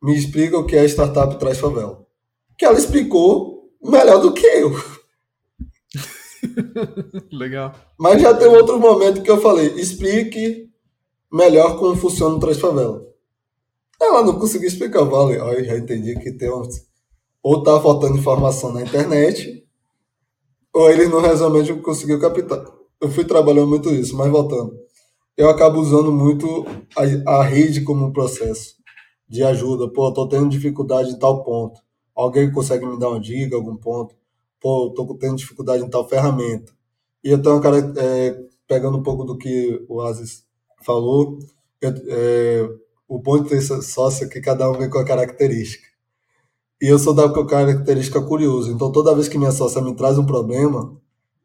Me 0.03 0.17
explica 0.17 0.57
o 0.57 0.65
que 0.65 0.77
é 0.77 0.85
startup 0.85 1.39
traz 1.39 1.59
favela. 1.59 2.03
Que 2.57 2.65
ela 2.65 2.79
explicou 2.79 3.56
melhor 3.91 4.21
do 4.21 4.33
que 4.33 4.47
eu. 4.47 4.73
Legal. 7.33 7.75
Mas 7.99 8.21
já 8.21 8.35
tem 8.35 8.49
outro 8.49 8.79
momento 8.79 9.23
que 9.23 9.31
eu 9.31 9.41
falei, 9.41 9.69
explique 9.75 10.71
melhor 11.33 11.79
como 11.79 11.97
funciona 11.97 12.37
o 12.37 12.41
Trás 12.41 12.59
Favela. 12.59 13.05
Ela 14.01 14.23
não 14.23 14.39
conseguiu 14.39 14.69
explicar, 14.69 15.05
vale. 15.05 15.41
Aí 15.41 15.65
já 15.65 15.77
entendi 15.77 16.19
que 16.19 16.33
tem 16.33 16.51
um... 16.51 16.63
Ou 17.43 17.63
tá 17.63 17.81
faltando 17.81 18.19
informação 18.19 18.73
na 18.73 18.83
internet, 18.83 19.65
ou 20.73 20.91
ele 20.91 21.07
não 21.07 21.21
realmente 21.21 21.73
conseguiu 21.75 22.21
captar. 22.21 22.65
Eu 23.01 23.11
fui 23.11 23.25
trabalhando 23.25 23.69
muito 23.69 23.89
isso, 23.91 24.17
mas 24.17 24.31
voltando 24.31 24.87
eu 25.37 25.51
acabo 25.51 25.79
usando 25.79 26.11
muito 26.11 26.65
a, 26.97 27.39
a 27.39 27.43
rede 27.43 27.83
como 27.83 28.07
um 28.07 28.13
processo 28.13 28.75
de 29.29 29.43
ajuda. 29.43 29.93
Pô, 29.93 30.11
tô 30.13 30.27
tendo 30.29 30.49
dificuldade 30.49 31.11
em 31.11 31.19
tal 31.19 31.45
ponto. 31.45 31.79
Alguém 32.17 32.51
consegue 32.51 32.87
me 32.87 32.99
dar 32.99 33.11
uma 33.11 33.21
dica, 33.21 33.55
algum 33.55 33.77
ponto? 33.77 34.15
Pô, 34.59 34.91
tô 34.97 35.15
tendo 35.15 35.37
dificuldade 35.37 35.85
em 35.85 35.91
tal 35.91 36.09
ferramenta. 36.09 36.73
E 37.23 37.31
eu 37.31 37.43
tenho 37.43 37.57
uma 37.57 37.61
cara, 37.61 37.79
é, 37.99 38.43
pegando 38.67 38.97
um 38.99 39.03
pouco 39.03 39.25
do 39.25 39.37
que 39.37 39.85
o 39.89 40.01
Aziz 40.01 40.45
falou, 40.83 41.39
eu, 41.81 41.93
é, 42.09 42.69
o 43.07 43.21
ponto 43.21 43.45
de 43.45 43.51
ter 43.51 43.61
sócio 43.61 44.27
é 44.27 44.29
que 44.29 44.41
cada 44.41 44.71
um 44.71 44.79
vem 44.79 44.89
com 44.89 44.99
a 44.99 45.05
característica. 45.05 45.87
E 46.81 46.87
eu 46.87 46.99
sou 46.99 47.15
da 47.15 47.31
característica 47.45 48.21
curioso. 48.23 48.73
Então, 48.73 48.91
toda 48.93 49.15
vez 49.15 49.29
que 49.29 49.39
minha 49.39 49.53
sócia 49.53 49.83
me 49.83 49.95
traz 49.95 50.19
um 50.19 50.27
problema, 50.27 50.97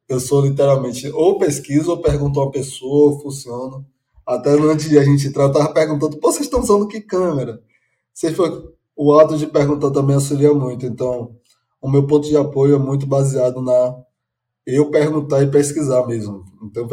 eu 0.07 0.19
sou 0.19 0.41
literalmente 0.41 1.09
ou 1.11 1.37
pesquiso 1.37 1.91
ou 1.91 2.01
pergunto 2.01 2.39
a 2.39 2.43
uma 2.45 2.51
pessoa, 2.51 3.11
ou 3.11 3.19
funciono. 3.19 3.85
Até 4.25 4.51
antes 4.51 4.89
de 4.89 4.97
a 4.97 5.03
gente 5.03 5.27
entrar, 5.27 5.43
eu 5.45 5.51
tava 5.51 5.73
perguntando, 5.73 6.17
pô, 6.17 6.31
vocês 6.31 6.45
estão 6.45 6.61
usando 6.61 6.87
que 6.87 7.01
câmera? 7.01 7.61
Se 8.13 8.33
for, 8.33 8.73
o 8.95 9.13
ato 9.17 9.37
de 9.37 9.47
perguntar 9.47 9.91
também 9.91 10.15
auxilia 10.15 10.53
muito. 10.53 10.85
Então, 10.85 11.35
o 11.81 11.89
meu 11.89 12.05
ponto 12.05 12.27
de 12.27 12.37
apoio 12.37 12.75
é 12.75 12.79
muito 12.79 13.05
baseado 13.07 13.61
na 13.61 13.95
eu 14.65 14.91
perguntar 14.91 15.41
e 15.41 15.49
pesquisar 15.49 16.05
mesmo. 16.05 16.43
Então, 16.63 16.87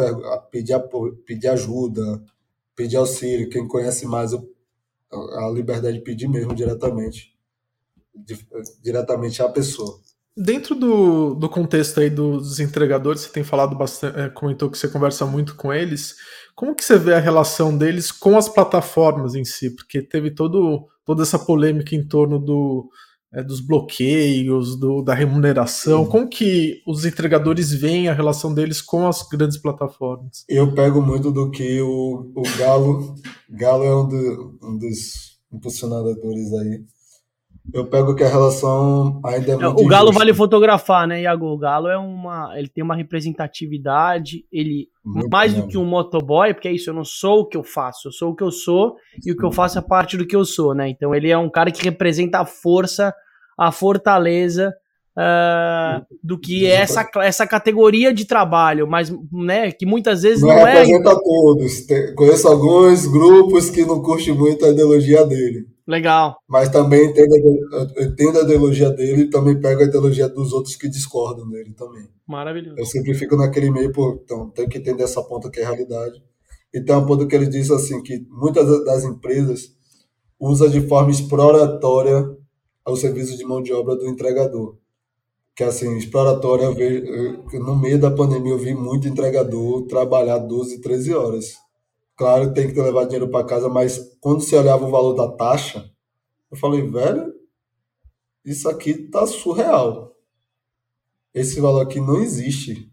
pedir, 0.50 0.72
apoio, 0.72 1.16
pedir 1.26 1.48
ajuda, 1.48 2.22
pedir 2.74 2.96
auxílio. 2.96 3.50
Quem 3.50 3.68
conhece 3.68 4.06
mais, 4.06 4.32
eu, 4.32 4.42
a 5.12 5.50
liberdade 5.50 5.98
de 5.98 6.04
pedir 6.04 6.28
mesmo 6.28 6.54
diretamente, 6.54 7.36
diretamente 8.82 9.42
à 9.42 9.48
pessoa. 9.48 10.00
Dentro 10.40 10.76
do, 10.76 11.34
do 11.34 11.48
contexto 11.48 11.98
aí 11.98 12.08
dos 12.08 12.60
entregadores, 12.60 13.22
você 13.22 13.28
tem 13.28 13.42
falado 13.42 13.76
bastante, 13.76 14.20
é, 14.20 14.28
comentou 14.28 14.70
que 14.70 14.78
você 14.78 14.86
conversa 14.86 15.26
muito 15.26 15.56
com 15.56 15.72
eles. 15.72 16.14
Como 16.54 16.76
que 16.76 16.84
você 16.84 16.96
vê 16.96 17.14
a 17.14 17.18
relação 17.18 17.76
deles 17.76 18.12
com 18.12 18.38
as 18.38 18.48
plataformas 18.48 19.34
em 19.34 19.44
si? 19.44 19.74
Porque 19.74 20.00
teve 20.00 20.30
todo, 20.30 20.86
toda 21.08 21.22
essa 21.22 21.38
polêmica 21.38 21.96
em 21.96 22.06
torno 22.06 22.38
do, 22.38 22.86
é, 23.32 23.42
dos 23.42 23.60
bloqueios, 23.60 24.78
do, 24.78 25.00
da 25.00 25.14
remuneração. 25.14 26.04
Sim. 26.04 26.10
Como 26.10 26.28
que 26.28 26.82
os 26.86 27.06
entregadores 27.06 27.72
veem 27.72 28.10
a 28.10 28.12
relação 28.12 28.52
deles 28.52 28.82
com 28.82 29.08
as 29.08 29.26
grandes 29.26 29.56
plataformas? 29.56 30.44
Eu 30.46 30.74
pego 30.74 31.00
muito 31.00 31.32
do 31.32 31.50
que 31.50 31.80
o, 31.80 32.30
o 32.36 32.42
Galo, 32.58 33.14
Galo 33.48 33.84
é 33.84 33.96
um, 33.96 34.06
do, 34.06 34.58
um 34.62 34.78
dos 34.78 35.38
impulsionadores 35.50 36.52
aí 36.52 36.84
eu 37.72 37.86
pego 37.86 38.14
que 38.14 38.24
a 38.24 38.28
relação 38.28 39.20
ainda 39.24 39.52
é 39.52 39.56
muito 39.56 39.82
O 39.82 39.86
Galo 39.86 40.06
injusta. 40.06 40.18
vale 40.18 40.34
fotografar, 40.34 41.06
né, 41.06 41.22
Iago? 41.22 41.46
O 41.46 41.58
Galo 41.58 41.88
é 41.88 41.98
uma. 41.98 42.58
Ele 42.58 42.68
tem 42.68 42.82
uma 42.82 42.96
representatividade, 42.96 44.44
ele. 44.50 44.88
Mais 45.30 45.54
do 45.54 45.66
que 45.66 45.78
um 45.78 45.84
motoboy, 45.84 46.52
porque 46.52 46.68
é 46.68 46.72
isso, 46.72 46.90
eu 46.90 46.94
não 46.94 47.04
sou 47.04 47.40
o 47.40 47.46
que 47.46 47.56
eu 47.56 47.64
faço, 47.64 48.08
eu 48.08 48.12
sou 48.12 48.30
o 48.30 48.34
que 48.36 48.42
eu 48.42 48.50
sou, 48.50 48.96
e 49.24 49.32
o 49.32 49.36
que 49.36 49.44
eu 49.44 49.52
faço 49.52 49.78
é 49.78 49.82
parte 49.82 50.16
do 50.16 50.26
que 50.26 50.36
eu 50.36 50.44
sou, 50.44 50.74
né? 50.74 50.88
Então 50.88 51.14
ele 51.14 51.30
é 51.30 51.38
um 51.38 51.50
cara 51.50 51.70
que 51.70 51.82
representa 51.82 52.40
a 52.40 52.46
força, 52.46 53.14
a 53.56 53.72
fortaleza. 53.72 54.74
Uh, 55.16 56.06
do 56.22 56.38
que 56.38 56.64
é 56.64 56.74
essa, 56.76 57.04
essa 57.16 57.44
categoria 57.44 58.14
de 58.14 58.24
trabalho, 58.24 58.86
mas 58.86 59.12
né, 59.32 59.72
que 59.72 59.84
muitas 59.84 60.22
vezes 60.22 60.42
não, 60.42 60.50
não 60.50 60.64
é. 60.64 60.74
representa 60.74 61.20
todos. 61.20 61.80
Tem, 61.86 62.14
conheço 62.14 62.46
alguns 62.46 63.04
grupos 63.04 63.68
que 63.68 63.84
não 63.84 64.00
curtem 64.00 64.32
muito 64.32 64.64
a 64.64 64.68
ideologia 64.68 65.26
dele. 65.26 65.66
Legal. 65.88 66.36
Mas 66.46 66.68
também 66.68 67.06
entendo, 67.06 67.34
entendo 67.98 68.40
a 68.40 68.42
ideologia 68.42 68.90
dele 68.90 69.22
e 69.22 69.30
também 69.30 69.58
pego 69.58 69.80
a 69.80 69.84
ideologia 69.84 70.28
dos 70.28 70.52
outros 70.52 70.76
que 70.76 70.86
discordam 70.86 71.48
dele 71.48 71.72
também. 71.72 72.06
Maravilhoso. 72.26 72.78
Eu 72.78 72.84
sempre 72.84 73.14
fico 73.14 73.36
naquele 73.36 73.70
meio, 73.70 73.90
pô, 73.90 74.20
então 74.22 74.50
tem 74.50 74.68
que 74.68 74.76
entender 74.76 75.04
essa 75.04 75.22
ponta 75.22 75.48
que 75.48 75.60
é 75.60 75.64
a 75.64 75.68
realidade. 75.68 76.22
E 76.74 76.82
tem 76.82 76.94
um 76.94 77.06
ponto 77.06 77.26
que 77.26 77.34
ele 77.34 77.46
diz 77.46 77.70
assim, 77.70 78.02
que 78.02 78.22
muitas 78.28 78.84
das 78.84 79.02
empresas 79.02 79.72
usam 80.38 80.68
de 80.68 80.86
forma 80.86 81.10
exploratória 81.10 82.36
o 82.86 82.94
serviço 82.94 83.38
de 83.38 83.44
mão 83.44 83.62
de 83.62 83.72
obra 83.72 83.96
do 83.96 84.06
entregador. 84.06 84.76
Que 85.56 85.64
assim, 85.64 85.96
exploratória, 85.96 86.68
no 87.54 87.76
meio 87.76 87.98
da 87.98 88.10
pandemia 88.10 88.52
eu 88.52 88.58
vi 88.58 88.74
muito 88.74 89.08
entregador 89.08 89.86
trabalhar 89.86 90.36
12, 90.36 90.82
13 90.82 91.14
horas 91.14 91.56
Claro 92.18 92.52
tem 92.52 92.74
que 92.74 92.80
levar 92.80 93.04
dinheiro 93.04 93.30
para 93.30 93.46
casa, 93.46 93.68
mas 93.68 93.96
quando 94.20 94.40
você 94.40 94.56
olhava 94.56 94.84
o 94.84 94.90
valor 94.90 95.14
da 95.14 95.30
taxa, 95.30 95.88
eu 96.50 96.56
falei, 96.56 96.82
velho, 96.82 97.32
isso 98.44 98.68
aqui 98.68 99.08
tá 99.08 99.24
surreal. 99.24 100.16
Esse 101.32 101.60
valor 101.60 101.82
aqui 101.82 102.00
não 102.00 102.20
existe. 102.20 102.92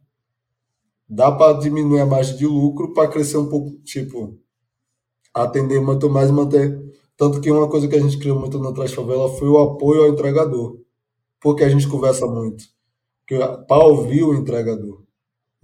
Dá 1.10 1.32
para 1.32 1.58
diminuir 1.58 2.02
a 2.02 2.06
margem 2.06 2.38
de 2.38 2.46
lucro 2.46 2.94
para 2.94 3.08
crescer 3.08 3.38
um 3.38 3.50
pouco, 3.50 3.72
tipo, 3.80 4.40
atender 5.34 5.82
muito 5.82 6.08
mais, 6.08 6.30
manter. 6.30 6.80
Tanto 7.18 7.42
que 7.42 7.50
uma 7.50 7.68
coisa 7.68 7.88
que 7.88 7.96
a 7.96 8.00
gente 8.00 8.20
criou 8.20 8.40
muito 8.40 8.60
na 8.60 8.74
Trás 8.74 8.94
Favela 8.94 9.28
foi 9.38 9.48
o 9.48 9.58
apoio 9.58 10.04
ao 10.04 10.10
entregador. 10.10 10.80
Porque 11.42 11.64
a 11.64 11.70
gente 11.70 11.88
conversa 11.88 12.28
muito. 12.28 12.64
Para 13.68 13.86
ouvir 13.86 14.24
o 14.24 14.36
entregador. 14.36 15.05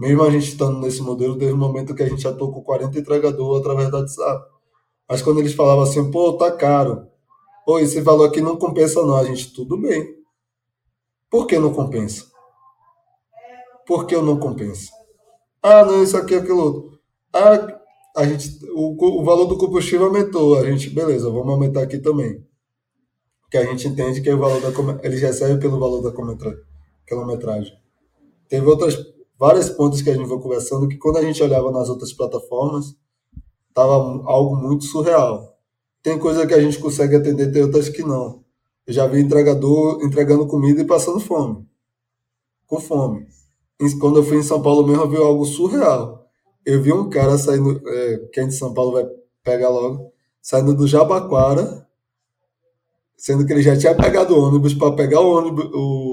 Mesmo 0.02 0.23
a 0.23 0.32
gente 0.32 0.48
estando 0.48 0.80
nesse 0.80 0.99
modelo, 0.99 1.38
teve 1.38 1.53
um 1.53 1.57
momento 1.57 1.94
que 1.94 2.02
a 2.02 2.10
gente 2.10 2.28
atuou 2.28 2.52
com 2.52 2.64
40 2.64 2.98
entregadores 2.98 3.60
através 3.60 3.91
do 3.91 3.98
WhatsApp. 3.98 4.49
Mas 5.07 5.22
quando 5.22 5.41
eles 5.41 5.53
falavam 5.53 5.84
assim, 5.84 6.10
pô, 6.10 6.34
tá 6.34 6.52
caro. 6.52 7.06
Pô, 7.64 7.78
esse 7.78 8.02
valor 8.02 8.28
aqui 8.28 8.41
não 8.41 8.57
compensa 8.57 8.99
não. 9.03 9.15
A 9.15 9.23
gente, 9.23 9.53
tudo 9.53 9.80
bem. 9.80 10.15
Por 11.30 11.45
que 11.45 11.60
não 11.60 11.72
compensa? 11.72 12.26
Por 13.86 14.07
que 14.07 14.15
eu 14.15 14.23
não 14.23 14.40
compensa? 14.40 14.91
Ah, 15.61 15.86
não, 15.86 16.02
isso 16.02 16.18
aqui, 16.18 16.34
aquilo 16.34 16.64
outro. 16.64 16.99
Ah, 17.32 17.80
a 18.18 18.26
gente, 18.26 18.57
o, 18.72 19.22
o 19.22 19.23
valor 19.23 19.45
do 19.45 19.56
combustível 19.56 20.07
aumentou. 20.07 20.57
A 20.57 20.65
gente, 20.65 20.90
beleza, 20.90 21.30
vamos 21.30 21.49
aumentar 21.49 21.84
aqui 21.84 21.99
também. 21.99 22.44
Que 23.52 23.57
a 23.57 23.65
gente 23.65 23.88
entende 23.88 24.19
que 24.19 24.30
é 24.30 24.34
o 24.34 24.40
valor 24.40 24.61
da 24.61 24.72
eles 25.03 25.22
recebem 25.22 25.60
pelo 25.60 25.80
valor 25.80 26.02
da 26.02 26.11
quilometragem. 27.06 27.80
Teve 28.49 28.65
outras 28.65 28.98
vários 29.42 29.70
pontos 29.70 30.02
que 30.02 30.10
a 30.10 30.14
gente 30.14 30.30
foi 30.30 30.40
conversando 30.40 30.88
que 30.88 30.98
quando 30.98 31.18
a 31.18 31.22
gente 31.24 31.42
olhava 31.42 31.72
nas 31.72 31.90
outras 31.90 32.14
plataformas, 32.14 32.96
Tava 33.74 33.94
algo 33.94 34.56
muito 34.56 34.86
surreal. 34.86 35.58
Tem 36.04 36.18
coisa 36.18 36.46
que 36.46 36.54
a 36.54 36.60
gente 36.60 36.80
consegue 36.80 37.16
atender, 37.16 37.52
tem 37.52 37.64
outras 37.64 37.88
que 37.88 38.04
não. 38.04 38.44
Eu 38.86 38.94
já 38.94 39.08
vi 39.08 39.22
entregador 39.22 40.04
entregando 40.04 40.48
comida 40.48 40.82
e 40.82 40.86
passando 40.86 41.20
fome. 41.20 41.66
Com 42.68 42.80
fome. 42.80 43.28
Quando 44.00 44.18
eu 44.18 44.24
fui 44.24 44.38
em 44.38 44.44
São 44.44 44.62
Paulo 44.62 44.86
mesmo, 44.86 45.04
eu 45.04 45.10
vi 45.10 45.18
algo 45.18 45.46
surreal. 45.46 46.28
Eu 46.66 46.82
vi 46.82 46.92
um 46.92 47.10
cara 47.10 47.38
saindo, 47.38 47.82
é, 47.88 48.18
quem 48.34 48.48
de 48.48 48.56
São 48.56 48.74
Paulo 48.74 48.92
vai 48.92 49.06
pegar 49.44 49.70
logo, 49.70 50.12
saindo 50.42 50.76
do 50.76 50.88
Jabaquara, 50.88 51.88
sendo 53.18 53.46
que 53.46 53.54
ele 53.54 53.64
já 53.64 53.76
tinha 53.78 53.96
pegado 53.96 54.36
o 54.36 54.48
ônibus 54.48 54.74
para 54.74 54.96
pegar 54.96 55.22
o 55.22 55.38
ônibus, 55.38 55.66
o, 55.74 56.11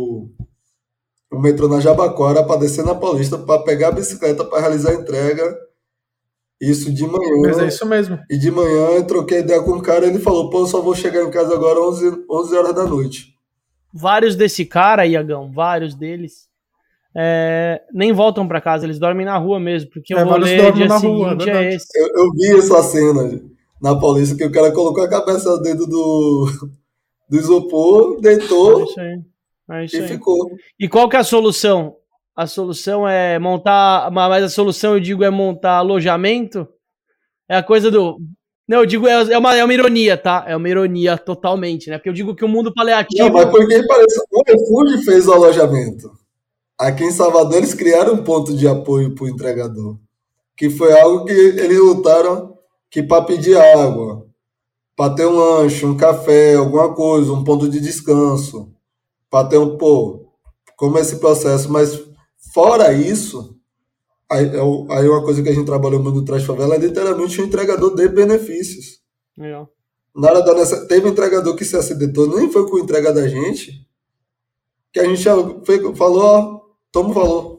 o 1.31 1.39
metrô 1.39 1.69
na 1.69 1.81
Jabaquara 1.81 2.43
para 2.43 2.61
descer 2.61 2.85
na 2.85 2.95
Paulista 2.95 3.39
para 3.39 3.63
pegar 3.63 3.89
a 3.89 3.93
bicicleta 3.93 4.45
para 4.45 4.61
realizar 4.61 4.91
a 4.91 4.95
entrega. 4.95 5.57
Isso 6.61 6.93
de 6.93 7.07
manhã. 7.07 7.43
Mas 7.43 7.59
é 7.59 7.69
isso 7.69 7.87
mesmo. 7.87 8.19
E 8.29 8.37
de 8.37 8.51
manhã 8.51 8.89
eu 8.97 9.07
troquei 9.07 9.41
ideia 9.41 9.63
com 9.63 9.73
o 9.73 9.83
cara 9.83 10.07
e 10.07 10.11
ele 10.11 10.19
falou: 10.19 10.51
pô, 10.51 10.61
eu 10.61 10.67
só 10.67 10.81
vou 10.81 10.95
chegar 10.95 11.23
em 11.23 11.31
casa 11.31 11.55
agora 11.55 11.81
11, 11.81 12.25
11 12.29 12.57
horas 12.57 12.75
da 12.75 12.85
noite. 12.85 13.35
Vários 13.93 14.35
desse 14.35 14.65
cara, 14.65 15.07
Iagão, 15.07 15.51
vários 15.53 15.95
deles, 15.95 16.49
é, 17.17 17.81
nem 17.93 18.13
voltam 18.13 18.47
para 18.47 18.61
casa, 18.61 18.85
eles 18.85 18.99
dormem 18.99 19.25
na 19.25 19.37
rua 19.39 19.59
mesmo, 19.59 19.91
porque 19.91 20.13
é, 20.13 20.23
o 20.23 20.29
rolê 20.29 20.71
dia 20.73 20.87
na 20.87 20.99
seguinte 20.99 21.17
rua, 21.17 21.37
é, 21.47 21.65
é 21.65 21.75
esse. 21.75 21.87
Eu, 21.95 22.07
eu, 22.07 22.33
vi 22.33 22.59
essa 22.59 22.83
cena 22.83 23.41
na 23.81 23.99
Paulista, 23.99 24.37
que 24.37 24.45
o 24.45 24.53
cara 24.53 24.73
colocou 24.73 25.03
a 25.03 25.09
cabeça 25.09 25.59
dentro 25.63 25.87
do, 25.87 26.47
do 27.29 27.37
isopor, 27.37 28.21
deitou. 28.21 28.85
Isso 28.85 29.01
aí. 29.01 29.21
É 29.71 29.85
isso 29.85 29.97
e 29.97 30.01
aí. 30.01 30.09
ficou. 30.09 30.51
E 30.79 30.89
qual 30.89 31.09
que 31.09 31.17
é 31.17 31.19
a 31.19 31.25
solução? 31.25 31.97
A 32.35 32.47
solução 32.47 33.09
é 33.09 33.39
montar, 33.39 34.11
mas 34.11 34.45
a 34.45 34.49
solução 34.49 34.95
eu 34.95 35.01
digo 35.01 35.25
é 35.25 35.31
montar 35.31 35.79
alojamento. 35.79 36.69
É 37.49 37.57
a 37.57 37.63
coisa 37.63 37.91
do. 37.91 38.19
Não, 38.69 38.81
eu 38.81 38.87
digo, 38.87 39.09
é, 39.09 39.33
é, 39.33 39.39
uma, 39.39 39.57
é 39.57 39.65
uma 39.65 39.75
ironia, 39.75 40.17
tá? 40.17 40.45
É 40.47 40.55
uma 40.55 40.69
ironia 40.69 41.17
totalmente, 41.17 41.89
né? 41.89 41.99
Porque 41.99 42.09
eu 42.09 42.15
digo 42.15 42.37
que 42.37 42.45
o 42.45 42.49
mundo 42.49 42.73
paliativo. 42.73 43.29
Não, 43.29 43.35
mas 43.35 43.47
porque 43.47 43.83
parece. 43.87 44.21
O 44.31 44.43
refúgio 44.47 45.03
fez 45.03 45.27
o 45.27 45.33
alojamento. 45.33 46.13
Aqui 46.79 47.05
em 47.05 47.11
Salvador 47.11 47.57
eles 47.57 47.75
criaram 47.75 48.15
um 48.15 48.23
ponto 48.23 48.57
de 48.57 48.69
apoio 48.69 49.15
para 49.15 49.25
o 49.25 49.29
entregador. 49.29 49.99
Que 50.57 50.71
foi 50.71 50.99
algo 50.99 51.25
que 51.25 51.33
eles 51.33 51.79
lutaram 51.79 52.57
que 52.91 53.03
para 53.03 53.25
pedir 53.25 53.57
água, 53.57 54.27
para 54.97 55.15
ter 55.15 55.27
um 55.27 55.37
lanche, 55.37 55.85
um 55.85 55.97
café, 55.97 56.55
alguma 56.55 56.95
coisa, 56.95 57.33
um 57.33 57.45
ponto 57.45 57.69
de 57.69 57.81
descanso, 57.81 58.73
para 59.31 59.49
ter 59.49 59.59
um, 59.59 59.77
pô, 59.77 60.33
como 60.77 60.99
é 60.99 61.01
esse 61.01 61.17
processo, 61.17 61.71
mas 61.71 62.01
fora 62.53 62.93
isso, 62.93 63.57
aí, 64.31 64.47
é 64.47 64.61
aí 64.95 65.09
uma 65.09 65.23
coisa 65.23 65.43
que 65.43 65.49
a 65.49 65.55
gente 65.55 65.67
trabalhou 65.67 66.03
muito 66.03 66.17
no 66.17 66.25
Trás 66.25 66.45
Favela 66.45 66.75
é 66.75 66.79
literalmente 66.79 67.41
um 67.41 67.45
entregador 67.45 67.95
de 67.95 68.09
benefícios. 68.09 69.01
É. 69.41 69.67
Na 70.15 70.31
hora 70.31 70.43
da 70.43 70.87
teve 70.87 71.07
um 71.07 71.11
entregador 71.11 71.55
que 71.55 71.65
se 71.65 71.77
acidentou, 71.77 72.27
nem 72.27 72.51
foi 72.51 72.69
com 72.69 72.79
entrega 72.79 73.13
da 73.13 73.29
gente, 73.29 73.87
que 74.93 75.01
a 75.01 75.05
gente 75.05 75.23
foi, 75.65 75.95
falou, 75.95 76.23
ó, 76.23 76.61
toma 76.91 77.11
o 77.11 77.13
valor. 77.13 77.59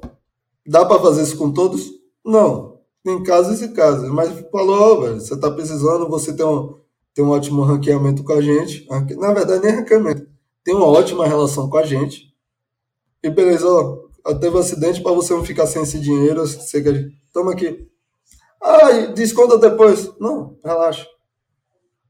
Dá 0.65 0.85
para 0.85 1.01
fazer 1.01 1.23
isso 1.23 1.37
com 1.37 1.51
todos? 1.51 1.89
Não. 2.25 2.79
Tem 3.03 3.23
casos 3.23 3.61
e 3.61 3.69
casos, 3.69 4.09
mas 4.09 4.29
falou, 4.51 5.01
velho, 5.01 5.19
você 5.19 5.37
tá 5.39 5.49
precisando, 5.49 6.09
você 6.09 6.33
tem 6.33 6.45
um, 6.45 6.77
tem 7.13 7.23
um 7.23 7.29
ótimo 7.29 7.63
ranqueamento 7.63 8.23
com 8.23 8.33
a 8.33 8.41
gente. 8.41 8.85
Na 9.17 9.33
verdade, 9.33 9.65
nem 9.65 9.75
ranqueamento. 9.77 10.27
Tem 10.69 10.75
uma 10.75 10.85
ótima 10.85 11.25
relação 11.25 11.67
com 11.67 11.77
a 11.77 11.83
gente. 11.83 12.31
E 13.23 13.29
beleza, 13.31 13.67
ó, 13.67 14.35
teve 14.35 14.55
um 14.55 14.59
acidente 14.59 15.01
para 15.01 15.13
você 15.13 15.33
não 15.33 15.43
ficar 15.43 15.65
sem 15.65 15.81
esse 15.81 15.99
dinheiro. 15.99 16.45
Você 16.45 16.83
quer... 16.83 17.07
Toma 17.33 17.53
aqui. 17.53 17.87
Ah, 18.61 18.91
desconta 19.15 19.57
depois. 19.57 20.11
Não, 20.19 20.59
relaxa. 20.63 21.07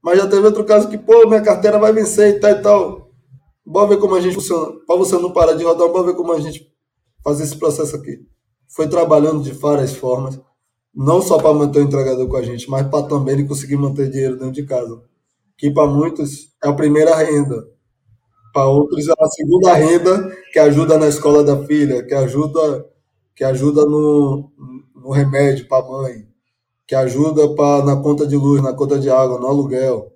Mas 0.02 0.18
já 0.18 0.28
teve 0.28 0.44
outro 0.44 0.62
caso 0.66 0.90
que, 0.90 0.98
pô, 0.98 1.26
minha 1.26 1.40
carteira 1.40 1.78
vai 1.78 1.90
vencer 1.90 2.36
e 2.36 2.38
tal 2.38 2.50
e 2.50 2.60
tal. 2.60 3.10
Bora 3.64 3.88
ver 3.88 3.96
como 3.96 4.14
a 4.14 4.20
gente 4.20 4.34
funciona. 4.34 4.72
Para 4.86 4.96
você 4.96 5.16
não 5.16 5.32
parar 5.32 5.54
de 5.54 5.64
rodar, 5.64 5.88
bora 5.88 6.08
ver 6.08 6.14
como 6.14 6.30
a 6.34 6.38
gente 6.38 6.70
faz 7.24 7.40
esse 7.40 7.56
processo 7.56 7.96
aqui. 7.96 8.26
Foi 8.68 8.86
trabalhando 8.86 9.42
de 9.42 9.52
várias 9.52 9.94
formas 9.96 10.38
não 10.94 11.22
só 11.22 11.38
para 11.38 11.54
manter 11.54 11.78
o 11.78 11.84
entregador 11.84 12.28
com 12.28 12.36
a 12.36 12.42
gente, 12.42 12.68
mas 12.68 12.86
para 12.88 13.06
também 13.06 13.36
ele 13.36 13.48
conseguir 13.48 13.78
manter 13.78 14.10
dinheiro 14.10 14.36
dentro 14.36 14.52
de 14.52 14.66
casa. 14.66 15.00
Que 15.56 15.70
para 15.70 15.86
muitos 15.86 16.52
é 16.62 16.68
a 16.68 16.74
primeira 16.74 17.16
renda, 17.16 17.66
para 18.52 18.68
outros 18.68 19.08
é 19.08 19.12
a 19.18 19.28
segunda 19.28 19.74
renda 19.74 20.30
que 20.52 20.58
ajuda 20.58 20.98
na 20.98 21.08
escola 21.08 21.42
da 21.42 21.64
filha, 21.64 22.04
que 22.04 22.14
ajuda 22.14 22.86
que 23.34 23.44
ajuda 23.44 23.86
no, 23.86 24.52
no 24.94 25.10
remédio 25.10 25.66
para 25.66 25.82
a 25.82 25.88
mãe, 25.88 26.26
que 26.86 26.94
ajuda 26.94 27.54
para 27.54 27.84
na 27.84 27.96
conta 27.96 28.26
de 28.26 28.36
luz, 28.36 28.62
na 28.62 28.74
conta 28.74 28.98
de 28.98 29.08
água, 29.08 29.38
no 29.38 29.46
aluguel. 29.46 30.12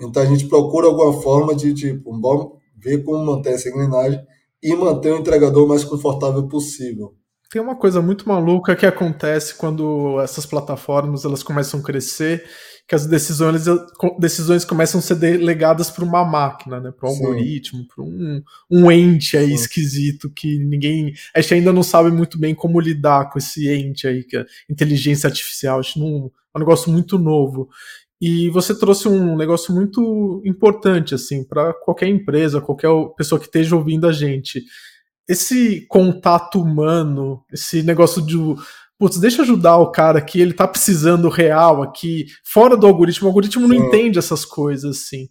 Então 0.00 0.22
a 0.22 0.26
gente 0.26 0.46
procura 0.46 0.86
alguma 0.86 1.12
forma 1.20 1.54
de 1.54 1.74
tipo, 1.74 2.10
vamos 2.18 2.52
ver 2.76 3.04
como 3.04 3.24
manter 3.24 3.54
essa 3.54 3.68
engrenagem 3.68 4.20
e 4.62 4.74
manter 4.74 5.12
o 5.12 5.18
entregador 5.18 5.64
o 5.64 5.68
mais 5.68 5.84
confortável 5.84 6.48
possível. 6.48 7.14
Tem 7.50 7.60
uma 7.60 7.76
coisa 7.76 8.00
muito 8.00 8.26
maluca 8.28 8.74
que 8.74 8.86
acontece 8.86 9.54
quando 9.56 10.18
essas 10.20 10.46
plataformas 10.46 11.24
elas 11.24 11.42
começam 11.42 11.80
a 11.80 11.82
crescer, 11.82 12.44
que 12.86 12.94
as 12.94 13.06
decisões, 13.06 13.64
decisões 14.18 14.64
começam 14.64 14.98
a 14.98 15.02
ser 15.02 15.14
delegadas 15.14 15.90
para 15.90 16.04
uma 16.04 16.24
máquina, 16.24 16.78
né, 16.80 16.92
para 16.92 17.08
um 17.08 17.12
algoritmo, 17.12 17.86
para 17.88 18.04
um, 18.04 18.42
um 18.70 18.92
ente 18.92 19.36
aí 19.36 19.48
Sim. 19.48 19.54
esquisito 19.54 20.30
que 20.30 20.58
ninguém. 20.58 21.14
A 21.34 21.40
gente 21.40 21.54
ainda 21.54 21.72
não 21.72 21.82
sabe 21.82 22.10
muito 22.10 22.38
bem 22.38 22.54
como 22.54 22.80
lidar 22.80 23.30
com 23.30 23.38
esse 23.38 23.68
ente 23.68 24.06
aí, 24.06 24.22
que 24.22 24.36
é 24.36 24.44
inteligência 24.68 25.26
artificial. 25.26 25.80
Acho 25.80 25.98
não, 25.98 26.30
é 26.54 26.58
um 26.58 26.60
negócio 26.60 26.92
muito 26.92 27.18
novo. 27.18 27.70
E 28.20 28.48
você 28.50 28.78
trouxe 28.78 29.08
um 29.08 29.36
negócio 29.36 29.74
muito 29.74 30.42
importante, 30.44 31.14
assim, 31.14 31.42
para 31.42 31.72
qualquer 31.74 32.08
empresa, 32.08 32.60
qualquer 32.60 32.88
pessoa 33.16 33.38
que 33.38 33.46
esteja 33.46 33.76
ouvindo 33.76 34.06
a 34.06 34.12
gente 34.12 34.62
esse 35.28 35.86
contato 35.86 36.60
humano, 36.60 37.42
esse 37.52 37.82
negócio 37.82 38.22
de. 38.22 38.36
Putz, 38.98 39.18
deixa 39.18 39.38
eu 39.38 39.42
ajudar 39.42 39.76
o 39.76 39.90
cara 39.90 40.20
que 40.20 40.40
ele 40.40 40.52
tá 40.52 40.68
precisando 40.68 41.28
real 41.28 41.82
aqui, 41.82 42.26
fora 42.44 42.76
do 42.76 42.86
algoritmo. 42.86 43.26
O 43.26 43.30
algoritmo 43.30 43.66
não 43.66 43.74
entende 43.74 44.18
essas 44.18 44.44
coisas 44.44 44.98
assim. 44.98 45.28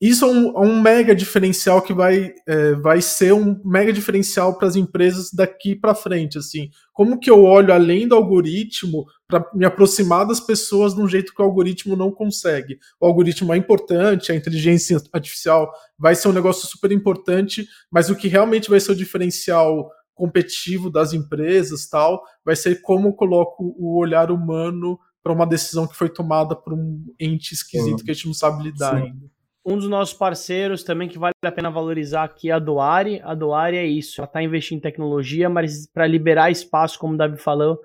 Isso 0.00 0.24
é 0.24 0.28
um, 0.28 0.46
é 0.56 0.60
um 0.60 0.80
mega 0.80 1.14
diferencial 1.14 1.82
que 1.82 1.92
vai, 1.92 2.32
é, 2.48 2.74
vai 2.76 3.02
ser 3.02 3.34
um 3.34 3.60
mega 3.62 3.92
diferencial 3.92 4.56
para 4.56 4.66
as 4.66 4.74
empresas 4.74 5.30
daqui 5.30 5.76
para 5.76 5.94
frente. 5.94 6.38
Assim, 6.38 6.70
como 6.94 7.20
que 7.20 7.30
eu 7.30 7.44
olho 7.44 7.70
além 7.70 8.08
do 8.08 8.14
algoritmo 8.14 9.04
para 9.28 9.44
me 9.54 9.66
aproximar 9.66 10.26
das 10.26 10.40
pessoas 10.40 10.94
de 10.94 11.02
um 11.02 11.08
jeito 11.08 11.34
que 11.34 11.42
o 11.42 11.44
algoritmo 11.44 11.96
não 11.96 12.10
consegue? 12.10 12.78
O 12.98 13.04
algoritmo 13.04 13.52
é 13.52 13.58
importante, 13.58 14.32
a 14.32 14.34
inteligência 14.34 14.96
artificial 15.12 15.70
vai 15.98 16.14
ser 16.14 16.28
um 16.28 16.32
negócio 16.32 16.66
super 16.66 16.90
importante, 16.92 17.66
mas 17.92 18.08
o 18.08 18.16
que 18.16 18.26
realmente 18.26 18.70
vai 18.70 18.80
ser 18.80 18.92
o 18.92 18.96
diferencial 18.96 19.90
competitivo 20.14 20.90
das 20.90 21.12
empresas 21.12 21.88
tal 21.88 22.22
vai 22.44 22.54
ser 22.54 22.82
como 22.82 23.08
eu 23.08 23.12
coloco 23.12 23.74
o 23.78 23.98
olhar 23.98 24.30
humano 24.30 24.98
para 25.22 25.32
uma 25.32 25.46
decisão 25.46 25.86
que 25.86 25.96
foi 25.96 26.08
tomada 26.08 26.54
por 26.56 26.72
um 26.72 27.04
ente 27.18 27.54
esquisito 27.54 28.04
que 28.04 28.10
a 28.10 28.14
gente 28.14 28.26
não 28.26 28.34
sabe 28.34 28.62
lidar 28.62 28.96
Sim. 28.96 29.06
ainda. 29.06 29.30
Um 29.64 29.76
dos 29.76 29.88
nossos 29.88 30.14
parceiros 30.14 30.82
também 30.82 31.08
que 31.08 31.18
vale 31.18 31.34
a 31.44 31.52
pena 31.52 31.70
valorizar 31.70 32.24
aqui 32.24 32.48
é 32.50 32.52
a 32.52 32.58
Doari. 32.58 33.20
A 33.22 33.34
Doari 33.34 33.76
é 33.76 33.86
isso, 33.86 34.20
ela 34.20 34.26
está 34.26 34.42
investindo 34.42 34.78
em 34.78 34.82
tecnologia, 34.82 35.50
mas 35.50 35.86
para 35.86 36.06
liberar 36.06 36.50
espaço, 36.50 36.98
como 36.98 37.14
o 37.14 37.16
Davi 37.16 37.36
falou, 37.36 37.78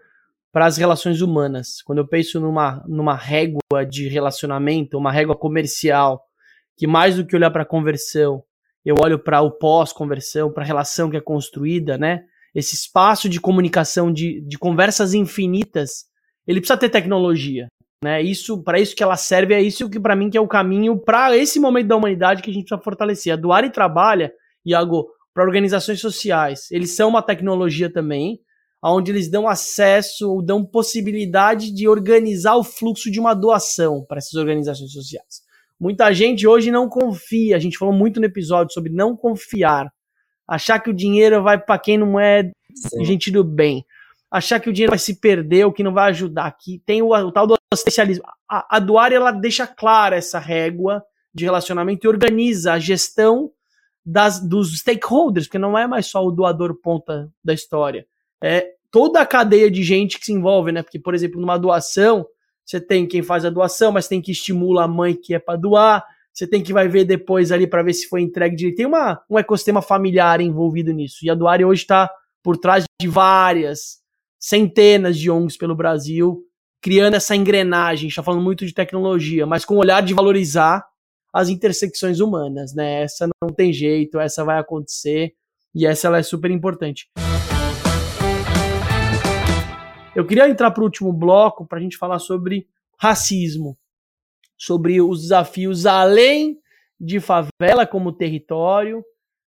para 0.53 0.65
as 0.65 0.77
relações 0.77 1.19
humanas. 1.19 1.81
Quando 1.81 1.97
eu 1.97 2.07
penso 2.07 2.39
numa, 2.39 2.81
numa 2.87 3.13
régua 3.13 3.85
de 3.89 4.07
relacionamento, 4.07 4.97
uma 4.97 5.11
régua 5.11 5.35
comercial, 5.35 6.25
que 6.77 6.87
mais 6.87 7.17
do 7.17 7.25
que 7.25 7.35
olhar 7.35 7.51
para 7.51 7.63
a 7.63 7.67
conversão, 7.67 8.41
eu 8.85 8.95
olho 9.01 9.17
para 9.17 9.41
o 9.41 9.51
pós-conversão, 9.51 10.51
para 10.51 10.63
a 10.63 10.67
relação 10.67 11.09
que 11.09 11.17
é 11.17 11.21
construída, 11.21 11.97
né? 11.97 12.23
Esse 12.53 12.75
espaço 12.75 13.27
de 13.27 13.41
comunicação, 13.41 14.13
de, 14.13 14.41
de 14.41 14.57
conversas 14.57 15.13
infinitas, 15.13 16.05
ele 16.47 16.61
precisa 16.61 16.79
ter 16.79 16.89
tecnologia. 16.89 17.67
Né? 18.03 18.21
Isso, 18.21 18.61
para 18.63 18.79
isso 18.79 18.95
que 18.95 19.03
ela 19.03 19.17
serve, 19.17 19.53
é 19.53 19.61
isso 19.61 19.89
que 19.89 19.99
para 19.99 20.15
mim 20.15 20.29
que 20.29 20.37
é 20.37 20.41
o 20.41 20.47
caminho 20.47 20.97
para 20.97 21.35
esse 21.35 21.59
momento 21.59 21.87
da 21.87 21.95
humanidade 21.95 22.41
que 22.41 22.49
a 22.49 22.53
gente 22.53 22.65
precisa 22.65 22.83
fortalecer. 22.83 23.33
A 23.33 23.35
Doar 23.35 23.65
e 23.65 23.71
trabalha, 23.71 24.31
Iago, 24.65 25.07
para 25.33 25.43
organizações 25.43 25.99
sociais. 25.99 26.69
Eles 26.71 26.95
são 26.95 27.09
uma 27.09 27.21
tecnologia 27.21 27.91
também, 27.91 28.39
onde 28.83 29.11
eles 29.11 29.29
dão 29.29 29.47
acesso, 29.47 30.41
dão 30.43 30.63
possibilidade 30.63 31.73
de 31.73 31.87
organizar 31.87 32.55
o 32.55 32.63
fluxo 32.63 33.11
de 33.11 33.19
uma 33.19 33.33
doação 33.33 34.05
para 34.07 34.19
essas 34.19 34.35
organizações 34.35 34.91
sociais. 34.91 35.44
Muita 35.79 36.13
gente 36.13 36.47
hoje 36.47 36.71
não 36.71 36.87
confia, 36.87 37.55
a 37.55 37.59
gente 37.59 37.77
falou 37.77 37.93
muito 37.93 38.19
no 38.19 38.25
episódio 38.25 38.73
sobre 38.73 38.91
não 38.91 39.15
confiar, 39.15 39.91
achar 40.47 40.79
que 40.79 40.89
o 40.89 40.93
dinheiro 40.93 41.43
vai 41.43 41.59
para 41.59 41.77
quem 41.79 41.97
não 41.97 42.19
é 42.19 42.51
Sim. 42.73 43.03
gente 43.03 43.29
do 43.31 43.43
bem 43.43 43.85
achar 44.35 44.59
que 44.59 44.69
o 44.69 44.73
dinheiro 44.73 44.91
vai 44.91 44.99
se 44.99 45.19
perder 45.19 45.65
ou 45.65 45.71
que 45.71 45.83
não 45.83 45.93
vai 45.93 46.09
ajudar. 46.09 46.45
aqui 46.45 46.81
tem 46.85 47.01
o, 47.01 47.09
o 47.13 47.31
tal 47.31 47.47
do 47.47 47.55
especialismo. 47.73 48.25
A, 48.49 48.77
a 48.77 48.79
Duari, 48.79 49.15
ela 49.15 49.31
deixa 49.31 49.65
clara 49.65 50.17
essa 50.17 50.39
régua 50.39 51.01
de 51.33 51.45
relacionamento 51.45 52.05
e 52.05 52.09
organiza 52.09 52.73
a 52.73 52.79
gestão 52.79 53.51
das, 54.05 54.39
dos 54.39 54.77
stakeholders, 54.79 55.47
porque 55.47 55.57
não 55.57 55.77
é 55.77 55.87
mais 55.87 56.07
só 56.07 56.25
o 56.25 56.31
doador 56.31 56.75
ponta 56.81 57.29
da 57.43 57.53
história. 57.53 58.05
É 58.43 58.73
toda 58.91 59.21
a 59.21 59.25
cadeia 59.25 59.71
de 59.71 59.83
gente 59.83 60.19
que 60.19 60.25
se 60.25 60.33
envolve, 60.33 60.71
né? 60.71 60.83
Porque, 60.83 60.99
por 60.99 61.15
exemplo, 61.15 61.39
numa 61.39 61.57
doação, 61.57 62.25
você 62.65 62.81
tem 62.81 63.07
quem 63.07 63.21
faz 63.21 63.45
a 63.45 63.49
doação, 63.49 63.91
mas 63.91 64.07
tem 64.07 64.21
que 64.21 64.31
estimula 64.31 64.83
a 64.83 64.87
mãe 64.87 65.13
que 65.13 65.33
é 65.35 65.39
para 65.39 65.55
doar, 65.55 66.03
você 66.33 66.45
tem 66.45 66.61
que 66.61 66.73
vai 66.73 66.87
ver 66.87 67.05
depois 67.05 67.51
ali 67.51 67.65
para 67.65 67.83
ver 67.83 67.93
se 67.93 68.09
foi 68.09 68.21
entregue 68.21 68.55
direito. 68.55 68.77
Tem 68.77 68.85
uma, 68.85 69.21
um 69.29 69.39
ecossistema 69.39 69.81
familiar 69.81 70.41
envolvido 70.41 70.91
nisso. 70.91 71.19
E 71.23 71.29
a 71.29 71.35
Doare 71.35 71.63
hoje 71.63 71.83
está 71.83 72.11
por 72.43 72.57
trás 72.57 72.83
de 73.01 73.07
várias 73.07 73.99
centenas 74.37 75.17
de 75.17 75.31
ONGs 75.31 75.57
pelo 75.57 75.75
Brasil, 75.75 76.43
criando 76.81 77.15
essa 77.15 77.35
engrenagem. 77.35 78.09
está 78.09 78.21
falando 78.21 78.43
muito 78.43 78.65
de 78.65 78.73
tecnologia, 78.73 79.45
mas 79.45 79.63
com 79.63 79.75
o 79.75 79.79
olhar 79.79 80.01
de 80.01 80.13
valorizar 80.13 80.85
as 81.33 81.49
intersecções 81.49 82.19
humanas, 82.19 82.73
né? 82.73 83.03
Essa 83.03 83.29
não 83.41 83.49
tem 83.49 83.71
jeito, 83.71 84.19
essa 84.19 84.43
vai 84.43 84.59
acontecer 84.59 85.33
e 85.73 85.85
essa 85.85 86.07
ela 86.07 86.17
é 86.17 86.23
super 86.23 86.51
importante. 86.51 87.07
Eu 90.15 90.25
queria 90.25 90.49
entrar 90.49 90.71
para 90.71 90.81
o 90.81 90.85
último 90.85 91.11
bloco 91.11 91.65
para 91.65 91.77
a 91.77 91.81
gente 91.81 91.97
falar 91.97 92.19
sobre 92.19 92.67
racismo, 92.97 93.77
sobre 94.57 95.01
os 95.01 95.23
desafios 95.23 95.85
além 95.85 96.57
de 96.99 97.19
favela 97.19 97.85
como 97.85 98.13
território. 98.13 99.03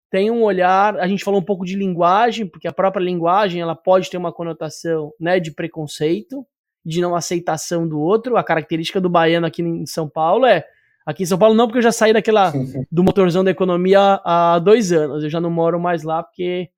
Tem 0.10 0.30
um 0.30 0.44
olhar, 0.44 0.98
a 1.00 1.08
gente 1.08 1.24
falou 1.24 1.40
um 1.40 1.46
pouco 1.46 1.66
de 1.66 1.76
linguagem, 1.76 2.46
porque 2.46 2.68
a 2.68 2.74
própria 2.74 3.04
linguagem 3.04 3.62
ela 3.62 3.76
pode 3.76 4.10
ter 4.10 4.18
uma 4.18 4.32
conotação 4.32 5.12
né, 5.20 5.40
de 5.40 5.52
preconceito, 5.52 6.46
de 6.86 7.02
não 7.02 7.16
aceitação 7.16 7.88
do 7.88 8.00
outro. 8.00 8.38
A 8.38 8.44
característica 8.44 9.02
do 9.02 9.10
baiano 9.10 9.48
aqui 9.48 9.62
em 9.62 9.86
São 9.86 10.08
Paulo 10.08 10.46
é 10.46 10.66
Aqui 11.06 11.24
em 11.24 11.26
São 11.26 11.38
Paulo 11.38 11.56
não, 11.56 11.66
porque 11.66 11.80
eu 11.80 11.84
já 11.84 11.92
saí 11.92 12.14
daquela 12.14 12.54
do 12.92 13.04
motorzão 13.04 13.44
da 13.44 13.52
economia 13.52 14.22
há 14.24 14.60
dois 14.60 14.92
anos. 14.92 15.24
Eu 15.24 15.30
já 15.30 15.42
não 15.42 15.50
moro 15.50 15.80
mais 15.80 16.04
lá 16.04 16.22
porque 16.22 16.70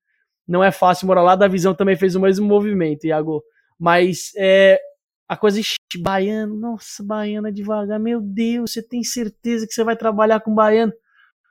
não 0.48 0.64
é 0.64 0.72
fácil 0.72 1.08
morar 1.08 1.22
lá. 1.22 1.36
Da 1.36 1.48
visão 1.48 1.74
também 1.74 1.96
fez 1.96 2.16
o 2.16 2.22
mesmo 2.22 2.48
movimento, 2.48 3.06
Iago. 3.06 3.44
Mas 3.80 4.32
é, 4.38 4.80
a 5.28 5.38
coisa 5.38 5.60
baiano, 6.00 6.56
nossa, 6.56 7.04
baiano 7.04 7.48
é 7.48 7.52
devagar. 7.52 8.00
Meu 8.00 8.22
Deus, 8.22 8.72
você 8.74 8.82
tem 8.82 9.04
certeza 9.04 9.68
que 9.68 9.74
você 9.74 9.84
vai 9.84 9.96
trabalhar 9.96 10.40
com 10.40 10.54
baiano? 10.54 10.94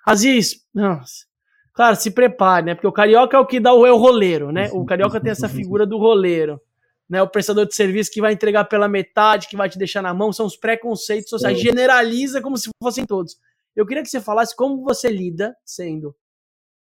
Aziz, 0.07 0.65
nossa. 0.75 1.27
Claro, 1.73 1.97
se 1.97 2.11
prepare, 2.11 2.67
né? 2.67 2.75
Porque 2.75 2.87
o 2.87 2.93
carioca 2.93 3.37
é 3.37 3.41
o 3.41 3.47
que 3.47 3.59
dá 3.59 3.73
o, 3.73 3.87
é 3.87 3.93
o 3.93 3.97
roleiro, 3.97 4.53
né? 4.53 4.71
O 4.73 4.85
carioca 4.85 5.21
tem 5.21 5.33
essa 5.33 5.49
figura 5.49 5.87
do 5.87 5.97
roleiro. 5.97 6.61
Né, 7.09 7.21
o 7.21 7.29
prestador 7.29 7.67
de 7.67 7.75
serviço 7.75 8.11
que 8.11 8.23
vai 8.23 8.33
entregar 8.33 8.65
pela 8.65 8.89
metade, 8.89 9.47
que 9.47 9.57
vai 9.57 9.69
te 9.69 9.77
deixar 9.77 10.01
na 10.01 10.15
mão, 10.15 10.33
são 10.33 10.47
os 10.47 10.57
preconceitos 10.57 11.29
sociais. 11.29 11.61
Generaliza 11.61 12.41
como 12.41 12.57
se 12.57 12.71
fossem 12.83 13.05
todos. 13.05 13.37
Eu 13.77 13.85
queria 13.85 14.03
que 14.03 14.09
você 14.09 14.21
falasse 14.21 14.57
como 14.57 14.83
você 14.83 15.11
lida 15.11 15.55
sendo 15.63 16.17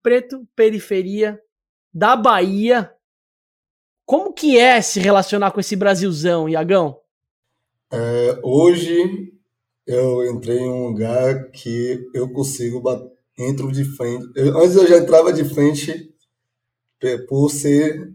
preto, 0.02 0.46
periferia, 0.54 1.40
da 1.92 2.16
Bahia, 2.16 2.92
como 4.10 4.32
que 4.32 4.58
é 4.58 4.82
se 4.82 4.98
relacionar 4.98 5.52
com 5.52 5.60
esse 5.60 5.76
Brasilzão, 5.76 6.48
Iagão? 6.48 6.98
É, 7.92 8.40
hoje 8.42 9.32
eu 9.86 10.28
entrei 10.28 10.58
em 10.58 10.68
um 10.68 10.88
lugar 10.88 11.48
que 11.52 12.10
eu 12.12 12.28
consigo 12.32 12.82
entro 13.38 13.70
de 13.70 13.84
frente. 13.84 14.28
Eu, 14.34 14.58
antes 14.58 14.74
eu 14.74 14.88
já 14.88 14.98
entrava 14.98 15.32
de 15.32 15.44
frente 15.44 16.12
por 17.28 17.50
ser 17.50 18.12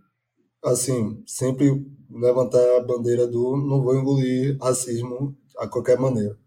assim 0.66 1.24
sempre 1.26 1.88
levantar 2.12 2.60
a 2.76 2.84
bandeira 2.84 3.26
do 3.26 3.56
não 3.56 3.82
vou 3.82 3.96
engolir 3.96 4.58
racismo 4.62 5.34
a 5.58 5.66
qualquer 5.66 5.98
maneira. 5.98 6.38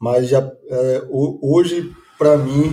Mas 0.00 0.28
já 0.28 0.48
é, 0.68 1.08
hoje 1.10 1.92
para 2.16 2.38
mim 2.38 2.72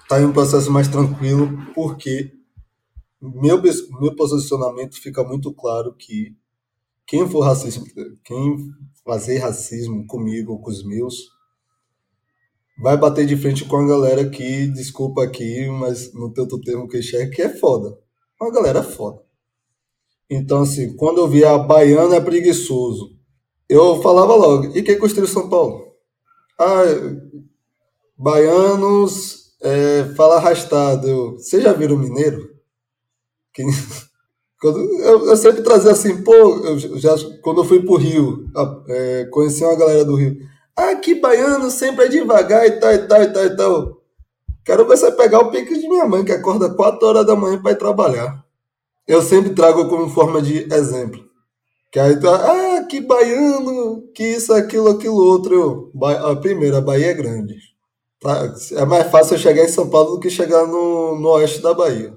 está 0.00 0.18
em 0.18 0.24
um 0.24 0.32
processo 0.32 0.70
mais 0.70 0.88
tranquilo 0.88 1.46
porque 1.74 2.39
meu, 3.20 3.60
meu 4.00 4.16
posicionamento 4.16 5.00
fica 5.00 5.22
muito 5.22 5.52
claro 5.52 5.92
que 5.94 6.34
quem 7.06 7.28
for 7.28 7.40
racismo, 7.40 7.84
quem 8.24 8.56
fazer 9.04 9.38
racismo 9.38 10.06
comigo 10.06 10.52
ou 10.52 10.60
com 10.60 10.70
os 10.70 10.84
meus, 10.84 11.28
vai 12.80 12.96
bater 12.96 13.26
de 13.26 13.36
frente 13.36 13.64
com 13.64 13.76
a 13.76 13.86
galera 13.86 14.28
que, 14.30 14.68
desculpa 14.68 15.24
aqui, 15.24 15.66
mas 15.68 16.14
no 16.14 16.32
tanto 16.32 16.60
termo 16.60 16.88
que 16.88 16.98
enxerga, 16.98 17.30
que 17.30 17.42
é 17.42 17.48
foda. 17.48 17.98
Uma 18.40 18.50
galera 18.50 18.82
foda. 18.82 19.20
Então, 20.30 20.62
assim, 20.62 20.96
quando 20.96 21.18
eu 21.18 21.28
via 21.28 21.58
baiano 21.58 22.14
é 22.14 22.20
preguiçoso, 22.20 23.18
eu 23.68 24.00
falava 24.00 24.34
logo, 24.34 24.76
e 24.76 24.82
quem 24.82 24.98
construiu 24.98 25.28
São 25.28 25.48
Paulo? 25.48 25.94
Ah, 26.58 26.84
baianos 28.16 29.56
é, 29.62 30.04
fala 30.16 30.36
arrastado. 30.36 31.32
Vocês 31.32 31.62
já 31.62 31.72
viram 31.72 31.96
mineiro? 31.96 32.49
Que, 33.52 33.64
quando, 34.60 34.78
eu, 34.78 35.26
eu, 35.26 35.36
sempre 35.36 35.62
trazia 35.62 35.92
assim, 35.92 36.22
pô, 36.22 36.32
eu 36.32 36.78
já, 36.98 37.14
quando 37.42 37.62
eu 37.62 37.64
fui 37.64 37.82
pro 37.82 37.96
Rio, 37.96 38.46
é, 38.88 39.24
conheci 39.30 39.64
uma 39.64 39.76
galera 39.76 40.04
do 40.04 40.16
Rio. 40.16 40.36
Ah, 40.76 40.94
que 40.96 41.14
baiano 41.14 41.70
sempre 41.70 42.06
é 42.06 42.08
devagar 42.08 42.66
e 42.66 42.72
tal, 42.72 42.92
e 42.92 42.98
tal, 43.06 43.22
e 43.22 43.32
tal, 43.32 43.44
e 43.44 43.56
tal. 43.56 44.00
Quero 44.64 44.86
ver 44.86 44.96
você 44.96 45.10
pegar 45.12 45.40
o 45.40 45.50
pique 45.50 45.78
de 45.78 45.88
minha 45.88 46.06
mãe, 46.06 46.24
que 46.24 46.32
acorda 46.32 46.72
4 46.72 47.06
horas 47.06 47.26
da 47.26 47.34
manhã 47.34 47.60
para 47.60 47.72
ir 47.72 47.78
trabalhar. 47.78 48.44
Eu 49.06 49.22
sempre 49.22 49.50
trago 49.50 49.88
como 49.88 50.08
forma 50.08 50.40
de 50.40 50.72
exemplo. 50.72 51.30
Que 51.90 51.98
aí 51.98 52.20
tu, 52.20 52.28
ah, 52.28 52.86
que 52.88 53.00
baiano, 53.00 54.02
que 54.14 54.22
isso, 54.22 54.52
aquilo, 54.52 54.90
aquilo 54.90 55.16
outro. 55.16 55.90
Eu, 55.92 56.26
a 56.26 56.36
primeira, 56.36 56.78
a 56.78 56.80
Bahia 56.80 57.06
é 57.08 57.14
grande. 57.14 57.56
Tá? 58.20 58.54
É 58.72 58.84
mais 58.84 59.10
fácil 59.10 59.34
eu 59.34 59.38
chegar 59.38 59.64
em 59.64 59.68
São 59.68 59.90
Paulo 59.90 60.12
do 60.12 60.20
que 60.20 60.30
chegar 60.30 60.66
no, 60.66 61.18
no 61.18 61.28
oeste 61.30 61.60
da 61.60 61.74
Bahia. 61.74 62.14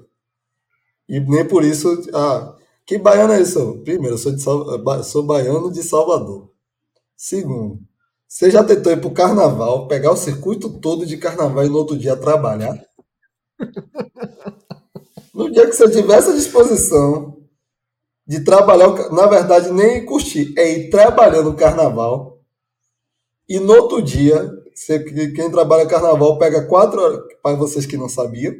E 1.08 1.20
nem 1.20 1.46
por 1.46 1.64
isso. 1.64 2.02
Ah, 2.14 2.56
que 2.86 2.98
baiano 2.98 3.32
é 3.32 3.40
isso? 3.40 3.80
Primeiro, 3.84 4.14
eu 4.14 4.18
sou, 4.18 4.32
de 4.32 4.42
Sal... 4.42 5.02
sou 5.04 5.22
baiano 5.22 5.70
de 5.70 5.82
Salvador. 5.82 6.50
Segundo, 7.16 7.80
você 8.28 8.50
já 8.50 8.64
tentou 8.64 8.92
ir 8.92 9.00
pro 9.00 9.10
carnaval, 9.10 9.86
pegar 9.88 10.12
o 10.12 10.16
circuito 10.16 10.80
todo 10.80 11.06
de 11.06 11.16
carnaval 11.16 11.64
e 11.64 11.68
no 11.68 11.78
outro 11.78 11.96
dia 11.96 12.16
trabalhar? 12.16 12.78
No 15.34 15.50
dia 15.50 15.66
que 15.66 15.72
você 15.72 15.90
tivesse 15.90 16.30
a 16.30 16.34
disposição 16.34 17.36
de 18.24 18.44
trabalhar, 18.44 19.10
na 19.10 19.26
verdade, 19.26 19.70
nem 19.72 20.06
curtir, 20.06 20.54
é 20.56 20.70
ir 20.70 20.90
trabalhando 20.90 21.50
o 21.50 21.56
carnaval. 21.56 22.38
E 23.48 23.58
no 23.58 23.72
outro 23.74 24.00
dia, 24.00 24.48
você, 24.72 25.00
quem 25.00 25.50
trabalha 25.50 25.86
carnaval 25.86 26.38
pega 26.38 26.66
quatro 26.66 27.00
horas, 27.00 27.20
para 27.42 27.56
vocês 27.56 27.84
que 27.84 27.96
não 27.96 28.08
sabiam, 28.08 28.54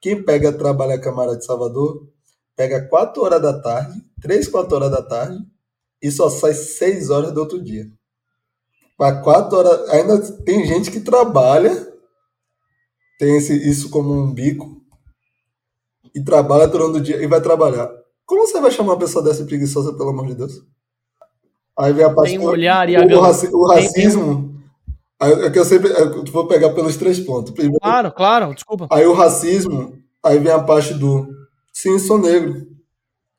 quem 0.00 0.22
pega 0.22 0.52
trabalha 0.52 1.00
Câmara 1.00 1.36
de 1.36 1.44
Salvador, 1.44 2.08
pega 2.54 2.86
4 2.88 3.22
horas 3.22 3.42
da 3.42 3.60
tarde, 3.60 4.02
3, 4.20 4.48
4 4.48 4.76
horas 4.76 4.90
da 4.90 5.02
tarde, 5.02 5.38
e 6.02 6.10
só 6.10 6.28
sai 6.28 6.54
6 6.54 7.10
horas 7.10 7.32
do 7.32 7.40
outro 7.40 7.62
dia. 7.62 7.86
Para 8.96 9.20
4 9.22 9.56
horas. 9.56 9.90
Ainda 9.90 10.18
tem 10.44 10.66
gente 10.66 10.90
que 10.90 11.00
trabalha, 11.00 11.92
tem 13.18 13.36
esse, 13.36 13.54
isso 13.68 13.90
como 13.90 14.12
um 14.12 14.32
bico, 14.32 14.80
e 16.14 16.22
trabalha 16.22 16.66
durante 16.66 16.98
o 16.98 17.00
dia 17.00 17.22
e 17.22 17.26
vai 17.26 17.40
trabalhar. 17.40 17.90
Como 18.24 18.46
você 18.46 18.60
vai 18.60 18.70
chamar 18.70 18.94
uma 18.94 18.98
pessoa 18.98 19.22
dessa 19.22 19.44
preguiçosa, 19.44 19.92
pelo 19.92 20.08
amor 20.08 20.26
de 20.26 20.34
Deus? 20.34 20.62
Aí 21.78 21.92
vem 21.92 22.04
a 22.04 22.12
parte. 22.12 22.30
Tem 22.30 22.38
um 22.38 22.44
olhar 22.44 22.88
e 22.88 22.96
o, 22.96 23.20
raci 23.20 23.48
o 23.52 23.66
racismo. 23.66 24.55
É 25.20 25.50
que 25.50 25.58
eu 25.58 25.64
sempre 25.64 25.90
eu 25.90 26.24
vou 26.24 26.46
pegar 26.46 26.70
pelos 26.70 26.96
três 26.96 27.18
pontos. 27.18 27.52
Primeiro, 27.52 27.78
claro, 27.80 28.12
claro, 28.12 28.54
desculpa. 28.54 28.86
Aí 28.90 29.06
o 29.06 29.14
racismo, 29.14 29.96
aí 30.22 30.38
vem 30.38 30.52
a 30.52 30.62
parte 30.62 30.92
do 30.92 31.26
sim, 31.72 31.98
sou 31.98 32.18
negro. 32.18 32.66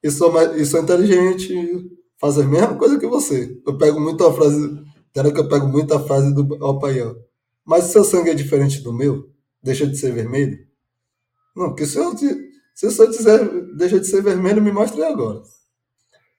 E 0.03 0.09
sou, 0.09 0.31
e 0.55 0.65
sou 0.65 0.81
inteligente, 0.81 1.53
faço 2.19 2.41
a 2.41 2.45
mesma 2.45 2.75
coisa 2.75 2.99
que 2.99 3.07
você. 3.07 3.59
Eu 3.65 3.77
pego 3.77 3.99
muito 3.99 4.25
a 4.25 4.33
frase, 4.33 4.79
era 5.15 5.31
que 5.31 5.39
eu 5.39 5.47
pego 5.47 5.67
muito 5.67 5.93
a 5.93 5.99
frase 5.99 6.33
do 6.33 6.63
Alpaiel. 6.63 7.15
Mas 7.65 7.85
seu 7.85 8.03
sangue 8.03 8.29
é 8.29 8.33
diferente 8.33 8.81
do 8.81 8.93
meu? 8.93 9.29
Deixa 9.61 9.85
de 9.85 9.97
ser 9.97 10.13
vermelho? 10.13 10.57
Não, 11.55 11.69
porque 11.69 11.85
se 11.85 11.97
eu, 11.97 12.15
se 12.15 12.85
eu 12.85 13.09
dizer 13.09 13.75
deixa 13.75 13.99
de 13.99 14.07
ser 14.07 14.21
vermelho, 14.21 14.61
me 14.61 14.71
mostre 14.71 15.03
agora. 15.03 15.41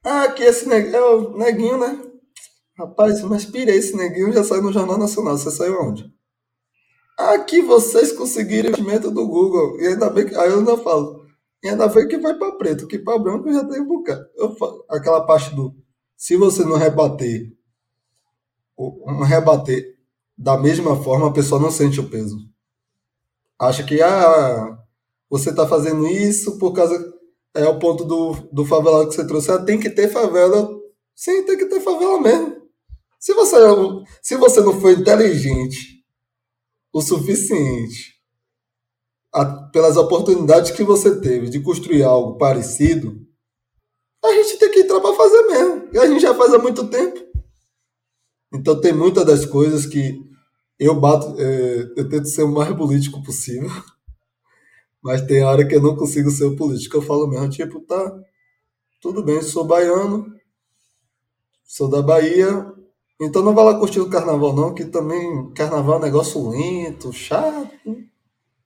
Ah, 0.04 0.28
que 0.28 0.42
esse 0.42 0.68
neguinho, 0.68 0.96
é 0.96 1.14
o 1.14 1.36
neguinho, 1.36 1.78
né? 1.78 2.07
Rapaz, 2.78 3.20
mas 3.22 3.44
pirei, 3.44 3.76
esse 3.76 3.96
neguinho 3.96 4.32
já 4.32 4.44
saiu 4.44 4.62
no 4.62 4.72
Jornal 4.72 4.96
Nacional. 4.96 5.36
Você 5.36 5.50
saiu 5.50 5.82
onde? 5.82 6.14
Aqui 7.18 7.60
vocês 7.60 8.12
conseguiram 8.12 8.68
o 8.68 8.72
investimento 8.72 9.10
do 9.10 9.26
Google. 9.26 9.80
E 9.80 9.88
ainda 9.88 10.08
bem 10.08 10.26
que. 10.26 10.36
Aí 10.36 10.48
eu 10.48 10.60
ainda 10.60 10.76
falo. 10.76 11.26
E 11.60 11.68
ainda 11.68 11.88
bem 11.88 12.06
que 12.06 12.18
vai 12.18 12.38
para 12.38 12.52
preto, 12.52 12.86
que 12.86 13.00
para 13.00 13.18
branco 13.18 13.52
já 13.52 13.64
tem 13.64 13.80
um 13.80 13.86
bocado. 13.88 14.24
Eu 14.36 14.54
falo, 14.54 14.84
aquela 14.88 15.26
parte 15.26 15.52
do. 15.56 15.74
Se 16.16 16.36
você 16.36 16.64
não 16.64 16.76
rebater, 16.76 17.52
não 18.78 19.24
rebater 19.24 19.98
da 20.36 20.56
mesma 20.56 20.94
forma, 21.02 21.26
a 21.26 21.32
pessoa 21.32 21.60
não 21.60 21.72
sente 21.72 21.98
o 21.98 22.08
peso. 22.08 22.38
Acha 23.58 23.82
que 23.82 24.00
ah, 24.00 24.78
você 25.28 25.50
está 25.50 25.66
fazendo 25.66 26.06
isso 26.06 26.58
por 26.58 26.72
causa. 26.72 27.12
É 27.54 27.66
o 27.66 27.80
ponto 27.80 28.04
do, 28.04 28.34
do 28.52 28.64
favelado 28.64 29.08
que 29.08 29.16
você 29.16 29.26
trouxe. 29.26 29.50
Ah, 29.50 29.58
tem 29.58 29.80
que 29.80 29.90
ter 29.90 30.06
favela. 30.06 30.70
Sim, 31.12 31.44
tem 31.44 31.58
que 31.58 31.66
ter 31.66 31.80
favela 31.80 32.20
mesmo. 32.20 32.67
Se 33.18 33.34
você, 33.34 33.56
se 34.22 34.36
você 34.36 34.60
não 34.60 34.80
for 34.80 34.92
inteligente 34.92 36.04
o 36.92 37.02
suficiente 37.02 38.18
a, 39.32 39.44
pelas 39.70 39.96
oportunidades 39.96 40.70
que 40.70 40.82
você 40.82 41.20
teve 41.20 41.50
de 41.50 41.60
construir 41.60 42.02
algo 42.02 42.38
parecido, 42.38 43.26
a 44.24 44.32
gente 44.32 44.58
tem 44.58 44.70
que 44.70 44.80
entrar 44.80 45.00
para 45.00 45.14
fazer 45.14 45.42
mesmo. 45.42 45.88
E 45.92 45.98
a 45.98 46.06
gente 46.06 46.20
já 46.20 46.34
faz 46.34 46.52
há 46.54 46.58
muito 46.58 46.88
tempo. 46.88 47.18
Então 48.52 48.80
tem 48.80 48.92
muitas 48.92 49.24
das 49.24 49.44
coisas 49.44 49.84
que 49.84 50.18
eu 50.78 50.98
bato, 50.98 51.34
é, 51.40 51.92
eu 51.96 52.08
tento 52.08 52.26
ser 52.26 52.44
o 52.44 52.52
mais 52.52 52.74
político 52.74 53.22
possível. 53.22 53.70
Mas 55.02 55.22
tem 55.22 55.42
hora 55.44 55.66
que 55.66 55.74
eu 55.74 55.82
não 55.82 55.96
consigo 55.96 56.30
ser 56.30 56.54
político. 56.56 56.96
Eu 56.96 57.02
falo 57.02 57.26
mesmo, 57.26 57.48
tipo, 57.50 57.80
tá, 57.80 58.18
tudo 59.00 59.22
bem, 59.22 59.42
sou 59.42 59.64
baiano, 59.64 60.26
sou 61.64 61.88
da 61.88 62.02
Bahia, 62.02 62.77
então 63.20 63.42
não 63.42 63.54
vai 63.54 63.64
lá 63.64 63.78
curtir 63.78 64.00
o 64.00 64.10
carnaval, 64.10 64.54
não, 64.54 64.74
que 64.74 64.84
também 64.84 65.50
carnaval 65.52 65.96
é 65.96 65.98
um 65.98 66.02
negócio 66.02 66.48
lento, 66.48 67.12
chato. 67.12 67.68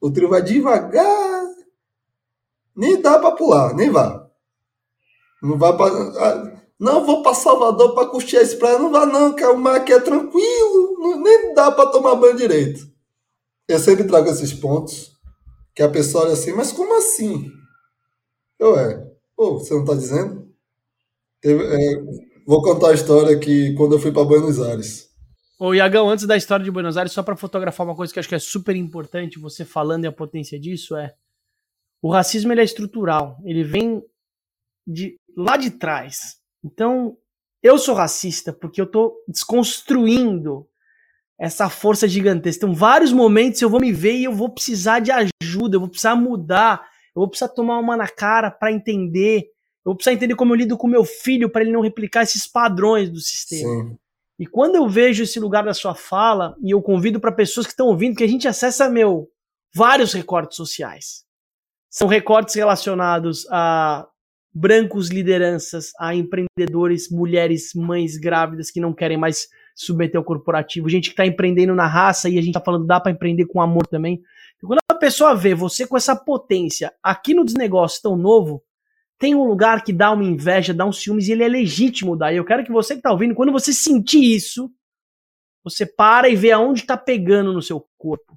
O 0.00 0.10
trio 0.10 0.28
vai 0.28 0.42
devagar. 0.42 1.42
Nem 2.76 3.00
dá 3.00 3.18
para 3.18 3.34
pular, 3.36 3.74
nem 3.74 3.90
vá. 3.90 4.28
Não 5.42 5.58
vai 5.58 5.76
para. 5.76 5.92
Ah, 5.94 6.62
não, 6.78 7.04
vou 7.04 7.22
para 7.22 7.34
Salvador 7.34 7.94
para 7.94 8.08
curtir 8.08 8.38
a 8.38 8.56
praia. 8.56 8.78
Não 8.78 8.90
vá, 8.90 9.06
não, 9.06 9.34
que 9.34 9.44
o 9.44 9.56
mar 9.56 9.76
aqui 9.76 9.92
é 9.92 10.00
tranquilo. 10.00 11.18
Nem 11.22 11.54
dá 11.54 11.70
para 11.70 11.90
tomar 11.90 12.16
banho 12.16 12.36
direito. 12.36 12.90
Eu 13.68 13.78
sempre 13.78 14.04
trago 14.04 14.28
esses 14.30 14.52
pontos 14.52 15.12
que 15.74 15.82
a 15.82 15.88
pessoa 15.88 16.24
olha 16.24 16.34
assim, 16.34 16.52
mas 16.52 16.72
como 16.72 16.96
assim? 16.98 17.50
Eu 18.58 18.78
é. 18.78 19.10
Pô, 19.36 19.58
você 19.58 19.74
não 19.74 19.84
tá 19.84 19.94
dizendo? 19.94 20.48
Teve, 21.40 21.64
é, 21.64 22.31
vou 22.46 22.62
contar 22.62 22.90
a 22.90 22.94
história 22.94 23.38
que 23.38 23.72
quando 23.74 23.94
eu 23.94 23.98
fui 23.98 24.12
para 24.12 24.24
Buenos 24.24 24.60
Aires. 24.60 25.10
Ô, 25.58 25.72
Iagão, 25.72 26.10
antes 26.10 26.26
da 26.26 26.36
história 26.36 26.64
de 26.64 26.70
Buenos 26.70 26.96
Aires, 26.96 27.12
só 27.12 27.22
para 27.22 27.36
fotografar 27.36 27.86
uma 27.86 27.94
coisa 27.94 28.12
que 28.12 28.18
acho 28.18 28.28
que 28.28 28.34
é 28.34 28.38
super 28.38 28.74
importante, 28.74 29.38
você 29.38 29.64
falando 29.64 30.04
e 30.04 30.08
a 30.08 30.12
potência 30.12 30.58
disso, 30.58 30.96
é 30.96 31.14
o 32.02 32.10
racismo 32.10 32.52
ele 32.52 32.60
é 32.60 32.64
estrutural, 32.64 33.38
ele 33.44 33.62
vem 33.62 34.02
de 34.84 35.16
lá 35.36 35.56
de 35.56 35.70
trás. 35.70 36.38
Então, 36.64 37.16
eu 37.62 37.78
sou 37.78 37.94
racista 37.94 38.52
porque 38.52 38.80
eu 38.80 38.86
tô 38.86 39.14
desconstruindo 39.28 40.66
essa 41.38 41.68
força 41.68 42.08
gigantesca. 42.08 42.64
Então, 42.64 42.74
vários 42.74 43.12
momentos 43.12 43.62
eu 43.62 43.70
vou 43.70 43.80
me 43.80 43.92
ver 43.92 44.16
e 44.16 44.24
eu 44.24 44.32
vou 44.32 44.48
precisar 44.48 44.98
de 44.98 45.12
ajuda, 45.12 45.76
eu 45.76 45.80
vou 45.80 45.88
precisar 45.88 46.16
mudar, 46.16 46.88
eu 47.14 47.20
vou 47.20 47.28
precisar 47.28 47.48
tomar 47.48 47.78
uma 47.78 47.96
na 47.96 48.08
cara 48.08 48.50
para 48.50 48.72
entender, 48.72 49.46
eu 49.84 49.90
vou 49.90 49.96
precisar 49.96 50.14
entender 50.14 50.36
como 50.36 50.52
eu 50.52 50.56
lido 50.56 50.76
com 50.76 50.86
meu 50.86 51.04
filho 51.04 51.50
para 51.50 51.62
ele 51.62 51.72
não 51.72 51.80
replicar 51.80 52.22
esses 52.22 52.46
padrões 52.46 53.10
do 53.10 53.20
sistema. 53.20 53.90
Sim. 53.90 53.98
E 54.38 54.46
quando 54.46 54.76
eu 54.76 54.88
vejo 54.88 55.24
esse 55.24 55.38
lugar 55.38 55.64
da 55.64 55.74
sua 55.74 55.94
fala, 55.94 56.56
e 56.62 56.70
eu 56.70 56.80
convido 56.80 57.20
para 57.20 57.32
pessoas 57.32 57.66
que 57.66 57.72
estão 57.72 57.88
ouvindo, 57.88 58.16
que 58.16 58.24
a 58.24 58.28
gente 58.28 58.48
acessa, 58.48 58.88
meu, 58.88 59.28
vários 59.74 60.12
recortes 60.12 60.56
sociais. 60.56 61.24
São 61.90 62.08
recortes 62.08 62.54
relacionados 62.54 63.46
a 63.50 64.08
brancos 64.54 65.08
lideranças, 65.08 65.92
a 65.98 66.14
empreendedores, 66.14 67.10
mulheres, 67.10 67.72
mães 67.74 68.16
grávidas 68.16 68.70
que 68.70 68.80
não 68.80 68.92
querem 68.92 69.16
mais 69.16 69.48
submeter 69.74 70.18
ao 70.18 70.24
corporativo, 70.24 70.88
gente 70.88 71.08
que 71.08 71.12
está 71.12 71.26
empreendendo 71.26 71.74
na 71.74 71.86
raça 71.86 72.28
e 72.28 72.34
a 72.34 72.40
gente 72.40 72.50
está 72.50 72.60
falando 72.60 72.86
dá 72.86 73.00
para 73.00 73.12
empreender 73.12 73.46
com 73.46 73.60
amor 73.60 73.86
também. 73.86 74.22
Então, 74.56 74.68
quando 74.68 74.80
a 74.88 74.94
pessoa 74.94 75.34
vê 75.34 75.54
você 75.54 75.86
com 75.86 75.96
essa 75.96 76.14
potência 76.14 76.92
aqui 77.02 77.34
no 77.34 77.44
desnegócio 77.44 78.02
tão 78.02 78.16
novo, 78.16 78.62
tem 79.22 79.34
um 79.34 79.44
lugar 79.44 79.84
que 79.84 79.92
dá 79.92 80.10
uma 80.10 80.24
inveja, 80.24 80.74
dá 80.74 80.84
um 80.84 80.92
ciúmes 80.92 81.28
e 81.28 81.32
ele 81.32 81.44
é 81.44 81.48
legítimo 81.48 82.16
daí. 82.16 82.36
Eu 82.36 82.44
quero 82.44 82.64
que 82.64 82.72
você 82.72 82.94
que 82.94 82.98
está 82.98 83.12
ouvindo, 83.12 83.34
quando 83.34 83.52
você 83.52 83.72
sentir 83.72 84.34
isso, 84.34 84.68
você 85.62 85.86
para 85.86 86.28
e 86.28 86.34
vê 86.34 86.50
aonde 86.50 86.80
está 86.80 86.96
pegando 86.96 87.52
no 87.52 87.62
seu 87.62 87.86
corpo 87.96 88.36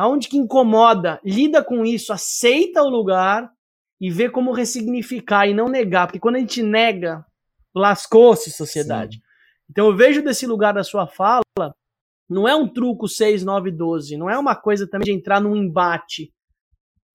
aonde 0.00 0.28
que 0.28 0.38
incomoda, 0.38 1.20
lida 1.22 1.62
com 1.62 1.84
isso, 1.84 2.10
aceita 2.10 2.82
o 2.82 2.88
lugar 2.88 3.52
e 4.00 4.10
vê 4.10 4.30
como 4.30 4.50
ressignificar 4.50 5.46
e 5.46 5.52
não 5.52 5.68
negar, 5.68 6.06
porque 6.06 6.18
quando 6.18 6.36
a 6.36 6.38
gente 6.38 6.62
nega, 6.62 7.22
lascou-se 7.74 8.50
sociedade. 8.50 9.18
Sim. 9.18 9.22
Então 9.68 9.88
eu 9.88 9.94
vejo 9.94 10.22
desse 10.22 10.46
lugar 10.46 10.72
da 10.72 10.82
sua 10.82 11.06
fala, 11.06 11.42
não 12.26 12.48
é 12.48 12.56
um 12.56 12.66
truco 12.66 13.06
6, 13.06 13.44
9, 13.44 13.70
12, 13.72 14.16
não 14.16 14.30
é 14.30 14.38
uma 14.38 14.56
coisa 14.56 14.88
também 14.88 15.04
de 15.04 15.12
entrar 15.12 15.38
num 15.38 15.54
embate, 15.54 16.32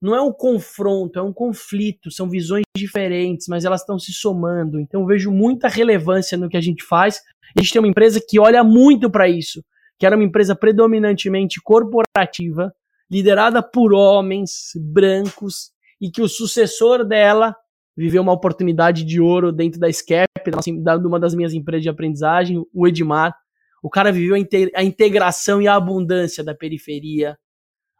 não 0.02 0.16
é 0.16 0.22
um 0.22 0.32
confronto, 0.32 1.18
é 1.18 1.22
um 1.22 1.34
conflito, 1.34 2.12
são 2.12 2.30
visões 2.30 2.64
diferentes, 2.76 3.48
mas 3.48 3.66
elas 3.66 3.82
estão 3.82 3.98
se 3.98 4.12
somando. 4.14 4.80
Então 4.80 5.06
vejo 5.06 5.32
muita 5.32 5.68
relevância 5.68 6.38
no 6.38 6.50
que 6.50 6.58
a 6.58 6.62
gente 6.62 6.84
faz. 6.84 7.22
A 7.58 7.62
gente 7.62 7.72
tem 7.72 7.80
uma 7.80 7.88
empresa 7.88 8.20
que 8.20 8.40
olha 8.40 8.64
muito 8.64 9.10
para 9.10 9.28
isso 9.28 9.64
que 9.98 10.06
era 10.06 10.16
uma 10.16 10.26
empresa 10.26 10.56
predominantemente 10.56 11.62
corporativa, 11.62 12.74
liderada 13.10 13.62
por 13.62 13.94
homens 13.94 14.72
brancos, 14.76 15.72
e 16.02 16.12
que 16.12 16.22
o 16.22 16.28
sucessor 16.28 17.06
dela 17.06 17.56
viveu 17.96 18.22
uma 18.22 18.34
oportunidade 18.34 19.06
de 19.06 19.22
ouro 19.22 19.54
dentro 19.54 19.80
da 19.80 19.92
SCAP, 19.92 20.28
de 20.62 21.08
uma 21.08 21.20
das 21.20 21.34
minhas 21.34 21.54
empresas 21.54 21.84
de 21.84 21.90
aprendizagem, 21.90 22.62
o 22.74 22.88
Edmar. 22.88 23.34
O 23.82 23.90
cara 23.90 24.12
viveu 24.12 24.36
a 24.76 24.84
integração 24.84 25.62
e 25.62 25.68
a 25.68 25.76
abundância 25.76 26.44
da 26.44 26.54
periferia, 26.54 27.38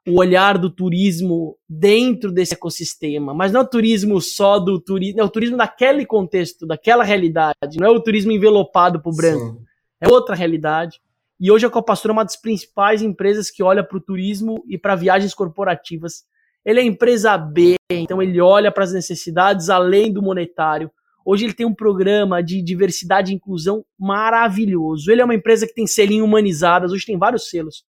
o 0.08 0.20
olhar 0.20 0.58
do 0.58 0.70
turismo 0.70 1.58
dentro 1.68 2.32
desse 2.32 2.54
ecossistema, 2.54 3.34
mas 3.34 3.52
não 3.52 3.62
é 3.62 3.64
o 3.64 3.68
turismo 3.68 4.22
só 4.22 4.60
do 4.60 4.80
turismo, 4.80 5.20
é 5.20 5.24
o 5.24 5.30
turismo 5.30 5.58
daquele 5.58 6.06
contexto, 6.06 6.66
daquela 6.68 7.04
realidade, 7.04 7.80
não 7.80 7.88
é 7.88 7.90
o 7.90 8.00
turismo 8.00 8.32
envelopado 8.32 9.02
para 9.02 9.12
o 9.12 9.16
branco, 9.16 9.58
Sim. 9.58 9.66
é 10.02 10.08
outra 10.08 10.36
realidade. 10.36 11.02
E 11.40 11.52
hoje 11.52 11.66
a 11.66 11.70
Copastura 11.70 12.12
é 12.12 12.16
uma 12.16 12.24
das 12.24 12.40
principais 12.40 13.02
empresas 13.02 13.50
que 13.50 13.64
olha 13.64 13.84
para 13.84 13.98
o 13.98 14.02
turismo 14.02 14.64
e 14.68 14.78
para 14.78 14.96
viagens 14.96 15.34
corporativas. 15.34 16.24
Ele 16.64 16.80
é 16.80 16.84
empresa 16.84 17.38
B, 17.38 17.76
então 17.92 18.22
ele 18.22 18.40
olha 18.40 18.72
para 18.72 18.84
as 18.84 18.94
necessidades 18.94 19.70
além 19.70 20.14
do 20.14 20.22
monetário. 20.22 20.90
Hoje 21.26 21.46
ele 21.46 21.54
tem 21.54 21.66
um 21.66 21.74
programa 21.74 22.42
de 22.42 22.62
diversidade 22.62 23.32
e 23.32 23.36
inclusão 23.36 23.84
maravilhoso. 24.00 25.12
Ele 25.12 25.22
é 25.22 25.26
uma 25.26 25.36
empresa 25.36 25.68
que 25.68 25.74
tem 25.74 25.88
selinho 25.88 26.24
humanizadas, 26.24 26.92
hoje 26.92 27.06
tem 27.06 27.18
vários 27.18 27.50
selos. 27.50 27.84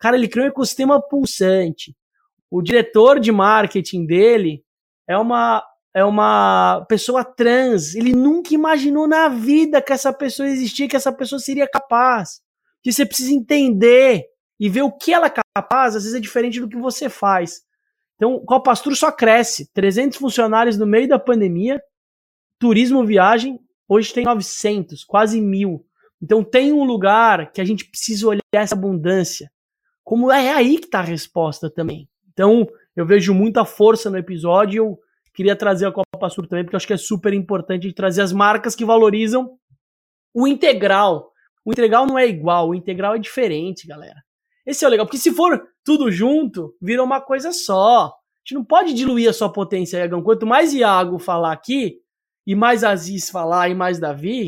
Cara, 0.00 0.16
ele 0.16 0.26
criou 0.26 0.46
um 0.46 0.50
ecossistema 0.50 1.00
pulsante. 1.00 1.94
O 2.50 2.60
diretor 2.60 3.20
de 3.20 3.30
marketing 3.30 4.06
dele 4.06 4.64
é 5.06 5.16
uma 5.16 5.64
é 5.92 6.04
uma 6.04 6.84
pessoa 6.88 7.24
trans. 7.24 7.94
Ele 7.94 8.12
nunca 8.12 8.54
imaginou 8.54 9.08
na 9.08 9.28
vida 9.28 9.82
que 9.82 9.92
essa 9.92 10.12
pessoa 10.12 10.48
existia, 10.48 10.88
que 10.88 10.96
essa 10.96 11.12
pessoa 11.12 11.38
seria 11.38 11.68
capaz 11.68 12.40
que 12.82 12.92
você 12.92 13.04
precisa 13.04 13.32
entender 13.32 14.26
e 14.58 14.68
ver 14.68 14.82
o 14.82 14.92
que 14.92 15.12
ela 15.12 15.26
é 15.26 15.34
capaz, 15.56 15.96
às 15.96 16.04
vezes 16.04 16.16
é 16.16 16.20
diferente 16.20 16.60
do 16.60 16.68
que 16.68 16.76
você 16.76 17.08
faz. 17.08 17.62
Então, 18.16 18.34
o 18.34 18.44
Copastro 18.44 18.94
só 18.94 19.10
cresce. 19.10 19.70
300 19.72 20.18
funcionários 20.18 20.76
no 20.76 20.86
meio 20.86 21.08
da 21.08 21.18
pandemia, 21.18 21.82
turismo, 22.58 23.04
viagem, 23.04 23.58
hoje 23.88 24.12
tem 24.12 24.24
900, 24.24 25.04
quase 25.04 25.40
mil. 25.40 25.86
Então, 26.22 26.44
tem 26.44 26.72
um 26.72 26.84
lugar 26.84 27.50
que 27.52 27.60
a 27.60 27.64
gente 27.64 27.86
precisa 27.86 28.28
olhar 28.28 28.42
essa 28.52 28.74
abundância. 28.74 29.50
Como 30.04 30.30
é 30.30 30.52
aí 30.52 30.78
que 30.78 30.86
está 30.86 31.00
a 31.00 31.04
resposta 31.04 31.70
também. 31.70 32.08
Então, 32.32 32.66
eu 32.96 33.06
vejo 33.06 33.32
muita 33.32 33.64
força 33.64 34.10
no 34.10 34.18
episódio. 34.18 34.84
Eu 34.84 34.98
queria 35.34 35.54
trazer 35.54 35.86
a 35.86 35.92
Copa 35.92 36.28
Sur 36.28 36.46
também, 36.46 36.64
porque 36.64 36.74
eu 36.74 36.78
acho 36.78 36.86
que 36.86 36.92
é 36.92 36.98
super 36.98 37.32
importante 37.32 37.92
trazer 37.92 38.22
as 38.22 38.32
marcas 38.32 38.74
que 38.74 38.84
valorizam 38.84 39.58
o 40.34 40.46
integral, 40.46 41.32
o 41.64 41.72
integral 41.72 42.06
não 42.06 42.18
é 42.18 42.26
igual, 42.26 42.68
o 42.70 42.74
integral 42.74 43.14
é 43.14 43.18
diferente, 43.18 43.86
galera. 43.86 44.22
Esse 44.64 44.84
é 44.84 44.88
o 44.88 44.90
legal, 44.90 45.06
porque 45.06 45.18
se 45.18 45.32
for 45.32 45.60
tudo 45.84 46.10
junto, 46.10 46.74
vira 46.80 47.02
uma 47.02 47.20
coisa 47.20 47.52
só. 47.52 48.06
A 48.06 48.12
gente 48.44 48.54
não 48.54 48.64
pode 48.64 48.94
diluir 48.94 49.28
a 49.28 49.32
sua 49.32 49.52
potência, 49.52 49.98
Iagão. 49.98 50.22
Quanto 50.22 50.46
mais 50.46 50.72
Iago 50.72 51.18
falar 51.18 51.52
aqui, 51.52 51.98
e 52.46 52.54
mais 52.54 52.84
Aziz 52.84 53.28
falar, 53.28 53.68
e 53.68 53.74
mais 53.74 53.98
Davi, 53.98 54.46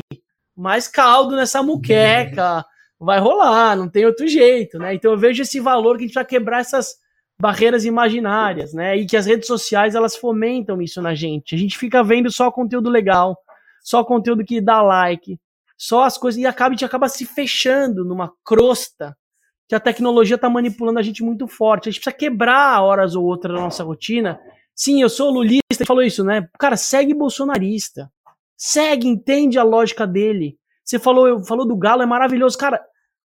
mais 0.55 0.87
caldo 0.87 1.35
nessa 1.35 1.61
muqueca 1.61 2.65
vai 3.03 3.19
rolar, 3.19 3.75
não 3.75 3.89
tem 3.89 4.05
outro 4.05 4.27
jeito, 4.27 4.77
né? 4.77 4.95
Então 4.95 5.11
eu 5.11 5.17
vejo 5.17 5.41
esse 5.41 5.59
valor 5.59 5.97
que 5.97 6.03
a 6.03 6.07
gente 6.07 6.15
vai 6.15 6.25
quebrar 6.25 6.59
essas 6.59 6.95
barreiras 7.39 7.85
imaginárias, 7.85 8.73
né? 8.73 8.95
E 8.97 9.05
que 9.05 9.17
as 9.17 9.25
redes 9.25 9.47
sociais 9.47 9.95
elas 9.95 10.15
fomentam 10.15 10.81
isso 10.81 11.01
na 11.01 11.13
gente. 11.13 11.55
A 11.55 11.57
gente 11.57 11.77
fica 11.77 12.03
vendo 12.03 12.31
só 12.31 12.51
conteúdo 12.51 12.89
legal, 12.89 13.37
só 13.83 14.03
conteúdo 14.03 14.45
que 14.45 14.61
dá 14.61 14.81
like, 14.81 15.39
só 15.77 16.03
as 16.03 16.17
coisas 16.17 16.39
e 16.39 16.45
acaba, 16.45 16.69
a 16.69 16.73
gente 16.73 16.85
acaba 16.85 17.09
se 17.09 17.25
fechando 17.25 18.05
numa 18.05 18.31
crosta 18.43 19.15
que 19.67 19.75
a 19.75 19.79
tecnologia 19.79 20.35
está 20.35 20.49
manipulando 20.49 20.99
a 20.99 21.01
gente 21.01 21.23
muito 21.23 21.47
forte. 21.47 21.89
A 21.89 21.91
gente 21.91 21.99
precisa 22.01 22.15
quebrar 22.15 22.81
horas 22.81 23.15
ou 23.15 23.25
outras 23.25 23.55
da 23.55 23.61
nossa 23.61 23.83
rotina. 23.83 24.39
Sim, 24.75 25.01
eu 25.01 25.09
sou 25.09 25.31
lulista, 25.31 25.85
falou 25.85 26.03
isso, 26.03 26.23
né? 26.23 26.47
Cara, 26.59 26.77
segue 26.77 27.13
bolsonarista. 27.13 28.11
Segue, 28.55 29.07
entende 29.07 29.57
a 29.57 29.63
lógica 29.63 30.05
dele. 30.05 30.57
Você 30.83 30.99
falou, 30.99 31.43
falou 31.43 31.65
do 31.65 31.75
Galo, 31.75 32.01
é 32.01 32.05
maravilhoso. 32.05 32.57
Cara, 32.57 32.81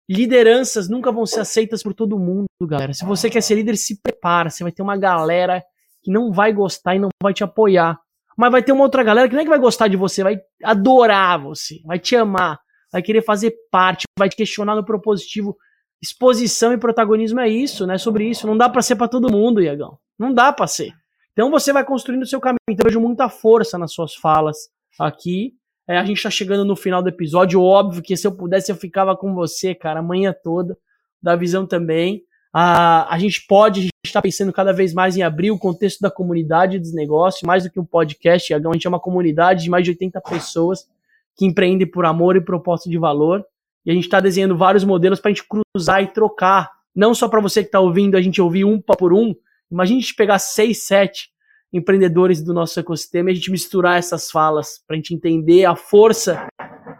lideranças 0.09 0.89
nunca 0.89 1.11
vão 1.11 1.25
ser 1.25 1.39
aceitas 1.39 1.81
por 1.81 1.93
todo 1.93 2.19
mundo, 2.19 2.45
galera. 2.61 2.93
Se 2.93 3.05
você 3.05 3.29
quer 3.29 3.41
ser 3.41 3.55
líder, 3.55 3.75
se 3.75 3.99
prepara. 4.01 4.49
Você 4.49 4.63
vai 4.63 4.71
ter 4.71 4.81
uma 4.81 4.97
galera 4.97 5.63
que 6.03 6.11
não 6.11 6.31
vai 6.31 6.53
gostar 6.53 6.95
e 6.95 6.99
não 6.99 7.09
vai 7.21 7.33
te 7.33 7.43
apoiar. 7.43 7.99
Mas 8.37 8.51
vai 8.51 8.61
ter 8.61 8.71
uma 8.71 8.83
outra 8.83 9.03
galera 9.03 9.27
que 9.27 9.33
não 9.33 9.41
é 9.41 9.43
que 9.43 9.49
vai 9.49 9.59
gostar 9.59 9.87
de 9.87 9.95
você, 9.95 10.21
vai 10.21 10.37
adorar 10.63 11.41
você, 11.41 11.79
vai 11.85 11.97
te 11.97 12.15
amar, 12.15 12.59
vai 12.91 13.01
querer 13.01 13.21
fazer 13.21 13.55
parte, 13.71 14.03
vai 14.19 14.27
te 14.29 14.35
questionar 14.35 14.75
no 14.75 14.85
propositivo. 14.85 15.55
Exposição 16.01 16.73
e 16.73 16.77
protagonismo 16.77 17.39
é 17.39 17.47
isso, 17.47 17.87
né? 17.87 17.97
Sobre 17.97 18.29
isso. 18.29 18.45
Não 18.45 18.57
dá 18.57 18.69
para 18.69 18.81
ser 18.81 18.97
para 18.97 19.07
todo 19.07 19.31
mundo, 19.31 19.61
Iagão. 19.61 19.97
Não 20.19 20.33
dá 20.33 20.51
para 20.51 20.67
ser. 20.67 20.91
Então 21.31 21.49
você 21.49 21.73
vai 21.73 21.83
construindo 21.83 22.23
o 22.23 22.27
seu 22.27 22.39
caminho. 22.39 22.59
Então 22.69 22.83
eu 22.83 22.89
vejo 22.89 23.01
muita 23.01 23.29
força 23.29 23.77
nas 23.77 23.93
suas 23.93 24.13
falas. 24.15 24.57
aqui. 24.99 25.53
É, 25.87 25.97
a 25.97 26.03
gente 26.03 26.21
tá 26.21 26.29
chegando 26.29 26.65
no 26.65 26.75
final 26.75 27.01
do 27.01 27.09
episódio. 27.09 27.61
Óbvio 27.61 28.01
que 28.01 28.17
se 28.17 28.25
eu 28.25 28.31
pudesse, 28.31 28.71
eu 28.71 28.75
ficava 28.75 29.15
com 29.15 29.33
você, 29.33 29.75
cara, 29.75 29.99
a 29.99 30.03
manhã 30.03 30.33
toda. 30.43 30.77
Da 31.21 31.35
visão 31.35 31.65
também. 31.65 32.23
A, 32.53 33.13
a 33.13 33.19
gente 33.19 33.45
pode, 33.47 33.79
a 33.79 33.83
gente 33.83 33.91
está 34.05 34.21
pensando 34.21 34.53
cada 34.53 34.71
vez 34.71 34.93
mais 34.93 35.17
em 35.17 35.21
abrir 35.21 35.51
o 35.51 35.59
contexto 35.59 35.99
da 35.99 36.09
comunidade 36.09 36.79
dos 36.79 36.93
negócios, 36.93 37.43
mais 37.43 37.63
do 37.63 37.69
que 37.69 37.79
um 37.79 37.85
podcast. 37.85 38.53
A 38.53 38.59
gente 38.59 38.87
é 38.87 38.89
uma 38.89 38.99
comunidade 38.99 39.63
de 39.63 39.69
mais 39.69 39.83
de 39.83 39.91
80 39.91 40.21
pessoas 40.21 40.87
que 41.35 41.45
empreendem 41.45 41.89
por 41.89 42.05
amor 42.05 42.35
e 42.35 42.41
proposta 42.41 42.89
de 42.89 42.97
valor. 42.97 43.45
E 43.85 43.91
a 43.91 43.93
gente 43.93 44.05
está 44.05 44.19
desenhando 44.19 44.57
vários 44.57 44.83
modelos 44.83 45.19
para 45.19 45.29
a 45.29 45.33
gente 45.33 45.47
cruzar 45.47 46.01
e 46.01 46.07
trocar. 46.07 46.71
Não 46.95 47.13
só 47.13 47.27
para 47.27 47.41
você 47.41 47.61
que 47.61 47.67
está 47.67 47.79
ouvindo 47.79 48.15
a 48.15 48.21
gente 48.21 48.41
ouvir 48.41 48.65
um 48.65 48.79
por 48.79 49.13
um. 49.13 49.35
Imagina 49.69 49.99
a 49.99 50.01
gente 50.01 50.15
pegar 50.15 50.39
seis, 50.39 50.85
sete 50.85 51.29
empreendedores 51.71 52.41
do 52.41 52.53
nosso 52.53 52.79
ecossistema 52.79 53.29
e 53.29 53.33
a 53.33 53.35
gente 53.35 53.51
misturar 53.51 53.97
essas 53.97 54.31
falas 54.31 54.81
para 54.87 54.95
a 54.95 54.97
gente 54.97 55.13
entender 55.13 55.65
a 55.65 55.75
força 55.75 56.47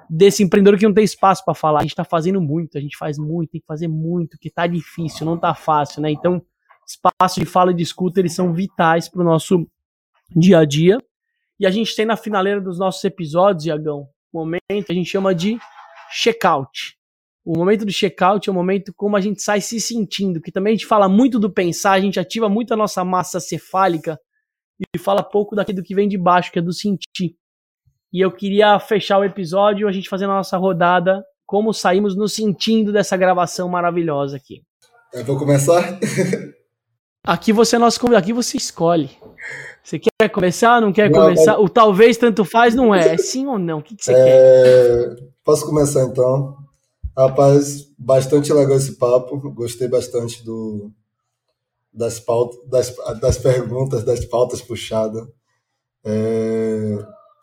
desse 0.09 0.43
empreendedor 0.43 0.77
que 0.77 0.85
não 0.85 0.93
tem 0.93 1.03
espaço 1.03 1.43
para 1.43 1.53
falar. 1.53 1.79
A 1.79 1.81
gente 1.83 1.91
está 1.91 2.03
fazendo 2.03 2.41
muito, 2.41 2.77
a 2.77 2.81
gente 2.81 2.97
faz 2.97 3.17
muito, 3.17 3.51
tem 3.51 3.61
que 3.61 3.67
fazer 3.67 3.87
muito, 3.87 4.37
que 4.39 4.49
tá 4.49 4.67
difícil, 4.67 5.25
não 5.25 5.37
tá 5.37 5.53
fácil, 5.55 6.01
né? 6.01 6.11
Então, 6.11 6.41
espaço 6.85 7.39
de 7.39 7.45
fala 7.45 7.71
e 7.71 7.75
de 7.75 7.83
escuta, 7.83 8.19
eles 8.19 8.33
são 8.33 8.53
vitais 8.53 9.09
para 9.09 9.21
o 9.21 9.25
nosso 9.25 9.67
dia 10.35 10.59
a 10.59 10.65
dia. 10.65 10.97
E 11.59 11.65
a 11.65 11.71
gente 11.71 11.95
tem 11.95 12.05
na 12.05 12.17
finaleira 12.17 12.59
dos 12.59 12.77
nossos 12.77 13.03
episódios, 13.03 13.65
Iagão, 13.65 14.07
um 14.33 14.39
momento 14.39 14.85
que 14.85 14.91
a 14.91 14.95
gente 14.95 15.09
chama 15.09 15.33
de 15.33 15.57
checkout. 16.11 16.97
O 17.45 17.57
momento 17.57 17.85
do 17.85 17.91
checkout 17.91 18.49
é 18.49 18.51
o 18.51 18.55
momento 18.55 18.93
como 18.93 19.15
a 19.15 19.21
gente 19.21 19.41
sai 19.41 19.61
se 19.61 19.79
sentindo, 19.79 20.41
que 20.41 20.51
também 20.51 20.73
a 20.73 20.75
gente 20.75 20.87
fala 20.87 21.07
muito 21.07 21.39
do 21.39 21.49
pensar, 21.49 21.93
a 21.93 21.99
gente 21.99 22.19
ativa 22.19 22.49
muito 22.49 22.73
a 22.73 22.77
nossa 22.77 23.05
massa 23.05 23.39
cefálica 23.39 24.19
e 24.79 24.99
fala 24.99 25.23
pouco 25.23 25.55
daquilo 25.55 25.83
que 25.83 25.95
vem 25.95 26.07
de 26.07 26.17
baixo, 26.17 26.51
que 26.51 26.59
é 26.59 26.61
do 26.61 26.73
sentir. 26.73 27.35
E 28.11 28.21
eu 28.21 28.31
queria 28.31 28.79
fechar 28.79 29.19
o 29.19 29.23
episódio 29.23 29.87
a 29.87 29.91
gente 29.91 30.09
fazendo 30.09 30.31
a 30.31 30.37
nossa 30.37 30.57
rodada, 30.57 31.23
como 31.45 31.73
saímos 31.73 32.15
nos 32.15 32.33
sentindo 32.33 32.91
dessa 32.91 33.15
gravação 33.17 33.69
maravilhosa 33.69 34.37
aqui. 34.37 34.61
Eu 35.13 35.23
vou 35.23 35.37
começar? 35.37 35.99
aqui 37.23 37.53
você 37.53 37.75
é 37.75 37.79
nosso 37.79 37.99
convidado, 37.99 38.23
aqui 38.23 38.33
você 38.33 38.57
escolhe. 38.57 39.09
Você 39.83 39.99
quer 39.99 40.29
começar, 40.29 40.81
não 40.81 40.91
quer 40.91 41.09
não, 41.09 41.19
começar? 41.19 41.53
Mas... 41.53 41.61
O 41.61 41.69
talvez 41.69 42.17
tanto 42.17 42.43
faz 42.43 42.73
não 42.73 42.93
é, 42.93 43.13
é 43.13 43.17
sim 43.17 43.45
ou 43.45 43.59
não? 43.59 43.79
O 43.79 43.83
que, 43.83 43.95
que 43.95 44.03
você 44.03 44.13
é... 44.13 44.23
quer? 44.23 45.15
Posso 45.43 45.65
começar 45.65 46.03
então? 46.03 46.57
Rapaz, 47.17 47.87
bastante 47.97 48.51
legal 48.51 48.75
esse 48.75 48.97
papo, 48.97 49.37
gostei 49.51 49.87
bastante 49.87 50.43
do, 50.43 50.91
das, 51.95 52.19
pautas, 52.19 52.59
das, 52.69 52.95
das 53.19 53.37
perguntas, 53.37 54.03
das 54.03 54.25
pautas 54.25 54.61
puxadas. 54.61 55.25
É, 56.03 56.97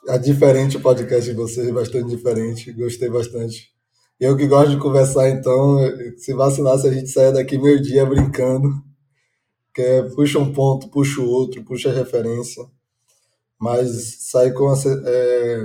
é 0.08 0.18
diferente 0.18 0.76
o 0.76 0.80
podcast 0.80 1.28
de 1.28 1.36
vocês, 1.36 1.70
bastante 1.70 2.08
diferente, 2.08 2.72
gostei 2.72 3.08
bastante. 3.08 3.72
Eu 4.20 4.36
que 4.36 4.46
gosto 4.46 4.70
de 4.70 4.78
conversar, 4.78 5.30
então, 5.30 5.78
se 6.16 6.32
vacilasse, 6.34 6.86
a 6.86 6.92
gente 6.92 7.08
saia 7.08 7.32
daqui 7.32 7.58
meio 7.58 7.82
dia 7.82 8.06
brincando, 8.06 8.70
que 9.74 9.80
é, 9.80 10.02
puxa 10.02 10.38
um 10.38 10.52
ponto, 10.52 10.88
puxa 10.90 11.20
o 11.20 11.28
outro, 11.28 11.64
puxa 11.64 11.90
a 11.90 11.94
referência, 11.94 12.62
mas 13.58 14.18
sai 14.30 14.52
com 14.52 14.68
a, 14.68 14.74
é, 15.06 15.64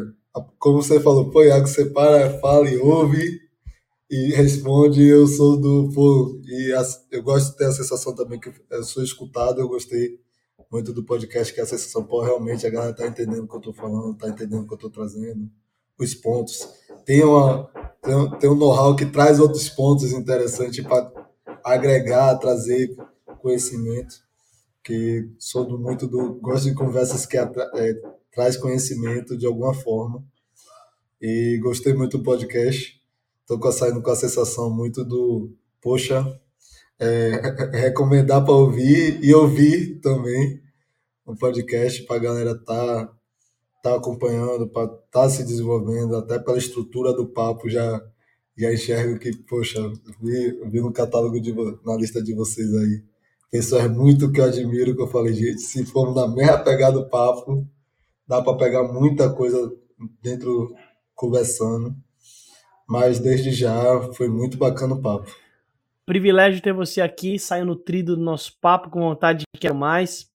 como 0.57 0.81
você 0.81 0.99
falou, 0.99 1.29
pô, 1.29 1.43
Iago, 1.43 1.67
você 1.67 1.85
para, 1.85 2.39
fala 2.39 2.69
e 2.69 2.77
ouve, 2.77 3.46
e 4.09 4.33
responde, 4.33 5.05
eu 5.05 5.27
sou 5.27 5.59
do 5.59 5.91
pô, 5.93 6.39
e 6.45 6.73
eu 7.11 7.21
gosto 7.21 7.51
de 7.51 7.57
ter 7.57 7.65
a 7.65 7.71
sensação 7.71 8.15
também 8.15 8.39
que 8.39 8.51
eu 8.71 8.83
sou 8.83 9.03
escutado, 9.03 9.59
eu 9.59 9.67
gostei 9.67 10.19
muito 10.71 10.93
do 10.93 11.03
podcast, 11.03 11.53
que 11.53 11.59
é 11.59 11.63
a 11.63 11.67
sensação, 11.67 12.03
pô, 12.03 12.21
realmente 12.21 12.65
a 12.65 12.69
galera 12.69 12.93
tá 12.93 13.05
entendendo 13.05 13.43
o 13.43 13.47
que 13.47 13.55
eu 13.55 13.61
tô 13.61 13.73
falando, 13.73 14.17
tá 14.17 14.29
entendendo 14.29 14.63
o 14.63 14.67
que 14.67 14.73
eu 14.73 14.77
tô 14.77 14.89
trazendo, 14.89 15.49
os 15.99 16.13
pontos. 16.13 16.67
Tem, 17.05 17.23
uma, 17.23 17.69
tem, 18.01 18.15
um, 18.15 18.29
tem 18.31 18.49
um 18.49 18.55
know-how 18.55 18.95
que 18.95 19.05
traz 19.05 19.39
outros 19.39 19.69
pontos 19.69 20.11
interessantes 20.13 20.83
para 20.85 21.11
agregar, 21.63 22.37
trazer 22.37 22.95
conhecimento, 23.41 24.15
que 24.83 25.29
sou 25.37 25.65
do, 25.65 25.77
muito 25.77 26.07
do, 26.07 26.35
gosto 26.35 26.69
de 26.69 26.75
conversas 26.75 27.25
que 27.25 27.37
é, 27.37 27.45
traz 28.31 28.55
conhecimento 28.55 29.37
de 29.37 29.45
alguma 29.45 29.73
forma, 29.73 30.23
e 31.21 31.59
gostei 31.61 31.93
muito 31.93 32.17
do 32.17 32.23
podcast 32.23 32.96
Estou 33.49 33.71
saindo 33.71 34.01
com 34.01 34.11
a 34.11 34.15
sensação 34.15 34.69
muito 34.69 35.05
do, 35.05 35.55
poxa, 35.81 36.21
é, 36.99 37.31
recomendar 37.79 38.43
para 38.43 38.53
ouvir 38.53 39.23
e 39.23 39.33
ouvir 39.33 40.01
também 40.01 40.61
um 41.25 41.33
podcast 41.33 42.03
para 42.03 42.17
a 42.17 42.19
galera 42.19 42.55
tá 42.55 43.09
tá 43.81 43.95
acompanhando, 43.95 44.67
para 44.67 44.89
tá 45.09 45.29
se 45.29 45.45
desenvolvendo, 45.45 46.17
até 46.17 46.37
pela 46.37 46.57
estrutura 46.57 47.13
do 47.13 47.25
papo 47.25 47.69
já 47.69 48.01
já 48.57 48.73
enxergo 48.73 49.17
que, 49.17 49.31
poxa, 49.43 49.79
vi, 50.21 50.51
vi 50.69 50.81
no 50.81 50.91
catálogo 50.91 51.39
de 51.39 51.53
na 51.85 51.95
lista 51.95 52.21
de 52.21 52.33
vocês 52.33 52.73
aí. 52.73 53.01
Pessoas 53.49 53.89
muito 53.89 54.29
que 54.29 54.41
eu 54.41 54.45
admiro, 54.45 54.93
que 54.93 55.01
eu 55.01 55.07
falei, 55.07 55.33
gente, 55.33 55.61
se 55.61 55.85
formos 55.85 56.15
na 56.15 56.27
mesma 56.27 56.57
pegada 56.57 56.99
do 56.99 57.09
papo, 57.09 57.65
dá 58.27 58.41
para 58.41 58.57
pegar 58.57 58.83
muita 58.91 59.31
coisa 59.33 59.71
dentro 60.21 60.75
conversando. 61.15 61.95
Mas 62.87 63.19
desde 63.19 63.51
já 63.51 64.01
foi 64.13 64.27
muito 64.27 64.57
bacana 64.57 64.95
o 64.95 65.01
papo. 65.01 65.29
Privilégio 66.05 66.61
ter 66.61 66.71
você 66.71 67.01
aqui, 67.01 67.37
saiu 67.37 67.65
nutrido 67.65 68.15
do 68.15 68.21
nosso 68.21 68.57
papo, 68.61 68.89
com 68.89 69.01
vontade 69.01 69.39
de 69.39 69.59
quero 69.59 69.75
mais. 69.75 70.29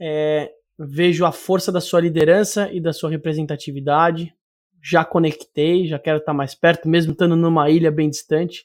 É, 0.00 0.52
vejo 0.78 1.24
a 1.24 1.32
força 1.32 1.72
da 1.72 1.80
sua 1.80 2.00
liderança 2.00 2.70
e 2.72 2.80
da 2.80 2.92
sua 2.92 3.10
representatividade. 3.10 4.32
Já 4.80 5.04
conectei, 5.04 5.88
já 5.88 5.98
quero 5.98 6.18
estar 6.18 6.32
mais 6.32 6.54
perto, 6.54 6.88
mesmo 6.88 7.12
estando 7.12 7.34
numa 7.34 7.68
ilha 7.68 7.90
bem 7.90 8.08
distante. 8.08 8.64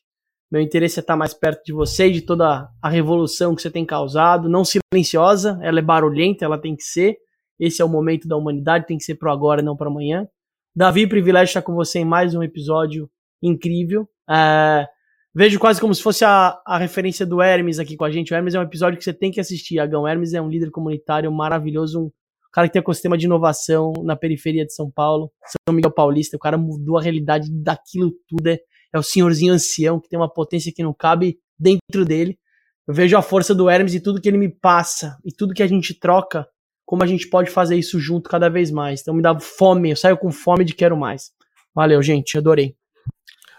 Meu 0.52 0.61
interesse 0.61 0.99
é 0.99 1.02
estar 1.02 1.15
mais 1.15 1.34
perto 1.34 1.64
de 1.64 1.72
você 1.72 2.07
e 2.07 2.11
de 2.11 2.22
toda 2.22 2.69
a 2.82 2.90
revolução 2.90 3.56
que 3.56 3.61
você 3.61 3.72
tem 3.72 3.86
causado. 3.86 4.48
Não 4.49 4.64
silenciosa, 4.65 5.57
ela 5.64 5.80
é 5.80 5.82
barulhenta, 5.82 6.45
ela 6.45 6.57
tem 6.57 6.76
que 6.76 6.84
ser. 6.84 7.18
Esse 7.57 7.82
é 7.82 7.86
o 7.86 7.90
momento 7.90 8.28
da 8.28 8.36
humanidade, 8.36 8.86
tem 8.86 8.98
que 8.98 9.03
ser 9.03 9.15
para 9.15 9.32
agora, 9.32 9.61
não 9.61 9.78
para 9.78 9.88
amanhã. 9.88 10.28
Davi, 10.73 11.06
privilégio 11.06 11.49
estar 11.49 11.61
com 11.61 11.73
você 11.73 11.99
em 11.99 12.06
mais 12.06 12.34
um 12.34 12.41
episódio 12.41 13.10
incrível. 13.43 14.07
É, 14.30 14.88
vejo 15.35 15.60
quase 15.60 15.81
como 15.81 15.93
se 15.93 16.02
fosse 16.02 16.23
a, 16.23 16.57
a 16.65 16.77
referência 16.77 17.26
do 17.26 17.41
Hermes 17.41 17.77
aqui 17.77 17.98
com 17.98 18.06
a 18.06 18.10
gente. 18.10 18.34
O 18.34 18.35
Hermes 18.35 18.56
é 18.56 18.60
um 18.60 18.64
episódio 18.64 18.98
que 18.98 19.03
você 19.03 19.11
tem 19.11 19.31
que 19.31 19.41
assistir, 19.41 19.80
Agão. 19.80 20.03
O 20.03 20.07
Hermes 20.07 20.34
é 20.34 20.41
um 20.41 20.48
líder 20.48 20.72
comunitário 20.72 21.30
maravilhoso, 21.30 22.06
um 22.06 22.11
cara 22.53 22.68
que 22.68 22.73
tem 22.73 22.80
ecossistema 22.80 23.18
de 23.18 23.26
inovação 23.26 23.91
na 24.02 24.15
periferia 24.15 24.65
de 24.65 24.73
São 24.73 24.89
Paulo, 24.89 25.30
São 25.45 25.76
Miguel 25.76 25.91
Paulista. 25.91 26.38
O 26.38 26.39
cara 26.39 26.57
mudou 26.57 26.98
a 26.98 27.02
realidade 27.02 27.49
daquilo 27.52 28.14
tudo. 28.30 28.48
É, 28.48 28.57
é 28.93 28.98
o 28.98 29.03
senhorzinho 29.03 29.52
ancião 29.52 29.99
que 29.99 30.07
tem 30.07 30.18
uma 30.18 30.31
potência 30.31 30.72
que 30.73 30.81
não 30.81 30.93
cabe 30.93 31.38
dentro 31.60 32.06
dele. 32.06 32.39
Eu 32.88 32.93
vejo 32.93 33.18
a 33.18 33.22
força 33.22 33.53
do 33.53 33.69
Hermes 33.69 33.93
e 33.93 33.99
tudo 33.99 34.22
que 34.22 34.30
ele 34.30 34.38
me 34.38 34.48
passa 34.48 35.18
e 35.26 35.34
tudo 35.34 35.53
que 35.53 35.64
a 35.64 35.68
gente 35.68 35.93
troca 35.93 36.48
como 36.91 37.03
a 37.05 37.07
gente 37.07 37.30
pode 37.30 37.49
fazer 37.49 37.77
isso 37.77 38.01
junto 38.01 38.30
cada 38.30 38.49
vez 38.49 38.69
mais. 38.69 38.99
Então 38.99 39.13
me 39.13 39.22
dá 39.22 39.39
fome, 39.39 39.91
eu 39.91 39.95
saio 39.95 40.18
com 40.18 40.30
fome 40.30 40.65
de 40.65 40.73
quero 40.73 40.97
mais. 40.97 41.31
Valeu, 41.73 42.03
gente, 42.03 42.38
adorei. 42.38 42.76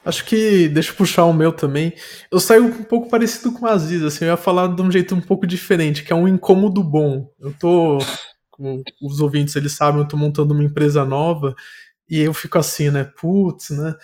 Acho 0.05 0.23
que, 0.27 0.69
deixa 0.69 0.93
eu 0.93 0.97
puxar 0.97 1.25
o 1.25 1.33
meu 1.33 1.51
também. 1.51 1.95
Eu 2.31 2.39
saio 2.39 2.67
um 2.67 2.85
pouco 2.85 3.09
parecido 3.09 3.51
com 3.51 3.65
o 3.65 3.69
Aziz, 3.69 4.03
assim, 4.03 4.27
eu 4.27 4.33
ia 4.33 4.37
falar 4.37 4.67
de 4.67 4.83
um 4.83 4.93
jeito 4.93 5.15
um 5.15 5.21
pouco 5.23 5.47
diferente, 5.47 6.05
que 6.05 6.13
é 6.13 6.17
um 6.17 6.29
incômodo 6.29 6.85
bom. 6.85 7.27
Eu 7.41 7.55
tô, 7.59 7.97
como 8.51 8.83
os 9.01 9.19
ouvintes 9.19 9.57
eles 9.57 9.73
sabem, 9.73 10.03
eu 10.03 10.09
tô 10.09 10.19
montando 10.19 10.53
uma 10.53 10.63
empresa 10.63 11.03
nova 11.03 11.55
e 12.11 12.19
eu 12.19 12.35
fico 12.35 12.59
assim, 12.59 12.91
né, 12.91 13.11
putz, 13.19 13.71
né, 13.71 13.95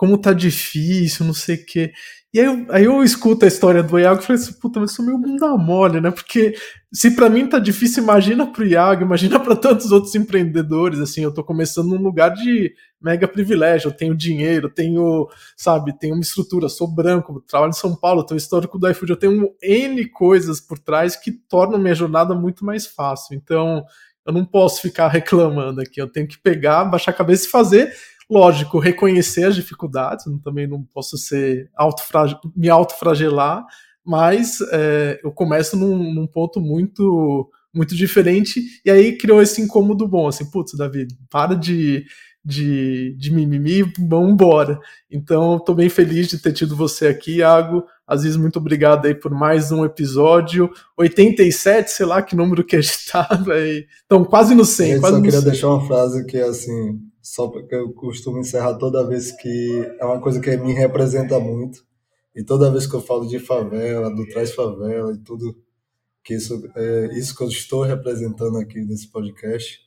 como 0.00 0.16
tá 0.16 0.32
difícil, 0.32 1.26
não 1.26 1.34
sei 1.34 1.56
o 1.56 1.66
quê. 1.66 1.92
E 2.32 2.40
aí 2.40 2.46
eu, 2.46 2.66
aí 2.70 2.84
eu 2.84 3.04
escuto 3.04 3.44
a 3.44 3.48
história 3.48 3.82
do 3.82 3.98
Iago 3.98 4.22
e 4.22 4.24
falei 4.24 4.40
assim, 4.40 4.54
puta, 4.54 4.80
mas 4.80 4.92
sou 4.92 5.04
meio 5.04 5.18
bunda 5.18 5.54
mole, 5.58 6.00
né? 6.00 6.10
Porque 6.10 6.54
se 6.90 7.10
para 7.10 7.28
mim 7.28 7.46
tá 7.46 7.58
difícil, 7.58 8.02
imagina 8.02 8.50
pro 8.50 8.66
Iago, 8.66 9.02
imagina 9.02 9.38
para 9.38 9.54
tantos 9.54 9.92
outros 9.92 10.14
empreendedores, 10.14 11.00
assim, 11.00 11.22
eu 11.22 11.34
tô 11.34 11.44
começando 11.44 11.88
num 11.88 12.00
lugar 12.00 12.30
de 12.30 12.72
mega 12.98 13.28
privilégio, 13.28 13.88
eu 13.88 13.92
tenho 13.92 14.16
dinheiro, 14.16 14.70
tenho, 14.70 15.28
sabe, 15.54 15.92
tenho 15.98 16.14
uma 16.14 16.22
estrutura, 16.22 16.70
sou 16.70 16.88
branco, 16.88 17.44
trabalho 17.46 17.68
em 17.68 17.74
São 17.74 17.94
Paulo, 17.94 18.24
tenho 18.24 18.38
histórico 18.38 18.78
do 18.78 18.88
iFood, 18.88 19.12
eu 19.12 19.18
tenho 19.18 19.50
N 19.62 20.08
coisas 20.08 20.62
por 20.62 20.78
trás 20.78 21.14
que 21.14 21.30
tornam 21.30 21.78
minha 21.78 21.94
jornada 21.94 22.34
muito 22.34 22.64
mais 22.64 22.86
fácil. 22.86 23.36
Então, 23.36 23.84
eu 24.26 24.32
não 24.32 24.46
posso 24.46 24.80
ficar 24.80 25.08
reclamando 25.08 25.82
aqui, 25.82 26.00
eu 26.00 26.10
tenho 26.10 26.26
que 26.26 26.38
pegar, 26.38 26.86
baixar 26.86 27.10
a 27.10 27.14
cabeça 27.14 27.46
e 27.46 27.50
fazer 27.50 27.92
lógico, 28.30 28.78
reconhecer 28.78 29.44
as 29.44 29.56
dificuldades, 29.56 30.24
também 30.44 30.66
não 30.66 30.82
posso 30.94 31.18
ser 31.18 31.68
auto 31.76 32.02
me 32.56 32.70
autofragelar, 32.70 33.66
mas 34.04 34.58
é, 34.72 35.20
eu 35.22 35.32
começo 35.32 35.76
num, 35.76 36.14
num, 36.14 36.26
ponto 36.26 36.60
muito 36.60 37.50
muito 37.72 37.94
diferente, 37.94 38.60
e 38.84 38.90
aí 38.90 39.16
criou 39.16 39.40
esse 39.40 39.60
incômodo 39.60 40.06
bom, 40.08 40.26
assim, 40.26 40.44
putz, 40.50 40.76
Davi, 40.76 41.06
para 41.30 41.54
de, 41.54 42.04
de, 42.44 43.14
de 43.16 43.32
mimimi, 43.32 43.84
vamos 44.08 44.32
embora. 44.32 44.80
Então, 45.08 45.56
estou 45.56 45.72
bem 45.72 45.88
feliz 45.88 46.26
de 46.26 46.38
ter 46.38 46.52
tido 46.52 46.74
você 46.74 47.06
aqui, 47.06 47.36
Iago. 47.36 47.84
Aziz, 48.04 48.36
muito 48.36 48.58
obrigado 48.58 49.06
aí 49.06 49.14
por 49.14 49.30
mais 49.30 49.70
um 49.70 49.84
episódio. 49.84 50.68
87, 50.98 51.92
sei 51.92 52.06
lá 52.06 52.20
que 52.22 52.34
número 52.34 52.64
que 52.64 52.74
a 52.74 52.80
gente 52.80 53.06
tá, 53.12 53.22
véio. 53.44 53.84
Então, 54.04 54.24
quase 54.24 54.52
no 54.52 54.64
100. 54.64 54.92
Eu 54.94 55.00
quase 55.00 55.16
só 55.16 55.22
queria 55.22 55.40
100. 55.40 55.50
deixar 55.50 55.68
uma 55.68 55.86
frase 55.86 56.26
que 56.26 56.36
é 56.36 56.42
assim, 56.42 56.98
só 57.30 57.46
porque 57.46 57.76
eu 57.76 57.92
costumo 57.92 58.38
encerrar 58.38 58.74
toda 58.74 59.06
vez 59.06 59.30
que 59.30 59.88
é 60.00 60.04
uma 60.04 60.20
coisa 60.20 60.40
que 60.40 60.56
me 60.56 60.72
representa 60.72 61.38
muito. 61.38 61.86
E 62.34 62.42
toda 62.42 62.72
vez 62.72 62.88
que 62.88 62.94
eu 62.94 63.00
falo 63.00 63.24
de 63.24 63.38
favela, 63.38 64.10
do 64.10 64.26
Traz 64.26 64.52
Favela 64.52 65.12
e 65.12 65.18
tudo, 65.18 65.56
que 66.24 66.34
isso, 66.34 66.60
é, 66.74 67.06
isso 67.16 67.36
que 67.36 67.44
eu 67.44 67.48
estou 67.48 67.82
representando 67.82 68.58
aqui 68.58 68.80
nesse 68.80 69.08
podcast, 69.12 69.78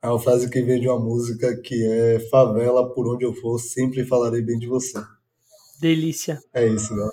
é 0.00 0.08
uma 0.08 0.20
frase 0.20 0.48
que 0.48 0.62
vem 0.62 0.80
de 0.80 0.88
uma 0.88 1.00
música 1.00 1.60
que 1.60 1.84
é 1.84 2.20
Favela, 2.30 2.88
por 2.94 3.12
onde 3.12 3.24
eu 3.24 3.34
for, 3.34 3.58
sempre 3.58 4.04
falarei 4.04 4.40
bem 4.40 4.56
de 4.56 4.68
você. 4.68 5.02
Delícia. 5.80 6.38
É 6.52 6.64
isso, 6.64 6.94
galera. 6.94 7.12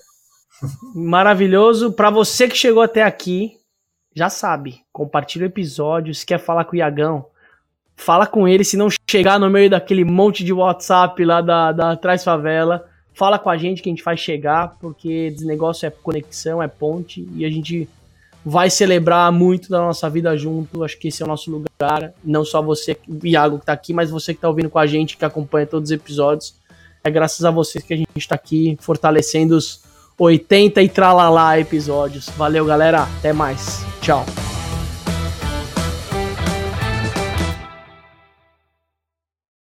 Maravilhoso. 0.93 1.91
Para 1.91 2.11
você 2.11 2.47
que 2.47 2.55
chegou 2.55 2.83
até 2.83 3.01
aqui, 3.01 3.57
já 4.15 4.29
sabe, 4.29 4.81
compartilha 4.93 5.45
o 5.45 5.49
episódio. 5.49 6.13
Se 6.13 6.23
quer 6.23 6.39
falar 6.39 6.65
com 6.65 6.73
o 6.73 6.77
Iagão, 6.77 7.30
fala 8.01 8.25
com 8.25 8.47
ele. 8.47 8.63
Se 8.63 8.75
não 8.75 8.87
chegar 9.09 9.39
no 9.39 9.49
meio 9.49 9.69
daquele 9.69 10.03
monte 10.03 10.43
de 10.43 10.51
WhatsApp 10.51 11.23
lá 11.23 11.41
da, 11.41 11.71
da 11.71 11.95
Traz 11.95 12.23
Favela, 12.23 12.85
fala 13.13 13.37
com 13.37 13.49
a 13.49 13.57
gente 13.57 13.81
que 13.81 13.89
a 13.89 13.91
gente 13.91 14.03
faz 14.03 14.19
chegar, 14.19 14.75
porque 14.79 15.33
esse 15.33 15.45
negócio 15.45 15.85
é 15.85 15.89
conexão, 15.89 16.61
é 16.61 16.67
ponte 16.67 17.27
e 17.35 17.45
a 17.45 17.49
gente 17.49 17.87
vai 18.43 18.71
celebrar 18.71 19.31
muito 19.31 19.69
da 19.69 19.79
nossa 19.79 20.09
vida 20.09 20.35
junto. 20.35 20.83
Acho 20.83 20.97
que 20.97 21.09
esse 21.09 21.21
é 21.21 21.25
o 21.25 21.29
nosso 21.29 21.51
lugar. 21.51 22.13
Não 22.23 22.43
só 22.43 22.61
você, 22.61 22.97
Iago, 23.23 23.59
que 23.59 23.65
tá 23.65 23.73
aqui, 23.73 23.93
mas 23.93 24.09
você 24.09 24.33
que 24.33 24.41
tá 24.41 24.49
ouvindo 24.49 24.69
com 24.69 24.79
a 24.79 24.87
gente, 24.87 25.15
que 25.15 25.23
acompanha 25.23 25.67
todos 25.67 25.89
os 25.89 25.95
episódios. 25.95 26.55
É 27.03 27.09
graças 27.09 27.45
a 27.45 27.51
vocês 27.51 27.83
que 27.83 27.93
a 27.93 27.97
gente 27.97 28.27
tá 28.27 28.35
aqui 28.35 28.77
fortalecendo 28.79 29.55
os 29.55 29.83
80 30.17 30.81
e 30.81 30.89
tralalá 30.89 31.59
episódios. 31.59 32.29
Valeu, 32.37 32.65
galera. 32.65 33.03
Até 33.19 33.33
mais. 33.33 33.83
Tchau. 34.01 34.25